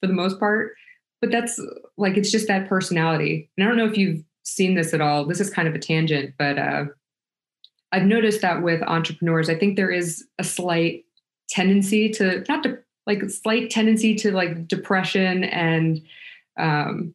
for 0.00 0.06
the 0.06 0.14
most 0.14 0.40
part. 0.40 0.72
But 1.20 1.30
that's 1.30 1.60
like 1.98 2.16
it's 2.16 2.30
just 2.30 2.48
that 2.48 2.66
personality. 2.66 3.50
And 3.56 3.64
I 3.64 3.68
don't 3.68 3.76
know 3.76 3.86
if 3.86 3.98
you've 3.98 4.24
seen 4.42 4.74
this 4.74 4.94
at 4.94 5.02
all. 5.02 5.26
This 5.26 5.40
is 5.40 5.50
kind 5.50 5.68
of 5.68 5.74
a 5.74 5.78
tangent, 5.78 6.34
but 6.38 6.58
uh, 6.58 6.84
I've 7.92 8.04
noticed 8.04 8.40
that 8.40 8.62
with 8.62 8.82
entrepreneurs, 8.82 9.50
I 9.50 9.54
think 9.54 9.76
there 9.76 9.90
is 9.90 10.26
a 10.38 10.44
slight 10.44 11.04
tendency 11.50 12.08
to 12.10 12.42
not 12.48 12.62
to 12.62 12.78
like 13.06 13.22
a 13.22 13.28
slight 13.28 13.70
tendency 13.70 14.14
to 14.14 14.32
like 14.32 14.66
depression 14.66 15.44
and 15.44 16.00
um, 16.58 17.14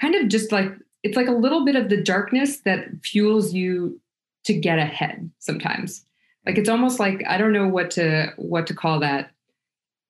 kind 0.00 0.14
of 0.14 0.28
just 0.28 0.52
like 0.52 0.72
it's 1.02 1.16
like 1.16 1.28
a 1.28 1.32
little 1.32 1.64
bit 1.64 1.76
of 1.76 1.88
the 1.88 2.02
darkness 2.02 2.58
that 2.60 2.86
fuels 3.02 3.52
you 3.52 4.00
to 4.44 4.54
get 4.54 4.78
ahead 4.78 5.30
sometimes. 5.38 6.04
Like 6.46 6.58
it's 6.58 6.68
almost 6.68 6.98
like 6.98 7.22
i 7.28 7.36
don't 7.36 7.52
know 7.52 7.68
what 7.68 7.90
to 7.92 8.32
what 8.36 8.66
to 8.68 8.74
call 8.74 9.00
that. 9.00 9.30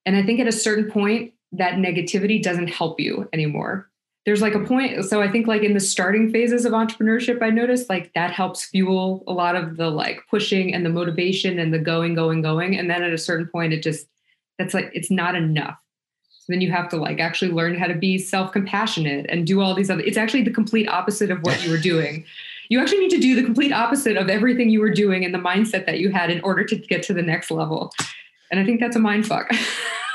And 0.06 0.16
i 0.16 0.22
think 0.22 0.40
at 0.40 0.46
a 0.46 0.52
certain 0.52 0.90
point 0.90 1.32
that 1.52 1.74
negativity 1.74 2.42
doesn't 2.42 2.68
help 2.68 3.00
you 3.00 3.28
anymore. 3.32 3.88
There's 4.26 4.42
like 4.42 4.54
a 4.54 4.60
point 4.60 5.04
so 5.06 5.22
i 5.22 5.30
think 5.30 5.46
like 5.46 5.62
in 5.62 5.72
the 5.72 5.80
starting 5.80 6.30
phases 6.30 6.66
of 6.66 6.72
entrepreneurship 6.72 7.42
i 7.42 7.48
noticed 7.48 7.88
like 7.88 8.12
that 8.12 8.30
helps 8.30 8.66
fuel 8.66 9.24
a 9.26 9.32
lot 9.32 9.56
of 9.56 9.78
the 9.78 9.88
like 9.88 10.20
pushing 10.28 10.74
and 10.74 10.84
the 10.84 10.90
motivation 10.90 11.58
and 11.58 11.72
the 11.72 11.78
going 11.78 12.14
going 12.14 12.42
going. 12.42 12.78
And 12.78 12.90
then 12.90 13.02
at 13.02 13.12
a 13.12 13.18
certain 13.18 13.46
point 13.46 13.72
it 13.72 13.82
just 13.82 14.06
that's 14.58 14.74
like 14.74 14.90
it's 14.92 15.10
not 15.10 15.34
enough 15.34 15.78
then 16.48 16.60
you 16.60 16.70
have 16.70 16.88
to 16.88 16.96
like 16.96 17.20
actually 17.20 17.50
learn 17.50 17.76
how 17.76 17.86
to 17.86 17.94
be 17.94 18.18
self-compassionate 18.18 19.26
and 19.28 19.46
do 19.46 19.60
all 19.60 19.74
these 19.74 19.90
other 19.90 20.02
it's 20.02 20.16
actually 20.16 20.42
the 20.42 20.50
complete 20.50 20.88
opposite 20.88 21.30
of 21.30 21.40
what 21.42 21.62
you 21.64 21.70
were 21.70 21.78
doing 21.78 22.24
you 22.68 22.80
actually 22.80 22.98
need 22.98 23.10
to 23.10 23.18
do 23.18 23.34
the 23.34 23.42
complete 23.42 23.72
opposite 23.72 24.16
of 24.16 24.28
everything 24.28 24.68
you 24.68 24.80
were 24.80 24.90
doing 24.90 25.24
and 25.24 25.34
the 25.34 25.38
mindset 25.38 25.86
that 25.86 25.98
you 26.00 26.10
had 26.10 26.30
in 26.30 26.40
order 26.42 26.64
to 26.64 26.76
get 26.76 27.02
to 27.02 27.14
the 27.14 27.22
next 27.22 27.50
level 27.50 27.92
and 28.50 28.58
i 28.60 28.64
think 28.64 28.80
that's 28.80 28.96
a 28.96 29.00
mind 29.00 29.26
fuck 29.26 29.50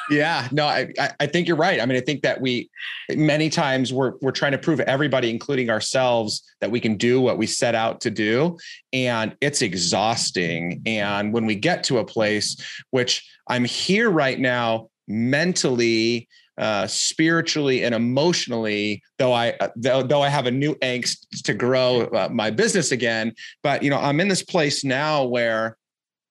yeah, 0.10 0.48
no, 0.52 0.66
I, 0.66 0.92
I 1.20 1.28
think 1.28 1.48
you're 1.48 1.58
right. 1.58 1.82
I 1.82 1.86
mean, 1.86 1.98
I 1.98 2.02
think 2.02 2.22
that 2.24 2.42
we 2.42 2.70
many 3.10 3.50
times 3.50 3.94
we're 3.94 4.14
we're 4.22 4.32
trying 4.32 4.52
to 4.52 4.58
prove 4.58 4.80
everybody, 4.82 5.30
including 5.30 5.70
ourselves, 5.70 6.44
that 6.62 6.72
we 6.72 6.80
can 6.80 6.96
do 6.96 7.22
what 7.22 7.38
we 7.38 7.48
set 7.48 7.76
out 7.76 8.02
to 8.02 8.12
do, 8.12 8.58
and 8.92 9.36
it's 9.42 9.62
exhausting. 9.62 10.82
And 10.86 11.34
when 11.34 11.46
we 11.46 11.56
get 11.56 11.84
to 11.86 12.00
a 12.00 12.06
place, 12.06 12.58
which 12.92 13.28
I'm 13.48 13.66
here 13.66 14.10
right 14.10 14.40
now, 14.40 14.90
mentally, 15.14 16.28
uh, 16.57 16.88
spiritually, 16.88 17.84
and 17.84 17.93
emotionally, 17.93 19.01
though 19.18 19.32
I 19.34 19.51
uh, 19.59 19.70
though, 19.76 20.03
though 20.03 20.22
I 20.22 20.30
have 20.30 20.47
a 20.47 20.51
new 20.51 20.76
angst 20.76 21.26
to 21.43 21.53
grow 21.53 22.01
uh, 22.07 22.30
my 22.32 22.49
business 22.49 22.91
again, 22.91 23.34
but 23.61 23.84
you 23.84 23.89
know, 23.89 23.97
I'm 23.97 24.20
in 24.20 24.28
this 24.28 24.43
place 24.43 24.84
now 24.84 25.24
where 25.24 25.78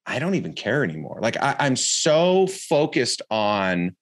I 0.04 0.18
don't 0.18 0.34
even 0.34 0.52
care 0.52 0.84
anymore. 0.84 1.18
Like 1.22 1.36
I, 1.36 1.56
I'm 1.58 1.76
so 1.76 2.46
focused 2.48 3.22
on 3.30 3.94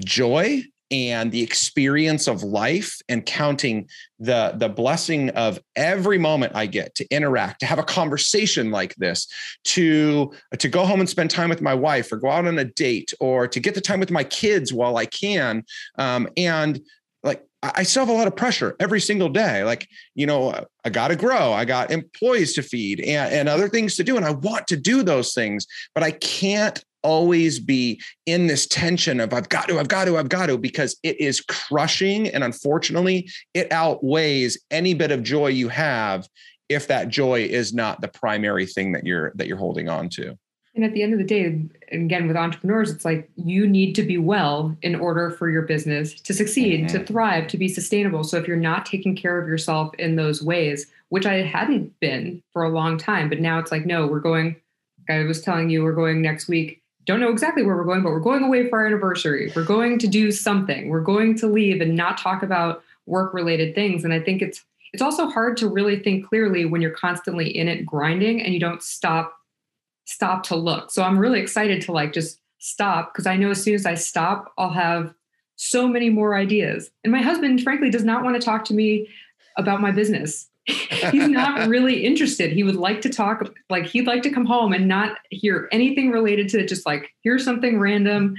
joy 0.00 0.64
and 0.92 1.32
the 1.32 1.42
experience 1.42 2.28
of 2.28 2.42
life 2.42 3.00
and 3.08 3.24
counting 3.26 3.88
the 4.20 4.54
the 4.56 4.68
blessing 4.68 5.30
of 5.30 5.58
every 5.74 6.18
moment 6.18 6.52
I 6.54 6.66
get 6.66 6.94
to 6.96 7.08
interact, 7.08 7.60
to 7.60 7.66
have 7.66 7.78
a 7.78 7.82
conversation 7.82 8.70
like 8.70 8.94
this, 8.96 9.26
to 9.64 10.32
to 10.58 10.68
go 10.68 10.84
home 10.84 11.00
and 11.00 11.08
spend 11.08 11.30
time 11.30 11.48
with 11.48 11.62
my 11.62 11.74
wife, 11.74 12.12
or 12.12 12.18
go 12.18 12.30
out 12.30 12.46
on 12.46 12.58
a 12.58 12.64
date, 12.64 13.12
or 13.18 13.48
to 13.48 13.58
get 13.58 13.74
the 13.74 13.80
time 13.80 13.98
with 13.98 14.10
my 14.10 14.22
kids 14.22 14.72
while 14.72 14.98
I 14.98 15.06
can, 15.06 15.64
um, 15.98 16.28
and 16.36 16.80
like 17.22 17.42
I 17.62 17.84
still 17.84 18.04
have 18.04 18.14
a 18.14 18.18
lot 18.18 18.26
of 18.26 18.34
pressure 18.34 18.74
every 18.80 19.00
single 19.00 19.28
day. 19.28 19.62
Like, 19.62 19.88
you 20.14 20.26
know, 20.26 20.66
I 20.84 20.90
got 20.90 21.08
to 21.08 21.16
grow, 21.16 21.52
I 21.52 21.64
got 21.64 21.92
employees 21.92 22.54
to 22.54 22.62
feed 22.62 23.00
and, 23.00 23.32
and 23.32 23.48
other 23.48 23.68
things 23.68 23.94
to 23.96 24.04
do. 24.04 24.16
And 24.16 24.24
I 24.24 24.32
want 24.32 24.66
to 24.68 24.76
do 24.76 25.04
those 25.04 25.32
things, 25.32 25.66
but 25.94 26.02
I 26.02 26.10
can't 26.10 26.84
always 27.02 27.58
be 27.58 28.00
in 28.26 28.46
this 28.46 28.66
tension 28.66 29.20
of 29.20 29.32
I've 29.32 29.48
got 29.48 29.68
to, 29.68 29.78
I've 29.78 29.88
got 29.88 30.06
to, 30.06 30.18
I've 30.18 30.28
got 30.28 30.46
to, 30.46 30.58
because 30.58 30.96
it 31.02 31.20
is 31.20 31.40
crushing. 31.40 32.28
And 32.28 32.44
unfortunately, 32.44 33.28
it 33.54 33.70
outweighs 33.72 34.58
any 34.70 34.94
bit 34.94 35.10
of 35.10 35.22
joy 35.22 35.48
you 35.48 35.68
have 35.68 36.28
if 36.68 36.88
that 36.88 37.08
joy 37.08 37.42
is 37.42 37.74
not 37.74 38.00
the 38.00 38.08
primary 38.08 38.66
thing 38.66 38.92
that 38.92 39.04
you're 39.04 39.32
that 39.34 39.46
you're 39.46 39.56
holding 39.56 39.88
on 39.88 40.08
to. 40.10 40.36
And 40.74 40.84
at 40.84 40.94
the 40.94 41.02
end 41.02 41.12
of 41.12 41.18
the 41.18 41.24
day, 41.26 41.66
again, 41.90 42.26
with 42.26 42.36
entrepreneurs, 42.36 42.90
it's 42.90 43.04
like 43.04 43.28
you 43.36 43.66
need 43.66 43.94
to 43.96 44.02
be 44.02 44.16
well 44.16 44.74
in 44.80 44.94
order 44.94 45.30
for 45.30 45.50
your 45.50 45.62
business 45.62 46.14
to 46.22 46.32
succeed, 46.32 46.86
mm-hmm. 46.86 46.96
to 46.96 47.04
thrive, 47.04 47.46
to 47.48 47.58
be 47.58 47.68
sustainable. 47.68 48.24
So 48.24 48.38
if 48.38 48.48
you're 48.48 48.56
not 48.56 48.86
taking 48.86 49.14
care 49.14 49.38
of 49.38 49.46
yourself 49.46 49.94
in 49.98 50.16
those 50.16 50.42
ways, 50.42 50.86
which 51.10 51.26
I 51.26 51.42
hadn't 51.42 51.98
been 52.00 52.42
for 52.54 52.62
a 52.62 52.70
long 52.70 52.96
time, 52.96 53.28
but 53.28 53.40
now 53.40 53.58
it's 53.58 53.70
like, 53.70 53.84
no, 53.84 54.06
we're 54.06 54.20
going, 54.20 54.56
I 55.10 55.24
was 55.24 55.42
telling 55.42 55.68
you, 55.68 55.84
we're 55.84 55.92
going 55.92 56.22
next 56.22 56.48
week. 56.48 56.81
Don't 57.04 57.20
know 57.20 57.30
exactly 57.30 57.62
where 57.62 57.76
we're 57.76 57.84
going, 57.84 58.02
but 58.02 58.10
we're 58.10 58.20
going 58.20 58.44
away 58.44 58.68
for 58.68 58.80
our 58.80 58.86
anniversary. 58.86 59.52
We're 59.56 59.64
going 59.64 59.98
to 59.98 60.06
do 60.06 60.30
something. 60.30 60.88
We're 60.88 61.00
going 61.00 61.36
to 61.38 61.46
leave 61.46 61.80
and 61.80 61.96
not 61.96 62.18
talk 62.18 62.42
about 62.42 62.82
work 63.06 63.34
related 63.34 63.74
things. 63.74 64.04
And 64.04 64.12
I 64.12 64.20
think 64.20 64.42
it's, 64.42 64.64
it's 64.92 65.02
also 65.02 65.26
hard 65.26 65.56
to 65.58 65.68
really 65.68 65.98
think 65.98 66.26
clearly 66.26 66.64
when 66.64 66.80
you're 66.80 66.92
constantly 66.92 67.48
in 67.56 67.66
it 67.66 67.84
grinding 67.84 68.42
and 68.42 68.54
you 68.54 68.60
don't 68.60 68.82
stop 68.82 69.36
stop 70.04 70.42
to 70.44 70.56
look. 70.56 70.90
So 70.90 71.02
I'm 71.02 71.18
really 71.18 71.40
excited 71.40 71.80
to 71.82 71.92
like 71.92 72.12
just 72.12 72.40
stop 72.58 73.12
because 73.12 73.26
I 73.26 73.36
know 73.36 73.50
as 73.50 73.62
soon 73.62 73.74
as 73.74 73.86
I 73.86 73.94
stop, 73.94 74.52
I'll 74.58 74.72
have 74.72 75.14
so 75.56 75.86
many 75.86 76.10
more 76.10 76.34
ideas. 76.34 76.90
And 77.04 77.12
my 77.12 77.22
husband, 77.22 77.62
frankly, 77.62 77.90
does 77.90 78.04
not 78.04 78.24
want 78.24 78.40
to 78.40 78.44
talk 78.44 78.64
to 78.66 78.74
me 78.74 79.08
about 79.56 79.80
my 79.80 79.90
business. 79.90 80.48
He's 80.66 81.28
not 81.28 81.68
really 81.68 82.04
interested. 82.04 82.52
He 82.52 82.62
would 82.62 82.76
like 82.76 83.00
to 83.02 83.08
talk, 83.08 83.52
like, 83.68 83.86
he'd 83.86 84.06
like 84.06 84.22
to 84.22 84.30
come 84.30 84.46
home 84.46 84.72
and 84.72 84.86
not 84.86 85.18
hear 85.30 85.68
anything 85.72 86.10
related 86.10 86.48
to 86.50 86.60
it, 86.60 86.68
just 86.68 86.86
like, 86.86 87.12
here's 87.22 87.44
something 87.44 87.80
random. 87.80 88.36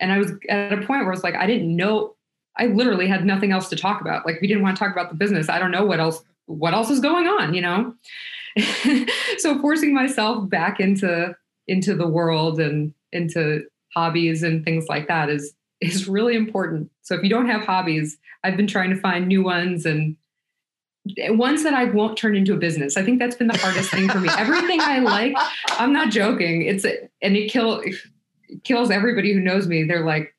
And 0.00 0.10
I 0.10 0.18
was 0.18 0.32
at 0.48 0.72
a 0.72 0.78
point 0.78 1.02
where 1.02 1.08
I 1.08 1.14
was 1.14 1.22
like, 1.22 1.34
I 1.34 1.46
didn't 1.46 1.74
know, 1.74 2.14
I 2.56 2.66
literally 2.66 3.06
had 3.06 3.26
nothing 3.26 3.52
else 3.52 3.68
to 3.68 3.76
talk 3.76 4.00
about. 4.00 4.24
Like, 4.24 4.40
we 4.40 4.48
didn't 4.48 4.62
want 4.62 4.76
to 4.76 4.82
talk 4.82 4.92
about 4.92 5.10
the 5.10 5.16
business. 5.16 5.50
I 5.50 5.58
don't 5.58 5.70
know 5.70 5.84
what 5.84 6.00
else, 6.00 6.22
what 6.46 6.72
else 6.72 6.90
is 6.90 7.00
going 7.00 7.26
on, 7.26 7.52
you 7.52 7.60
know? 7.60 7.94
so 9.38 9.60
forcing 9.60 9.92
myself 9.94 10.48
back 10.48 10.80
into 10.80 11.36
into 11.68 11.94
the 11.94 12.06
world 12.06 12.60
and 12.60 12.94
into 13.12 13.64
hobbies 13.94 14.42
and 14.42 14.64
things 14.64 14.86
like 14.88 15.08
that 15.08 15.28
is 15.28 15.52
is 15.80 16.08
really 16.08 16.34
important. 16.36 16.90
So 17.02 17.14
if 17.14 17.22
you 17.22 17.28
don't 17.28 17.48
have 17.48 17.62
hobbies, 17.62 18.16
I've 18.44 18.56
been 18.56 18.66
trying 18.66 18.90
to 18.90 19.00
find 19.00 19.26
new 19.26 19.42
ones 19.42 19.84
and 19.84 20.16
ones 21.28 21.62
that 21.62 21.74
I 21.74 21.84
won't 21.84 22.16
turn 22.16 22.36
into 22.36 22.54
a 22.54 22.56
business. 22.56 22.96
I 22.96 23.02
think 23.02 23.18
that's 23.18 23.36
been 23.36 23.48
the 23.48 23.58
hardest 23.58 23.90
thing 23.90 24.08
for 24.08 24.20
me. 24.20 24.28
Everything 24.38 24.80
I 24.80 24.98
like, 25.00 25.34
I'm 25.70 25.92
not 25.92 26.10
joking. 26.10 26.62
It's 26.62 26.84
and 26.84 27.36
it 27.36 27.50
kill 27.50 27.80
it 27.80 27.94
kills 28.64 28.90
everybody 28.90 29.32
who 29.32 29.40
knows 29.40 29.66
me. 29.66 29.84
They're 29.84 30.04
like, 30.04 30.34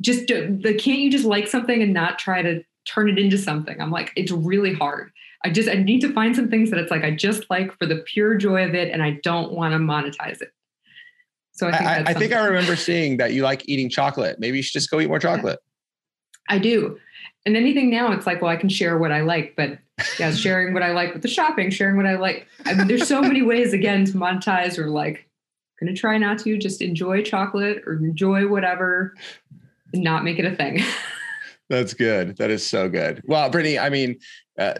just 0.00 0.26
the 0.26 0.76
can't 0.78 0.98
you 0.98 1.10
just 1.10 1.24
like 1.24 1.46
something 1.46 1.82
and 1.82 1.92
not 1.92 2.18
try 2.18 2.42
to 2.42 2.62
turn 2.84 3.08
it 3.08 3.18
into 3.18 3.38
something? 3.38 3.80
I'm 3.80 3.90
like, 3.90 4.12
it's 4.16 4.32
really 4.32 4.74
hard. 4.74 5.10
I 5.44 5.50
just 5.50 5.68
I 5.68 5.74
need 5.74 6.00
to 6.00 6.12
find 6.12 6.34
some 6.34 6.48
things 6.48 6.70
that 6.70 6.78
it's 6.78 6.90
like 6.90 7.04
I 7.04 7.10
just 7.10 7.48
like 7.50 7.76
for 7.78 7.86
the 7.86 7.96
pure 8.06 8.36
joy 8.36 8.64
of 8.64 8.74
it, 8.74 8.90
and 8.90 9.02
I 9.02 9.20
don't 9.22 9.52
want 9.52 9.72
to 9.72 9.78
monetize 9.78 10.40
it. 10.40 10.52
So 11.52 11.68
I 11.68 11.76
think 11.76 11.88
I, 11.88 12.02
I 12.06 12.14
think 12.14 12.32
I 12.32 12.44
remember 12.46 12.74
seeing 12.74 13.18
that 13.18 13.32
you 13.32 13.42
like 13.42 13.68
eating 13.68 13.88
chocolate. 13.88 14.40
Maybe 14.40 14.56
you 14.56 14.62
should 14.62 14.72
just 14.72 14.90
go 14.90 15.00
eat 15.00 15.06
more 15.06 15.20
chocolate. 15.20 15.60
I 16.48 16.58
do. 16.58 16.98
And 17.46 17.56
anything 17.56 17.90
now, 17.90 18.10
it's 18.12 18.26
like, 18.26 18.42
well, 18.42 18.50
I 18.50 18.56
can 18.56 18.68
share 18.68 18.98
what 18.98 19.12
I 19.12 19.20
like, 19.20 19.54
but 19.56 19.78
yeah, 20.18 20.32
sharing 20.32 20.74
what 20.74 20.82
I 20.82 20.92
like 20.92 21.12
with 21.12 21.22
the 21.22 21.28
shopping, 21.28 21.70
sharing 21.70 21.96
what 21.96 22.06
I 22.06 22.16
like. 22.16 22.46
I 22.64 22.74
mean, 22.74 22.88
there's 22.88 23.06
so 23.06 23.20
many 23.20 23.42
ways 23.42 23.72
again 23.72 24.04
to 24.06 24.12
monetize 24.12 24.78
or 24.78 24.88
like, 24.88 25.28
gonna 25.80 25.94
try 25.94 26.18
not 26.18 26.38
to 26.40 26.56
just 26.58 26.82
enjoy 26.82 27.22
chocolate 27.22 27.82
or 27.86 27.94
enjoy 27.94 28.46
whatever, 28.48 29.14
and 29.92 30.02
not 30.02 30.24
make 30.24 30.38
it 30.38 30.44
a 30.44 30.54
thing. 30.56 30.80
That's 31.70 31.94
good. 31.94 32.36
That 32.36 32.50
is 32.50 32.66
so 32.66 32.88
good. 32.88 33.22
Well, 33.24 33.48
Brittany, 33.50 33.78
I 33.78 33.88
mean, 33.88 34.18
uh, 34.58 34.74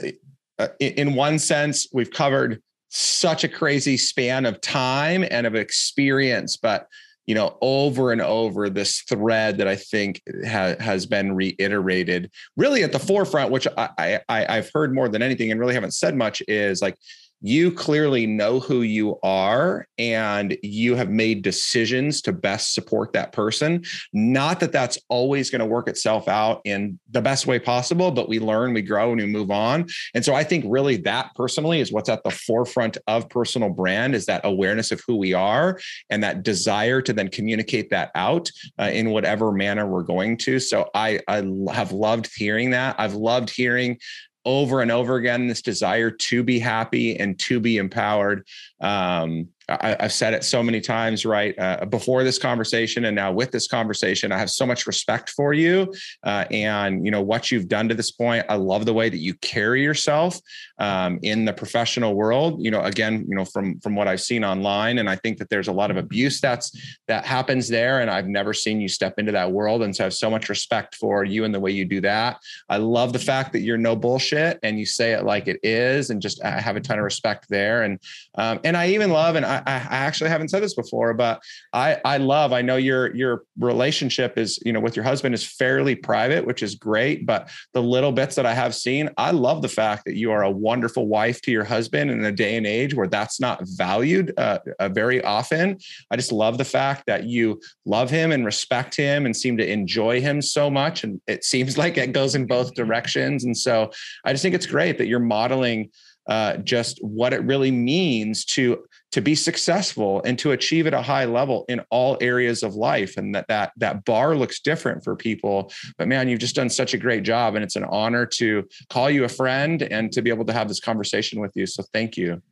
uh, 0.59 0.69
in 0.81 1.15
one 1.15 1.39
sense, 1.39 1.89
we've 1.93 2.11
covered 2.11 2.63
such 2.89 3.43
a 3.43 3.49
crazy 3.49 3.97
span 3.97 4.47
of 4.47 4.61
time 4.61 5.25
and 5.31 5.47
of 5.47 5.55
experience, 5.55 6.57
but 6.57 6.87
you 7.27 7.35
know, 7.35 7.57
over 7.61 8.13
and 8.13 8.21
over 8.21 8.69
this 8.69 9.01
thread 9.03 9.59
that 9.59 9.69
I 9.69 9.77
think 9.77 10.23
ha- 10.47 10.77
has 10.79 11.07
been 11.07 11.35
reiterated, 11.35 12.31
really 12.57 12.83
at 12.83 12.93
the 12.93 12.99
forefront, 12.99 13.51
which 13.51 13.67
I, 13.77 14.21
I 14.29 14.47
I've 14.57 14.71
heard 14.75 14.95
more 14.95 15.09
than 15.09 15.23
anything, 15.23 15.51
and 15.51 15.59
really 15.59 15.75
haven't 15.75 15.95
said 15.95 16.17
much, 16.17 16.43
is 16.49 16.83
like 16.83 16.97
you 17.45 17.71
clearly 17.71 18.27
know 18.27 18.59
who 18.59 18.81
you 18.81 19.19
are 19.23 19.87
and 19.99 20.57
you 20.63 20.95
have 20.95 21.11
made 21.11 21.43
decisions 21.43 22.23
to 22.23 22.33
best 22.33 22.73
support 22.73 23.13
that 23.13 23.33
person. 23.33 23.85
Not 24.15 24.61
that 24.61 24.73
that's 24.73 24.99
always 25.11 25.51
going 25.51 25.61
to 25.61 25.67
work 25.67 25.87
itself 25.87 26.27
out 26.27 26.63
in 26.65 26.99
the 27.11 27.21
best 27.21 27.47
way 27.47 27.59
possible, 27.59 28.11
but 28.11 28.31
we 28.31 28.39
learn, 28.39 28.73
we 28.73 28.81
grow, 28.81 29.11
and 29.13 29.21
we 29.21 29.27
move 29.27 29.51
on. 29.51 29.87
And 30.15 30.25
so 30.25 30.35
I 30.35 30.43
think 30.43 30.65
really 30.67 30.97
that 30.99 31.33
personally 31.35 31.81
is 31.81 31.93
what's 31.93 32.09
at 32.09 32.25
the 32.25 32.31
forefront 32.31 32.97
of 33.09 33.29
personal 33.29 33.69
brand 33.69 34.15
is 34.15 34.25
that 34.25 34.41
awareness 34.43 34.91
of 34.91 35.03
who 35.07 35.17
we 35.17 35.35
are 35.35 35.79
and 36.09 36.23
that 36.23 36.45
desire 36.45 37.03
to 37.03 37.13
then 37.13 37.29
communicate 37.29 37.91
that 37.91 38.11
out 38.15 38.51
uh, 38.79 38.85
in 38.85 39.11
whatever 39.11 39.53
manner 39.53 39.87
we're 39.87 40.03
going 40.03 40.39
to. 40.39 40.59
So 40.59 40.89
I, 40.95 41.21
I 41.29 41.47
have 41.71 41.93
loved 41.93 42.31
hearing 42.35 42.71
that. 42.71 42.97
I've 42.99 43.15
loved 43.15 43.51
hearing 43.51 43.99
over 44.45 44.81
and 44.81 44.91
over 44.91 45.17
again 45.17 45.47
this 45.47 45.63
desire 45.63 46.11
to 46.11 46.43
be 46.43 46.59
happy 46.59 47.19
and 47.19 47.39
to 47.41 47.61
be 47.61 47.79
empowered. 47.79 48.47
Um, 48.81 49.49
I, 49.69 49.97
have 50.01 50.13
said 50.13 50.35
it 50.35 50.45
so 50.45 50.63
many 50.63 50.81
times, 50.81 51.25
right? 51.25 51.59
Uh, 51.59 51.85
before 51.87 52.25
this 52.25 52.39
conversation 52.39 53.07
and 53.07 53.17
now 53.17 53.33
with 53.33 53.51
this 53.51 53.67
conversation, 53.67 54.33
I 54.33 54.39
have 54.39 54.51
so 54.51 54.67
much 54.67 54.87
respect 54.87 55.31
for 55.31 55.55
you 55.55 55.93
uh, 56.23 56.45
and 56.51 57.05
you 57.05 57.11
know 57.11 57.23
what 57.23 57.51
you've 57.51 57.69
done 57.69 57.89
to 57.89 57.95
this 57.95 58.11
point. 58.11 58.45
I 58.49 58.57
love 58.57 58.85
the 58.85 58.93
way 58.93 59.09
that 59.09 59.19
you 59.19 59.35
carry 59.35 59.83
yourself 59.83 60.39
um, 60.79 61.19
in 61.23 61.45
the 61.45 61.53
professional 61.53 62.15
world. 62.15 62.63
You 62.63 62.71
know, 62.71 62.83
again, 62.83 63.25
you 63.29 63.37
know 63.37 63.45
from 63.45 63.81
from 63.81 63.95
what 63.95 64.09
I've 64.09 64.21
seen 64.21 64.45
online, 64.45 64.99
and 64.99 65.09
I 65.09 65.17
think 65.17 65.39
that 65.39 65.49
there's 65.49 65.69
a 65.69 65.73
lot 65.73 65.91
of 65.91 65.97
abuse 65.97 66.41
that's 66.41 66.99
that 67.09 67.25
happens 67.25 67.69
there, 67.69 68.01
and 68.01 68.11
I've 68.11 68.29
never 68.29 68.53
seen 68.53 68.81
you 68.81 68.89
step 68.89 69.19
into 69.19 69.33
that 69.33 69.51
world, 69.51 69.83
and 69.83 69.95
so 69.95 70.05
I 70.05 70.07
have 70.07 70.15
so 70.15 70.31
much 70.31 70.49
respect 70.49 70.95
for 70.97 71.25
you 71.25 71.45
and 71.45 71.55
the 71.55 71.61
way 71.61 71.71
you 71.71 71.85
do 71.85 72.01
that. 72.03 72.39
I 72.69 72.77
love 72.79 73.13
the 73.13 73.19
fact 73.19 73.53
that 73.53 73.61
you're 73.61 73.79
no 73.79 73.97
bullshit 73.97 74.59
and 74.63 74.79
you 74.79 74.87
say 74.87 75.13
it 75.13 75.25
like 75.25 75.49
it 75.49 75.61
is, 75.63 76.11
and 76.11 76.21
just 76.21 76.45
I 76.45 76.61
have 76.61 76.77
a 76.77 76.81
ton 76.81 76.99
of 76.99 77.05
respect 77.05 77.47
there, 77.49 77.83
and 77.83 77.99
um, 78.35 78.61
and 78.65 78.77
I 78.77 78.89
even 78.89 79.11
love 79.11 79.37
and 79.37 79.47
I, 79.47 79.54
I 79.67 79.97
actually 79.97 80.31
haven't 80.31 80.49
said 80.49 80.63
this 80.63 80.75
before, 80.75 81.15
but 81.15 81.43
I 81.73 81.99
I 82.05 82.17
love. 82.19 82.53
I 82.53 82.63
know 82.63 82.77
your 82.77 83.15
your 83.15 83.45
relationship 83.59 84.39
is 84.39 84.59
you 84.65 84.73
know 84.73 84.81
with 84.81 84.97
your 84.97 85.05
husband 85.05 85.35
is 85.35 85.45
fairly 85.45 85.95
private, 85.95 86.47
which 86.47 86.63
is 86.63 86.75
great. 86.75 87.27
But 87.27 87.51
the 87.73 87.83
little 87.83 88.13
bits 88.13 88.35
that 88.37 88.47
I 88.47 88.55
have 88.55 88.75
seen, 88.75 89.11
I 89.17 89.31
love 89.31 89.63
the 89.63 89.69
fact 89.69 90.05
that 90.07 90.15
you 90.15 90.33
are 90.33 90.43
a 90.43 90.51
wonderful 90.51 91.07
wife 91.07 91.41
to 91.43 91.53
your 91.53 91.65
husband 91.65 92.11
in 92.11 92.25
a 92.25 92.33
day 92.33 92.57
and 92.57 92.67
age 92.67 92.95
where 92.95 93.09
that's 93.09 93.41
not 93.41 93.61
valued 93.77 94.33
uh, 94.39 94.59
uh, 94.79 94.89
very 94.89 95.23
often. 95.23 95.79
I 96.11 96.17
just 96.17 96.33
love 96.33 96.59
the 96.59 96.65
fact 96.65 97.05
that 97.07 97.25
you 97.25 97.61
love 97.85 98.11
him 98.11 98.33
and 98.33 98.45
respect 98.45 98.97
him 98.97 99.27
and 99.27 99.37
seem 99.37 99.57
to 99.59 99.71
enjoy 99.71 100.21
him 100.21 100.43
so 100.43 100.71
much, 100.71 101.05
and 101.05 101.21
it 101.27 101.45
seems 101.45 101.79
like 101.83 101.97
it 101.99 102.13
goes 102.13 102.35
in 102.35 102.47
both 102.47 102.75
directions. 102.75 103.45
And 103.45 103.57
so 103.57 103.91
I 104.25 104.33
just 104.33 104.43
think 104.43 104.55
it's 104.55 104.67
great 104.67 104.99
that 104.99 105.07
you're 105.07 105.21
modeling 105.21 105.91
uh, 106.27 106.57
just 106.59 106.99
what 107.03 107.33
it 107.33 107.43
really 107.43 107.71
means 107.71 108.45
to 108.45 108.85
to 109.15 109.21
be 109.21 109.37
successful 109.37 110.21
and 110.25 110.37
to 110.41 110.51
achieve 110.51 110.89
at 110.89 110.93
a 110.93 111.01
high 111.01 111.25
level 111.25 111.65
in 111.69 111.81
all 111.91 112.19
areas 112.21 112.65
of 112.65 112.75
life. 112.75 113.17
And 113.17 113.33
that 113.33 113.47
that 113.47 113.71
that 113.77 114.05
bar 114.05 114.35
looks 114.35 114.59
different 114.59 115.05
for 115.05 115.15
people. 115.15 115.71
But 115.97 116.09
man 116.09 116.29
you've 116.29 116.41
just 116.41 116.57
done 116.57 116.69
such 116.69 116.95
a 116.95 116.99
great 116.99 117.23
job 117.23 117.55
and 117.55 117.63
it's 117.63 117.77
an 117.77 117.85
honor 117.85 118.27
to 118.27 118.69
call 118.91 119.09
you 119.09 119.23
a 119.23 119.29
friend 119.29 119.83
and 119.83 120.11
to 120.11 120.21
be 120.21 120.31
able 120.31 120.45
to 120.47 120.53
have 120.53 120.67
this 120.67 120.81
conversation 120.81 121.41
with 121.41 121.53
you. 121.55 121.65
So 121.65 121.85
thank 121.93 122.17
you. 122.17 122.43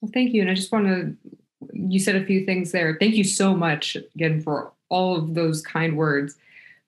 Well 0.00 0.12
thank 0.14 0.32
you. 0.32 0.42
And 0.42 0.48
i 0.50 0.54
just 0.54 0.70
want 0.70 0.86
to 0.86 1.16
you 1.72 1.98
said 1.98 2.14
a 2.14 2.24
few 2.24 2.46
things 2.46 2.70
there. 2.70 2.96
Thank 3.00 3.16
you 3.16 3.24
so 3.24 3.52
much 3.52 3.96
again 4.14 4.40
for 4.42 4.72
all 4.90 5.16
of 5.16 5.34
those 5.34 5.60
kind 5.60 5.96
words. 5.96 6.36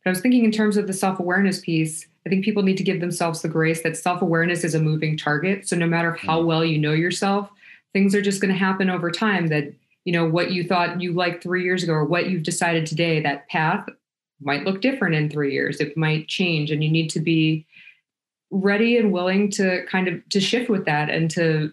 But 0.04 0.10
i 0.10 0.12
was 0.12 0.20
thinking 0.20 0.44
in 0.44 0.52
terms 0.52 0.76
of 0.76 0.86
the 0.86 0.92
self-awareness 0.92 1.58
piece 1.58 2.06
I 2.24 2.30
think 2.30 2.44
people 2.44 2.62
need 2.62 2.76
to 2.76 2.84
give 2.84 3.00
themselves 3.00 3.42
the 3.42 3.48
grace 3.48 3.82
that 3.82 3.96
self 3.96 4.22
awareness 4.22 4.62
is 4.62 4.76
a 4.76 4.80
moving 4.80 5.16
target. 5.16 5.68
So 5.68 5.74
no 5.74 5.88
matter 5.88 6.12
how 6.12 6.40
mm. 6.40 6.46
well 6.46 6.64
you 6.64 6.78
know 6.78 6.92
yourself, 6.92 7.50
things 7.94 8.14
are 8.14 8.20
just 8.20 8.42
going 8.42 8.52
to 8.52 8.58
happen 8.58 8.90
over 8.90 9.10
time 9.10 9.46
that, 9.46 9.72
you 10.04 10.12
know, 10.12 10.28
what 10.28 10.52
you 10.52 10.64
thought 10.64 11.00
you 11.00 11.14
liked 11.14 11.42
three 11.42 11.64
years 11.64 11.82
ago 11.82 11.94
or 11.94 12.04
what 12.04 12.28
you've 12.28 12.42
decided 12.42 12.84
today, 12.84 13.22
that 13.22 13.48
path 13.48 13.88
might 14.42 14.64
look 14.64 14.82
different 14.82 15.14
in 15.14 15.30
three 15.30 15.52
years. 15.54 15.80
It 15.80 15.96
might 15.96 16.28
change 16.28 16.70
and 16.70 16.84
you 16.84 16.90
need 16.90 17.08
to 17.10 17.20
be 17.20 17.66
ready 18.50 18.98
and 18.98 19.12
willing 19.12 19.50
to 19.50 19.84
kind 19.86 20.08
of 20.08 20.28
to 20.28 20.40
shift 20.40 20.68
with 20.68 20.84
that 20.84 21.08
and 21.08 21.30
to 21.30 21.72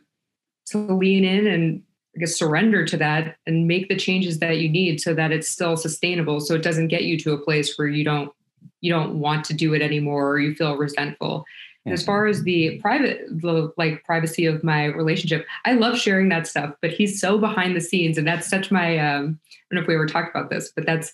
to 0.67 0.77
lean 0.77 1.25
in 1.25 1.47
and 1.47 1.83
I 2.15 2.19
guess 2.19 2.37
surrender 2.37 2.85
to 2.85 2.97
that 2.97 3.37
and 3.45 3.67
make 3.67 3.87
the 3.87 3.95
changes 3.95 4.39
that 4.39 4.57
you 4.57 4.69
need 4.69 4.99
so 4.99 5.13
that 5.13 5.31
it's 5.31 5.49
still 5.49 5.77
sustainable 5.77 6.39
so 6.39 6.55
it 6.55 6.63
doesn't 6.63 6.87
get 6.87 7.03
you 7.03 7.19
to 7.19 7.33
a 7.33 7.37
place 7.37 7.77
where 7.77 7.87
you 7.87 8.03
don't 8.03 8.31
you 8.79 8.91
don't 8.91 9.19
want 9.19 9.45
to 9.45 9.53
do 9.53 9.73
it 9.73 9.81
anymore 9.81 10.31
or 10.31 10.39
you 10.39 10.55
feel 10.55 10.75
resentful 10.75 11.45
and 11.85 11.93
as 11.93 12.03
far 12.03 12.27
as 12.27 12.43
the 12.43 12.79
private 12.79 13.25
the 13.29 13.71
like 13.77 14.03
privacy 14.03 14.45
of 14.45 14.63
my 14.63 14.85
relationship 14.85 15.45
i 15.65 15.73
love 15.73 15.97
sharing 15.97 16.29
that 16.29 16.47
stuff 16.47 16.73
but 16.81 16.91
he's 16.91 17.19
so 17.19 17.37
behind 17.37 17.75
the 17.75 17.81
scenes 17.81 18.17
and 18.17 18.27
that's 18.27 18.49
such 18.49 18.71
my 18.71 18.97
um 18.97 19.39
i 19.49 19.75
don't 19.75 19.75
know 19.75 19.81
if 19.81 19.87
we 19.87 19.95
ever 19.95 20.05
talked 20.05 20.35
about 20.35 20.49
this 20.49 20.71
but 20.75 20.85
that's 20.85 21.13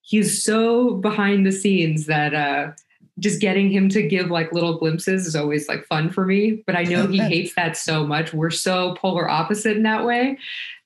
he's 0.00 0.42
so 0.42 0.94
behind 0.94 1.46
the 1.46 1.52
scenes 1.52 2.06
that 2.06 2.34
uh 2.34 2.70
just 3.18 3.40
getting 3.40 3.70
him 3.70 3.88
to 3.88 4.02
give 4.02 4.30
like 4.30 4.52
little 4.52 4.78
glimpses 4.78 5.26
is 5.26 5.34
always 5.34 5.68
like 5.68 5.86
fun 5.86 6.10
for 6.10 6.26
me. 6.26 6.62
But 6.66 6.76
I 6.76 6.82
know 6.82 7.06
he 7.06 7.18
hates 7.18 7.54
that 7.54 7.76
so 7.76 8.06
much. 8.06 8.34
We're 8.34 8.50
so 8.50 8.94
polar 8.96 9.28
opposite 9.28 9.76
in 9.76 9.84
that 9.84 10.04
way 10.04 10.38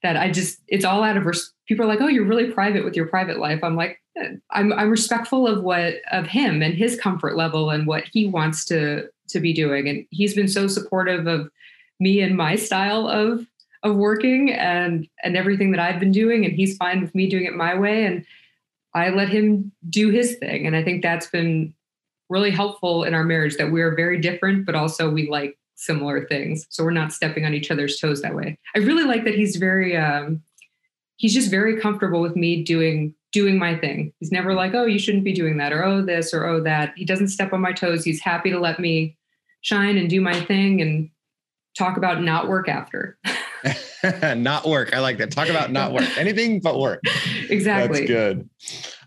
that 0.03 0.17
I 0.17 0.31
just 0.31 0.61
it's 0.69 0.85
all 0.85 1.03
out 1.03 1.17
of 1.17 1.27
res- 1.27 1.53
people 1.71 1.85
are 1.85 1.89
like, 1.89 2.01
oh, 2.01 2.09
you're 2.09 2.25
really 2.25 2.51
private 2.51 2.85
with 2.85 2.97
your 2.97 3.07
private 3.07 3.39
life. 3.39 3.63
I'm 3.63 3.77
like, 3.77 4.03
I'm 4.51 4.73
I'm 4.73 4.91
respectful 4.91 5.47
of 5.47 5.63
what 5.63 5.95
of 6.11 6.27
him 6.27 6.63
and 6.63 6.75
his 6.75 6.99
comfort 6.99 7.37
level 7.37 7.71
and 7.71 7.87
what 7.87 8.03
he 8.13 8.27
wants 8.27 8.65
to 8.67 9.09
to 9.29 9.39
be 9.39 9.53
doing. 9.53 9.89
And 9.89 10.05
he's 10.11 10.35
been 10.35 10.49
so 10.49 10.67
supportive 10.67 11.29
of 11.29 11.49
me 12.01 12.23
and 12.23 12.37
my 12.37 12.57
style 12.57 13.07
of 13.07 13.47
of 13.85 13.95
working 13.95 14.51
and 14.51 15.07
and 15.23 15.37
everything 15.37 15.71
that 15.71 15.79
I've 15.79 16.01
been 16.01 16.11
doing. 16.11 16.45
And 16.45 16.53
he's 16.53 16.77
fine 16.77 17.01
with 17.01 17.15
me 17.15 17.31
doing 17.31 17.45
it 17.45 17.55
my 17.55 17.79
way. 17.79 18.05
And 18.05 18.27
I 18.93 19.11
let 19.11 19.29
him 19.29 19.71
do 19.89 20.11
his 20.11 20.39
thing. 20.39 20.67
And 20.67 20.75
I 20.75 20.83
think 20.83 21.05
that's 21.05 21.29
been 21.29 21.73
really 22.29 22.51
helpful 22.51 23.05
in 23.05 23.15
our 23.15 23.23
marriage 23.23 23.59
that 23.59 23.71
we're 23.71 23.95
very 23.95 24.21
different, 24.21 24.67
but 24.67 24.75
also 24.75 25.09
we 25.09 25.31
like 25.31 25.57
similar 25.77 26.27
things. 26.27 26.67
So 26.69 26.83
we're 26.83 26.91
not 26.91 27.13
stepping 27.13 27.45
on 27.45 27.55
each 27.55 27.71
other's 27.71 28.01
toes 28.01 28.23
that 28.23 28.35
way. 28.35 28.59
I 28.75 28.81
really 28.81 29.05
like 29.05 29.23
that 29.23 29.37
he's 29.37 29.55
very 29.55 29.97
um 29.97 30.43
he's 31.21 31.35
just 31.35 31.51
very 31.51 31.79
comfortable 31.79 32.23
with 32.23 32.35
me 32.35 32.65
doing 32.65 33.15
doing 33.31 33.59
my 33.59 33.77
thing. 33.77 34.13
He's 34.19 34.33
never 34.33 34.55
like, 34.55 34.75
"Oh, 34.75 34.87
you 34.87 34.99
shouldn't 34.99 35.23
be 35.23 35.35
doing 35.35 35.59
that," 35.59 35.73
or 35.73 35.85
"Oh, 35.85 36.03
this," 36.03 36.33
or 36.33 36.47
"Oh, 36.47 36.61
that." 36.63 36.95
He 36.97 37.05
doesn't 37.05 37.29
step 37.29 37.53
on 37.53 37.61
my 37.61 37.73
toes. 37.73 38.05
He's 38.05 38.21
happy 38.21 38.51
to 38.51 38.59
let 38.59 38.81
me 38.81 39.17
shine 39.61 39.99
and 39.99 40.09
do 40.09 40.21
my 40.23 40.41
thing 40.41 40.81
and 40.81 41.11
talk 41.79 41.99
about 41.99 42.23
not 42.23 42.49
work 42.49 42.69
after. 42.69 43.19
not 44.35 44.67
work. 44.67 44.95
I 44.95 45.01
like 45.01 45.19
that. 45.19 45.31
Talk 45.31 45.49
about 45.49 45.71
not 45.71 45.93
work. 45.93 46.09
Anything 46.19 46.59
but 46.59 46.81
work. 46.81 47.03
Exactly. 47.51 48.07
That's 48.07 48.11
good. 48.11 48.49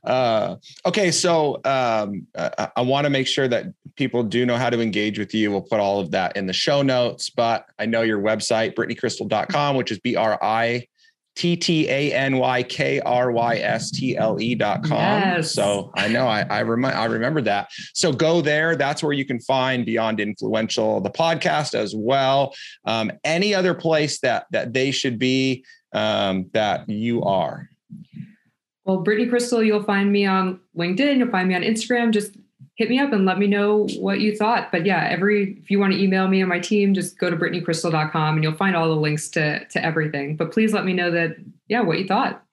Uh, 0.04 0.58
okay, 0.86 1.10
so 1.10 1.56
um, 1.66 2.28
I, 2.38 2.70
I 2.76 2.82
want 2.82 3.06
to 3.06 3.10
make 3.10 3.26
sure 3.26 3.48
that 3.48 3.66
people 3.96 4.22
do 4.22 4.46
know 4.46 4.58
how 4.58 4.70
to 4.70 4.82
engage 4.82 5.18
with 5.18 5.34
you. 5.34 5.50
We'll 5.50 5.62
put 5.62 5.80
all 5.80 6.00
of 6.00 6.12
that 6.12 6.38
in 6.38 6.46
the 6.46 6.54
show 6.54 6.84
notes, 6.84 7.32
but 7.32 7.66
I 7.80 7.88
know 7.88 8.02
your 8.02 8.22
website, 8.22 8.76
BrittanyKrystle.com, 8.76 9.76
which 9.76 9.92
is 9.92 10.00
B 10.00 10.16
R 10.16 10.38
I 10.44 10.88
T 11.36 11.56
T 11.56 11.90
A 11.90 12.14
N 12.14 12.38
Y 12.38 12.64
K 12.64 13.00
R 13.00 13.32
Y 13.32 13.56
S 13.56 13.92
T 13.92 14.16
L 14.18 14.40
E 14.40 14.56
dot 14.56 14.84
com. 14.84 14.98
Yes. 14.98 15.54
So 15.54 15.92
I 15.96 16.08
know 16.08 16.28
I 16.28 16.42
I, 16.42 16.62
rem- 16.62 16.86
I 16.86 17.06
remember 17.06 17.42
that. 17.42 17.70
So 17.94 18.12
go 18.12 18.42
there. 18.42 18.76
That's 18.76 19.02
where 19.02 19.14
you 19.14 19.26
can 19.26 19.40
find 19.40 19.86
Beyond 19.86 20.20
Influential, 20.20 21.02
the 21.02 21.10
podcast 21.10 21.74
as 21.74 21.96
well. 21.96 22.54
Um, 22.86 23.12
any 23.24 23.56
other 23.56 23.74
place 23.74 24.20
that 24.20 24.46
that 24.52 24.74
they 24.74 24.92
should 24.92 25.18
be 25.18 25.66
um, 25.94 26.50
that 26.54 26.88
you 26.88 27.24
are. 27.24 27.70
Well, 28.86 28.98
Brittany 28.98 29.30
Krystle, 29.30 29.66
you'll 29.66 29.84
find 29.84 30.12
me 30.12 30.26
on 30.26 30.60
LinkedIn. 30.78 31.18
You'll 31.18 31.32
find 31.32 31.48
me 31.48 31.56
on 31.56 31.62
Instagram. 31.62 32.12
Just 32.12 32.38
hit 32.76 32.90
me 32.90 33.00
up 33.00 33.14
and 33.14 33.26
let 33.26 33.38
me 33.38 33.48
know 33.48 33.88
what 34.00 34.20
you 34.20 34.36
thought. 34.36 34.72
But 34.72 34.86
yeah, 34.86 35.08
every 35.10 35.58
if 35.62 35.70
you 35.70 35.80
want 35.80 35.94
to 35.94 36.02
email 36.02 36.28
me 36.28 36.42
and 36.42 36.50
my 36.50 36.60
team, 36.60 36.94
just 36.94 37.18
go 37.18 37.30
to 37.30 37.36
BrittanyKrystle.com 37.36 38.36
and 38.36 38.44
you'll 38.44 38.54
find 38.54 38.76
all 38.76 38.90
the 38.90 38.96
links 38.96 39.30
to 39.30 39.66
to 39.66 39.84
everything. 39.84 40.36
But 40.36 40.52
please 40.52 40.74
let 40.74 40.86
me 40.86 40.94
know 40.94 41.12
that 41.12 41.38
yeah, 41.68 41.82
what 41.82 42.00
you 42.00 42.08
thought. 42.08 42.44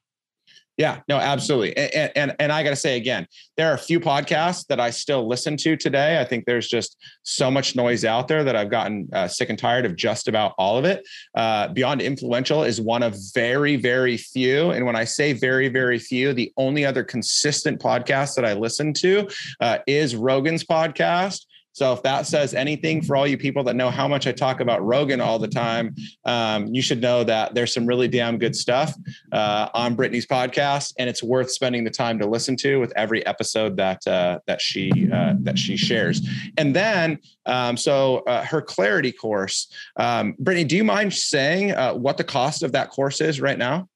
Yeah, 0.81 1.01
no, 1.09 1.19
absolutely. 1.19 1.77
And, 1.77 2.11
and, 2.17 2.37
and 2.39 2.51
I 2.51 2.63
got 2.63 2.71
to 2.71 2.77
say 2.77 2.97
again, 2.97 3.27
there 3.59 3.71
are 3.71 3.75
a 3.75 3.79
few 3.79 4.01
podcasts 4.01 4.67
that 4.69 4.81
I 4.81 4.89
still 4.89 5.29
listen 5.29 5.59
to 5.59 5.77
today. 5.77 6.19
I 6.19 6.25
think 6.25 6.47
there's 6.47 6.69
just 6.69 6.97
so 7.23 7.51
much 7.51 7.77
noise 7.77 8.03
out 8.07 8.29
there 8.29 8.43
that 8.45 8.57
I've 8.57 8.71
gotten 8.71 9.07
uh, 9.13 9.29
sick 9.29 9.51
and 9.51 9.59
tired 9.59 9.85
of 9.85 9.95
just 9.95 10.27
about 10.27 10.55
all 10.57 10.79
of 10.79 10.87
it. 10.87 11.07
Uh, 11.35 11.69
Beyond 11.69 12.01
Influential 12.01 12.65
is 12.65 12.81
one 12.81 13.03
of 13.03 13.15
very, 13.35 13.77
very 13.77 14.17
few. 14.17 14.71
And 14.71 14.87
when 14.87 14.97
I 14.97 15.05
say 15.05 15.35
very, 15.35 15.69
very 15.69 15.99
few, 15.99 16.33
the 16.33 16.51
only 16.57 16.87
other 16.87 17.05
consistent 17.05 17.79
podcast 17.79 18.35
that 18.37 18.47
I 18.47 18.55
listen 18.55 18.95
to 18.95 19.29
uh, 19.61 19.81
is 19.87 20.17
Rogan's 20.17 20.65
podcast. 20.65 21.45
So 21.73 21.93
if 21.93 22.03
that 22.03 22.27
says 22.27 22.53
anything 22.53 23.03
for 23.03 23.17
all 23.17 23.27
you 23.27 23.39
people 23.39 23.63
that 23.65 23.77
know 23.77 23.91
how 23.91 24.09
much 24.09 24.27
I 24.27 24.33
talk 24.33 24.61
about 24.61 24.85
Rogan 24.85 25.21
all 25.21 25.39
the 25.39 25.49
time, 25.49 25.95
um, 26.25 26.67
you 26.67 26.83
should 26.83 27.01
know 27.01 27.25
that 27.25 27.55
there's 27.55 27.73
some 27.73 27.87
really 27.87 28.09
damn 28.09 28.39
good 28.39 28.57
stuff 28.57 28.95
uh, 29.33 29.69
on 29.73 29.95
Brittany's 29.95 30.27
podcast, 30.27 30.95
and 30.99 31.09
it's 31.09 31.23
worth 31.23 31.51
spending 31.51 31.85
the 31.85 31.91
time 31.91 32.19
to 32.19 32.27
listen 32.27 32.57
to 32.57 32.77
with 32.79 32.93
every 32.97 33.25
episode 33.25 33.77
that 33.77 34.07
uh, 34.07 34.41
that 34.47 34.61
she 34.61 34.91
uh, 35.13 35.35
that 35.41 35.59
she 35.59 35.77
shares. 35.77 36.29
And 36.59 36.75
then, 36.75 37.19
um, 37.47 37.77
so 37.77 38.19
uh, 38.27 38.45
her 38.45 38.61
clarity 38.61 39.13
course, 39.13 39.73
um, 39.97 40.35
Brittany, 40.39 40.65
do 40.65 40.77
you 40.77 40.85
mind 40.85 41.15
saying 41.15 41.73
uh, 41.73 41.95
what 41.95 42.17
the 42.17 42.25
cost 42.25 42.63
of 42.63 42.73
that 42.73 42.91
course 42.91 43.21
is 43.21 43.41
right 43.41 43.59
now? 43.59 43.89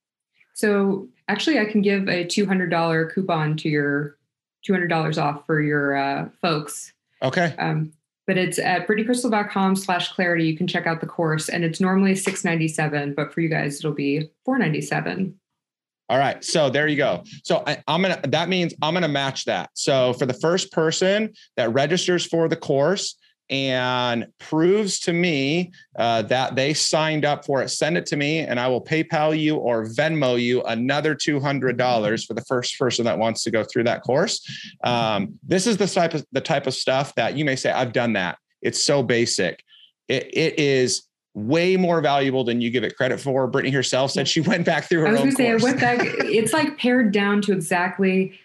So 0.54 1.08
actually, 1.28 1.58
I 1.58 1.64
can 1.64 1.82
give 1.82 2.08
a 2.08 2.24
two 2.24 2.46
hundred 2.46 2.70
dollar 2.70 3.10
coupon 3.10 3.56
to 3.58 3.68
your 3.68 4.16
two 4.64 4.72
hundred 4.72 4.88
dollars 4.88 5.18
off 5.18 5.44
for 5.44 5.60
your 5.60 5.96
uh, 5.96 6.28
folks 6.40 6.93
Okay. 7.24 7.54
Um, 7.58 7.92
but 8.26 8.38
it's 8.38 8.58
at 8.58 8.86
brittanykrystle.com 8.86 9.76
slash 9.76 10.12
clarity. 10.12 10.46
You 10.46 10.56
can 10.56 10.66
check 10.66 10.86
out 10.86 11.00
the 11.00 11.06
course 11.06 11.48
and 11.48 11.64
it's 11.64 11.80
normally 11.80 12.14
697, 12.14 13.14
but 13.14 13.32
for 13.32 13.40
you 13.40 13.48
guys, 13.48 13.78
it'll 13.78 13.92
be 13.92 14.30
497. 14.44 15.34
All 16.10 16.18
right. 16.18 16.44
So 16.44 16.68
there 16.68 16.86
you 16.86 16.96
go. 16.96 17.24
So 17.44 17.62
I, 17.66 17.82
am 17.88 18.02
going 18.02 18.20
to, 18.20 18.30
that 18.30 18.48
means 18.48 18.74
I'm 18.82 18.92
going 18.92 19.02
to 19.02 19.08
match 19.08 19.46
that. 19.46 19.70
So 19.74 20.12
for 20.14 20.26
the 20.26 20.34
first 20.34 20.70
person 20.70 21.32
that 21.56 21.72
registers 21.72 22.26
for 22.26 22.48
the 22.48 22.56
course, 22.56 23.16
and 23.50 24.26
proves 24.38 24.98
to 25.00 25.12
me 25.12 25.72
uh, 25.98 26.22
that 26.22 26.56
they 26.56 26.72
signed 26.72 27.24
up 27.24 27.44
for 27.44 27.62
it, 27.62 27.68
send 27.68 27.96
it 27.96 28.06
to 28.06 28.16
me 28.16 28.40
and 28.40 28.58
I 28.58 28.68
will 28.68 28.82
PayPal 28.82 29.38
you 29.38 29.56
or 29.56 29.84
Venmo 29.84 30.40
you 30.40 30.62
another 30.62 31.14
$200 31.14 32.26
for 32.26 32.34
the 32.34 32.42
first 32.42 32.78
person 32.78 33.04
that 33.04 33.18
wants 33.18 33.42
to 33.44 33.50
go 33.50 33.64
through 33.64 33.84
that 33.84 34.02
course. 34.02 34.40
Um, 34.82 35.38
this 35.42 35.66
is 35.66 35.76
the 35.76 35.86
type 35.86 36.14
of 36.14 36.24
the 36.32 36.40
type 36.40 36.66
of 36.66 36.74
stuff 36.74 37.14
that 37.16 37.36
you 37.36 37.44
may 37.44 37.56
say, 37.56 37.70
I've 37.70 37.92
done 37.92 38.14
that. 38.14 38.38
It's 38.62 38.82
so 38.82 39.02
basic. 39.02 39.62
it, 40.08 40.28
it 40.32 40.58
is 40.58 41.08
way 41.34 41.76
more 41.76 42.00
valuable 42.00 42.44
than 42.44 42.60
you 42.60 42.70
give 42.70 42.84
it 42.84 42.96
credit 42.96 43.20
for. 43.20 43.46
Brittany 43.46 43.74
herself 43.74 44.12
said 44.12 44.28
she 44.28 44.40
went 44.40 44.64
back 44.64 44.88
through 44.88 45.00
her 45.00 45.08
I 45.08 45.10
was 45.10 45.20
going 45.20 45.30
to 45.30 45.36
say, 45.36 45.50
I 45.50 45.56
went 45.56 45.80
back. 45.80 45.98
it's 46.02 46.52
like 46.52 46.78
pared 46.78 47.12
down 47.12 47.42
to 47.42 47.52
exactly, 47.52 48.38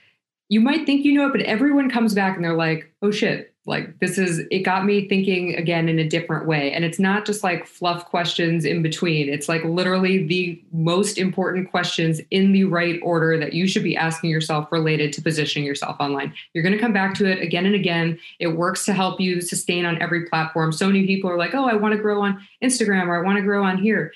you 0.49 0.59
might 0.59 0.85
think 0.85 1.05
you 1.05 1.13
know 1.13 1.27
it, 1.27 1.31
but 1.31 1.41
everyone 1.41 1.89
comes 1.89 2.13
back 2.13 2.35
and 2.35 2.43
they're 2.43 2.55
like, 2.55 2.91
oh 3.01 3.11
shit, 3.11 3.53
like 3.69 3.99
this 3.99 4.17
is 4.17 4.39
it 4.49 4.59
got 4.59 4.83
me 4.83 5.07
thinking 5.07 5.55
again 5.55 5.87
in 5.87 5.99
a 5.99 6.09
different 6.09 6.47
way. 6.47 6.71
And 6.73 6.83
it's 6.83 6.97
not 6.97 7.23
just 7.23 7.43
like 7.43 7.67
fluff 7.67 8.03
questions 8.05 8.65
in 8.65 8.81
between. 8.81 9.29
It's 9.29 9.47
like 9.47 9.63
literally 9.63 10.25
the 10.25 10.61
most 10.73 11.19
important 11.19 11.69
questions 11.69 12.19
in 12.31 12.51
the 12.51 12.63
right 12.63 12.99
order 13.03 13.37
that 13.37 13.53
you 13.53 13.67
should 13.67 13.83
be 13.83 13.95
asking 13.95 14.31
yourself 14.31 14.71
related 14.71 15.13
to 15.13 15.21
positioning 15.21 15.67
yourself 15.67 15.97
online. 15.99 16.33
You're 16.53 16.63
going 16.63 16.73
to 16.73 16.81
come 16.81 16.93
back 16.93 17.13
to 17.15 17.25
it 17.31 17.41
again 17.41 17.67
and 17.67 17.75
again. 17.75 18.19
It 18.39 18.47
works 18.47 18.85
to 18.85 18.93
help 18.93 19.21
you 19.21 19.39
sustain 19.39 19.85
on 19.85 20.01
every 20.01 20.25
platform. 20.25 20.71
So 20.71 20.87
many 20.87 21.05
people 21.05 21.29
are 21.29 21.37
like 21.37 21.53
oh 21.53 21.67
i 21.67 21.75
want 21.75 21.93
to 21.93 22.01
grow 22.01 22.23
on 22.23 22.41
instagram 22.63 23.07
or 23.07 23.21
i 23.21 23.23
want 23.23 23.37
to 23.37 23.43
grow 23.43 23.63
on 23.63 23.77
here. 23.77 24.11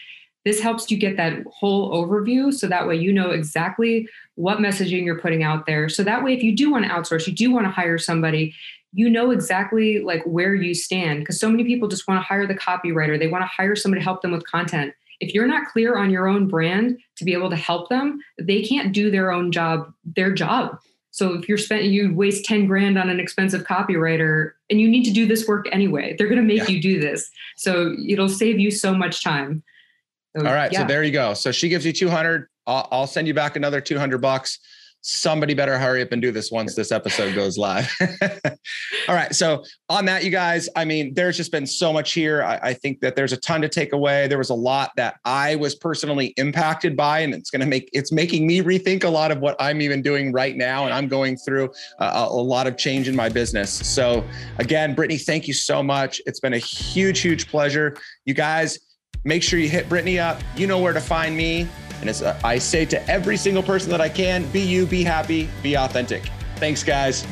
This 0.45 0.59
helps 0.59 0.91
you 0.91 0.97
get 0.97 1.15
that 1.15 1.43
whole 1.47 1.93
overview 1.93 2.53
so 2.53 2.67
that 2.67 2.85
way 2.85 2.97
you 2.97 3.13
know 3.13 3.29
exactly 3.29 4.09
what 4.35 4.57
messaging 4.57 5.05
you're 5.05 5.19
putting 5.19 5.43
out 5.43 5.67
there. 5.67 5.87
So 5.87 6.03
that 6.03 6.21
way 6.23 6.33
if 6.33 6.43
you 6.43 6.55
do 6.55 6.71
want 6.71 6.85
to 6.85 6.91
outsource 6.91 7.27
you 7.27 7.33
do 7.33 7.51
want 7.51 7.65
to 7.65 7.71
hire 7.71 7.99
somebody 7.99 8.55
you 8.93 9.09
know 9.09 9.31
exactly 9.31 9.99
like 9.99 10.23
where 10.23 10.53
you 10.53 10.73
stand 10.73 11.19
because 11.19 11.39
so 11.39 11.49
many 11.49 11.63
people 11.63 11.87
just 11.87 12.07
want 12.07 12.19
to 12.19 12.23
hire 12.23 12.47
the 12.47 12.53
copywriter 12.53 13.19
they 13.19 13.27
want 13.27 13.41
to 13.41 13.47
hire 13.47 13.75
somebody 13.75 13.99
to 13.99 14.03
help 14.03 14.21
them 14.21 14.31
with 14.31 14.45
content. 14.45 14.93
If 15.19 15.33
you're 15.33 15.47
not 15.47 15.67
clear 15.67 15.97
on 15.97 16.09
your 16.09 16.27
own 16.27 16.47
brand 16.47 16.99
to 17.17 17.25
be 17.25 17.33
able 17.33 17.49
to 17.49 17.55
help 17.55 17.89
them 17.89 18.19
they 18.39 18.61
can't 18.61 18.93
do 18.93 19.11
their 19.11 19.31
own 19.31 19.51
job 19.51 19.91
their 20.05 20.31
job. 20.31 20.77
So 21.11 21.33
if 21.33 21.49
you're 21.49 21.57
spending 21.57 21.91
you 21.91 22.13
waste 22.13 22.45
10 22.45 22.67
grand 22.67 22.97
on 22.97 23.09
an 23.09 23.19
expensive 23.19 23.63
copywriter 23.63 24.51
and 24.69 24.79
you 24.79 24.87
need 24.87 25.03
to 25.05 25.11
do 25.11 25.25
this 25.25 25.47
work 25.47 25.67
anyway 25.71 26.15
they're 26.17 26.29
going 26.29 26.41
to 26.41 26.47
make 26.47 26.69
yeah. 26.69 26.75
you 26.75 26.81
do 26.81 26.99
this. 26.99 27.29
So 27.57 27.95
it'll 28.07 28.29
save 28.29 28.59
you 28.59 28.71
so 28.71 28.93
much 28.93 29.23
time. 29.23 29.63
So, 30.37 30.45
all 30.45 30.53
right 30.53 30.71
yeah. 30.71 30.81
so 30.81 30.87
there 30.87 31.03
you 31.03 31.11
go. 31.11 31.33
So 31.33 31.51
she 31.51 31.67
gives 31.67 31.85
you 31.85 31.93
200 31.93 32.47
I'll, 32.65 32.87
I'll 32.91 33.07
send 33.07 33.27
you 33.27 33.33
back 33.33 33.55
another 33.55 33.81
200 33.81 34.19
bucks 34.19 34.59
somebody 35.03 35.53
better 35.53 35.77
hurry 35.77 36.01
up 36.01 36.13
and 36.13 36.21
do 36.21 36.31
this 36.31 36.49
once 36.49 36.75
this 36.75 36.91
episode 36.91 37.35
goes 37.35 37.57
live. 37.57 37.93
All 39.07 39.13
right. 39.15 39.35
So, 39.35 39.63
on 39.89 40.05
that, 40.05 40.23
you 40.23 40.31
guys, 40.31 40.69
I 40.77 40.85
mean, 40.85 41.13
there's 41.13 41.35
just 41.35 41.51
been 41.51 41.67
so 41.67 41.91
much 41.91 42.13
here. 42.13 42.41
I, 42.41 42.59
I, 42.63 42.73
think 42.73 43.01
that 43.01 43.15
there's 43.15 43.33
a 43.33 43.37
ton 43.37 43.61
to 43.61 43.69
take 43.69 43.91
away. 43.91 44.27
There 44.27 44.37
was 44.37 44.49
a 44.49 44.55
lot 44.55 44.91
that 44.95 45.19
I 45.25 45.55
was 45.55 45.75
personally 45.75 46.27
impacted 46.37 46.95
by, 46.95 47.19
and 47.19 47.33
it's 47.33 47.49
going 47.49 47.59
to 47.59 47.65
make 47.65 47.89
it's 47.91 48.13
making 48.13 48.47
me 48.47 48.61
rethink 48.61 49.03
a 49.03 49.09
lot 49.09 49.29
of 49.29 49.39
what 49.39 49.57
I'm 49.59 49.81
even 49.81 50.01
doing 50.01 50.31
right 50.31 50.55
now. 50.55 50.85
And 50.85 50.93
I'm 50.93 51.09
going 51.09 51.35
through 51.35 51.69
a, 51.99 52.25
a 52.29 52.41
lot 52.41 52.65
of 52.65 52.77
change 52.77 53.09
in 53.09 53.15
my 53.15 53.27
business. 53.27 53.71
So, 53.71 54.23
again, 54.57 54.95
Brittany, 54.95 55.19
thank 55.19 55.47
you 55.47 55.53
so 55.53 55.83
much. 55.83 56.21
It's 56.25 56.39
been 56.39 56.53
a 56.53 56.59
huge, 56.59 57.19
huge 57.19 57.49
pleasure. 57.49 57.97
You 58.23 58.33
guys, 58.33 58.79
make 59.25 59.43
sure 59.43 59.59
you 59.59 59.67
hit 59.67 59.89
Brittany 59.89 60.17
up. 60.17 60.41
You 60.55 60.65
know 60.65 60.79
where 60.79 60.93
to 60.93 61.01
find 61.01 61.35
me. 61.35 61.67
And 62.03 62.09
as 62.09 62.21
uh, 62.21 62.37
I 62.43 62.57
say 62.57 62.83
to 62.87 63.09
every 63.09 63.37
single 63.37 63.63
person 63.63 63.89
that 63.91 64.01
I 64.01 64.09
can, 64.09 64.45
be 64.51 64.59
you, 64.59 64.85
be 64.85 65.05
happy, 65.05 65.49
be 65.61 65.77
authentic. 65.77 66.29
Thanks, 66.57 66.83
guys. 66.83 67.25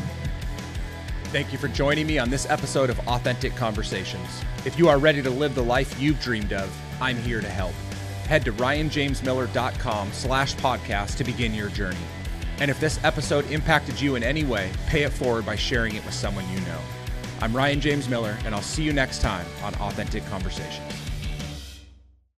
Thank 1.26 1.52
you 1.52 1.58
for 1.58 1.68
joining 1.68 2.08
me 2.08 2.18
on 2.18 2.30
this 2.30 2.50
episode 2.50 2.90
of 2.90 2.98
Authentic 3.00 3.54
Conversations. 3.58 4.30
If 4.64 4.80
you 4.80 4.88
are 4.88 4.98
ready 4.98 5.22
to 5.24 5.30
live 5.30 5.56
the 5.56 5.62
life 5.62 6.00
you've 6.00 6.22
dreamed 6.22 6.54
of, 6.54 6.74
I'm 7.02 7.18
here 7.18 7.42
to 7.42 7.50
help. 7.50 7.74
Head 8.30 8.46
to 8.46 8.54
ryanjamesmiller.com 8.54 10.14
slash 10.14 10.56
podcast 10.56 11.18
to 11.18 11.26
begin 11.26 11.54
your 11.54 11.68
journey. 11.68 11.98
And 12.62 12.72
if 12.72 12.80
this 12.80 12.98
episode 13.04 13.52
impacted 13.52 14.00
you 14.00 14.16
in 14.16 14.24
any 14.24 14.46
way, 14.46 14.72
pay 14.88 15.04
it 15.04 15.12
forward 15.12 15.46
by 15.46 15.58
sharing 15.58 15.96
it 15.96 16.06
with 16.06 16.14
someone 16.14 16.50
you 16.50 16.62
know. 16.62 16.80
I'm 17.42 17.54
Ryan 17.54 17.82
James 17.82 18.08
Miller, 18.08 18.38
and 18.46 18.56
I'll 18.56 18.62
see 18.62 18.84
you 18.84 18.94
next 18.94 19.20
time 19.20 19.46
on 19.64 19.76
Authentic 19.76 20.26
Conversations. 20.28 21.01